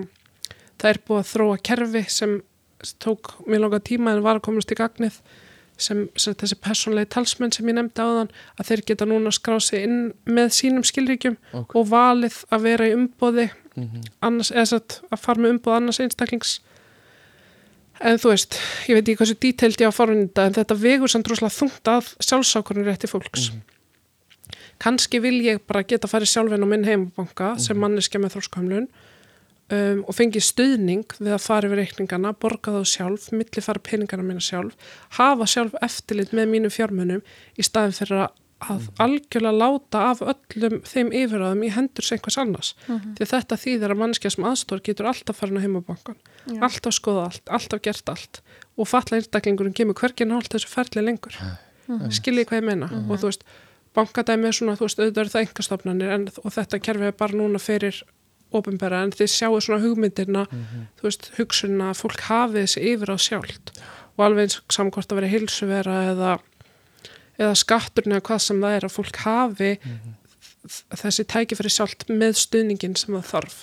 það 0.79 0.89
er 0.93 0.99
búið 1.07 1.19
að 1.23 1.29
þróa 1.33 1.59
kerfi 1.69 2.03
sem 2.07 2.41
tók 3.03 3.33
mjög 3.47 3.59
langa 3.65 3.79
tíma 3.83 4.13
en 4.15 4.23
var 4.23 4.39
að 4.39 4.45
komast 4.47 4.71
í 4.71 4.77
gagnið 4.79 5.17
sem, 5.79 6.05
sem 6.19 6.33
þessi 6.35 6.55
persónlegi 6.63 7.09
talsmenn 7.11 7.51
sem 7.55 7.67
ég 7.67 7.75
nefndi 7.75 8.03
áðan 8.03 8.31
að 8.59 8.67
þeir 8.69 8.81
geta 8.87 9.05
núna 9.07 9.31
skráð 9.35 9.61
sig 9.67 9.83
inn 9.87 9.99
með 10.27 10.49
sínum 10.55 10.83
skilríkjum 10.87 11.35
Ok. 11.55 11.75
og 11.75 11.87
valið 11.91 12.39
að 12.51 12.63
vera 12.69 12.87
í 12.87 12.95
umbóði 12.95 13.49
Mhm. 13.79 14.01
annars, 14.21 14.49
eða 14.51 14.65
satt, 14.67 15.01
að 15.11 15.19
fara 15.23 15.39
með 15.39 15.53
umbóð 15.55 15.75
annars 15.77 15.99
einstaklings 16.03 16.59
en 17.99 18.21
þú 18.21 18.31
veist, 18.31 18.59
ég 18.87 18.97
veit 18.97 19.03
ekki 19.03 19.19
hversu 19.19 19.37
díteild 19.39 19.81
ég 19.81 19.91
á 19.91 19.93
forunita 19.95 20.47
en 20.47 20.55
þetta 20.55 20.77
vegur 20.79 21.11
samt 21.11 21.27
droslega 21.27 21.55
þungt 21.55 21.91
að 21.91 22.13
sjálfsákurinn 22.23 22.87
rétti 22.87 23.09
fólks 23.11 23.49
kannski 24.79 25.19
vil 25.23 25.37
ég 25.43 25.61
bara 25.67 25.83
geta 25.83 26.07
að 26.07 26.15
fara 26.15 26.29
sjálfinn 26.29 26.63
á 26.63 26.67
minn 26.69 26.87
heimabanka 26.87 27.53
sem 27.59 27.79
manneskja 27.79 28.21
með 28.23 28.37
þróskamlun 28.37 28.87
um, 28.87 30.03
og 30.05 30.15
fengi 30.15 30.41
stuðning 30.43 31.17
við 31.19 31.35
að 31.35 31.43
fara 31.43 31.69
yfir 31.69 31.81
reikningana, 31.83 32.33
borga 32.33 32.77
þá 32.77 32.93
sjálf 32.93 33.29
milli 33.35 33.63
fara 33.63 33.83
peningana 33.83 34.25
mína 34.25 34.43
sjálf 34.43 34.93
hafa 35.19 35.47
sjálf 35.49 35.75
eftirlit 35.83 36.31
með 36.35 36.53
mínu 36.53 36.71
fjármunum 36.73 37.25
í 37.59 37.65
staðin 37.67 37.97
fyrir 37.99 38.23
að 38.25 38.37
að 38.59 38.89
algjörlega 38.99 39.55
láta 39.55 40.01
af 40.09 40.21
öllum 40.21 40.81
þeim 40.87 41.13
yfiráðum 41.15 41.63
í 41.63 41.71
hendur 41.71 42.03
sem 42.05 42.17
einhvers 42.17 42.37
annars. 42.41 42.73
Því 42.87 43.23
að 43.25 43.31
þetta 43.33 43.57
þýðir 43.63 43.93
að 43.93 44.01
mannskja 44.01 44.31
sem 44.35 44.47
aðstór 44.49 44.83
getur 44.83 45.09
alltaf 45.11 45.39
farin 45.39 45.59
á 45.59 45.63
heimabankan 45.63 46.17
Já. 46.49 46.59
alltaf 46.67 46.95
skoða 46.97 47.23
allt, 47.29 47.45
alltaf 47.47 47.81
gert 47.85 48.11
allt. 48.11 48.41
Og 48.75 48.87
falla 48.89 49.19
einstaklingurinn 49.19 49.75
kemur 49.77 49.95
hverginn 49.99 50.35
hálft 50.35 50.53
þessu 50.55 50.71
ferli 50.71 51.05
lengur. 51.05 51.35
Skiljið 52.13 52.49
hvað 52.49 52.61
ég 52.61 52.67
meina? 52.67 52.89
Og 53.09 53.17
þú 53.17 53.31
veist, 53.31 53.43
bankadæmi 53.97 54.49
er 54.51 54.55
svona, 54.59 54.75
þú 54.77 54.87
veist, 54.89 54.99
auðvitað 54.99 55.23
eru 55.23 55.33
það 55.33 55.45
engastofnanir 55.47 56.15
en, 56.15 56.27
og 56.43 56.53
þetta 56.53 56.79
kerfi 56.83 57.07
er 57.09 57.15
bara 57.17 57.39
núna 57.39 57.59
fyrir 57.63 58.03
ofinbæra 58.55 59.03
en 59.05 59.11
þið 59.13 59.29
sjáu 59.29 59.59
svona 59.61 59.81
hugmyndirna 59.83 60.45
þú 60.99 61.05
veist, 61.07 61.31
hugsunna 61.37 61.91
að 61.93 61.99
fólk 62.03 62.21
hafi 62.27 62.63
þessi 62.63 62.85
yfir 62.93 63.11
á 63.13 63.17
sjálft. 63.17 63.73
Og 64.17 64.25
alveg 64.25 64.47
eins 64.49 64.59
samkvæmt 64.73 65.13
að 65.13 65.19
vera 65.21 65.31
heilsuvera 65.31 65.97
eða, 66.11 66.31
eða 67.39 67.55
skatturinn 67.57 68.17
eða 68.17 68.27
hvað 68.29 68.45
sem 68.45 68.61
það 68.63 68.77
er 68.77 68.87
að 68.87 68.95
fólk 68.95 69.21
hafi 69.23 69.71
þessi 70.99 71.25
tækifæri 71.31 71.71
sjálft 71.71 72.07
með 72.11 72.37
stuðningin 72.43 72.97
sem 72.99 73.15
það 73.15 73.27
þarf. 73.31 73.59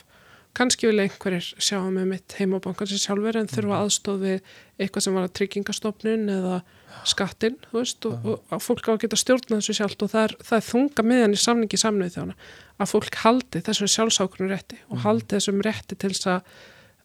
Kannski 0.56 0.88
vil 0.88 1.02
einhverjir 1.02 1.50
sjá 1.60 1.76
með 1.92 2.06
mitt 2.14 2.34
heimabankan 2.38 2.88
sem 2.88 3.00
sjálfur 3.02 3.36
en 3.36 3.50
þurfa 3.50 3.80
aðstof 3.82 4.22
við 4.22 4.54
eitthvað 4.80 5.04
sem 5.04 5.16
var 5.16 5.26
að 5.26 5.34
tryggingastofnun 5.36 6.30
eða 6.32 6.60
skattinn, 7.04 7.58
þú 7.68 7.76
veist, 7.76 8.06
og, 8.08 8.24
og, 8.24 8.54
og 8.56 8.62
fólk 8.64 8.88
á 8.88 8.92
að 8.94 9.02
geta 9.02 9.18
stjórna 9.20 9.58
þessu 9.58 9.76
sjálft 9.76 10.04
og 10.06 10.12
það 10.14 10.24
er, 10.24 10.34
það 10.48 10.56
er 10.56 10.66
þunga 10.70 11.04
miðan 11.10 11.36
í 11.36 11.42
samningi 11.42 11.80
samnöðu 11.82 12.14
þjóna 12.14 12.36
að 12.80 12.92
fólk 12.94 13.20
haldi 13.20 13.62
þessum 13.66 13.92
sjálfsákunum 13.92 14.52
rétti 14.54 14.80
og 14.88 15.04
haldi 15.04 15.28
þessum 15.34 15.60
rétti 15.66 15.98
til 16.00 16.12
þess 16.14 16.30
að 16.32 16.50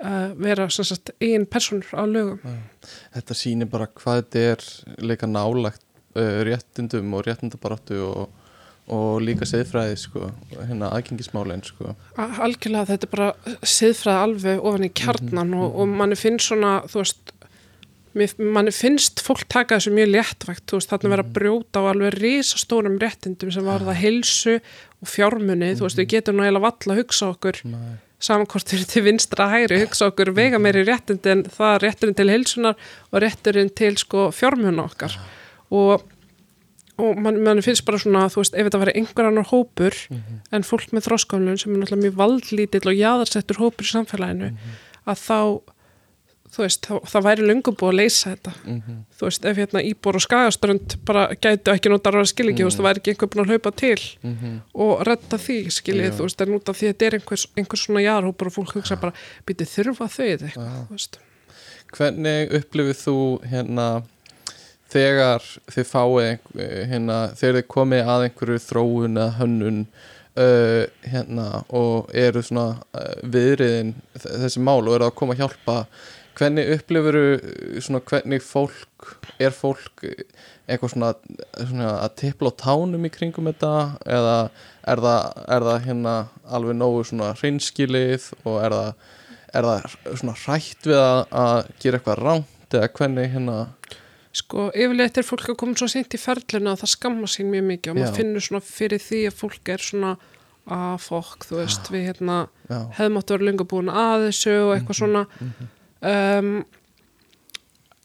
uh, 0.06 0.32
vera 0.40 0.70
einn 1.28 1.48
personur 1.52 1.92
á 1.92 2.04
lögum. 2.08 2.58
Þetta 3.18 3.40
sýnir 3.44 3.72
bara 3.72 3.92
hvað 3.92 4.22
þetta 4.22 4.46
er 4.54 4.68
leika 5.12 5.28
nálagt 5.28 5.84
réttindum 6.16 7.14
og 7.16 7.26
réttindabaráttu 7.28 8.00
og, 8.04 8.30
og 8.92 9.22
líka 9.24 9.48
seðfræði 9.48 10.00
sko, 10.00 10.32
hérna 10.60 10.92
aðgengismálin 10.96 11.64
sko. 11.66 11.94
Algjörlega 12.18 12.90
þetta 12.90 13.08
er 13.08 13.14
bara 13.14 13.30
siðfræði 13.62 14.26
alveg 14.26 14.66
ofan 14.66 14.88
í 14.88 14.92
kjarnan 15.02 15.54
og, 15.56 15.78
og 15.80 15.94
manni 16.02 16.18
finnst 16.20 16.52
svona, 16.52 16.80
þú 16.92 17.04
veist, 17.04 17.34
manni 18.38 18.74
finnst 18.76 19.24
fólk 19.24 19.46
taka 19.52 19.80
þessu 19.80 19.96
mjög 19.96 20.14
léttvægt, 20.18 20.68
þú 20.68 20.80
veist, 20.80 20.92
þarna 20.92 21.16
vera 21.16 21.28
að 21.28 21.34
brjóta 21.38 21.84
á 21.84 21.90
alveg 21.94 22.16
risastórum 22.20 23.00
réttindum 23.02 23.54
sem 23.56 23.68
var 23.68 23.86
það 23.88 24.02
heilsu 24.02 24.56
og 24.60 25.12
fjármunni, 25.12 25.76
þú 25.78 25.88
veist, 25.88 26.00
við 26.02 26.16
getum 26.18 26.40
nú 26.40 26.46
eiginlega 26.46 26.68
valla 26.68 26.96
að 26.96 27.04
hugsa 27.06 27.30
okkur 27.32 27.62
Nei. 27.72 27.94
samankvort 28.22 28.74
fyrir 28.74 28.90
til 28.92 29.06
vinstra 29.08 29.48
hægri, 29.54 29.80
hugsa 29.86 30.10
okkur 30.12 30.34
vega 30.36 30.60
meiri 30.60 30.84
réttindi 30.90 31.32
en 31.32 31.46
það 31.48 31.78
rétturinn 31.86 32.18
til 32.20 32.34
heilsunar 32.34 32.90
og 33.12 33.24
rétturinn 33.24 33.72
til 33.72 33.96
sko 34.02 34.28
fjármunna 34.36 34.90
okkar 34.92 35.16
og, 35.72 36.04
og 37.02 37.18
man, 37.24 37.40
man 37.44 37.62
finnst 37.66 37.86
bara 37.88 37.98
svona, 38.02 38.28
þú 38.30 38.44
veist, 38.44 38.54
ef 38.60 38.68
þetta 38.70 38.82
væri 38.86 38.96
einhver 39.02 39.30
annar 39.32 39.48
hópur 39.52 39.96
en 40.52 40.64
fólk 40.68 40.92
með 40.94 41.08
þróskamlun 41.10 41.58
sem 41.62 41.74
er 41.74 41.82
náttúrulega 41.84 42.06
mjög 42.10 42.18
valdlítill 42.24 42.88
og 42.92 42.98
jaðarsettur 43.00 43.62
hópur 43.64 43.88
í 43.88 43.92
samfélaginu 43.96 44.52
að 45.08 45.22
þá 45.28 45.40
þú 46.52 46.66
veist, 46.66 46.84
þá, 46.84 46.98
það 47.08 47.24
væri 47.30 47.46
löngu 47.48 47.72
búið 47.80 47.92
að 47.94 47.96
leysa 48.02 48.32
þetta 48.34 48.52
Mhm. 48.68 48.96
þú 49.16 49.24
veist, 49.24 49.46
ef 49.48 49.56
hérna 49.62 49.82
íbor 49.88 50.16
og 50.20 50.24
skagaströnd 50.26 50.96
bara 51.08 51.22
gætu 51.40 51.72
ekki 51.72 51.90
nota 51.94 52.12
ráða 52.12 52.28
skiliki, 52.28 52.60
þú 52.60 52.68
veist, 52.68 52.78
það 52.82 52.88
væri 52.90 53.00
ekki 53.00 53.12
einhver 53.14 53.30
búin 53.32 53.44
að 53.46 53.52
hlaupa 53.54 53.72
til 53.72 54.02
Mhm. 54.24 54.58
og 54.76 55.06
redda 55.08 55.38
því, 55.40 55.58
skiljið, 55.72 56.12
Já. 56.12 56.16
þú 56.18 56.22
veist, 56.28 56.42
en 56.42 56.54
út 56.60 56.70
af 56.70 56.76
því 56.76 56.86
að 56.90 56.92
þetta 56.92 57.06
er 57.08 57.16
einhvers, 57.20 57.48
einhvers 57.56 57.86
svona 57.88 58.04
jarhópur 58.04 58.48
og 58.48 58.54
fólk 58.54 58.74
hugsa 58.76 59.00
bara, 59.00 59.14
býtið 59.48 59.72
þurfa 59.72 60.10
þau 60.12 60.28
eða 60.28 60.44
eitthvað, 60.52 60.76
Já. 60.76 60.84
þú 60.84 60.92
veist. 60.92 61.18
Hvernig 61.96 62.52
upplifið 62.60 63.00
þú 63.06 63.16
hérna 63.48 64.04
þegar 64.92 65.46
þið 65.72 65.88
fáið 65.88 66.24
einhver, 66.28 66.72
hérna, 66.92 67.20
þegar 67.40 67.60
þið 67.60 67.68
komið 67.76 68.14
að 68.14 68.26
einhverju 68.28 68.64
þróun 68.66 69.20
eða 69.22 69.36
hönnun 69.40 69.84
uh, 69.86 70.82
hérna 71.14 71.50
og 71.82 72.12
eru 72.18 72.44
svona 72.46 72.82
uh, 72.98 73.14
viðriðin 73.24 73.94
þessi 74.18 74.64
mál 74.64 74.82
og 74.82 74.96
eru 74.98 75.08
að 75.08 75.16
koma 75.22 75.38
að 75.38 75.46
hjálpa 75.46 75.78
hvernig 76.38 76.72
upplifur 76.78 77.18
svona 77.84 78.02
hvernig 78.08 78.44
fólk 78.44 79.16
er 79.42 79.54
fólk 79.54 80.06
eitthvað 80.72 80.94
svona, 80.94 81.10
svona 81.58 81.90
að 82.00 82.14
tippla 82.22 82.52
á 82.54 82.60
tánum 82.62 83.08
í 83.08 83.12
kringum 83.14 83.50
þetta? 83.50 83.72
Eða 84.06 84.36
er 84.88 85.02
það, 85.04 85.42
er 85.56 85.66
það 85.68 85.88
hérna 85.88 86.16
alveg 86.58 86.78
nógu 86.78 87.04
svona 87.10 87.32
hreinskilið 87.40 88.30
og 88.46 88.58
er 88.64 88.76
það, 88.78 89.10
er 89.52 89.68
það 89.68 89.98
svona 90.22 90.38
hrætt 90.46 90.88
við 90.88 91.02
að, 91.02 91.22
að 91.44 91.72
gera 91.84 92.00
eitthvað 92.00 92.22
rámt 92.22 92.78
eða 92.78 92.92
hvernig 92.98 93.34
hérna 93.36 93.58
Sko, 94.32 94.70
yfirleitt 94.72 95.18
er 95.20 95.26
fólk 95.28 95.50
að 95.52 95.58
koma 95.60 95.76
svo 95.76 95.90
sent 95.92 96.14
í 96.16 96.20
ferlinu 96.22 96.72
að 96.72 96.84
það 96.86 96.92
skamma 96.94 97.28
sín 97.28 97.50
mjög 97.52 97.66
mikið 97.68 97.92
og 97.92 97.98
Já. 97.98 98.02
maður 98.06 98.20
finnur 98.22 98.46
svona 98.46 98.62
fyrir 98.64 99.02
því 99.04 99.20
að 99.28 99.40
fólk 99.42 99.72
er 99.74 99.84
svona 99.84 100.12
að 100.72 100.94
fólk, 101.04 101.48
þú 101.50 101.58
veist, 101.58 101.90
við 101.92 102.06
hérna 102.12 102.38
já, 102.70 102.78
hefðum 102.96 103.18
áttu 103.20 103.34
að 103.34 103.38
vera 103.42 103.48
lengur 103.50 103.68
búin 103.74 103.90
að 103.92 104.28
þessu 104.30 104.54
og 104.62 104.72
eitthvað 104.78 105.00
svona. 105.02 105.24
um, 106.12 106.52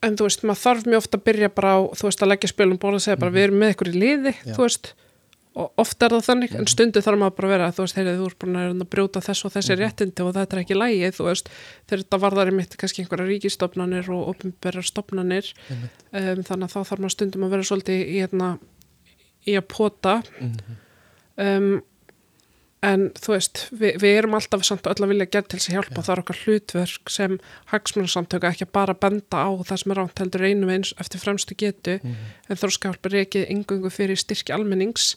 en 0.07 0.17
þú 0.19 0.27
veist, 0.27 0.45
maður 0.49 0.63
þarf 0.65 0.87
mjög 0.91 1.03
ofta 1.05 1.21
að 1.21 1.27
byrja 1.29 1.51
bara 1.61 1.75
á, 1.77 1.79
þú 2.01 2.09
veist, 2.09 2.23
að 2.25 2.33
leggja 2.33 2.51
spilum 2.53 2.81
bóla 2.83 2.99
og 2.99 3.05
segja 3.07 3.21
bara 3.23 3.35
við 3.37 3.47
erum 3.47 3.61
með 3.63 3.75
ykkur 3.77 3.93
í 3.93 3.95
liði, 4.01 4.35
Já. 4.41 4.55
þú 4.57 4.65
veist 4.67 4.91
og 5.57 5.81
ofta 5.81 6.05
er 6.07 6.13
það 6.13 6.27
þannig, 6.27 6.55
en 6.59 6.69
stundu 6.69 7.01
þarf 7.01 7.21
maður 7.21 7.37
bara 7.39 7.49
að 7.49 7.53
vera 7.55 7.69
þú 7.73 7.85
veist, 7.87 7.97
heyrið, 7.97 8.19
þú 8.19 8.29
ert 8.29 8.39
búin 8.43 8.59
að 8.61 8.67
að 8.75 8.91
brjóta 8.93 9.23
þess 9.25 9.47
og 9.47 9.55
þessi 9.55 9.77
réttindi 9.81 10.25
og 10.25 10.35
þetta 10.37 10.57
er 10.57 10.63
ekki 10.63 10.77
lægi, 10.77 11.11
þú 11.17 11.29
veist. 11.31 11.51
Þegar 11.87 12.03
þetta 12.03 12.21
varðar 12.27 12.53
í 12.53 12.57
mitt 12.59 12.77
kannski 12.83 13.05
einhverja 13.05 13.29
ríkistofnanir 13.31 14.11
og 14.13 14.31
opinberjar 14.35 14.89
stofnanir 14.91 15.51
um, 15.73 16.45
þannig 16.45 16.67
að 16.67 16.75
þá 16.75 16.79
þarf 16.83 17.01
maður 17.01 17.17
stundum 17.17 17.47
að 17.47 17.57
vera 17.57 17.69
svolítið 17.71 18.03
í, 18.05 18.21
hérna, 18.21 18.51
í 19.49 19.57
að 19.57 19.69
pota. 19.73 20.19
Um, 21.41 21.71
en 22.85 23.09
þú 23.17 23.33
veist, 23.33 23.63
við, 23.73 23.97
við 24.03 24.19
erum 24.21 24.37
alltaf 24.37 24.65
samt 24.69 24.87
öll 24.91 25.01
að 25.01 25.13
vilja 25.15 25.29
gera 25.31 25.49
til 25.49 25.59
að 25.63 25.71
hjálpa. 25.73 25.97
Og 25.97 26.05
það 26.05 26.13
er 26.15 26.23
okkar 26.23 26.43
hlutverk 26.45 27.13
sem 27.17 27.39
hagsmunarsamtöka 27.73 28.53
ekki 28.53 28.69
að 28.69 28.75
bara 28.77 29.01
benda 29.07 29.41
á 29.41 29.51
það 29.65 29.81
sem 29.83 29.95
er 29.95 30.01
ránt 30.03 30.21
heldur 30.21 30.45
einum 30.45 30.75
eins 30.77 30.93
eftir 31.01 31.25
fremstu 31.25 31.57
getu. 31.59 31.97
En 32.05 32.61
þróskahjálp 32.61 33.09
er 33.09 33.23
ekki 33.25 33.47
engungu 33.49 33.89
fyrir 33.95 34.21
styrki 34.21 34.53
almennings 34.55 35.15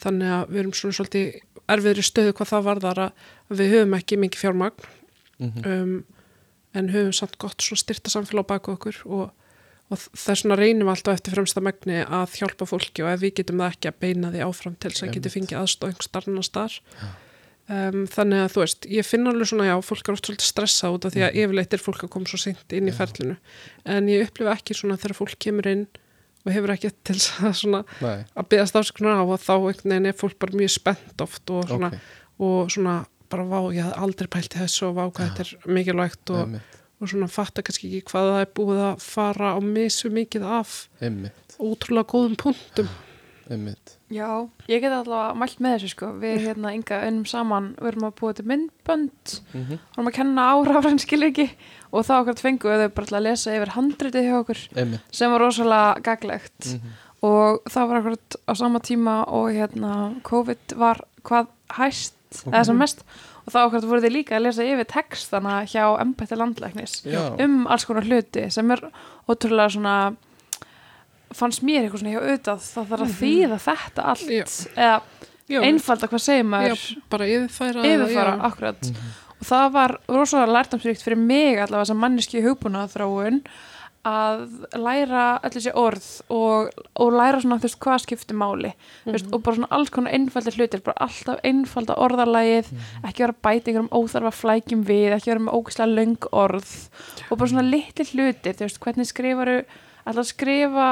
þannig 0.00 0.32
að 0.36 0.46
við 0.52 0.62
erum 0.62 0.76
svona 0.76 0.98
svolítið 0.98 1.28
erfiðri 1.70 2.06
stöðu 2.06 2.36
hvað 2.36 2.52
það 2.54 2.66
varðar 2.68 3.02
að 3.06 3.60
við 3.60 3.74
höfum 3.74 3.98
ekki 4.00 4.18
mikið 4.24 4.44
fjármagn. 4.44 4.88
Mhm. 5.40 5.62
um, 5.66 6.00
en 6.74 6.90
höfum 6.92 7.14
samt 7.16 7.38
gott 7.42 7.62
svona 7.64 7.82
styrta 7.82 8.10
samfélag 8.12 8.46
á 8.46 8.50
baku 8.52 8.74
okkur 8.76 9.00
og, 9.10 9.30
og 9.90 10.02
þess 10.14 10.44
vegna 10.44 10.58
reynum 10.60 10.86
við 10.86 10.92
alltaf 10.92 11.16
eftir 11.18 11.34
fremsta 11.34 11.62
megni 11.64 12.04
að 12.04 12.36
hjálpa 12.38 12.68
fólki 12.68 13.02
og 13.02 13.10
ef 13.10 13.24
við 13.24 13.34
getum 13.40 13.62
það 13.62 13.74
ekki 13.74 13.90
að 13.90 13.98
beina 14.04 14.30
því 14.30 14.44
áfram 14.46 14.76
til 14.78 14.92
þess 14.92 15.06
að 15.06 15.16
geti 15.16 15.32
fengið 15.34 15.58
aðstóð 15.58 15.90
einhver 15.90 16.06
starna 16.06 16.44
starf 16.46 16.78
um, 17.70 18.04
þannig 18.10 18.44
að 18.44 18.54
þú 18.54 18.62
veist, 18.64 18.88
ég 18.98 19.08
finn 19.08 19.30
alveg 19.30 19.50
svona 19.50 19.68
já, 19.68 19.74
fólk 19.86 20.08
er 20.08 20.16
oft 20.16 20.28
svolítið 20.28 20.50
stressað 20.50 20.96
út 20.96 21.08
af 21.08 21.14
því 21.16 21.24
að 21.26 21.40
yfirleitt 21.42 21.74
er 21.74 21.82
fólk 21.82 22.04
að 22.06 22.12
koma 22.14 22.30
svo 22.30 22.40
sint 22.42 22.76
inn 22.76 22.90
í 22.90 22.94
ferlinu. 22.94 23.36
En 23.96 24.10
ég 24.10 24.28
upplifa 24.28 24.54
ekki 24.56 24.76
svona 24.78 24.98
þegar 25.00 25.18
fólk 25.20 25.36
kemur 25.42 25.70
inn 25.70 25.84
og 26.40 26.52
hefur 26.54 26.72
ekki 26.74 26.90
til 27.06 27.16
að 27.46 27.54
svona 27.60 27.82
að 28.00 28.48
byggast 28.52 28.78
afsökunar 28.80 29.20
á 29.20 29.24
og 29.24 29.40
þá 29.42 29.52
einhvern 29.56 29.94
veginn 29.94 30.10
er 30.10 30.18
fólk 30.18 30.38
bara 30.40 30.60
mjög 30.60 30.74
spennt 30.76 31.24
oft 31.24 31.54
og 31.54 31.68
svona, 31.68 31.92
ok, 31.92 32.10
og 32.46 32.74
svona 32.74 32.96
bara 33.30 33.46
vá, 33.46 33.58
ég 33.76 33.86
hafði 33.86 34.04
aldrei 34.06 34.30
pælt 34.34 34.56
í 34.56 34.62
þessu 34.64 34.88
og 34.88 34.96
vá 34.98 35.04
hvað 35.06 35.30
þetta 35.30 35.46
er 35.46 35.76
mikilvægt 35.78 36.34
og, 36.34 36.56
og 37.00 37.12
svona 37.12 37.30
fatta 37.30 37.64
kannski 37.66 37.92
ekki 37.92 38.10
hvað 38.10 38.32
það 38.32 38.42
er 38.46 38.50
búið 38.58 38.82
að 38.88 39.06
fara 39.06 39.54
á 39.54 39.58
misu 39.62 40.10
mikið 40.14 40.48
af 40.58 40.74
einmitt. 41.00 41.56
ótrúlega 41.60 42.10
góðum 42.10 42.36
punktum. 42.40 42.90
Einmitt 43.50 43.99
Já, 44.10 44.48
ég 44.66 44.80
get 44.82 44.90
allavega 44.92 45.36
mælt 45.38 45.60
með 45.62 45.76
þessu 45.76 45.90
sko. 45.92 46.06
Við 46.18 46.40
hérna 46.48 46.72
ynga 46.74 47.02
unnum 47.06 47.26
saman 47.30 47.68
við 47.78 47.92
erum 47.92 48.08
að 48.08 48.16
búa 48.18 48.32
til 48.34 48.46
myndbönd 48.50 49.36
mm 49.54 49.60
-hmm. 49.60 49.76
við 49.76 49.98
erum 49.98 50.10
að 50.10 50.16
kenna 50.18 50.46
á 50.50 50.54
rafrænskilriki 50.66 51.46
og 51.92 52.06
þá 52.06 52.14
okkur 52.20 52.40
fengu 52.40 52.68
þau 52.68 52.88
bara 52.88 53.16
að 53.18 53.26
lesa 53.28 53.54
yfir 53.54 53.74
handritið 53.76 54.26
hjá 54.26 54.34
okkur 54.40 54.60
einmitt. 54.76 55.00
sem 55.10 55.30
var 55.30 55.40
rosalega 55.40 56.00
gaglegt. 56.02 56.74
Mm 56.74 56.90
og 57.26 57.60
það 57.68 57.88
var 57.88 58.00
akkurat 58.00 58.38
á 58.48 58.52
sama 58.56 58.80
tíma 58.80 59.16
og 59.28 59.52
hérna 59.52 60.14
COVID 60.26 60.76
var 60.80 61.02
hvað 61.26 61.50
hæst 61.76 62.16
eða 62.46 62.64
sem 62.70 62.80
mest. 62.80 63.04
Og 63.44 63.52
þá 63.52 63.58
akkurat 63.62 63.86
voru 63.88 64.04
þið 64.04 64.14
líka 64.14 64.36
að 64.36 64.44
lesa 64.46 64.64
yfir 64.64 64.88
textana 64.88 65.60
hjá 65.68 65.84
embætti 66.00 66.36
landlæknis 66.36 67.00
Já, 67.08 67.34
um 67.40 67.64
alls 67.66 67.86
konar 67.88 68.06
hluti 68.06 68.46
sem 68.52 68.70
er 68.70 68.84
ótrúlega 69.28 69.72
svona 69.74 69.94
fannst 71.36 71.62
mér 71.66 71.84
eitthvað 71.84 72.02
svona 72.02 72.14
hjá 72.14 72.20
auðvitað 72.20 72.62
það 72.66 72.92
þarf 72.92 73.06
að 73.06 73.16
þýða 73.20 73.58
þetta 73.66 74.06
allt 74.12 74.30
Já. 74.30 74.44
eða 74.76 75.00
Já, 75.50 75.58
einfalda 75.66 76.06
hvað 76.10 76.22
segir 76.22 76.44
já, 76.44 76.50
maður. 76.52 76.84
bara 77.10 77.26
yfirfæra 77.26 77.82
yfirfara, 77.88 78.36
já. 78.36 78.44
akkurat. 78.50 78.92
Og 79.40 79.48
það 79.48 79.66
var 79.74 79.96
rosalega 80.06 80.54
lærtamsvíkt 80.54 81.02
fyrir 81.02 81.18
mig 81.18 81.58
allavega 81.58 81.88
sem 81.90 81.98
manneski 81.98 82.42
hugbúna 82.44 82.84
þráun 82.92 83.40
að 84.06 84.44
læra 84.80 85.24
öll 85.44 85.52
þessi 85.52 85.72
orð 85.76 86.06
og, 86.32 86.70
og 86.96 87.10
læra 87.12 87.40
svona 87.42 87.58
þú 87.60 87.66
veist 87.68 87.80
hvað 87.84 87.98
skiptir 88.06 88.38
máli. 88.40 88.70
Mm 89.04 89.12
veist, 89.16 89.28
og 89.28 89.42
bara 89.44 89.58
svona 89.58 89.68
alls 89.76 89.90
konar 89.92 90.14
einfaldir 90.16 90.56
hlutir 90.56 90.80
bara 90.86 91.04
alltaf 91.04 91.42
einfalda 91.44 91.98
orðarlægið 92.00 92.70
ekki 93.10 93.26
vera 93.26 93.36
bætingur 93.44 93.84
um 93.84 93.90
óþarfa 93.92 94.32
flækjum 94.38 94.86
við 94.88 95.18
ekki 95.18 95.34
vera 95.34 95.44
með 95.44 95.58
ógislega 95.58 95.92
löng 95.98 96.30
orð. 96.32 96.72
Og 97.28 97.36
bara 97.36 97.52
svona 97.52 97.66
litli 97.66 98.06
hlutir 98.14 98.56
þú 98.56 98.68
veist 98.68 98.80
hvernig 98.86 99.10
skrifaru 99.10 99.58
ætla 100.10 100.24
að 100.24 100.30
skrifa 100.30 100.88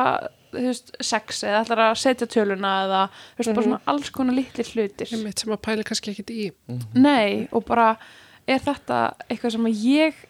veist, 0.54 0.94
sex 1.04 1.42
eða 1.46 1.64
ætla 1.64 1.88
að 1.90 1.98
setja 2.02 2.30
töluna 2.30 2.72
eða 2.86 3.02
veist, 3.10 3.50
bara 3.52 3.66
svona 3.66 3.82
alls 3.92 4.10
konar 4.14 4.38
litli 4.38 4.66
hlutir. 4.70 5.12
Einmitt 5.12 5.42
sem 5.42 5.52
að 5.54 5.62
pæli 5.68 5.86
kannski 5.88 6.14
ekkit 6.14 6.32
í. 6.34 6.48
Nei, 6.96 7.46
og 7.52 7.66
bara 7.68 7.92
er 8.48 8.62
þetta 8.64 9.02
eitthvað 9.28 9.56
sem 9.56 9.68
að 9.68 9.86
ég 9.88 10.24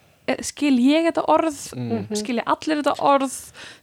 skil 0.44 0.74
ég 0.78 1.06
þetta 1.08 1.24
orð 1.32 1.58
Mm. 1.78 2.06
skil 2.16 2.36
ég 2.38 2.46
allir 2.46 2.80
þetta 2.82 2.94
orð 3.00 3.34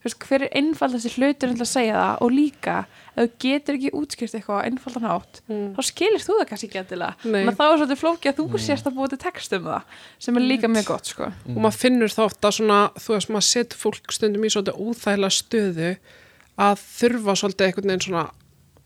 veist, 0.04 0.20
hver 0.28 0.44
er 0.46 0.54
einfald 0.56 0.94
þessi 0.96 1.12
hlutur 1.18 1.54
til 1.56 1.64
að 1.66 1.70
segja 1.72 1.96
það? 1.96 2.22
Og 2.26 2.32
líka, 2.32 2.76
ef 3.16 3.22
þú 3.24 3.32
getur 3.46 3.78
ekki 3.78 3.92
útskrift 4.00 4.36
eitthvað 4.38 4.66
einfaldan 4.70 5.08
hátt 5.10 5.42
þá 5.50 5.82
skilist 5.90 6.28
þú 6.30 6.38
það 6.40 6.48
kannski 6.50 6.68
ekki 6.70 6.82
endilega. 6.84 7.16
Þá 7.56 7.64
er 7.66 7.78
svolítið 7.80 8.02
flóki 8.04 8.30
að 8.32 8.40
þú 8.42 8.60
sérst 8.66 8.86
að 8.90 8.96
búa 9.00 9.10
til 9.10 9.18
text 9.26 9.54
um 9.58 9.64
það 9.64 9.82
sem 10.20 10.38
er 10.38 10.42
líka 10.46 10.68
mjög 10.72 10.86
gott 10.92 11.06
sko. 11.06 11.32
og 11.32 11.60
maður 11.66 11.80
finnur 11.82 12.14
þá 12.14 12.22
ofta 12.26 12.52
svona, 12.52 12.80
þú 13.00 13.16
veist, 13.16 13.30
maður 13.30 13.50
setur 13.52 13.78
fólk 13.86 14.12
stundum 14.12 14.44
í 14.46 14.52
svolítið 14.54 14.80
óþægilega 14.86 15.38
stöðu 15.42 15.92
að 16.58 16.76
þurfa 17.00 17.36
svolítið 17.42 17.66
einhvern 17.68 17.90
veginn 17.92 18.06
svona 18.08 18.26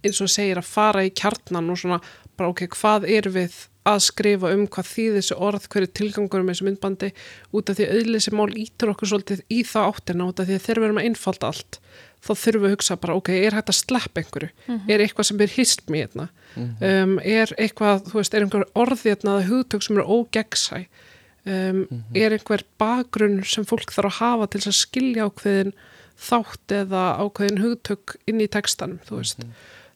eins 0.03 0.21
og 0.23 0.29
segir 0.31 0.57
að 0.61 0.69
fara 0.71 1.03
í 1.05 1.11
kjarnan 1.11 1.69
og 1.69 1.77
svona 1.77 1.99
bara 2.37 2.49
ok, 2.53 2.67
hvað 2.71 3.09
er 3.09 3.27
við 3.29 3.55
að 3.89 4.03
skrifa 4.07 4.51
um 4.55 4.65
hvað 4.71 4.89
þýð 4.89 5.17
þessi 5.19 5.37
orð, 5.49 5.67
hver 5.71 5.85
er 5.85 5.93
tilgangur 5.99 6.43
með 6.45 6.55
þessu 6.55 6.67
myndbandi 6.67 7.09
út 7.55 7.71
af 7.71 7.79
því 7.79 7.89
auðlýsi 7.95 8.35
mál 8.37 8.49
ítur 8.53 8.93
okkur 8.93 9.11
svolítið 9.13 9.43
í 9.49 9.63
það 9.67 9.89
áttina 9.93 10.29
út 10.29 10.41
af 10.41 10.49
því 10.49 10.57
að 10.57 10.65
þegar 10.65 10.81
við 10.81 10.89
erum 10.89 11.01
að 11.01 11.09
einfalda 11.09 11.51
allt 11.51 11.79
þá 12.19 12.31
þurfum 12.35 12.63
við 12.63 12.67
að 12.67 12.73
hugsa 12.75 12.97
bara 12.99 13.15
ok, 13.15 13.29
er 13.31 13.55
hægt 13.55 13.71
að 13.71 13.77
sleppa 13.79 14.21
einhverju, 14.21 14.49
er 14.91 15.03
eitthvað 15.03 15.27
sem 15.29 15.43
er 15.43 15.53
hist 15.53 15.85
mér 15.87 16.01
hérna, 16.03 16.25
um, 16.59 17.13
er 17.23 17.53
eitthvað 17.55 18.09
þú 18.09 18.19
veist, 18.19 18.35
er 18.35 18.45
einhver 18.45 18.65
orði 18.75 19.13
hérna 19.13 19.37
eða 19.37 19.47
hugtök 19.53 19.85
sem 19.85 19.95
eru 19.99 20.17
ógeggsæ 20.17 20.81
um, 21.47 21.79
er 22.17 22.35
einhver 22.35 22.65
bakgrunn 22.81 23.39
sem 23.47 23.67
fólk 23.67 23.93
þarf 23.95 24.11
að 24.11 24.19
hafa 24.19 24.49
til 24.49 24.63
þess 24.65 24.73
að 24.73 24.79
skilja 24.81 25.29
ákveðin 25.29 25.73
þátt 26.19 26.75
eða 26.75 27.03
ákveðin 27.23 27.63
hugtök 27.63 28.17
inn 28.27 28.43
í 28.43 28.49
textanum, 28.51 28.99
þú 29.07 29.21
veist 29.21 29.45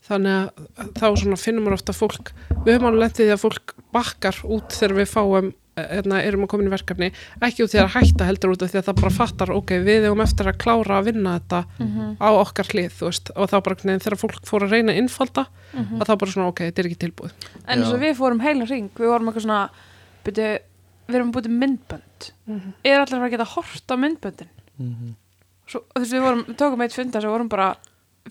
þannig 0.03 0.37
að 0.37 0.93
þá 0.99 1.05
svona 1.23 1.39
finnum 1.39 1.67
við 1.69 1.77
ofta 1.77 1.95
fólk 1.95 2.31
við 2.63 2.73
höfum 2.75 2.87
alveg 2.89 3.03
lendið 3.05 3.27
því 3.27 3.35
að 3.35 3.43
fólk 3.43 3.75
bakkar 3.95 4.39
út 4.43 4.75
þegar 4.75 4.97
við 4.99 5.11
fáum 5.13 5.51
eðna, 5.73 6.19
erum 6.21 6.43
að 6.45 6.49
koma 6.51 6.63
inn 6.63 6.69
í 6.69 6.73
verkefni, 6.73 7.07
ekki 7.41 7.63
út 7.65 7.71
því 7.73 7.79
að 7.81 7.93
hætta 7.95 8.27
heldur 8.27 8.51
út 8.53 8.61
af 8.61 8.69
því 8.69 8.77
að 8.79 8.87
það 8.89 8.99
bara 8.99 9.13
fattar, 9.15 9.53
ok, 9.55 9.71
við 9.81 10.03
hefum 10.05 10.21
eftir 10.21 10.49
að 10.51 10.59
klára 10.61 10.99
að 10.99 11.07
vinna 11.07 11.33
þetta 11.39 11.61
á 12.21 12.29
okkar 12.29 12.69
hlið, 12.69 12.91
þú 12.99 13.07
veist, 13.09 13.31
og 13.33 13.49
þá 13.49 13.55
bara 13.65 13.77
neðin, 13.81 14.03
þegar 14.05 14.19
fólk 14.21 14.45
fór 14.45 14.65
að 14.67 14.75
reyna 14.75 14.93
að 14.93 14.99
innfalda, 15.01 15.45
að 15.73 16.05
þá 16.05 16.13
bara 16.13 16.35
svona, 16.35 16.51
ok, 16.51 16.61
þetta 16.67 16.83
er 16.83 16.89
ekki 16.91 16.99
tilbúið. 17.07 17.33
en 17.65 17.83
og 17.87 17.95
Já. 17.95 18.01
við 18.03 18.13
fórum 18.19 18.43
heila 18.45 18.67
ring 18.69 18.91
við 18.93 19.09
vorum 19.09 19.31
eitthvað 19.31 19.47
svona 19.47 19.69
byrju, 20.27 20.51
við 21.07 21.15
erum 21.17 21.33
til 21.33 21.55
myndbönd. 21.63 22.29
Er 22.85 22.99
allir 22.99 23.17
að 23.17 23.25
að 23.25 23.33
geta 23.33 23.49
hort 23.55 23.87
á 23.89 23.95
myndböndin? 23.97 24.53
Mhm. 24.77 25.15
Svo, 25.65 25.81
þú 25.89 25.99
veist, 26.03 26.13
við, 26.13 26.21
vorum, 26.21 26.45
við 26.45 26.57
tókum 26.59 26.81
eitt 26.85 26.93
funda 26.93 27.21
sem 27.21 27.31
vorum 27.33 27.49
bara 27.49 27.73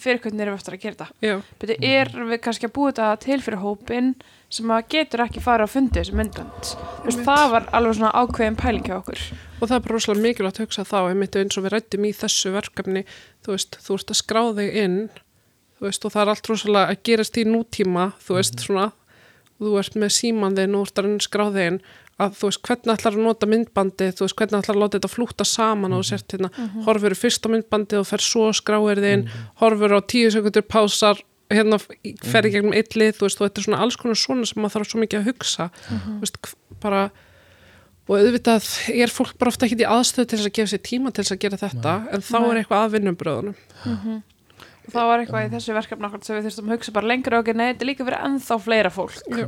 fyrir 0.00 0.20
hvernig 0.22 0.44
erum 0.44 0.54
við 0.54 0.60
eftir 0.60 0.76
að 0.76 0.82
gera 0.82 0.96
þetta. 0.96 1.26
Já, 1.26 1.34
Beti, 1.60 1.76
er 1.84 2.10
við 2.30 2.38
kannski 2.44 2.68
að 2.68 2.74
búa 2.76 2.92
þetta 2.92 3.08
til 3.24 3.38
fyrir 3.44 3.60
hópin 3.60 4.12
sem 4.52 4.72
að 4.72 4.86
getur 4.94 5.24
ekki 5.24 5.42
fara 5.44 5.66
á 5.68 5.68
fundi 5.68 6.00
þessu 6.00 6.16
veist, 7.04 7.20
það 7.26 7.44
var 7.52 7.68
alveg 7.76 7.98
svona 7.98 8.12
ákveðin 8.16 8.58
pæling 8.60 8.88
hjá 8.88 8.96
okkur. 8.98 9.24
Og 9.60 9.68
það 9.68 9.76
er 9.76 9.84
bara 9.84 9.96
rosalega 9.96 10.24
mikilvægt 10.26 10.60
að 10.60 10.66
hugsa 10.66 10.86
þá, 10.88 10.98
eins 11.42 11.58
og 11.58 11.66
við 11.66 11.74
rættum 11.76 12.08
í 12.08 12.14
þessu 12.16 12.54
verkefni, 12.56 13.04
þú 13.44 13.56
veist, 13.56 13.78
þú 13.84 13.98
ert 13.98 14.14
að 14.14 14.20
skrá 14.22 14.42
þig 14.58 14.80
inn, 14.82 14.98
veist, 15.86 16.04
og 16.06 16.14
það 16.14 16.24
er 16.24 16.32
allt 16.32 16.52
rosalega 16.52 16.92
að 16.92 17.02
gerast 17.08 17.40
í 17.40 17.46
nútíma, 17.48 18.08
þú 18.22 18.38
veist, 18.38 18.64
svona, 18.64 18.88
og 19.58 19.66
þú 19.68 19.74
ert 19.82 19.98
með 20.00 20.14
síman 20.16 20.56
þinn 20.58 20.76
og 20.78 20.86
þú 20.86 20.88
ert 20.88 21.02
að 21.02 21.08
reyna 21.08 21.20
að 21.20 21.28
skrá 21.28 21.44
þig 21.52 21.70
inn, 21.72 21.82
að 22.22 22.38
þú 22.38 22.50
veist, 22.50 22.62
hvernig 22.68 22.92
ætlar 22.94 23.16
að 23.16 23.26
nota 23.26 23.48
myndbandi, 23.50 24.08
þú 24.16 24.26
veist, 24.26 24.36
hvernig 24.38 24.62
ætlar 24.62 24.78
að 24.78 24.82
láta 24.82 24.98
þetta 24.98 25.12
flúta 25.12 25.46
saman 25.48 25.96
og 25.96 26.02
þú 26.02 26.08
sért 26.12 26.36
hérna, 26.36 26.52
horfur 26.86 27.18
fyrst 27.18 27.46
á 27.46 27.48
myndbandi 27.52 28.00
og 28.00 28.08
fer 28.08 28.24
svo 28.24 28.46
skráir 28.56 29.02
þinn, 29.02 29.26
horfur 29.62 29.96
á 29.96 30.00
tíu 30.02 30.30
sekundur 30.34 30.66
pásar, 30.66 31.20
hérna 31.52 31.80
fer 31.82 32.48
í 32.48 32.54
gegnum 32.54 32.76
eitt 32.76 32.96
lið, 32.96 33.18
þú 33.18 33.28
veist, 33.28 33.42
þetta 33.42 33.62
er 33.62 33.68
svona 33.68 33.82
alls 33.84 33.98
konar 34.00 34.18
svona 34.20 34.48
sem 34.48 34.62
maður 34.62 34.78
þarf 34.78 34.92
svo 34.92 35.02
mikið 35.02 35.20
að 35.20 35.30
hugsa, 35.32 35.68
þú 35.90 36.18
veist, 36.22 36.54
bara 36.82 37.06
og 38.10 38.18
auðvitað 38.18 38.66
er 38.90 39.12
fólk 39.14 39.36
bara 39.38 39.52
ofta 39.52 39.68
ekki 39.68 39.78
í 39.78 39.86
aðstöð 39.86 40.26
til 40.26 40.38
þess 40.38 40.48
að 40.48 40.56
gefa 40.58 40.70
sér 40.72 40.80
tíma 40.88 41.12
til 41.14 41.22
þess 41.22 41.34
að 41.36 41.42
gera 41.44 41.58
þetta 41.60 41.92
en 42.10 42.24
þá 42.26 42.38
er 42.40 42.58
eitthvað 42.60 42.86
að 42.86 42.94
vinnumbröðunum 42.96 44.22
og 44.82 44.90
það 44.90 45.08
var 45.08 45.22
eitthvað 45.22 45.44
í 45.46 45.50
þessu 45.52 45.76
verkefni 45.76 46.08
okkur 46.08 46.24
sem 46.26 46.36
við 46.36 46.48
þurftum 46.48 46.70
að 46.70 46.76
hugsa 46.76 46.94
bara 46.96 47.10
lengra 47.12 47.38
og 47.38 47.44
ok, 47.44 47.52
nei, 47.54 47.66
þetta 47.70 47.84
er 47.84 47.90
líka 47.90 48.06
fyrir 48.08 48.24
ennþá 48.26 48.58
fleira 48.64 48.90
fólk. 48.92 49.20
Já. 49.30 49.44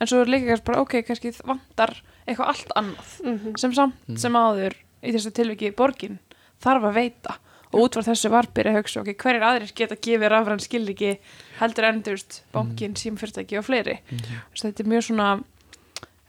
en 0.00 0.10
svo 0.10 0.20
er 0.22 0.30
líka 0.30 0.58
bara, 0.68 0.82
ok, 0.84 0.94
kannski 1.08 1.32
vantar 1.42 1.96
eitthvað 2.26 2.52
allt 2.52 2.76
annað. 2.76 3.10
Mhm. 3.24 3.56
sem 3.58 3.72
samt 3.72 4.18
sem 4.20 4.32
áður 4.32 4.76
í 5.02 5.12
þessu 5.14 5.32
tilviki 5.32 5.74
borgin 5.76 6.18
þarf 6.62 6.88
að 6.90 6.94
veita. 7.00 7.36
Og 7.74 7.82
út 7.82 7.96
frá 7.96 8.06
þessu 8.06 8.30
var 8.30 8.46
byrja 8.54 8.72
að 8.72 8.78
hugsa, 8.78 9.00
ok, 9.02 9.10
hverjir 9.20 9.42
aðrir 9.42 9.72
geta 9.74 9.96
gefið 9.96 10.30
rafræn 10.30 10.62
skilriki 10.62 11.18
heldur 11.58 11.88
veist, 12.06 12.42
bankin, 12.54 12.94
símfyrirtæki 12.94 13.58
og 13.58 13.66
fleiri. 13.66 13.98
Veist, 14.08 14.62
þetta 14.64 14.84
er 14.84 14.90
mjög 14.92 15.02
svona 15.08 15.42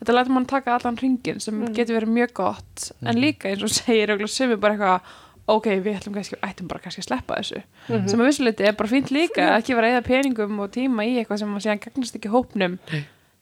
þetta 0.02 0.14
lætur 0.14 0.34
mann 0.34 0.46
taka 0.50 0.76
allan 0.76 0.98
ringin 0.98 1.40
sem 1.40 1.62
getur 1.74 2.00
verið 2.00 2.14
mjög 2.18 2.34
gott. 2.34 2.92
En 3.06 3.22
líka 3.22 3.50
eins 3.50 3.64
og 3.64 3.70
segir 3.74 4.10
örugglega 4.10 4.34
sumir 4.34 4.60
bara 4.62 4.76
eitthvað 4.76 5.16
ok, 5.48 5.68
við 5.80 5.96
ætlum 5.96 6.18
kannski, 6.18 6.38
ættum 6.44 6.68
bara 6.68 6.84
kannski 6.84 7.02
að 7.06 7.08
sleppa 7.08 7.38
þessu. 7.40 7.62
Sem 7.88 8.20
að 8.20 8.28
vissuleiti 8.28 8.68
er 8.68 8.76
bara 8.78 8.92
fínt 8.92 9.14
líka 9.16 9.46
að 9.54 9.62
ekki 9.62 9.78
vera 9.78 9.92
að 9.92 9.96
eða 9.96 10.08
peningum 10.10 10.60
og 10.60 10.74
tíma 10.76 11.06
í 11.08 11.14
eitthvað 11.22 11.40
sem 11.44 11.54
að 11.56 11.64
síðan 11.64 11.84
gagnast 11.86 12.20
ekki 12.20 12.34
hópnum 12.34 12.76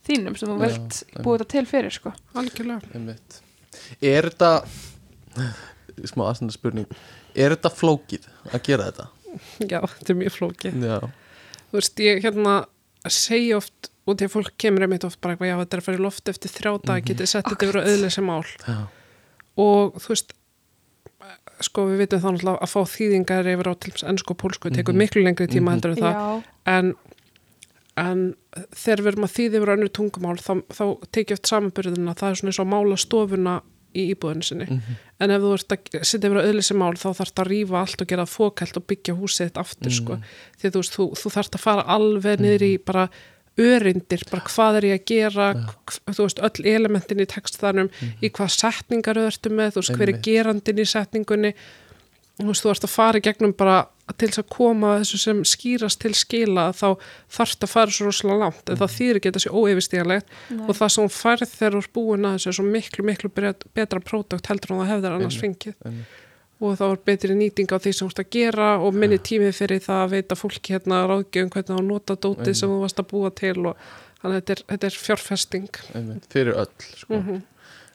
þínum 0.06 0.38
sem 0.40 0.50
þú 0.52 0.56
einmitt. 0.60 1.02
búið 1.20 1.42
þetta 1.42 1.52
til 1.56 1.66
fyrir 1.70 1.96
sko. 1.96 2.14
algjörlega. 2.38 2.96
Einmitt. 2.96 3.42
Er 4.02 4.30
þetta 4.30 4.52
smá 6.06 6.26
aðstændar 6.30 6.56
spurning 6.56 6.96
Er 7.36 7.52
þetta 7.52 7.72
flókið 7.74 8.30
að 8.54 8.62
gera 8.64 8.88
þetta? 8.90 9.10
já, 9.72 9.82
þetta 9.82 10.14
er 10.14 10.18
mjög 10.22 10.36
flókið. 10.38 10.80
Já, 10.88 11.00
þú 11.68 11.80
veist, 11.82 12.02
ég 12.06 12.24
hérna 12.24 12.56
segja 13.12 13.60
oft 13.60 13.92
og 14.06 14.16
þegar 14.20 14.32
fólk 14.32 14.56
kemur 14.62 14.86
einmitt 14.86 15.06
oft 15.08 15.20
bara 15.22 15.36
eitthvað, 15.36 15.50
já, 15.52 15.58
þetta 15.64 15.76
er 15.76 15.82
að 15.82 15.88
fara 15.90 16.00
í 16.00 16.04
loft 16.06 16.32
eftir 16.32 16.54
þrjá 16.54 16.72
dag, 16.86 17.06
getið 17.10 17.32
sett 17.32 17.50
þetta 17.50 17.68
yfir 17.68 17.80
á 17.82 17.88
auðleysi 17.90 18.24
mál. 18.26 18.42
Já, 18.46 18.78
og 19.66 19.98
þú 20.00 20.14
veist 20.14 20.36
sko 21.64 21.86
við 21.90 22.02
vitum 22.04 22.22
þá 22.22 22.28
náttúrulega 22.30 22.66
að 22.66 22.72
fá 22.72 22.92
þýðingar 22.92 23.50
yfir 23.50 23.70
á 23.72 23.74
til 23.82 23.94
ennsku 24.12 24.36
og 24.36 24.40
pólsku, 24.42 24.72
tekur 24.76 24.98
miklu 24.98 25.24
lengri 25.26 25.48
tíma 25.50 25.76
heldur 25.76 25.96
en 25.96 26.02
það. 26.04 26.18
Já, 26.20 26.56
en, 26.76 26.92
en 27.98 28.26
þegar 28.76 29.02
við 29.06 29.12
erum 29.14 29.26
að 29.28 29.34
þýði 29.38 29.60
yfir 29.60 29.72
önnur 29.76 29.92
tungumál 29.96 30.36
þá, 30.42 30.52
þá 30.76 30.84
tekið 31.16 31.38
eftir 31.38 31.52
samanbyrðina 31.54 32.16
það 32.20 32.30
er 32.34 32.40
svona 32.42 32.52
eins 32.52 32.60
og 32.64 32.68
mála 32.74 32.98
stofuna 33.00 33.54
í 33.96 34.10
íbúðinu 34.12 34.44
sinni. 34.44 34.66
En 35.24 35.32
ef 35.32 35.40
þú 35.46 35.52
ert 35.56 35.72
að 35.72 36.02
setja 36.04 36.28
yfir 36.28 36.40
að 36.42 36.50
auðlýsi 36.50 36.76
mál 36.76 36.98
þá 37.00 37.06
þarf 37.22 37.40
að 37.40 37.48
rífa 37.54 37.78
allt 37.80 38.02
og 38.04 38.10
gera 38.12 38.26
það 38.26 38.34
fókælt 38.36 38.80
og 38.82 38.86
byggja 38.92 39.16
húsið 39.16 39.48
þitt 39.48 39.62
aftur 39.64 39.94
sko. 39.96 40.18
því 40.60 40.68
að 40.68 40.74
þú, 40.76 40.82
veist, 40.84 40.98
þú, 40.98 41.06
þú 41.22 41.32
þarf 41.38 41.56
að 41.56 41.64
fara 41.64 41.86
alveg 41.96 42.44
niður 42.44 42.66
í 42.68 42.74
bara 42.84 43.06
örindir, 43.56 44.26
bara 44.28 44.44
hvað 44.52 44.78
er 44.82 44.88
ég 44.90 45.00
að 45.00 45.06
gera 45.14 45.46
hv- 45.56 46.02
þú 46.12 46.26
veist, 46.28 46.42
öll 46.44 46.66
elementin 46.76 47.24
í 47.24 47.28
textanum 47.32 47.88
í 48.20 48.28
hvað 48.36 48.52
setningar 48.52 49.16
þú 49.16 49.28
ertu 49.32 49.50
með 49.56 49.72
þú 49.78 49.80
veist, 49.80 49.96
hver 49.96 50.12
er 50.12 50.20
gerandin 50.28 50.82
í 50.84 50.86
setningunni. 50.92 51.54
Þú 52.36 52.50
veist, 52.52 52.66
þú 52.68 52.74
ert 52.76 52.84
að 52.90 52.96
fara 52.98 53.18
í 53.18 53.24
gegnum 53.24 53.54
bara 53.56 53.78
til 54.14 54.30
þess 54.30 54.42
að 54.44 54.52
koma 54.54 54.92
að 54.94 55.00
þessu 55.02 55.20
sem 55.22 55.40
skýrast 55.50 56.02
til 56.04 56.12
skila 56.18 56.66
þá 56.78 56.86
þarft 57.38 57.66
að 57.66 57.72
fara 57.72 57.94
svo 57.94 58.10
rosalega 58.10 58.38
langt 58.44 58.70
en 58.70 58.78
það 58.82 58.94
þýðir 58.96 59.20
ekki 59.20 59.32
að 59.32 59.34
þetta 59.34 59.44
sé 59.46 59.54
óeyfistíðalegt 59.56 60.36
Nei. 60.52 60.60
og 60.62 60.78
það 60.78 60.92
sem 60.94 61.06
hún 61.06 61.16
færð 61.16 61.56
þegar 61.56 61.74
þú 61.78 61.82
ert 61.82 61.96
búin 61.98 62.28
að 62.28 62.36
þessu 62.36 62.52
er 62.52 62.58
svo 62.60 62.68
miklu, 62.76 63.08
miklu 63.10 63.32
betra 63.34 64.04
pródakt 64.06 64.52
heldur 64.52 64.76
en 64.76 64.84
það 64.84 64.92
hefðir 64.94 65.18
annars 65.18 65.40
fengið. 65.42 65.76
einmitt. 65.82 66.22
og 66.62 66.78
þá 66.80 66.86
er 66.86 67.02
betri 67.10 67.36
nýting 67.36 67.74
á 67.74 67.78
því 67.82 67.96
sem 67.96 68.06
þú 68.06 68.12
ert 68.14 68.22
að 68.22 68.30
gera 68.38 68.70
og 68.78 68.96
minni 68.96 69.18
tímið 69.18 69.58
fyrir 69.58 69.82
það 69.84 70.04
að 70.04 70.14
veita 70.14 70.38
fólki 70.40 70.76
hérna 70.76 71.02
ráðgjöfum 71.10 71.52
hvernig 71.56 71.72
það 71.74 71.82
að 71.82 71.90
nota 71.90 72.16
dótið 72.16 72.60
sem 72.62 72.72
þú 72.72 72.78
varst 72.86 73.02
að 73.02 73.10
búa 73.10 73.34
til 73.34 73.58
og 73.66 73.90
þannig 74.22 74.30
að 74.30 74.38
þetta 74.38 74.56
er, 74.56 74.64
þetta 74.70 74.88
er 74.88 75.02
fjárfesting. 75.02 75.82
Fyrir 76.30 76.62
öll 76.62 76.72
sko. 76.94 77.18
mm 77.18 77.44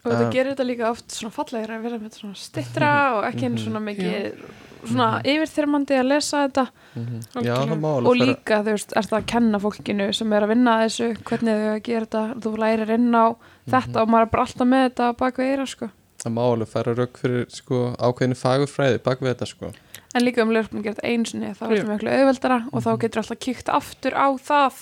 og 0.01 0.09
þetta 0.09 0.25
Uh, 0.27 0.33
gerir 0.33 0.55
þetta 0.55 0.67
líka 0.67 0.91
oft 0.91 1.13
svona 1.13 1.35
fallegra 1.35 1.77
að 1.79 1.87
vera 1.87 1.99
með 2.01 2.19
svona 2.21 2.39
stittra 2.41 2.91
og 3.19 3.25
ekki 3.29 3.47
einu 3.51 3.61
svona 3.61 3.83
mikið 3.85 4.43
svona 4.81 5.09
yfirþyrmandi 5.29 5.97
að 6.01 6.07
lesa 6.09 6.39
þetta. 6.47 6.63
Mhm. 6.97 7.19
Já, 7.45 7.55
og 8.01 8.15
líka 8.17 8.63
þú 8.65 8.73
veist, 8.73 8.95
ert 8.97 9.11
það 9.11 9.19
að 9.21 9.27
kenna 9.35 9.61
fólkinu 9.61 10.07
sem 10.17 10.33
er 10.33 10.47
að 10.47 10.53
vinna 10.55 10.77
að 10.79 10.85
þessu, 10.87 11.09
hvernig 11.29 11.61
þau 11.61 11.71
að 11.75 11.83
gera 11.89 12.07
þetta 12.07 12.23
þú 12.47 12.53
lærir 12.65 12.93
inn 12.97 13.11
á 13.13 13.27
þetta 13.71 14.03
og 14.03 14.09
maður 14.15 14.27
er 14.27 14.33
bara 14.33 14.47
alltaf 14.47 14.71
með 14.73 14.85
þetta 14.89 15.11
bak 15.21 15.37
við 15.43 15.53
eira 15.53 15.67
sko. 15.69 15.91
Það 16.21 16.35
má 16.37 16.41
alveg 16.45 16.69
fara 16.69 16.95
rauk 16.97 17.21
fyrir 17.21 17.47
sko, 17.53 17.77
ákveðinu 17.97 18.37
fagurfræði 18.41 18.99
bak 19.05 19.21
við 19.21 19.33
þetta 19.35 19.47
sko. 19.53 19.71
en 20.15 20.25
líka 20.25 20.43
um 20.43 20.51
lögum 20.51 20.83
gert 20.83 20.99
einu 21.05 21.25
sinni 21.29 21.53
þá 21.55 21.63
er 21.69 21.77
þetta 21.77 21.93
miklu 21.93 22.11
auðveldara 22.17 22.59
og 22.73 22.83
þá 22.83 22.91
getur 23.05 23.21
alltaf 23.23 23.39
kíkt 23.39 23.69
aftur 23.69 24.17
á 24.17 24.29
það. 24.41 24.81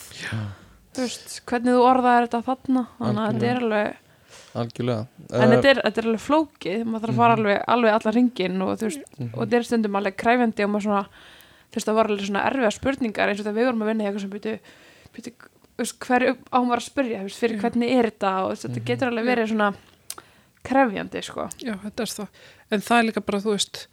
Þú 0.94 1.04
veist, 1.04 1.40
hvernig 1.46 1.74
þú 1.76 1.82
orðaðir 1.90 2.26
þetta 2.28 2.40
þarna 2.46 2.82
þannig 2.98 3.22
að 3.22 3.32
þetta 3.34 3.50
er 3.50 3.60
alveg 3.62 3.96
algjörlega 4.62 5.06
en 5.28 5.42
Uh, 5.48 5.50
þetta 5.54 5.70
er, 5.70 5.80
þetta 5.84 6.00
er 6.00 6.08
alveg 6.08 6.24
flókið 6.24 6.84
maður 6.86 7.02
þarf 7.04 7.12
að 7.12 7.20
fara 7.22 7.36
alveg, 7.38 7.58
alveg 7.74 7.96
allar 7.98 8.16
ringin 8.16 8.62
og, 8.64 8.72
þú 8.80 8.88
veist, 8.88 9.04
mhm. 9.18 9.28
og 9.34 9.42
þetta 9.42 9.58
er 9.58 9.68
stundum 9.68 9.98
alveg 9.98 10.16
kræfandi 10.22 10.64
og 10.64 10.72
maður 10.72 10.86
svona, 10.86 11.02
þú 11.68 11.78
veist, 11.78 11.88
það 11.88 11.98
var 11.98 12.10
alveg 12.10 12.28
svona 12.30 12.46
erfiða 12.48 12.72
spurningar 12.78 13.32
eins 13.32 13.42
og 13.42 13.46
þegar 13.48 13.58
við 13.58 13.68
vorum 13.68 13.84
að 13.84 13.92
vinna 13.92 14.04
í 14.04 14.08
eitthvað 14.08 14.24
sem 14.24 14.32
byrju, 14.34 14.56
byrju 15.18 15.34
hverju 15.78 16.34
á 16.50 16.58
maður 16.58 16.80
að 16.80 16.88
spurja, 16.88 17.20
þú 17.20 17.28
veist, 17.28 17.42
fyrir 17.42 17.58
Já. 17.58 17.62
hvernig 17.66 17.94
er 17.94 18.10
þetta 18.10 18.32
og 18.38 18.48
þú 18.48 18.54
veist, 18.54 18.66
þetta 18.66 18.84
getur 18.88 19.12
alveg 19.12 19.28
verið 19.28 19.52
svona 19.52 19.68
krefjandi, 20.68 21.22
sko 21.22 21.46
Já, 21.62 21.74
þetta 21.84 22.04
er 22.04 22.12
það. 22.16 22.42
En 22.74 22.84
það 22.88 22.98
er 22.98 23.08
líka 23.08 23.24
bara, 23.28 23.42
þú 23.44 23.54
veist, 23.54 23.84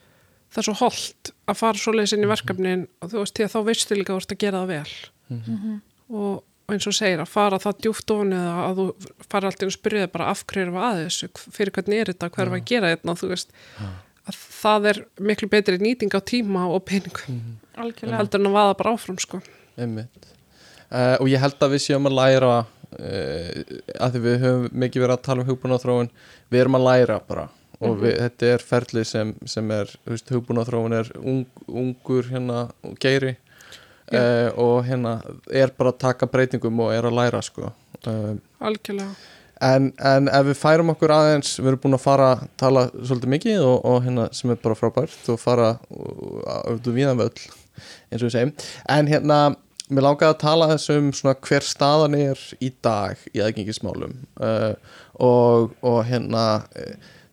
það 0.50 0.62
er 0.62 0.68
svo 0.70 0.76
holdt 0.82 1.32
að 1.46 1.60
fara 1.62 1.82
svo 1.82 1.94
leiðis 1.94 2.16
inn 2.16 2.26
í 2.26 2.32
verkefnin 2.32 2.88
og 3.04 3.12
þú 3.14 3.22
veist, 3.22 3.36
því 3.38 3.46
að 3.46 3.54
þá 3.54 3.60
veistu 3.70 4.00
líka 4.00 4.14
að 4.14 4.18
þú 4.18 4.24
ert 4.24 4.36
að 4.36 4.44
gera 4.46 4.64
það 4.64 4.74
vel. 4.74 4.96
Mhm. 5.36 5.78
Og, 6.06 6.20
og 6.26 6.44
eins 6.72 6.88
og 6.90 6.96
segir, 6.98 7.22
að 7.22 7.30
fara 7.30 7.60
það 7.62 7.82
djúft 7.86 8.12
ofan 8.16 8.34
eða 8.36 8.54
að 8.64 8.80
þú 8.80 8.86
fara 9.30 9.52
alltaf 9.52 9.70
og 9.70 9.76
spyrja 9.76 10.12
bara 10.14 10.30
af 10.32 10.44
hverju 10.50 10.72
við 10.74 10.86
að 10.88 11.02
þessu, 11.04 11.30
fyrir 11.54 11.74
hvernig 11.76 12.02
er 12.02 12.12
þetta, 12.12 12.30
hvað 12.34 12.46
er 12.46 12.56
að 12.58 12.70
gera 12.72 12.94
þetta, 12.94 13.18
þú 13.22 13.32
veist, 13.32 13.52
að 14.26 14.40
það 14.42 14.88
er 14.92 15.02
miklu 15.30 15.50
betri 15.52 15.82
nýting 15.82 16.16
á 16.18 16.22
tíma 16.26 16.66
og 16.72 16.86
peningum 16.90 17.42
algjörlega. 17.76 18.22
heldur 18.22 18.42
en 18.42 18.50
að 18.50 18.58
vaða 18.58 18.80
bara 18.80 18.96
áfram, 18.96 19.20
sko. 19.22 19.42
Uh, 19.76 21.16
og 21.20 21.30
ég 21.30 21.42
held 21.42 21.62
að 21.66 21.76
við 21.76 21.86
séum 21.86 22.10
að 22.10 22.18
læra 22.20 22.56
uh, 22.64 23.62
að 24.00 24.16
því 24.16 24.24
við 24.26 24.42
höfum 24.46 24.82
mikið 24.86 25.06
verið 25.06 25.16
að 25.18 25.24
tala 25.28 25.44
um 25.44 25.50
hugbúnaþróun 25.50 26.12
við 26.54 26.62
erum 26.64 26.80
að 26.80 26.88
læra 26.90 27.22
bara. 27.28 27.48
Og 27.84 27.98
við, 28.00 28.14
þetta 28.22 28.52
er 28.54 28.64
ferlið 28.64 29.08
sem, 29.10 29.32
sem 29.52 29.72
er 29.76 29.90
hugbúnaþróun 30.32 30.96
er 31.02 31.10
ung, 31.20 31.44
ungur 31.68 32.30
hérna 32.30 32.70
og 32.86 32.96
geiri 33.04 33.36
uh, 34.14 34.50
og 34.62 34.86
hérna 34.88 35.18
er 35.50 35.74
bara 35.78 35.94
að 35.94 36.02
taka 36.04 36.30
breytingum 36.30 36.84
og 36.86 36.94
er 36.94 37.08
að 37.08 37.18
læra 37.18 37.42
sko. 37.46 37.72
Uh, 38.06 38.36
Algjörlega. 38.60 39.16
en, 39.66 39.92
en 39.98 40.30
ef 40.30 40.48
við 40.52 40.60
færum 40.60 40.94
okkur 40.94 41.14
aðeins 41.16 41.56
við 41.60 41.72
erum 41.72 41.84
búin 41.86 41.98
að 41.98 42.06
fara 42.06 42.32
að 42.36 42.48
tala 42.62 42.88
svolítið 42.94 43.34
mikið 43.36 43.66
og, 43.66 43.78
og 43.92 44.02
hérna 44.06 44.30
sem 44.36 44.54
er 44.54 44.64
bara 44.64 44.80
frábært 44.80 45.30
og 45.32 45.42
fara 45.42 45.76
út 45.90 46.90
úr 46.90 46.98
víðan 46.98 47.22
völl 47.22 47.32
eins 48.12 48.22
og 48.22 48.28
við 48.28 48.36
segjum. 48.36 48.54
En 48.92 49.10
hérna, 49.12 49.40
mér 49.90 50.08
langaði 50.08 50.32
að 50.32 50.42
tala 50.44 50.70
þessum 50.76 51.12
svona 51.16 51.36
hver 51.48 51.66
staðan 51.66 52.16
er 52.20 52.46
í 52.64 52.72
dag 52.86 53.20
í 53.34 53.44
aðgengismálum. 53.44 54.16
Uh, 54.40 54.74
og, 55.16 55.76
og 55.86 56.02
hérna 56.08 56.46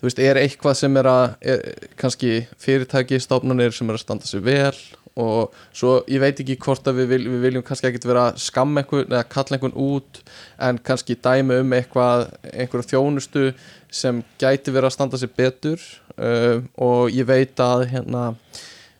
þú 0.03 0.09
veist, 0.09 0.19
er 0.19 0.41
eitthvað 0.41 0.75
sem 0.81 0.99
er 0.99 1.07
að 1.07 1.25
er, 1.53 1.61
kannski 2.01 2.41
fyrirtæki, 2.59 3.21
stofnunir 3.23 3.75
sem 3.75 3.87
er 3.87 3.99
að 3.99 4.03
standa 4.03 4.27
sig 4.27 4.43
vel 4.43 4.75
og 5.21 5.53
svo 5.77 5.99
ég 6.09 6.23
veit 6.23 6.41
ekki 6.41 6.57
hvort 6.63 6.87
að 6.89 7.03
við, 7.03 7.09
vil, 7.13 7.23
við 7.35 7.47
viljum 7.47 7.65
kannski 7.67 7.91
ekkert 7.91 8.09
vera 8.09 8.27
að 8.31 8.41
skamma 8.47 8.83
einhvern 8.83 9.13
eða 9.13 9.29
kalla 9.35 9.59
einhvern 9.59 9.77
út 9.77 10.23
en 10.69 10.81
kannski 10.89 11.19
dæmi 11.21 11.61
um 11.61 11.75
eitthvað 11.77 12.29
einhverja 12.53 12.95
þjónustu 12.95 13.51
sem 13.93 14.23
gæti 14.41 14.73
verið 14.73 14.89
að 14.89 14.97
standa 14.97 15.21
sig 15.21 15.35
betur 15.37 15.83
uh, 16.17 16.63
og 16.81 17.13
ég 17.13 17.29
veit 17.29 17.61
að 17.61 17.89
hérna 17.93 18.31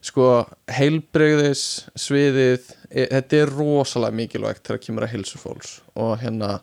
sko 0.03 0.43
heilbreyðis 0.67 1.87
sviðið, 1.95 2.73
e, 2.91 3.05
þetta 3.07 3.39
er 3.39 3.53
rosalega 3.55 4.19
mikilvægt 4.19 4.65
þegar 4.67 4.81
kemur 4.83 5.07
að 5.07 5.13
heilsu 5.15 5.39
fólks 5.39 5.77
og 5.95 6.17
hérna 6.23 6.57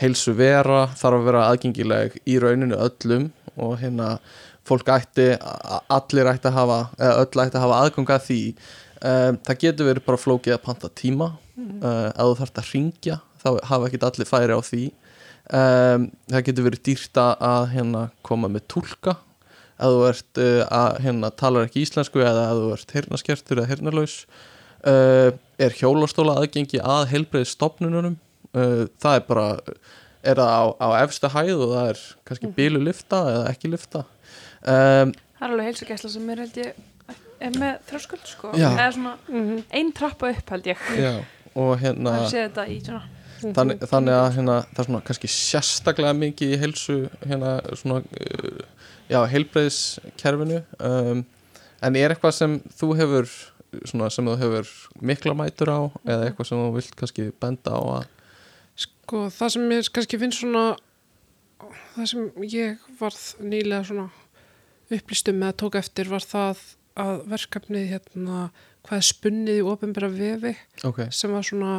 heilsu 0.00 0.34
vera 0.38 0.84
þarf 0.94 1.18
að 1.18 1.26
vera 1.28 1.46
aðgengileg 1.50 2.14
í 2.30 2.38
rauninu 2.42 2.78
öllum 2.78 3.32
og 3.58 3.80
hérna 3.82 4.14
fólk 4.64 4.88
ætti, 4.94 5.34
allir 5.92 6.30
ætti 6.30 6.48
að 6.48 6.56
hafa 6.56 6.78
eða 6.96 7.18
öll 7.20 7.42
ætti 7.44 7.58
að 7.58 7.66
hafa 7.66 7.80
aðgang 7.82 8.14
að 8.14 8.26
því 8.28 8.40
um, 9.04 9.38
það 9.46 9.60
getur 9.64 9.88
verið 9.90 10.06
bara 10.08 10.20
flókið 10.24 10.56
að 10.56 10.62
panta 10.66 10.90
tíma. 11.00 11.30
Uh, 11.54 12.10
að 12.18 12.32
þú 12.32 12.38
þarft 12.40 12.58
að 12.62 12.70
ringja 12.74 13.16
þá 13.44 13.48
hafa 13.70 13.86
ekki 13.90 14.00
allir 14.08 14.26
færi 14.30 14.56
á 14.56 14.60
því. 14.64 14.82
Um, 15.54 16.08
það 16.32 16.44
getur 16.48 16.66
verið 16.66 16.82
dýrt 16.88 17.20
að- 17.20 17.68
hérna 17.74 18.02
koma 18.26 18.48
með 18.50 18.64
túlka. 18.74 19.16
Að 19.78 19.94
þú 19.94 20.02
ert 20.08 20.40
uh, 20.42 20.62
að 20.70 20.98
hérna 21.04 21.30
talar 21.34 21.66
ekki 21.68 21.82
íslensku 21.84 22.22
eða 22.24 22.48
að 22.52 22.62
þú 22.62 22.72
ert 22.78 22.94
heyrnaskertur 22.96 23.60
eða 23.60 23.70
heyrnalaus 23.72 24.14
uh, 24.86 25.30
er 25.58 25.74
hjólastóla 25.78 26.36
aðgengi 26.40 26.78
að 26.82 27.08
heilbreið 27.10 27.48
stopnununum 27.50 28.14
uh, 28.54 28.84
það 29.02 29.18
er 29.18 29.24
bara 29.28 29.46
er 30.24 30.38
það 30.40 30.52
á, 30.54 30.64
á 30.78 30.88
efsta 31.02 31.30
hæð 31.34 31.58
og 31.66 31.72
það 31.74 31.88
er 31.90 32.02
kannski 32.30 32.50
bílu 32.56 32.80
lifta 32.86 33.18
eða 33.34 33.50
ekki 33.50 33.70
lifta? 33.74 34.04
Um, 34.62 35.10
það 35.12 35.42
er 35.42 35.50
alveg 35.50 35.68
heilsugæsla 35.72 36.12
sem 36.14 36.30
er 36.32 36.44
held 36.44 36.60
ég 36.62 36.78
með 37.58 37.82
þröskuld, 37.90 38.24
sko. 38.28 38.54
Eða 38.56 38.88
svona 38.96 39.16
Mm 39.28 39.64
ein 39.74 39.92
trappa 39.92 40.30
upp, 40.30 40.50
held 40.50 40.66
ég. 40.70 40.88
Já, 40.98 41.12
og 41.54 41.76
hérna 41.82 42.16
í 42.68 42.80
þannig, 43.52 43.82
þannig 43.90 44.16
að 44.16 44.28
hérna, 44.38 44.56
það 44.70 44.80
er 44.80 44.88
svona 44.88 45.02
kannski 45.08 45.30
sérstaklega 45.32 46.16
mikið 46.16 46.54
í 46.54 46.60
heilsu 46.62 46.96
hérna 47.24 47.54
svona 47.76 48.00
uh, 48.04 48.62
já, 49.10 49.18
heilbreiðskerfinu 49.32 50.60
um, 50.78 51.24
en 51.84 51.98
er 52.00 52.14
eitthvað 52.14 52.36
sem 52.38 52.56
þú 52.78 52.90
hefur 53.00 53.30
svona 53.84 54.10
sem 54.14 54.28
þú 54.30 54.36
hefur 54.40 54.72
mikla 55.04 55.36
mætur 55.36 55.72
á 55.72 55.80
eða 56.06 56.28
eitthvað 56.28 56.50
sem 56.50 56.62
þú 56.62 56.72
vilt 56.78 56.98
kannski 57.00 57.30
benda 57.42 57.76
á 57.76 57.82
að 57.98 58.10
Sko, 58.84 59.28
það 59.30 59.52
sem 59.54 59.66
mér 59.70 59.88
kannski 59.94 60.18
finnst 60.18 60.40
svona 60.42 60.64
það 61.94 62.08
sem 62.10 62.46
ég 62.50 62.86
varð 62.98 63.26
nýlega 63.44 63.84
svona 63.90 64.08
upplýstum 64.94 65.38
með 65.40 65.52
að 65.52 65.60
tóka 65.62 65.82
eftir 65.82 66.10
var 66.10 66.24
það 66.24 66.62
að 67.00 67.24
verkefnið 67.32 67.90
hérna 67.90 68.46
hvað 68.84 69.00
er 69.00 69.06
spunnið 69.08 69.60
í 69.60 69.66
ofinbæra 69.66 70.10
vefi 70.12 70.54
ok. 70.86 71.06
sem 71.14 71.32
var 71.34 71.46
svona 71.46 71.74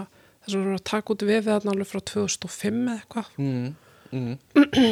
það 0.45 0.51
sem 0.53 0.65
var 0.65 0.75
að 0.77 0.85
taka 0.91 1.15
út 1.15 1.25
vefið 1.25 1.53
þarna 1.53 1.73
alveg 1.73 1.89
frá 1.89 2.03
2005 2.13 2.83
eða 2.83 2.99
eitthvað. 2.99 3.31
Mm, 3.41 3.71
mm, 4.11 4.35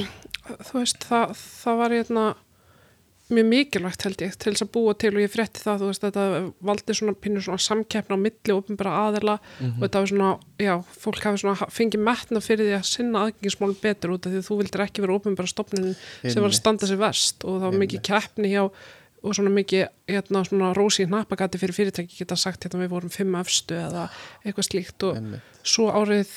þú 0.69 0.79
veist, 0.79 1.05
það, 1.09 1.35
það 1.41 1.83
var 1.83 1.95
hérna 1.97 2.25
mjög 3.33 3.45
mikilvægt 3.49 4.03
held 4.05 4.21
ég 4.21 4.33
til 4.35 4.51
þess 4.51 4.65
að 4.65 4.71
búa 4.73 4.95
til. 4.99 5.11
Og 5.15 5.21
ég 5.23 5.31
frétti 5.31 5.61
það, 5.63 5.83
þú 5.83 5.91
veist, 5.91 6.03
þetta 6.03 6.25
valdi 6.69 6.95
svona 6.97 7.13
pinnur 7.23 7.45
svona 7.45 7.65
samkeppna 7.65 8.17
á 8.19 8.23
milli 8.25 8.55
ofinbæra 8.55 8.95
aðila. 9.07 9.37
Og 9.69 9.85
þetta 9.85 10.01
var 10.01 10.11
svona, 10.11 10.31
já, 10.61 10.73
fólk 11.05 11.29
hafi 11.29 11.43
svona 11.43 11.69
fengið 11.77 12.03
metna 12.09 12.43
fyrir 12.43 12.69
því 12.69 12.75
að 12.79 12.89
sinna 12.89 13.23
aðgengismálum 13.27 13.79
betur 13.85 14.17
út 14.17 14.27
af 14.27 14.33
því 14.33 14.41
að 14.41 14.49
þú 14.49 14.59
vildir 14.63 14.85
ekki 14.87 15.05
vera 15.05 15.17
ofinbæra 15.19 15.53
stopnin 15.53 15.95
sem 16.25 16.41
var 16.41 16.51
að 16.51 16.59
standa 16.59 16.89
sig 16.89 17.01
verst. 17.01 17.47
Og 17.47 17.61
það 17.61 17.69
var 17.69 17.81
mikið 17.85 18.05
keppni 18.09 18.53
hjá 18.53 18.65
og 19.23 19.35
svona 19.37 19.51
mikið, 19.55 19.85
hérna, 20.11 20.41
svona 20.43 20.73
rósi 20.75 21.05
hnappagati 21.07 21.59
fyrir 21.61 21.75
fyrirtæki 21.77 22.19
geta 22.19 22.35
sagt 22.39 22.65
hérna 22.65 22.81
við 22.81 22.91
vorum 22.91 23.13
fimm 23.13 23.37
efstu 23.39 23.77
eða 23.79 24.09
eitthvað 24.43 24.67
slíkt 24.67 25.05
og 25.07 25.19
einmitt. 25.19 25.61
svo 25.63 25.87
árið, 25.95 26.33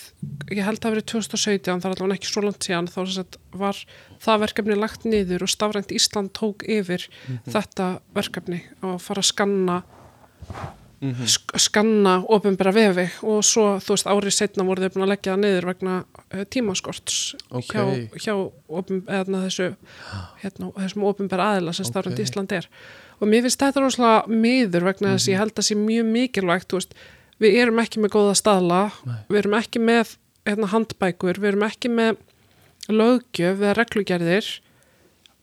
ég 0.55 0.63
held 0.63 0.79
að 0.79 0.85
það 0.85 0.95
verið 0.95 1.09
2017, 1.13 1.83
það 1.83 1.89
er 1.91 1.97
allavega 1.97 2.19
ekki 2.21 2.31
svo 2.31 2.45
langt 2.47 2.69
síðan 2.69 2.91
þá 2.93 3.01
sagt, 3.17 3.39
var 3.51 3.83
það 4.23 4.43
verkefni 4.47 4.79
lagt 4.79 5.07
niður 5.09 5.47
og 5.49 5.51
Stafrænt 5.51 5.95
Ísland 5.99 6.31
tók 6.39 6.63
yfir 6.63 7.09
þetta 7.51 7.91
verkefni 8.15 8.63
að 8.87 8.99
fara 9.03 9.25
að 9.25 9.31
skanna 9.33 9.81
Mhm. 11.01 11.27
sk 11.29 11.59
skanna 11.61 12.13
ofinbæra 12.33 12.73
vefi 12.73 13.05
og 13.29 13.43
svo 13.45 13.77
þú 13.85 13.91
veist 13.93 14.07
árið 14.09 14.33
setna 14.33 14.65
voru 14.65 14.81
þau 14.81 14.95
búin 14.95 15.05
að 15.05 15.11
leggja 15.13 15.35
það 15.35 15.43
niður 15.43 15.67
vegna 15.69 15.97
uh, 16.33 16.45
tímaskorts 16.49 17.17
Ok. 17.51 17.75
hjá, 17.75 17.83
hjá 18.17 18.33
eðna, 19.19 19.43
þessu 19.45 19.67
hérna, 20.41 20.71
þessum 20.79 21.05
ofinbæra 21.05 21.51
aðila 21.53 21.75
sem 21.77 21.85
Stafrænt 21.85 22.17
Ok. 22.17 22.25
Ísland 22.25 22.53
er 22.57 22.69
og 23.21 23.29
mér 23.29 23.45
finnst 23.45 23.61
þetta 23.61 23.85
rosalega 23.85 24.41
miður 24.41 24.89
vegna 24.89 25.13
þess 25.17 25.29
að 25.29 25.33
ég 25.35 25.43
held 25.45 25.53
að 25.61 25.69
sé 25.69 25.77
mjög 25.77 26.11
mikilvægt 26.17 26.73
veist, 26.73 26.95
við 27.45 27.61
erum 27.61 27.79
ekki 27.85 28.01
með 28.01 28.15
góða 28.17 28.35
staðla 28.41 28.81
Nei. 29.05 29.21
við 29.29 29.39
erum 29.43 29.59
ekki 29.61 29.85
með 29.85 30.17
hérna, 30.49 30.73
handbækur, 30.73 31.41
við 31.43 31.49
erum 31.53 31.69
ekki 31.69 31.93
með 31.93 32.17
löggjöf 32.89 33.61
eða 33.61 33.77
reglugerðir 33.83 34.49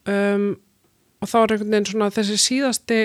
um, 0.10 0.56
og 1.22 1.30
þá 1.30 1.36
er 1.44 1.54
einhvern 1.54 1.74
veginn 1.76 1.90
svona 1.94 2.10
þessi 2.14 2.38
síðasti 2.42 3.00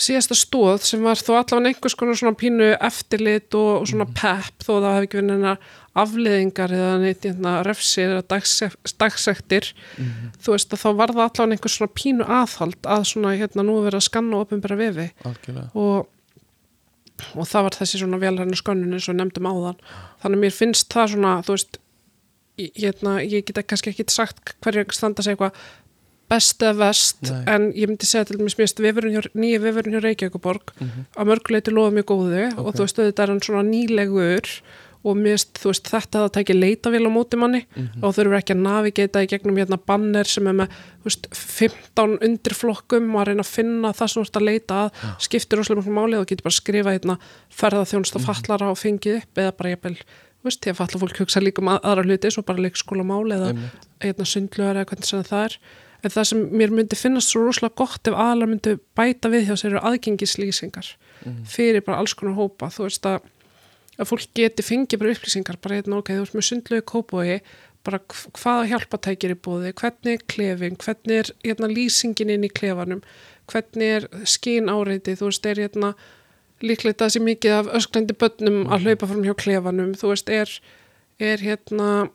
síðasta 0.00 0.36
stóð 0.38 0.84
sem 0.88 1.02
var 1.04 1.20
þó 1.20 1.34
allavega 1.38 1.70
einhvers 1.70 1.96
konar 1.98 2.18
svona 2.18 2.38
pínu 2.38 2.70
eftirlit 2.76 3.54
og, 3.58 3.82
og 3.82 3.88
svona 3.90 4.06
pepp 4.16 4.64
þó 4.64 4.72
það 4.76 4.94
hefði 4.94 5.08
ekki 5.08 5.18
verið 5.20 5.30
neina 5.30 5.54
afleðingar 6.00 6.74
eða 6.74 6.92
neitt 7.02 7.26
hérna, 7.26 7.56
refsir 7.66 8.14
eða 8.14 8.22
dagsek, 8.30 8.76
dagsektir. 9.00 9.72
Þú 10.40 10.54
veist 10.54 10.72
að 10.72 10.82
þá 10.84 10.88
var 11.00 11.12
það 11.16 11.24
allavega 11.24 11.56
einhvers 11.56 11.76
svona 11.80 11.96
pínu 11.98 12.28
aðhald 12.38 12.88
að 12.94 13.04
svona 13.10 13.34
hérna 13.40 13.66
nú 13.66 13.76
er 13.80 13.88
verið 13.88 14.00
að 14.00 14.06
skanna 14.06 14.38
og 14.38 14.46
opinbera 14.46 14.78
vefi. 14.78 15.08
Og, 15.74 16.08
og 17.34 17.50
það 17.50 17.66
var 17.66 17.78
þessi 17.80 18.02
svona 18.04 18.22
velræðinu 18.22 18.60
skönnun 18.62 18.96
eins 18.96 19.10
og 19.10 19.18
nefndum 19.18 19.50
áðan. 19.50 19.82
Þannig 20.22 20.38
að 20.38 20.44
mér 20.46 20.58
finnst 20.60 20.92
það 20.94 21.14
svona 21.16 21.36
þú 21.46 21.56
veist 21.58 21.80
ég, 22.60 22.72
hérna, 22.78 23.18
ég 23.24 23.46
geta 23.48 23.66
kannski 23.66 23.92
ekki 23.92 24.06
sagt 24.12 24.54
hverju 24.62 24.86
standa 24.94 25.24
sig 25.26 25.34
eitthvað 25.36 25.58
best 26.30 26.62
eða 26.62 26.76
vest 26.84 27.22
Nei. 27.26 27.40
en 27.54 27.64
ég 27.74 27.90
myndi 27.90 28.06
segja 28.08 28.24
til 28.30 28.38
mér 28.38 28.54
hjá, 29.18 29.24
nýja 29.34 29.62
vefurinn 29.64 29.96
hjá 29.98 30.04
Reykjavíkuborg 30.06 30.74
að 30.80 31.26
mörguleiti 31.32 31.74
lofa 31.74 31.96
mjög 31.98 32.06
góðu 32.12 32.44
og 32.58 32.66
Ok. 32.70 32.76
þú 32.78 32.86
veist 32.86 33.00
auðvitað 33.02 33.24
er 33.26 33.34
hann 33.34 33.42
svona 33.42 33.66
nýlegur 33.66 34.54
og 35.00 35.16
mér 35.16 35.32
finnst 35.32 35.56
þú 35.62 35.70
veist 35.72 35.86
þetta 35.88 36.18
að 36.26 36.32
tækja 36.36 36.54
leita 36.60 36.90
vel 36.92 37.06
á 37.08 37.10
móti 37.10 37.38
manni 37.40 37.62
og 38.04 38.12
þurfur 38.14 38.36
ekki 38.36 38.52
að 38.52 38.64
navigata 38.66 39.22
í 39.24 39.28
gegnum 39.32 39.56
hérna 39.56 39.78
banner 39.80 40.28
sem 40.28 40.46
er 40.46 40.52
með 40.58 40.74
veist, 41.06 41.24
15 41.32 42.18
undirflokkum 42.20 43.06
og 43.14 43.22
að 43.22 43.30
reyna 43.30 43.44
að 43.46 43.52
finna 43.54 43.92
það 43.96 44.10
sem 44.12 44.20
þú 44.22 44.26
ert 44.28 44.36
að 44.42 44.48
leita 44.50 44.80
að 44.84 45.04
skiptir 45.24 45.58
rosalega 45.58 45.86
mjög 45.88 45.96
máli 45.96 46.18
og 46.20 46.26
getur 46.28 46.44
bara 46.44 46.52
að 46.52 46.60
skrifa 46.60 46.94
hérna 46.98 47.16
ferðaþjónust 47.48 48.18
og 48.20 48.26
fallara 48.28 48.68
og 48.70 48.78
fengið 48.80 49.22
upp 49.22 49.40
eða 49.40 49.56
bara 49.56 49.72
jafnvel, 49.74 49.96
þú 49.96 50.48
veist, 50.50 50.60
að 50.74 50.78
falla 50.82 51.00
fólk 51.04 51.20
hugsa 51.24 51.40
líka 51.44 51.62
um 51.64 51.72
að- 51.72 51.80
aðra 51.90 52.04
hluti, 52.04 52.30
svo 52.36 52.44
bara 52.44 52.64
leikskóla 52.64 53.04
máli 53.08 53.36
eða 53.40 53.50
hérna 54.04 54.26
sundlugar 54.28 54.76
eða 54.76 54.84
hvernig 54.92 55.08
sem 55.08 55.24
það 55.24 55.44
er 55.48 55.56
en 56.02 56.10
það 56.14 56.28
sem 56.30 56.40
mér 56.60 56.70
myndi 56.74 56.96
finnast 56.96 57.32
svo 57.32 57.42
rosalega 57.46 57.76
gott 57.82 58.08
ef 58.08 58.14
aðalar 58.16 58.48
myndi 58.50 58.76
bæta 58.96 59.28
við 59.32 59.48
hjá 59.50 59.56
sér 59.60 59.74
eru 59.74 59.82
aðgengislýsingar 59.90 60.92
fyrir 61.44 61.82
bara 61.84 61.98
alls 62.00 62.14
konar 62.16 62.34
hópa. 62.38 62.70
Þú 62.72 62.86
veist 62.86 63.04
að, 63.10 63.18
að 64.00 64.08
fólk 64.08 64.28
geti 64.34 64.64
fengið 64.64 65.02
bara 65.02 65.12
upplýsingar 65.16 65.58
bara 65.60 65.76
hérna 65.80 65.98
ok, 66.00 66.14
þú 66.16 66.22
veist 66.24 66.38
með 66.38 66.46
sundlugu 66.48 66.86
kópói 66.88 67.40
bara 67.84 67.98
hv- 68.00 68.30
hvaða 68.40 68.68
hjálpatækir 68.70 69.34
er 69.34 69.38
búið 69.44 69.74
hvernig 69.80 70.14
er 70.18 70.24
klefin, 70.28 70.78
hvernig 70.80 71.18
er 71.22 71.30
hérna, 71.44 71.68
lýsingin 71.68 72.32
inn 72.32 72.44
í 72.44 72.50
klefanum 72.52 73.02
hvernig 73.50 73.94
er 73.98 74.08
skín 74.28 74.68
áreiti 74.72 75.14
þú 75.16 75.30
veist, 75.30 75.46
er 75.48 75.60
hérna 75.64 75.94
líklegt 76.60 77.00
að 77.00 77.14
sé 77.14 77.22
mikið 77.24 77.54
af 77.56 77.70
ösklandi 77.80 78.16
börnum 78.20 78.58
að 78.68 78.84
hlaupa 78.84 79.08
fram 79.08 79.22
hjá 79.24 79.32
klefanum, 79.40 79.94
þú 79.96 80.10
veist, 80.12 80.28
er 80.28 80.52
er 81.20 81.40
hérna 81.44 82.08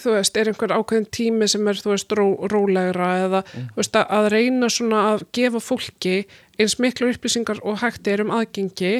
þú 0.00 0.14
veist, 0.16 0.36
er 0.38 0.50
einhver 0.50 0.74
ákveðin 0.74 1.08
tími 1.14 1.48
sem 1.50 1.68
er, 1.68 1.80
þú 1.80 1.92
veist, 1.92 2.14
ró, 2.16 2.26
rólegra 2.52 3.08
eða, 3.26 3.42
þú 3.52 3.80
veist, 3.80 3.98
að, 3.98 4.06
að 4.18 4.28
reyna 4.34 4.70
svona 4.72 5.02
að 5.12 5.24
gefa 5.36 5.62
fólki 5.62 6.14
eins 6.60 6.78
miklu 6.82 7.10
upplýsingar 7.12 7.62
og 7.66 7.80
hægt 7.82 8.08
er 8.10 8.22
um 8.24 8.32
aðgengi 8.34 8.94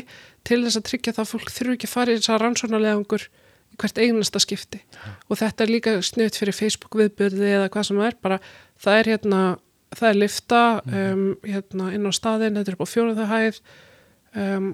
til 0.49 0.61
þess 0.65 0.81
að 0.81 0.89
tryggja 0.91 1.15
það 1.17 1.25
að 1.25 1.33
fólk 1.33 1.55
þurfi 1.55 1.77
ekki 1.77 1.89
að 1.89 1.95
fara 1.95 2.13
í 2.13 2.19
þess 2.19 2.33
að 2.35 2.43
rannsónalegangur 2.43 3.29
í 3.73 3.79
hvert 3.81 4.03
einasta 4.03 4.43
skipti. 4.43 4.83
Og 5.29 5.41
þetta 5.41 5.65
er 5.65 5.73
líka 5.73 5.95
snutt 6.05 6.37
fyrir 6.41 6.57
Facebook 6.57 6.99
viðbyrði 6.99 7.55
eða 7.57 7.71
hvað 7.73 7.89
sem 7.89 8.03
er, 8.05 8.19
bara 8.21 8.41
það 8.83 8.99
er 8.99 9.13
hérna, 9.15 9.41
það 9.95 10.11
er 10.11 10.21
lifta 10.21 10.61
um, 10.83 11.25
hérna 11.47 11.89
inn 11.97 12.05
á 12.09 12.13
staðin, 12.13 12.59
þetta 12.61 12.75
er 12.75 12.79
upp 12.79 12.85
á 12.85 12.93
fjóruða 12.93 13.31
hæð 13.31 13.63
um, 14.37 14.69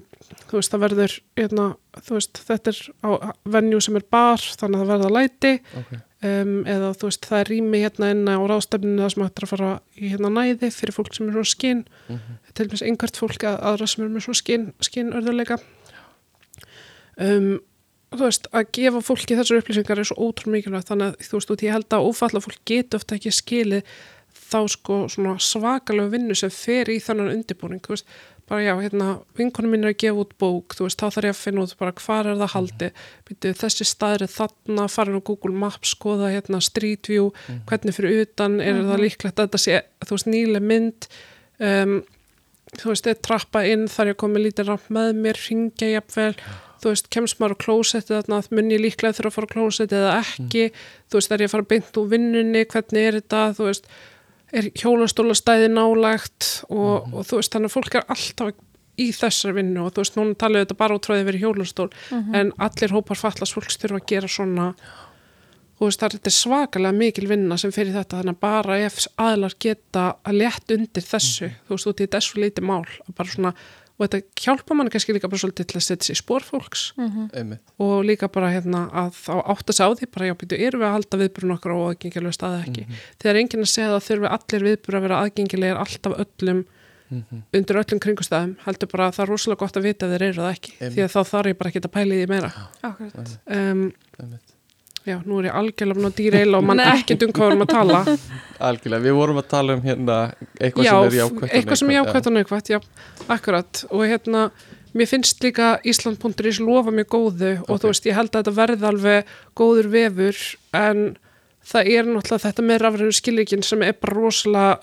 þú 0.49 0.59
veist, 0.59 0.73
það 0.73 0.83
verður 0.85 1.15
hérna, 1.39 1.65
þú 2.05 2.17
veist, 2.17 2.41
þetta 2.49 2.73
er 2.73 2.81
á 3.03 3.09
venju 3.55 3.81
sem 3.83 3.99
er 3.99 4.05
bar, 4.11 4.45
þannig 4.61 4.79
að 4.79 4.83
það 4.83 4.93
verða 4.93 5.11
læti. 5.15 5.53
Ok, 5.81 5.91
um, 6.25 6.53
eða 6.67 6.91
þú 6.97 7.09
veist, 7.09 7.27
það 7.29 7.39
er 7.39 7.51
rými 7.53 7.81
hérna 7.83 8.11
inn 8.13 8.27
á 8.27 8.37
ráðstefninu 8.49 9.03
það 9.03 9.13
sem 9.13 9.25
hættir 9.25 9.47
að 9.47 9.53
fara 9.53 9.71
í 9.95 10.11
hérna 10.11 10.33
næði 10.35 10.71
fyrir 10.75 10.95
fólk 10.95 11.15
sem 11.15 11.29
er 11.29 11.37
svona 11.37 11.53
skinn 11.53 11.81
til 12.53 12.67
dæmis 12.67 12.85
einhvert 12.85 13.19
fólk 13.19 13.47
að 13.47 13.57
aðra 13.71 13.89
sem 13.89 14.05
er 14.05 14.13
með 14.13 14.27
svona 14.27 14.41
skinn 14.41 14.69
skinn 14.83 15.15
örðuleika 15.15 15.59
um, 17.19 17.57
þú 18.13 18.23
veist, 18.25 18.47
að 18.51 18.71
gefa 18.75 19.03
fólki 19.05 19.37
þessar 19.37 19.61
upplýsingar 19.61 20.01
er 20.01 20.09
svo 20.09 20.29
ótrúlega 20.29 20.57
mikilvægt 20.57 20.89
þannig 20.91 21.11
að 21.11 21.27
þú 21.27 21.39
veist, 21.39 21.51
út 21.53 21.65
ég 21.65 21.75
held 21.75 21.93
að 21.93 22.07
ófalla 22.09 22.41
fólk 22.43 22.63
geti 22.65 22.97
ofta 22.97 23.19
ekki 23.19 23.35
skilið 23.35 23.99
þá 24.49 24.59
sko 24.71 24.97
svona 25.11 25.35
svakalega 25.41 26.13
vinnu 26.13 26.37
sem 26.37 26.51
fer 26.53 26.89
í 26.89 26.97
þannan 27.03 27.33
undirbúning, 27.35 27.81
þú 27.85 27.95
veist, 27.95 28.07
bara 28.49 28.63
já, 28.65 28.73
hérna, 28.81 29.07
vinkonum 29.37 29.73
mín 29.75 29.85
er 29.85 29.93
að 29.93 29.99
gefa 30.01 30.23
út 30.23 30.31
bók, 30.41 30.75
þú 30.77 30.87
veist, 30.87 30.99
þá 30.99 31.15
þarf 31.15 31.27
ég 31.29 31.35
að 31.35 31.41
finna 31.43 31.65
út 31.65 31.73
bara 31.79 31.95
hvar 32.01 32.29
er 32.29 32.39
það 32.39 32.53
haldið, 32.55 33.03
byrju, 33.29 33.55
þessi 33.61 33.87
staður 33.87 34.25
er 34.25 34.31
þarna, 34.33 34.87
farin 34.89 35.19
á 35.21 35.27
Google 35.29 35.57
Maps, 35.63 35.93
skoða 35.93 36.31
hérna 36.33 36.61
Street 36.65 37.09
View, 37.11 37.29
hvernig 37.69 37.97
fyrir 37.97 38.23
utan 38.25 38.57
er 38.63 38.81
það 38.89 39.03
líklegt 39.05 39.37
að 39.37 39.49
þetta 39.49 39.61
sé, 39.65 39.83
þú 40.05 40.17
veist, 40.17 40.31
nýlega 40.33 40.69
mynd, 40.73 41.09
um, 41.69 41.99
þú 42.75 42.93
veist, 42.93 43.11
eða 43.11 43.21
trappa 43.29 43.65
inn, 43.69 43.87
þar 43.91 44.11
ég 44.11 44.17
að 44.17 44.21
koma 44.25 44.43
lítið 44.43 44.73
ramp 44.73 44.89
með 44.97 45.13
mér, 45.23 45.43
ringja 45.45 45.93
jafnvel, 45.93 46.33
þú 46.79 46.93
veist, 46.93 47.09
kemst 47.13 47.41
maður 47.41 47.57
á 47.59 47.63
klósetti 47.65 48.15
þarna, 48.15 48.43
mun 48.55 48.71
ég 48.73 48.81
líklega 48.81 49.17
þurfa 49.17 49.29
að 49.29 49.37
fara 49.37 49.49
á 49.49 49.53
klósetti 49.55 49.99
eða 49.99 50.13
ekki, 50.23 50.69
þú 51.09 51.19
veist, 51.19 51.33
er 51.33 51.43
ég 51.43 51.49
að 51.49 51.55
fara 51.57 51.69
beint 51.73 51.99
úr 51.99 52.13
vinnunni, 52.13 52.63
hvernig 52.71 53.09
er 53.09 53.19
þetta, 53.19 53.41
þú 53.57 53.67
veist, 53.69 53.89
er 54.55 54.69
hjólastólastæði 54.77 55.69
nálægt 55.73 56.49
og, 56.69 57.09
og 57.13 57.27
þú 57.27 57.39
veist, 57.39 57.53
þannig 57.53 57.71
að 57.71 57.75
fólk 57.75 57.99
er 57.99 58.07
alltaf 58.15 58.65
í 58.99 59.09
þessar 59.15 59.55
vinnu 59.55 59.85
og 59.85 59.93
þú 59.93 60.03
veist, 60.03 60.17
núna 60.17 60.39
talaðu 60.39 60.65
þetta 60.65 60.79
bara 60.79 60.97
útráði 60.99 61.27
verið 61.27 61.45
hjólastól, 61.45 61.89
en 62.35 62.51
allir 62.59 62.95
hópar 62.95 63.19
fallast 63.19 63.55
fólks 63.55 63.79
þurfa 63.79 64.01
að 64.01 64.09
gera 64.11 64.31
svona. 64.31 64.65
Þú 65.79 65.87
veist, 65.87 66.01
það 66.01 66.07
er 66.09 66.15
þetta 66.17 66.31
er 66.31 66.35
svakalega 66.35 66.97
mikil 66.97 67.27
vinna 67.29 67.57
sem 67.61 67.71
fyrir 67.71 67.95
þetta, 67.95 68.19
þannig 68.19 68.35
að 68.35 68.41
bara 68.43 68.79
ef 68.83 68.97
aðlar 69.15 69.55
geta 69.63 70.07
að 70.27 70.41
létt 70.41 70.73
undir 70.75 71.05
þessu 71.07 71.53
þú 71.67 71.77
veist, 71.77 71.91
út 71.93 72.03
í 72.03 72.09
þessu 72.17 72.41
leiti 72.43 72.65
mál 72.65 72.83
að 72.83 73.13
bara 73.15 73.31
svona, 73.31 73.53
og 73.99 74.05
þetta 74.07 74.45
hjálpa 74.45 74.77
mann 74.79 74.89
kannski 74.93 75.11
líka 75.11 75.27
bara 75.27 75.41
svolítið 75.43 75.67
til 75.67 75.77
að 75.79 75.83
setja 75.85 76.07
sér 76.07 76.15
í 76.15 76.19
spór 76.21 76.45
fólks. 76.47 76.83
Einmitt. 77.35 77.61
Og 77.83 77.97
líka 78.07 78.29
bara 78.31 78.49
hérna 78.53 78.85
að 78.95 79.11
þá 79.19 79.33
átt 79.43 79.69
að 79.73 79.75
segja 79.75 79.91
á 79.91 79.97
því 79.99 80.09
bara 80.15 80.29
já, 80.29 80.35
býtu, 80.39 80.59
erum 80.69 80.79
við 80.83 80.87
að 80.89 80.95
halda 80.95 81.19
viðburun 81.23 81.55
okkur 81.57 81.75
á 81.75 81.79
aðgengilega 81.89 82.37
staði 82.37 82.61
ekki. 82.63 82.85
Þegar 83.19 83.39
enginn 83.43 83.65
að 83.65 83.71
segja 83.75 83.95
að 83.97 84.05
þurfi 84.07 84.31
allir 84.37 84.67
viðbur 84.69 84.99
að 84.99 85.05
vera 85.09 85.21
aðgengilegir 85.25 85.81
alltaf 85.83 86.19
öllum 86.25 86.63
undir 87.09 87.79
öllum 87.81 87.99
kringustæðum, 88.03 88.51
heldur 88.67 88.89
bara 88.91 89.07
að 89.09 89.15
það 89.17 89.23
er 89.25 89.31
rosalega 89.33 89.63
gott 89.63 89.79
að 89.79 89.87
vita 89.89 90.05
að 90.05 90.11
þeir 90.13 90.25
eru 90.27 90.43
það 90.43 90.51
ekki, 90.53 90.73
Einmitt. 90.77 90.93
því 90.93 91.05
að 91.05 91.13
þá 91.15 91.19
þarf 91.31 91.49
ég 91.49 91.57
bara 91.57 91.71
ekki 91.71 91.81
að 91.81 91.93
pæla 91.95 92.13
í 92.13 92.19
því 92.19 92.27
meira. 92.29 92.51
Akkurat. 92.85 93.31
Um, 93.49 93.81
já, 95.07 95.17
nú 95.25 95.39
er 95.39 95.47
ég 95.49 95.55
algjörlega 95.59 96.03
ná 96.03 96.11
dýreila 96.15 96.59
og 96.59 96.65
mann 96.67 96.81
ekki 96.83 97.15
um 97.25 97.31
hvað 97.35 97.45
við 97.45 97.53
erum 97.53 97.63
að 97.65 97.71
tala. 97.73 98.01
algjörlega, 98.69 99.03
við 99.05 99.15
vorum 99.19 99.39
að 99.41 99.47
tala 99.53 99.77
um 99.77 99.85
hérna 99.85 100.17
eitthvað 100.59 100.85
já, 100.85 100.91
sem 100.91 101.07
er 101.07 101.17
jákvæmt 101.19 101.43
og 101.43 101.55
eitthvað 101.59 101.79
sem 101.81 101.89
er 101.93 101.97
jákvæmt 101.99 102.29
og 102.31 102.35
neikvægt, 102.37 102.69
já, 102.73 102.79
akkurat 103.37 103.81
og 103.89 104.03
hérna, 104.09 104.43
mér 104.93 105.09
finnst 105.11 105.43
líka 105.45 105.71
Ísland.is 105.87 106.59
lofa 106.65 106.91
mjög 106.91 107.09
góðu 107.15 107.51
og 107.63 107.73
Ok. 107.75 107.81
þú 107.81 107.91
veist, 107.93 108.05
ég 108.09 108.17
held 108.19 108.31
að 108.33 108.39
þetta 108.43 108.55
verði 108.59 108.87
alveg 108.91 109.33
góður 109.55 109.91
vefur 109.93 110.39
en 110.73 111.03
það 111.69 111.91
er 111.93 112.07
náttúrulega 112.09 112.45
þetta 112.47 112.65
með 112.65 112.81
rafrænu 112.85 113.13
skilíkin 113.13 113.63
sem 113.63 113.83
er 113.85 113.93
bara 114.01 114.17
rosalega 114.17 114.79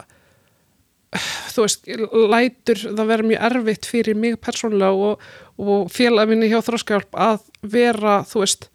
þú 1.54 1.64
veist, 1.64 1.86
lætur 2.32 2.80
það 2.84 3.10
vera 3.10 3.26
mjög 3.26 3.44
erfitt 3.48 3.86
fyrir 3.88 4.18
mig 4.18 4.38
persónulega 4.42 4.92
og, 5.10 5.20
og 5.58 5.90
félagminni 5.94 6.50
hjá 6.50 6.58
þróskahjálp 6.66 7.16
að 7.26 7.44
vera, 7.62 8.18
þú 8.28 8.42
veist 8.42 8.68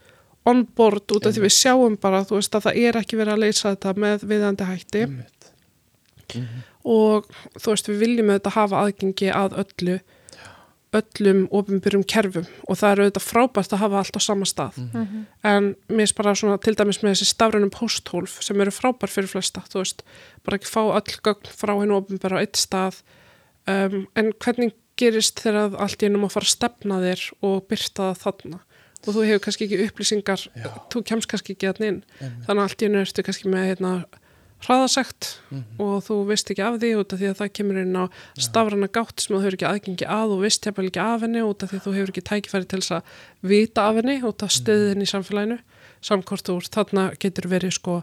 on 0.49 0.63
board 0.77 1.11
út 1.13 1.27
af 1.27 1.35
því 1.35 1.43
við 1.45 1.53
sjáum 1.55 1.97
bara 2.01 2.23
þú 2.25 2.39
veist 2.39 2.55
að 2.57 2.67
það 2.67 2.79
er 2.81 2.97
ekki 3.01 3.19
verið 3.19 3.35
að 3.35 3.43
leysa 3.43 3.73
þetta 3.73 3.93
með 4.05 4.25
viðandi 4.31 4.69
hætti. 4.69 5.03
Einmitt. 5.05 5.51
og 6.87 7.27
þú 7.59 7.73
veist 7.73 7.91
við 7.91 8.01
viljum 8.01 8.31
auðvitað 8.31 8.57
hafa 8.57 8.81
aðgengi 8.85 9.29
að 9.35 9.57
öllu 9.65 9.99
öllum 10.91 11.45
ofinbyrjum 11.55 12.03
kerfum. 12.03 12.47
Og 12.67 12.79
það 12.79 12.91
er 12.91 13.01
auðvitað 13.01 13.23
frábært 13.23 13.75
að 13.75 13.83
hafa 13.85 13.99
allt 14.01 14.17
á 14.19 14.21
sama 14.23 14.47
stað. 14.49 14.79
En 15.47 15.69
mér 15.87 16.09
er 16.09 16.15
bara 16.17 16.33
svona 16.35 16.57
til 16.59 16.75
dæmis 16.75 16.99
með 16.99 17.13
þessi 17.13 17.29
stafrænum 17.29 17.71
posthólf 17.71 18.41
sem 18.43 18.59
eru 18.59 18.73
frábær 18.75 19.13
fyrir 19.13 19.31
flesta, 19.31 19.63
þú 19.71 19.85
veist 19.85 20.03
bara 20.43 20.59
ekki 20.59 20.71
fá 20.71 20.81
öll 20.83 21.15
gögn 21.23 21.47
frá 21.47 21.73
hennu 21.77 21.95
ofinbyrja 21.95 22.41
á 22.41 22.43
eitt 22.43 22.59
stað. 22.59 22.99
Um, 23.69 24.07
en 24.17 24.33
hvernig 24.41 24.75
gerist 24.99 25.39
þegar 25.39 25.69
að 25.69 25.79
allt 25.85 26.03
í 26.03 26.09
ennum 26.09 26.27
að 26.27 26.35
fara 26.35 26.49
að 26.49 26.55
stefna 26.55 26.99
þér 26.99 27.25
og 27.45 27.57
byrta 27.69 28.09
það 28.11 28.21
þarna 28.25 28.59
og 29.05 29.15
þú 29.15 29.27
hefur 29.27 29.43
kannski 29.45 29.67
ekki 29.67 29.85
upplýsingar 29.87 30.47
Já. 30.55 30.69
þú 30.93 31.03
kemst 31.09 31.29
kannski 31.31 31.55
ekki 31.55 31.69
að 31.69 31.85
inn. 31.85 32.01
Einmitt. 32.19 32.43
þannig 32.47 32.61
að 32.61 32.65
allt 32.67 32.81
í 32.81 32.89
ennu 32.89 33.01
ertu 33.01 33.25
kannski 33.25 33.51
með 33.51 33.67
hérna, 33.71 33.93
hraðasekt 34.61 35.29
og 35.81 36.03
þú 36.05 36.17
veist 36.29 36.51
ekki 36.53 36.63
af 36.65 36.77
því 36.81 36.91
út 36.99 37.13
af 37.15 37.21
því 37.21 37.29
að 37.31 37.39
það 37.39 37.53
kemur 37.57 37.79
inn 37.81 37.97
á 37.97 38.05
stafrana 38.37 38.89
gátt 38.93 39.23
sem 39.23 39.33
þú 39.33 39.41
hefur 39.41 39.57
ekki 39.57 39.69
aðgengi 39.71 40.05
að 40.05 40.33
og 40.35 40.43
veist 40.43 40.67
hefur 40.69 40.87
ekki 40.87 41.01
af 41.01 41.25
henni 41.25 41.41
út 41.45 41.63
af 41.65 41.71
því 41.71 41.79
að 41.79 41.85
þú 41.85 41.93
hefur 41.97 42.13
ekki 42.13 42.25
tækifæri 42.29 42.69
til 42.69 42.81
þess 42.81 42.95
að 42.97 43.15
vita 43.51 43.87
af 43.87 43.97
henni 43.97 44.17
út 44.21 44.45
af 44.45 44.53
stöðin 44.53 45.01
í 45.01 45.09
samfélaginu. 45.09 45.57
Samkvort 46.01 46.53
úr 46.53 46.69
þarna 46.69 47.07
getur 47.21 47.49
verið 47.49 47.75
sko 47.77 47.95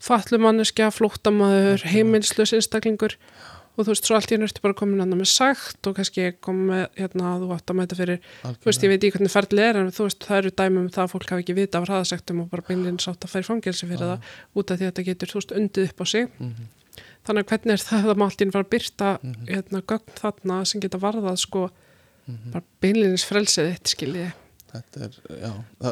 fallumanneskja, 0.00 0.88
flóttamaður, 0.96 1.84
heimilslös 1.92 2.54
einstaklingur 2.56 3.18
og 3.80 3.86
þú 3.88 3.92
veist, 3.94 4.06
svo 4.08 4.16
allt 4.18 4.30
í 4.32 4.36
enn 4.36 4.44
ertu 4.46 4.62
bara 4.64 4.76
komin 4.78 5.00
hann 5.02 5.14
með 5.16 5.30
sagt 5.32 5.86
og 5.90 5.96
kannski 5.98 6.26
kom 6.44 6.58
með, 6.70 6.82
hérna, 7.00 7.32
þú 7.40 7.48
átt 7.56 7.72
að 7.72 7.78
mæta 7.80 7.96
fyrir 7.98 8.20
þú 8.44 8.68
veist, 8.68 8.82
ég 8.84 8.92
veit 8.92 9.00
ekki 9.06 9.14
hvernig 9.18 9.32
ferðli 9.34 9.64
er 9.66 9.78
en 9.80 9.90
þú 9.96 10.06
veist, 10.08 10.26
það 10.28 10.38
eru 10.42 10.50
dæmi 10.60 10.78
um 10.84 10.90
það 10.90 11.04
að 11.06 11.12
fólk 11.14 11.30
hafi 11.34 11.44
ekki 11.46 11.56
vita 11.58 11.80
af 11.80 11.88
hraðasektum 11.88 12.42
og 12.44 12.50
bara 12.52 12.66
beinlega 12.68 13.04
sátt 13.06 13.24
að 13.26 13.32
færi 13.34 13.48
fangelsi 13.50 13.88
fyrir 13.90 14.04
það 14.04 14.28
út 14.60 14.70
af 14.70 14.78
því 14.80 14.84
að 14.86 14.92
þetta 14.92 15.06
getur, 15.10 15.32
þú 15.32 15.40
veist, 15.40 15.56
undið 15.60 15.88
upp 15.90 16.00
á 16.00 16.06
sig. 16.12 16.28
Þannig 17.24 17.44
að 17.44 17.50
hvernig 17.50 17.72
er 17.76 17.82
það 17.84 18.06
að 18.10 18.20
máltíðin 18.20 18.52
fara 18.54 18.64
að 18.64 18.70
byrta 18.74 19.08
Mhm. 19.22 19.46
hérna, 19.50 19.82
gögn 19.82 20.14
þarna 20.20 20.64
sem 20.66 20.80
geta 20.80 20.98
varðað 20.98 21.36
sko 21.38 21.70
Mhm. 22.28 22.52
bara 22.52 22.64
beinlinis 22.80 23.24
frelsið 23.24 23.74
þitt 23.74 23.92
skiljiði 23.94 24.32
þetta, 24.72 25.00
er, 25.06 25.16
já, 25.42 25.50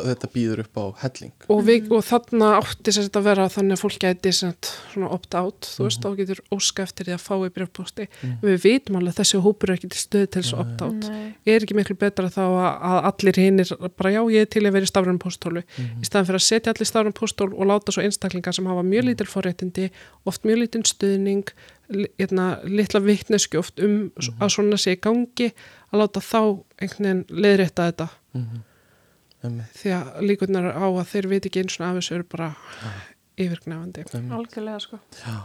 þetta 0.09 0.29
býður 0.35 0.61
upp 0.65 0.79
á 0.79 0.85
helling 1.03 1.33
og, 1.49 1.63
við, 1.67 1.89
og 1.93 2.05
þarna 2.07 2.49
átti 2.61 2.93
sér 2.95 3.07
þetta 3.09 3.21
að 3.23 3.27
vera 3.29 3.47
þannig 3.55 3.77
að 3.77 3.83
fólk 3.83 3.99
gæti 4.05 4.33
svona 4.39 5.11
opt-out 5.15 5.69
þú 5.75 5.87
veist, 5.89 6.03
þá 6.05 6.11
getur 6.21 6.41
óska 6.55 6.83
eftir 6.87 7.09
því 7.09 7.15
að 7.17 7.25
fá 7.27 7.35
í 7.47 7.51
brefposti 7.59 8.09
Mhm. 8.09 8.37
við 8.43 8.59
vitum 8.65 8.97
alveg 8.99 9.13
að 9.15 9.21
þessi 9.23 9.41
hópur 9.45 9.71
er 9.71 9.77
ekki 9.79 9.91
til 9.95 10.03
stöð 10.03 10.27
til 10.31 10.43
þess 10.43 10.53
Nei. 10.55 10.61
opt-out 10.63 11.09
Nei. 11.09 11.35
er 11.47 11.61
ekki 11.67 11.77
miklu 11.79 11.97
betra 11.99 12.29
þá 12.31 12.43
að, 12.45 12.69
að 12.91 13.09
allir 13.13 13.41
hinnir 13.43 13.73
bara 13.99 14.11
já, 14.15 14.21
ég 14.33 14.41
er 14.41 14.51
til 14.55 14.63
að 14.67 14.73
vera 14.79 14.89
í 14.89 14.93
stafrænum 14.93 15.19
póstólu 15.23 15.63
Mhm. 15.79 16.03
í 16.03 16.05
staðan 16.09 16.27
fyrir 16.31 16.41
að 16.43 16.49
setja 16.49 16.73
allir 16.73 16.87
í 16.87 16.91
stafrænum 16.93 17.19
póstól 17.19 17.51
og 17.55 17.67
láta 17.67 17.93
svo 17.93 18.03
einstaklingar 18.03 18.55
sem 18.55 18.67
hafa 18.67 18.83
mjög 18.83 19.05
lítil 19.11 19.27
forréttindi 19.29 19.91
oft 20.27 20.43
mjög 20.45 20.59
lítil 20.63 20.85
stuðning 20.87 21.45
li- 21.91 22.09
hérna, 22.19 22.61
litla 22.69 23.01
vitnesku 23.01 23.59
oft 23.59 23.81
um 23.81 24.11
að 24.41 24.51
svona 24.53 24.77
sé 24.77 24.97
gangi 25.01 25.53
að 25.93 26.03
láta 26.03 26.21
þá 26.21 26.41
einhvern 26.83 27.05
veginn 27.05 27.25
leiðrétta 27.31 27.87
þetta 27.93 28.09
Mhm. 28.35 28.45
Einmitt, 28.45 28.68
því 29.43 29.94
að 29.94 30.09
líkurnar 30.27 30.73
á 30.74 30.86
að 30.89 31.05
þeir 31.12 31.31
veit 31.31 31.47
ekki 31.47 31.62
eins 31.62 31.78
og 31.78 31.86
af 31.86 32.01
þessu 32.01 32.16
eru 32.19 32.27
bara 32.32 32.48
yfirgnefandi 33.39 34.05
einmitt. 34.05 34.35
algjörlega 34.39 34.82
sko. 34.82 34.98
Já. 35.20 35.36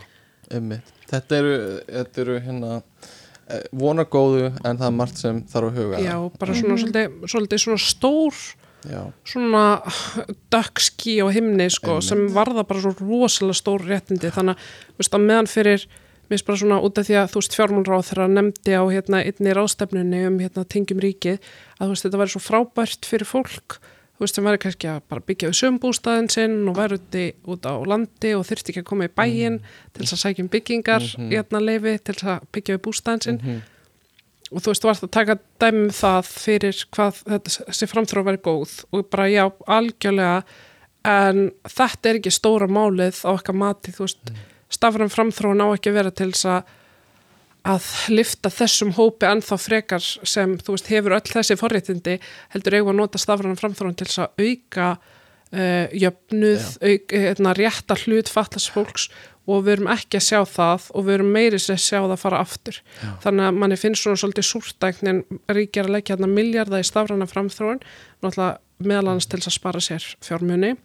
Þetta 1.09 1.37
eru, 1.37 1.53
þetta 1.87 2.21
eru 2.25 2.39
hérna 2.43 2.71
eh, 2.81 3.63
vonar 3.71 4.09
góðu 4.11 4.49
en 4.51 4.81
það 4.81 4.87
er 4.89 4.97
margt 4.97 5.21
sem 5.21 5.39
þarf 5.49 5.69
að 5.69 5.79
huga 5.79 6.01
já, 6.03 6.17
bara 6.41 6.57
svona 6.57 6.77
svolítið, 6.81 7.15
svolítið 7.31 7.63
svona 7.63 7.85
stór 7.85 8.43
Já, 8.83 8.99
svona 9.23 9.79
dökkski 10.51 11.21
á 11.23 11.31
himni 11.31 11.69
sko, 11.71 12.01
sem 12.03 12.25
varða 12.35 12.65
bara 12.67 12.81
svo 12.83 12.91
rosalega 12.99 13.55
stór 13.55 13.85
réttindi. 13.87 14.27
Þannig 14.35 14.59
að 14.99 15.23
meðan 15.23 15.47
fyrir 15.47 15.85
mér 16.33 16.41
finnst 16.41 16.49
bara 16.49 16.61
svona 16.63 16.81
út 16.83 16.97
af 16.97 17.05
því 17.07 17.15
að 17.21 17.31
þú 17.33 17.41
veist 17.43 17.55
fjármálráð 17.59 18.05
þegar 18.09 18.23
að 18.25 18.35
nefndi 18.39 18.73
á 18.73 18.83
hérna 18.89 19.23
einni 19.23 19.53
ráðstefnunni 19.57 20.21
um 20.27 20.39
hérna 20.41 20.63
tingjum 20.73 21.01
ríkið 21.03 21.37
að 21.77 21.83
þú 21.85 21.91
veist 21.93 22.07
þetta 22.07 22.21
væri 22.23 22.33
svo 22.33 22.41
frábært 22.43 23.05
fyrir 23.09 23.29
fólk 23.29 23.77
þú 24.13 24.23
veist 24.23 24.37
sem 24.37 24.45
væri 24.45 24.59
kannski 24.61 24.87
að 24.89 24.99
bara 25.09 25.23
byggja 25.27 25.49
við 25.49 25.57
sömbústaðin 25.59 26.29
sinn 26.31 26.57
og 26.69 26.77
væri 26.77 26.97
úti 26.99 27.23
út 27.49 27.65
á 27.69 27.73
landi 27.89 28.33
og 28.37 28.45
þyrfti 28.49 28.73
ekki 28.73 28.83
að 28.83 28.89
koma 28.91 29.07
í 29.09 29.13
bæinn 29.17 29.59
til 29.93 30.03
þess 30.05 30.13
að 30.17 30.21
sækja 30.25 30.43
um 30.45 30.49
byggingar 30.53 31.03
Mhm. 31.17 31.29
hérna 31.33 31.59
leifi 31.61 31.93
til 32.03 32.13
þess 32.15 32.29
að 32.35 32.45
byggja 32.53 32.75
við 32.77 32.83
bústaðin 32.87 33.23
sinn 33.23 33.39
Mhm. 33.43 33.61
og 34.53 34.61
þú 34.61 34.67
veist, 34.69 34.81
þú 34.83 34.87
varst 34.91 35.03
að 35.03 35.11
taka 35.17 35.35
dæmi 35.59 35.83
um 35.83 35.89
það 35.89 36.21
fyrir 36.29 36.77
hvað 36.93 37.13
þetta, 37.25 37.49
þessi 37.67 37.89
framþróð 37.89 38.27
verið 38.29 38.41
góð 38.47 38.71
og 38.93 39.09
bara 39.09 39.25
já, 39.33 39.51
algjörlega 39.67 40.43
en 41.03 41.51
þetta 41.67 42.09
er 42.09 42.15
ekki 42.21 42.31
stóra 42.31 42.67
málið 42.69 43.25
á 43.27 43.33
okkar 43.33 43.55
mati, 43.55 43.91
þú 43.91 44.05
veist 44.05 44.29
mm. 44.29 44.35
Stafran 44.73 45.11
framþróun 45.13 45.63
á 45.63 45.67
ekki 45.73 45.93
að 45.93 45.99
vera 46.01 46.13
til 46.15 46.31
þess 46.33 46.49
að 46.53 46.79
að 47.63 47.85
lifta 48.11 48.51
þessum 48.51 48.91
hópi 48.97 49.27
ennþá 49.29 49.57
frekar 49.61 50.03
sem, 50.03 50.57
þú 50.59 50.75
veist, 50.75 50.89
hefur 50.91 51.15
öll 51.15 51.29
þessi 51.31 51.55
forréttindi, 51.59 52.17
heldur 52.51 52.75
eigum 52.75 52.91
að 52.91 52.99
nota 52.99 53.21
stafran 53.21 53.59
framþróun 53.59 53.95
til 53.99 54.07
þess 54.09 54.23
að 54.25 54.43
auka 54.43 54.87
uh, 54.97 55.93
jöfnuð, 55.95 56.65
auk, 56.83 57.15
hérna, 57.15 57.53
rétta 57.55 57.97
hlut 58.03 58.31
fatlas 58.31 58.67
fólks 58.73 59.07
og 59.47 59.65
við 59.65 59.77
erum 59.77 59.89
ekki 59.91 60.19
að 60.19 60.27
sjá 60.27 60.39
það 60.47 60.89
og 60.91 61.07
við 61.07 61.17
erum 61.17 61.33
meiri 61.35 61.59
sér 61.59 61.75
að 61.75 61.85
sjá 61.85 61.97
það 62.01 62.19
fara 62.21 62.43
aftur. 62.43 62.79
Já. 62.99 63.09
þannig 63.25 63.47
að 63.47 63.57
manni 63.63 63.79
finnst 63.79 64.05
svona 64.05 64.21
svolítið 64.21 64.49
súrtæknin 64.49 65.23
ríkjar 65.51 65.89
að 65.89 65.95
leggja 65.97 66.15
hérna 66.15 66.31
miljardar 66.31 66.83
í 66.83 66.87
stafrana 66.87 67.27
framþróun 67.31 67.83
náttúrulega 68.23 68.51
meðal 68.83 69.13
annars 69.13 69.27
til 69.31 69.39
þess 69.39 69.51
að 69.51 69.57
spara 69.59 69.83
sér 69.83 70.07
fjármunni 70.23 70.75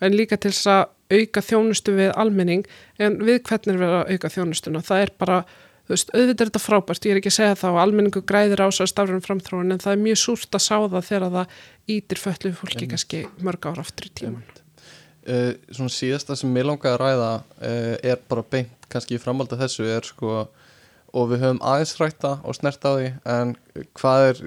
en 0.00 0.16
líka 0.16 0.38
til 0.40 0.52
þess 0.52 0.70
að 0.72 1.18
auka 1.18 1.42
þjónustu 1.44 1.96
við 1.96 2.14
almenning. 2.16 2.64
En 3.02 3.18
við 3.20 3.42
hvernig 3.48 3.74
er 3.74 3.82
verið 3.82 3.98
að 3.98 4.14
auka 4.14 4.32
þjónustuna? 4.36 4.82
Það 4.86 5.04
er 5.04 5.12
bara, 5.20 5.42
þú 5.84 5.94
veist, 5.94 6.14
auðvitað 6.14 6.46
er 6.46 6.50
þetta 6.52 6.64
frábært. 6.64 7.06
Ég 7.06 7.14
er 7.14 7.20
ekki 7.20 7.32
að 7.32 7.38
segja 7.38 7.60
það 7.60 7.76
og 7.76 7.82
almenningu 7.84 8.24
græðir 8.32 8.64
á 8.64 8.68
svo 8.72 8.88
stafrana 8.88 9.26
framþróun 9.26 9.76
en 9.76 9.82
það 9.82 9.96
er 9.96 10.02
mjög 10.06 10.22
súrt 10.24 10.58
að 10.58 10.66
sá 10.66 10.76
það 10.80 11.06
þegar 11.10 11.36
það 11.36 11.62
ítir 11.98 12.22
föllu 12.22 12.56
fólki 12.56 12.90
kannski 12.90 13.24
mörg 13.42 13.70
ára 13.70 13.84
aftur 13.84 14.08
í 14.08 14.14
tíman 14.22 14.42
uh, 15.28 15.52
svona 15.70 15.92
síðasta 15.92 16.36
sem 16.38 16.52
mér 16.52 16.68
langaði 16.70 16.94
að 16.94 17.00
ræða 17.02 17.30
uh, 17.38 17.94
er 18.12 18.20
bara 18.30 18.44
beint 18.54 18.90
kannski 18.92 19.16
í 19.16 19.22
framhaldi 19.22 19.56
af 19.56 19.64
þessu 19.64 19.88
er 19.88 20.06
sko 20.06 20.34
og 21.12 21.28
við 21.28 21.44
höfum 21.44 21.62
aðeins 21.68 21.96
rætta 22.00 22.36
og 22.40 22.56
snert 22.56 22.84
á 22.88 22.92
því 22.96 23.08
en 23.28 23.54
hvað 23.98 24.28
er 24.30 24.42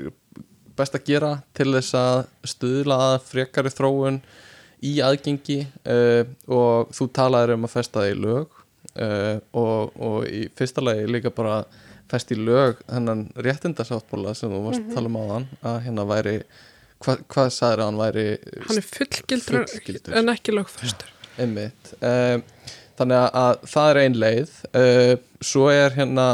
best 0.76 0.98
að 0.98 1.06
gera 1.08 1.32
til 1.56 1.70
þess 1.76 1.98
að 2.00 2.18
stuðla 2.52 2.98
að 3.12 3.18
frekari 3.30 3.72
þróun 3.74 4.20
í 4.84 4.94
aðgengi 5.06 5.62
uh, 5.88 6.24
og 6.52 6.94
þú 6.96 7.10
talaðir 7.16 7.56
um 7.56 7.68
að 7.68 7.76
festa 7.78 8.04
það 8.04 8.12
í 8.12 8.20
lög 8.26 8.62
uh, 9.00 9.36
og, 9.56 9.96
og 9.96 10.30
í 10.30 10.46
fyrsta 10.58 10.84
lagi 10.84 11.08
líka 11.10 11.32
bara 11.36 11.64
fest 12.12 12.32
í 12.36 12.38
lög 12.38 12.82
þennan 12.86 13.28
réttindasáttbóla 13.48 14.36
sem 14.38 14.52
þú 14.54 14.62
varst 14.68 14.84
að 14.84 14.96
tala 14.98 15.12
um 15.12 15.20
áðan 15.24 15.48
að 15.66 15.78
hérna 15.88 16.08
væri 16.10 16.36
hva, 17.02 17.18
hvað 17.32 17.52
sagður 17.56 17.82
að 17.84 17.90
hann 17.90 18.02
væri 18.04 18.26
hann 18.68 18.82
er 18.82 18.88
fullgildur, 18.92 19.68
Fullgildur. 19.72 20.18
en 20.20 20.34
ekki 20.36 20.54
lögfæstur 20.56 21.12
einmitt. 21.42 21.94
Um, 22.00 22.44
þannig 22.96 23.18
að, 23.20 23.30
að 23.42 23.66
það 23.74 23.90
er 23.90 23.98
ein 24.00 24.14
leið. 24.22 24.54
Svo 25.44 25.66
er 25.74 25.98
hérna 25.98 26.28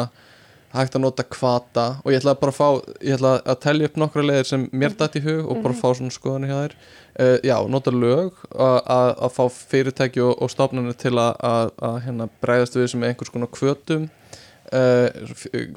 hægt 0.72 0.96
að 0.96 1.04
nota 1.04 1.26
kvata 1.28 1.86
og 2.02 2.14
ég 2.14 2.22
ætla 2.22 2.38
bara 2.40 2.54
að 2.54 2.60
fá 2.60 2.96
ég 3.04 3.18
ætla 3.18 3.34
að 3.40 3.60
telja 3.66 3.90
upp 3.90 4.00
nokkra 4.00 4.26
leiðir 4.26 4.50
sem 4.50 4.68
mér 4.72 4.96
dætt 5.00 5.18
í 5.20 5.24
hug 5.26 5.50
og 5.52 5.64
bara 5.66 5.78
fá 5.78 5.88
svona 5.90 6.16
skoðanir 6.16 6.52
hjá 6.52 6.60
þér. 6.62 6.76
Uh, 7.12 7.38
já, 7.44 7.56
nota 7.68 7.92
lög 7.92 8.38
að, 8.56 9.26
fá 9.36 9.44
fyrirtæki 9.52 10.22
og, 10.24 10.38
og 10.40 10.52
stofnarnir 10.54 10.96
til 11.00 11.18
að, 11.20 11.74
hérna, 12.06 12.30
bregðast 12.44 12.78
við 12.80 12.88
sem 12.94 13.04
einhvers 13.04 13.34
konar 13.34 13.52
kvötum 13.52 14.08
uh, 14.72 15.10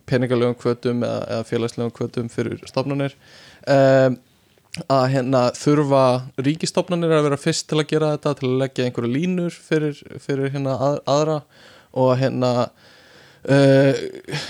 peningalögum 0.06 0.54
kvötum 0.60 1.02
eða, 1.02 1.24
eða 1.34 1.48
félagslegum 1.48 1.94
kvötum 1.96 2.30
fyrir 2.32 2.62
stofnarnir 2.70 3.16
um, 3.66 4.20
að 4.90 5.04
hérna 5.12 5.42
þurfa 5.54 6.04
ríkistofnanir 6.42 7.14
að 7.14 7.28
vera 7.28 7.38
fyrst 7.38 7.68
til 7.70 7.78
að 7.78 7.90
gera 7.92 8.14
þetta 8.14 8.34
til 8.40 8.48
að 8.48 8.56
leggja 8.62 8.88
einhverju 8.88 9.12
línur 9.12 9.54
fyrir, 9.54 10.00
fyrir 10.22 10.50
hérna 10.54 10.78
að, 10.88 10.98
aðra 11.10 11.38
og 11.94 12.16
hérna 12.18 12.50
uh, 13.48 13.92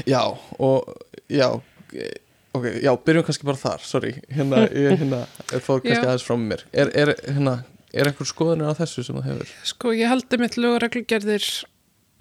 já 0.08 0.22
og 0.58 0.94
já 1.30 1.48
eh, 1.94 2.16
ok, 2.54 2.66
já, 2.84 2.92
byrjum 3.06 3.26
kannski 3.26 3.48
bara 3.48 3.60
þar 3.60 3.86
sorry, 3.86 4.16
hérna, 4.30 4.64
ég 4.70 4.98
hérna 5.02 5.24
fór 5.64 5.80
kannski 5.84 6.02
aðeins 6.06 6.26
frá 6.26 6.36
mér. 6.40 6.66
Er, 6.72 6.90
er, 6.94 7.14
hérna, 7.28 7.60
er 7.94 8.10
einhver 8.10 8.28
skoðunir 8.28 8.74
á 8.74 8.78
þessu 8.78 9.06
sem 9.06 9.20
það 9.20 9.30
hefur? 9.32 9.54
Sko, 9.70 9.94
ég 9.96 10.10
held 10.10 10.28
að 10.28 10.44
mitt 10.44 10.58
lögureglugerðir 10.60 11.48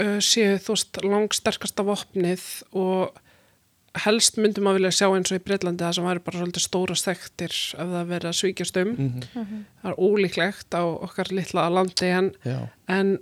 uh, 0.04 0.20
séu 0.24 0.56
þú 0.62 0.78
veist 0.78 1.04
langsterkasta 1.06 1.86
vopnið 1.88 2.48
og 2.72 3.20
helst 4.04 4.40
myndum 4.42 4.68
að 4.72 4.80
vilja 4.80 4.94
sjá 4.98 5.06
eins 5.12 5.30
og 5.30 5.38
í 5.38 5.44
Breitlandi 5.46 5.86
það 5.86 5.98
sem 6.00 6.08
væri 6.08 6.24
bara 6.26 6.40
svolítið 6.40 6.64
stóra 6.66 6.96
sektir 6.98 7.54
ef 7.54 7.92
það 7.92 8.08
verið 8.10 8.30
að 8.32 8.40
svíkjast 8.40 8.80
um. 8.82 8.96
mm 8.98 9.28
Það 9.84 9.92
er 9.92 10.00
ólíklegt 10.02 10.78
á 10.80 10.84
okkar 10.88 11.30
litla 11.36 11.68
landi 11.70 12.10
en, 12.10 12.32
já, 12.42 12.58
en 12.90 13.14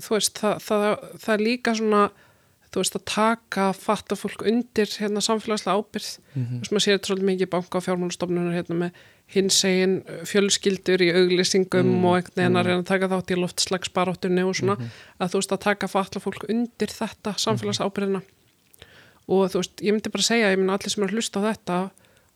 þú 0.00 0.16
veist, 0.16 0.40
það, 0.40 0.64
það, 0.66 0.86
það 1.22 1.34
er 1.36 1.44
líka 1.46 1.74
svona 1.78 2.02
þú 2.70 2.82
veist 2.82 2.96
að 2.96 3.06
taka 3.10 3.70
fatta 3.74 4.16
fólk 4.18 4.44
undir 4.46 4.90
hérna 5.00 5.22
samfélagslega 5.24 5.78
ábyrð 5.78 6.10
mm 6.34 6.44
þú 6.50 6.60
veist 6.60 6.74
maður 6.74 6.84
sér 6.84 6.98
þetta 6.98 7.10
svolítið 7.10 7.28
mikið 7.30 7.46
í 7.46 7.50
banka 7.54 7.78
og 7.80 7.86
fjármálastofnunar 7.86 8.54
hérna 8.54 8.76
með 8.84 9.00
hins 9.30 9.58
egin 9.64 9.94
fjölskyldur 10.26 11.02
í 11.06 11.10
auglýsingum 11.14 11.86
Mm, 11.86 12.04
og 12.04 12.16
einhvern 12.18 12.36
veginn 12.36 12.52
mm. 12.52 12.60
að 12.60 12.66
reyna 12.66 12.82
að 12.82 12.88
taka 12.90 13.08
þátt 13.12 13.30
í 13.30 13.38
loftslagsbaróttunni 13.38 14.42
og 14.42 14.56
svona. 14.58 14.74
Mhm. 14.74 14.90
að 15.20 15.30
þú 15.30 15.40
veist 15.40 15.52
að 15.54 15.60
taka 15.66 15.86
fatla 15.88 16.20
fólk 16.20 16.46
undir 16.50 16.90
þetta 16.90 17.34
samfélagsábyrðina 17.38 18.22
og 19.28 19.50
þú 19.52 19.60
veist, 19.62 19.76
ég 19.82 19.94
myndi 19.94 20.10
bara 20.10 20.26
segja, 20.26 20.50
ég 20.50 20.58
myndi 20.58 20.74
allir 20.74 20.90
sem 20.90 21.04
er 21.04 21.08
að 21.10 21.14
hlusta 21.14 21.38
á 21.38 21.46
þetta 21.50 21.76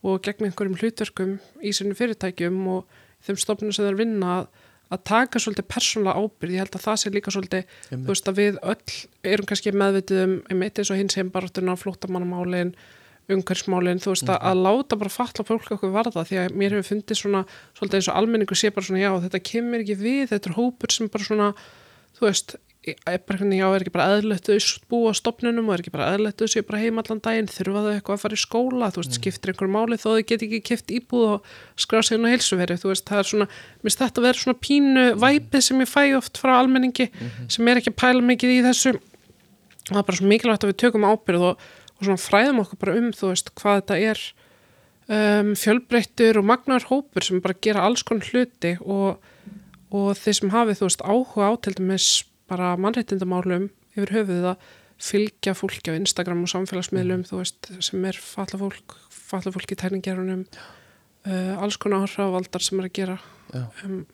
og 0.05 0.23
gegn 0.23 0.47
einhverjum 0.47 0.79
hlutverkum 0.79 1.33
í 1.63 1.73
sinu 1.75 1.95
fyrirtækjum 1.99 2.61
og 2.69 2.85
þeim 3.27 3.39
stofnum 3.41 3.73
sem 3.73 3.87
þeir 3.89 3.99
vinna 3.99 4.39
að, 4.39 4.47
að 4.95 5.05
taka 5.11 5.43
svolítið 5.43 5.69
persónlega 5.71 6.25
ábyrð, 6.25 6.55
ég 6.55 6.65
held 6.65 6.77
að 6.79 6.85
það 6.87 6.99
sé 7.01 7.13
líka 7.15 7.35
svolítið 7.35 7.79
þú 7.93 8.11
veist 8.11 8.29
að 8.31 8.41
við 8.41 8.59
öll 8.73 8.99
erum 9.35 9.49
kannski 9.51 9.73
meðvitið 9.75 10.21
um 10.25 10.35
einmitt 10.51 10.81
eins 10.81 10.93
og 10.93 11.01
hins 11.01 11.19
heim 11.19 11.33
baróttuna, 11.35 11.77
flóttamannamálin 11.81 12.75
umhverfsmálin, 13.33 14.03
þú 14.05 14.13
veist 14.13 14.29
að, 14.29 14.41
að 14.51 14.63
láta 14.67 14.99
bara 15.01 15.13
fatla 15.13 15.47
fólk 15.49 15.71
okkur 15.79 15.95
varða 15.95 16.27
því 16.29 16.41
að 16.43 16.59
mér 16.61 16.77
hefur 16.77 16.91
fundið 16.91 17.21
svona, 17.23 17.41
svolítið 17.79 18.01
eins 18.01 18.09
og 18.11 18.19
almenningu 18.21 18.59
sé 18.59 18.71
bara 18.75 18.89
svona 18.89 19.01
já, 19.01 19.13
þetta 19.25 19.41
kemur 19.49 19.85
ekki 19.85 19.97
við, 20.03 20.27
þetta 20.35 20.51
er 20.51 20.57
hópur 20.59 20.93
sem 20.93 21.09
bara 21.13 21.29
svona, 21.29 21.47
þú 22.19 22.27
veist 22.27 22.57
er 22.85 23.21
bara 23.25 23.39
hvernig 23.41 23.61
já, 23.61 23.65
er 23.73 23.83
ekki 23.83 23.93
bara 23.95 24.19
eðlögt 24.19 24.49
þau 24.51 24.81
búa 24.93 25.13
stopnunum 25.17 25.69
og 25.71 25.77
er 25.77 25.83
ekki 25.83 25.93
bara 25.95 26.11
eðlögt 26.15 26.43
þau 26.43 26.51
séu 26.53 26.65
bara 26.69 26.81
heim 26.83 27.01
allan 27.01 27.23
daginn, 27.25 27.49
þurfa 27.49 27.85
þau 27.85 27.93
eitthvað 27.95 28.17
að 28.17 28.23
fara 28.25 28.37
í 28.37 28.43
skóla? 28.43 28.91
Þú 28.93 29.01
veist, 29.01 29.17
skiptir 29.19 29.53
einhver 29.53 29.71
máli 29.73 29.99
þó 30.01 30.07
þau 30.11 30.27
get 30.29 30.45
ekki 30.45 30.61
kift 30.69 30.93
íbúð 30.93 31.25
og 31.31 31.49
skrá 31.81 32.03
sig 32.05 32.19
inn 32.19 32.29
á 32.29 32.33
heilsuveri 32.35 32.77
þú 32.83 32.93
veist, 32.93 33.07
það 33.09 33.23
er 33.23 33.31
svona, 33.31 33.49
minnst 33.81 34.03
þetta 34.05 34.21
að 34.21 34.29
vera 34.29 34.43
svona 34.43 34.61
pínu 34.69 35.07
væpið 35.25 35.67
sem 35.69 35.83
ég 35.85 35.91
fæ 35.91 36.03
oft 36.19 36.41
frá 36.43 36.53
almenningi 36.59 37.09
sem 37.49 37.73
er 37.73 37.81
ekki 37.81 37.95
að 37.95 38.01
pæla 38.05 38.25
mikið 38.29 38.55
í 38.59 38.61
þessu. 38.69 38.95
Það 39.89 40.01
er 40.01 40.09
bara 40.09 40.21
svo 40.21 40.29
mikilvægt 40.29 40.65
að 40.65 40.73
við 40.75 40.81
tökum 40.85 41.09
ábyrð 41.09 41.49
og, 41.49 41.69
og 41.97 42.09
svona 42.09 42.21
fræðum 42.21 42.63
okkur 42.65 42.81
bara 42.85 42.99
um 43.01 43.11
þú 43.17 43.33
veist, 43.33 43.53
hvað 43.61 43.81
þetta 43.81 43.99
er 44.13 44.23
um, 45.09 45.55
fjölbreyttur 45.57 46.41
og 46.41 46.49
magnar 46.49 46.85
bara 52.51 52.75
mannréttindamálum 52.81 53.69
yfir 53.95 54.15
höfuð 54.19 54.49
að 54.53 54.73
fylgja 55.05 55.55
fólki 55.59 55.91
á 55.91 55.99
Instagram 55.99 56.45
og 56.45 56.53
samfélagsmiðlum 56.53 57.25
þú 57.29 57.41
veist, 57.41 57.71
sem 57.83 58.05
er 58.09 58.19
falla 58.21 58.61
fólk 58.61 58.97
falla 59.11 59.53
fólk 59.55 59.75
í 59.75 59.79
tækningerunum 59.81 60.45
uh, 60.45 61.63
alls 61.63 61.79
konar 61.81 62.05
áhrifavaldar 62.05 62.65
sem 62.65 62.81
er 62.81 62.89
að 62.89 62.95
gera. 63.01 63.17
Já. 63.55 63.65
um, 63.87 64.05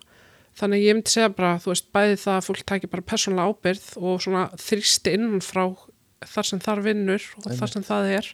þannig 0.60 0.84
ég 0.84 0.98
myndi 0.98 1.14
segja 1.14 1.32
bara, 1.34 1.58
þú 1.62 1.72
veist, 1.72 1.90
bæði 1.94 2.18
það 2.24 2.38
að 2.38 2.48
fólk 2.48 2.64
tæki 2.72 2.90
bara 2.92 3.06
persónlega 3.12 3.54
ábyrð 3.54 3.86
og 4.00 4.24
svona 4.24 4.46
þrýsti 4.60 5.14
innan 5.18 5.44
frá 5.44 5.64
þar 6.30 6.50
sem 6.50 6.60
þar 6.60 6.82
vinnur 6.84 7.22
og 7.38 7.46
Einmitt. 7.46 7.60
þar 7.60 7.72
sem 7.74 7.86
það 7.86 8.10
er. 8.18 8.30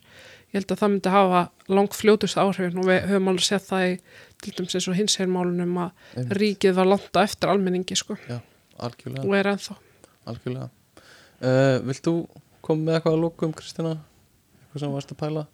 Ég 0.46 0.60
held 0.60 0.72
að 0.72 0.80
það 0.80 0.92
myndi 0.92 1.12
hafa 1.12 1.42
lang 1.74 1.94
fljótust 1.94 2.38
áhrifin 2.40 2.80
og 2.82 2.88
við 2.88 3.08
höfum 3.10 3.30
alveg 3.32 3.46
sett 3.46 3.66
það 3.66 3.88
í 3.88 3.96
til 4.42 4.54
dæmis 4.56 4.78
eins 4.78 4.88
og 4.90 4.98
hins 4.98 5.18
málunum 5.30 5.80
að 5.82 5.90
Einmitt. 6.16 6.36
ríkið 6.40 6.78
var 6.78 6.90
landa 6.94 7.26
eftir 7.26 7.52
almenningi 7.52 7.98
sko. 7.98 8.18
Algjörlega, 8.76 9.24
og 9.24 9.36
er 9.38 9.52
ennþá 9.54 9.76
algjörlega. 10.26 10.68
Uh, 11.42 11.78
Vilt 11.88 12.02
þú 12.06 12.14
koma 12.64 12.82
með 12.90 12.94
eitthvað 12.98 13.16
að 13.16 13.22
lókum 13.26 13.52
Kristina? 13.56 13.96
Eitthvað 14.62 14.80
sem 14.84 14.94
varst 14.96 15.12
að 15.12 15.20
pæla? 15.24 15.46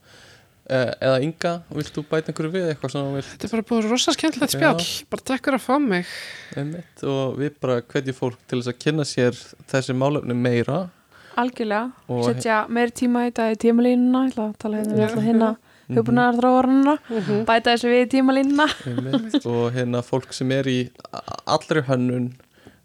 Uh, 0.62 0.92
eða 1.02 1.16
Inga, 1.26 1.52
vilt 1.74 1.90
þú 1.92 2.04
bæta 2.06 2.30
einhverju 2.30 2.52
við 2.54 2.68
eitthvað 2.70 2.92
sem 2.94 3.02
þú 3.08 3.14
vilt 3.16 3.30
Þetta 3.32 3.46
er 3.48 3.52
bara 3.56 3.64
búið 3.72 3.88
rosa 3.90 4.12
skemmtilegt 4.14 4.52
Já. 4.54 4.58
spjall, 4.58 4.84
bara 5.10 5.24
takk 5.32 5.42
fyrir 5.48 5.58
að 5.58 5.64
fá 5.64 5.74
mig. 5.82 6.06
einmitt 6.56 7.02
og 7.02 7.34
við 7.40 7.56
bara 7.60 7.80
hvetjum 7.82 8.14
fólk 8.20 8.38
til 8.46 8.60
þess 8.60 8.70
að 8.70 8.78
kynna 8.84 9.06
sér 9.10 9.34
þessi 9.72 9.96
málefni 9.98 10.36
meira 10.38 10.78
algjörlega, 11.42 11.90
Og- 12.08 12.24
setja 12.28 12.60
meiri 12.68 12.92
tíma 12.94 13.24
í 13.26 13.32
þetta 13.32 13.48
í 13.50 13.58
tímalínuna, 13.58 14.22
ég 14.28 14.32
ætla 14.36 14.46
að 14.52 14.56
tala 14.62 14.76
hérna 14.76 15.02
alltaf 15.08 15.26
hérna 15.26 15.50
Mhm. 15.88 15.96
hugbúnaðar 15.98 16.38
þróarana, 16.38 16.94
Mhm. 17.10 17.44
bæta 17.44 17.72
þessu 17.74 17.88
við 17.90 18.06
í 18.06 18.10
tímalínuna 18.14 18.66
einmitt, 18.86 19.46
og 19.46 19.72
hérna 19.74 20.02
fólk 20.06 20.32
sem 20.32 20.52
er 20.52 20.64
í 20.70 20.90
allri 21.46 21.82
hönnun 21.82 22.32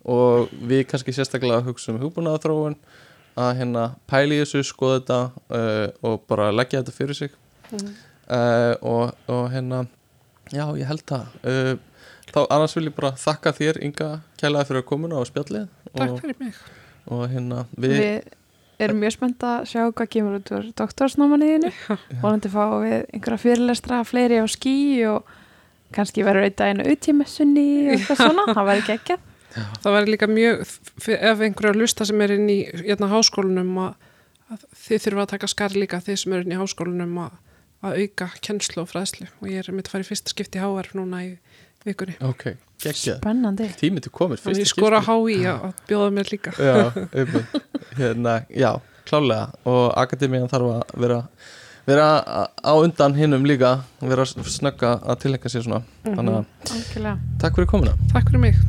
og 0.08 0.54
við 0.70 0.86
kannski 0.92 1.16
sérstaklega 1.16 1.66
hugsa 1.66 1.92
um 1.94 2.00
hugbúnaðarþróun 2.02 2.78
að 3.38 3.52
hérna 3.60 3.84
pæli 4.10 4.40
þessu, 4.42 4.64
skoða 4.66 5.00
þetta 5.00 5.20
uh, 5.60 6.10
og 6.10 6.24
bara 6.30 6.50
leggja 6.56 6.82
þetta 6.82 6.96
fyrir 6.96 7.20
sig. 7.20 7.36
Mhm. 7.72 7.94
uh, 8.32 8.74
og, 8.82 9.14
og 9.28 9.46
hérna 9.54 9.84
já, 10.54 10.66
ég 10.80 10.88
held 10.90 11.06
það. 11.06 11.38
Uh, 11.44 11.76
þá 12.32 12.42
annars 12.46 12.76
vil 12.78 12.88
ég 12.90 12.98
bara 12.98 13.14
þakka 13.20 13.54
þér 13.60 13.82
Inga 13.84 14.10
kælaði 14.40 14.72
fyrir 14.72 14.84
að 14.84 14.90
komuna 14.90 15.22
á 15.22 15.24
spjallið. 15.28 15.70
Takk 15.94 16.20
fyrir 16.24 16.42
mig. 16.42 16.60
og 17.08 17.24
hérna 17.32 17.64
við, 17.80 17.96
við 17.98 18.84
erum 18.84 19.00
mjög 19.02 19.16
spennt 19.16 19.44
að 19.48 19.70
sjá 19.72 19.82
hvað 19.88 20.10
kemur 20.14 20.38
út 20.38 20.52
úr 20.54 20.68
doktorsnámanniðinu 20.78 21.72
vonandi 22.22 22.52
fá 22.52 22.64
við 22.84 22.98
einhverja 23.16 23.42
fyrirlestra 23.42 24.02
fleiri 24.08 24.42
á 24.44 24.46
skí 24.52 24.76
og 25.10 25.32
kannski 25.96 26.26
verður 26.28 26.50
einn 26.50 26.58
daginn 26.60 26.84
auðtímessunni 26.84 27.68
og 27.88 27.96
eitthvað 27.96 28.22
svona, 28.22 28.46
það 28.58 28.70
verður 28.72 28.94
ekki 28.98 29.18
ekki 29.56 29.82
Það 29.84 29.96
væri 29.98 30.12
líka 30.14 30.28
mjög, 30.30 30.62
ef 31.18 31.42
einhverja 31.48 31.74
lusta 31.78 32.06
sem 32.06 32.22
er 32.22 32.34
inn 32.36 32.50
í 32.52 32.58
hérna, 32.84 33.10
háskólanum 33.12 33.78
að, 33.88 33.94
að 34.54 34.66
þið 34.86 35.04
þurfa 35.08 35.24
að 35.26 35.32
taka 35.34 35.50
skar 35.54 35.76
líka 35.78 36.00
þið 36.04 36.20
sem 36.24 36.34
er 36.38 36.46
inn 36.46 36.56
í 36.56 36.60
háskólanum 36.60 37.18
að, 37.26 37.38
að 37.88 38.00
auka 38.04 38.30
kennslu 38.46 38.84
og 38.84 38.90
fræðslu. 38.92 39.28
Og 39.42 39.50
ég 39.52 39.64
er 39.64 39.74
mitt 39.78 39.88
að 39.90 39.96
fara 39.98 40.06
í 40.06 40.10
fyrsta 40.12 40.34
skipti 40.34 40.62
HR 40.62 40.92
núna 41.00 41.24
í 41.26 41.32
vikunni. 41.88 42.18
ok, 42.22 42.44
geggjað. 42.84 43.22
Spennandi. 43.22 43.70
Tími 43.80 44.04
til 44.04 44.12
komið, 44.12 44.44
Þannig 44.44 44.62
ég 44.62 44.68
fyrsta 44.68 44.82
skora 44.82 45.02
skipti. 45.02 45.38
hái 45.38 45.52
að, 45.54 45.68
að 45.70 45.86
bjóða 45.92 46.10
mér 46.18 46.32
líka. 46.34 46.54
já, 46.58 46.76
hérna, 47.98 48.34
já, 48.52 48.72
klálega 49.08 49.48
og 49.66 49.86
akademían 49.98 50.50
þarf 50.52 50.74
að 50.76 51.00
vera 51.06 51.22
vera 51.88 52.08
á 52.60 52.74
undan 52.76 53.16
hinnum 53.16 53.46
líka 53.48 53.78
vera 54.02 54.26
snögga 54.28 54.98
að 55.08 55.22
tilhenga 55.24 55.48
sér 55.54 55.64
svona. 55.64 55.86
Þannig 56.04 56.42
að 56.42 56.74
algjörlega. 56.76 57.16
takk 57.40 57.56
fyrir 57.62 57.72
komuna. 57.72 57.96
Takk 58.12 58.28
fyrir 58.34 58.44
mig. 58.44 58.60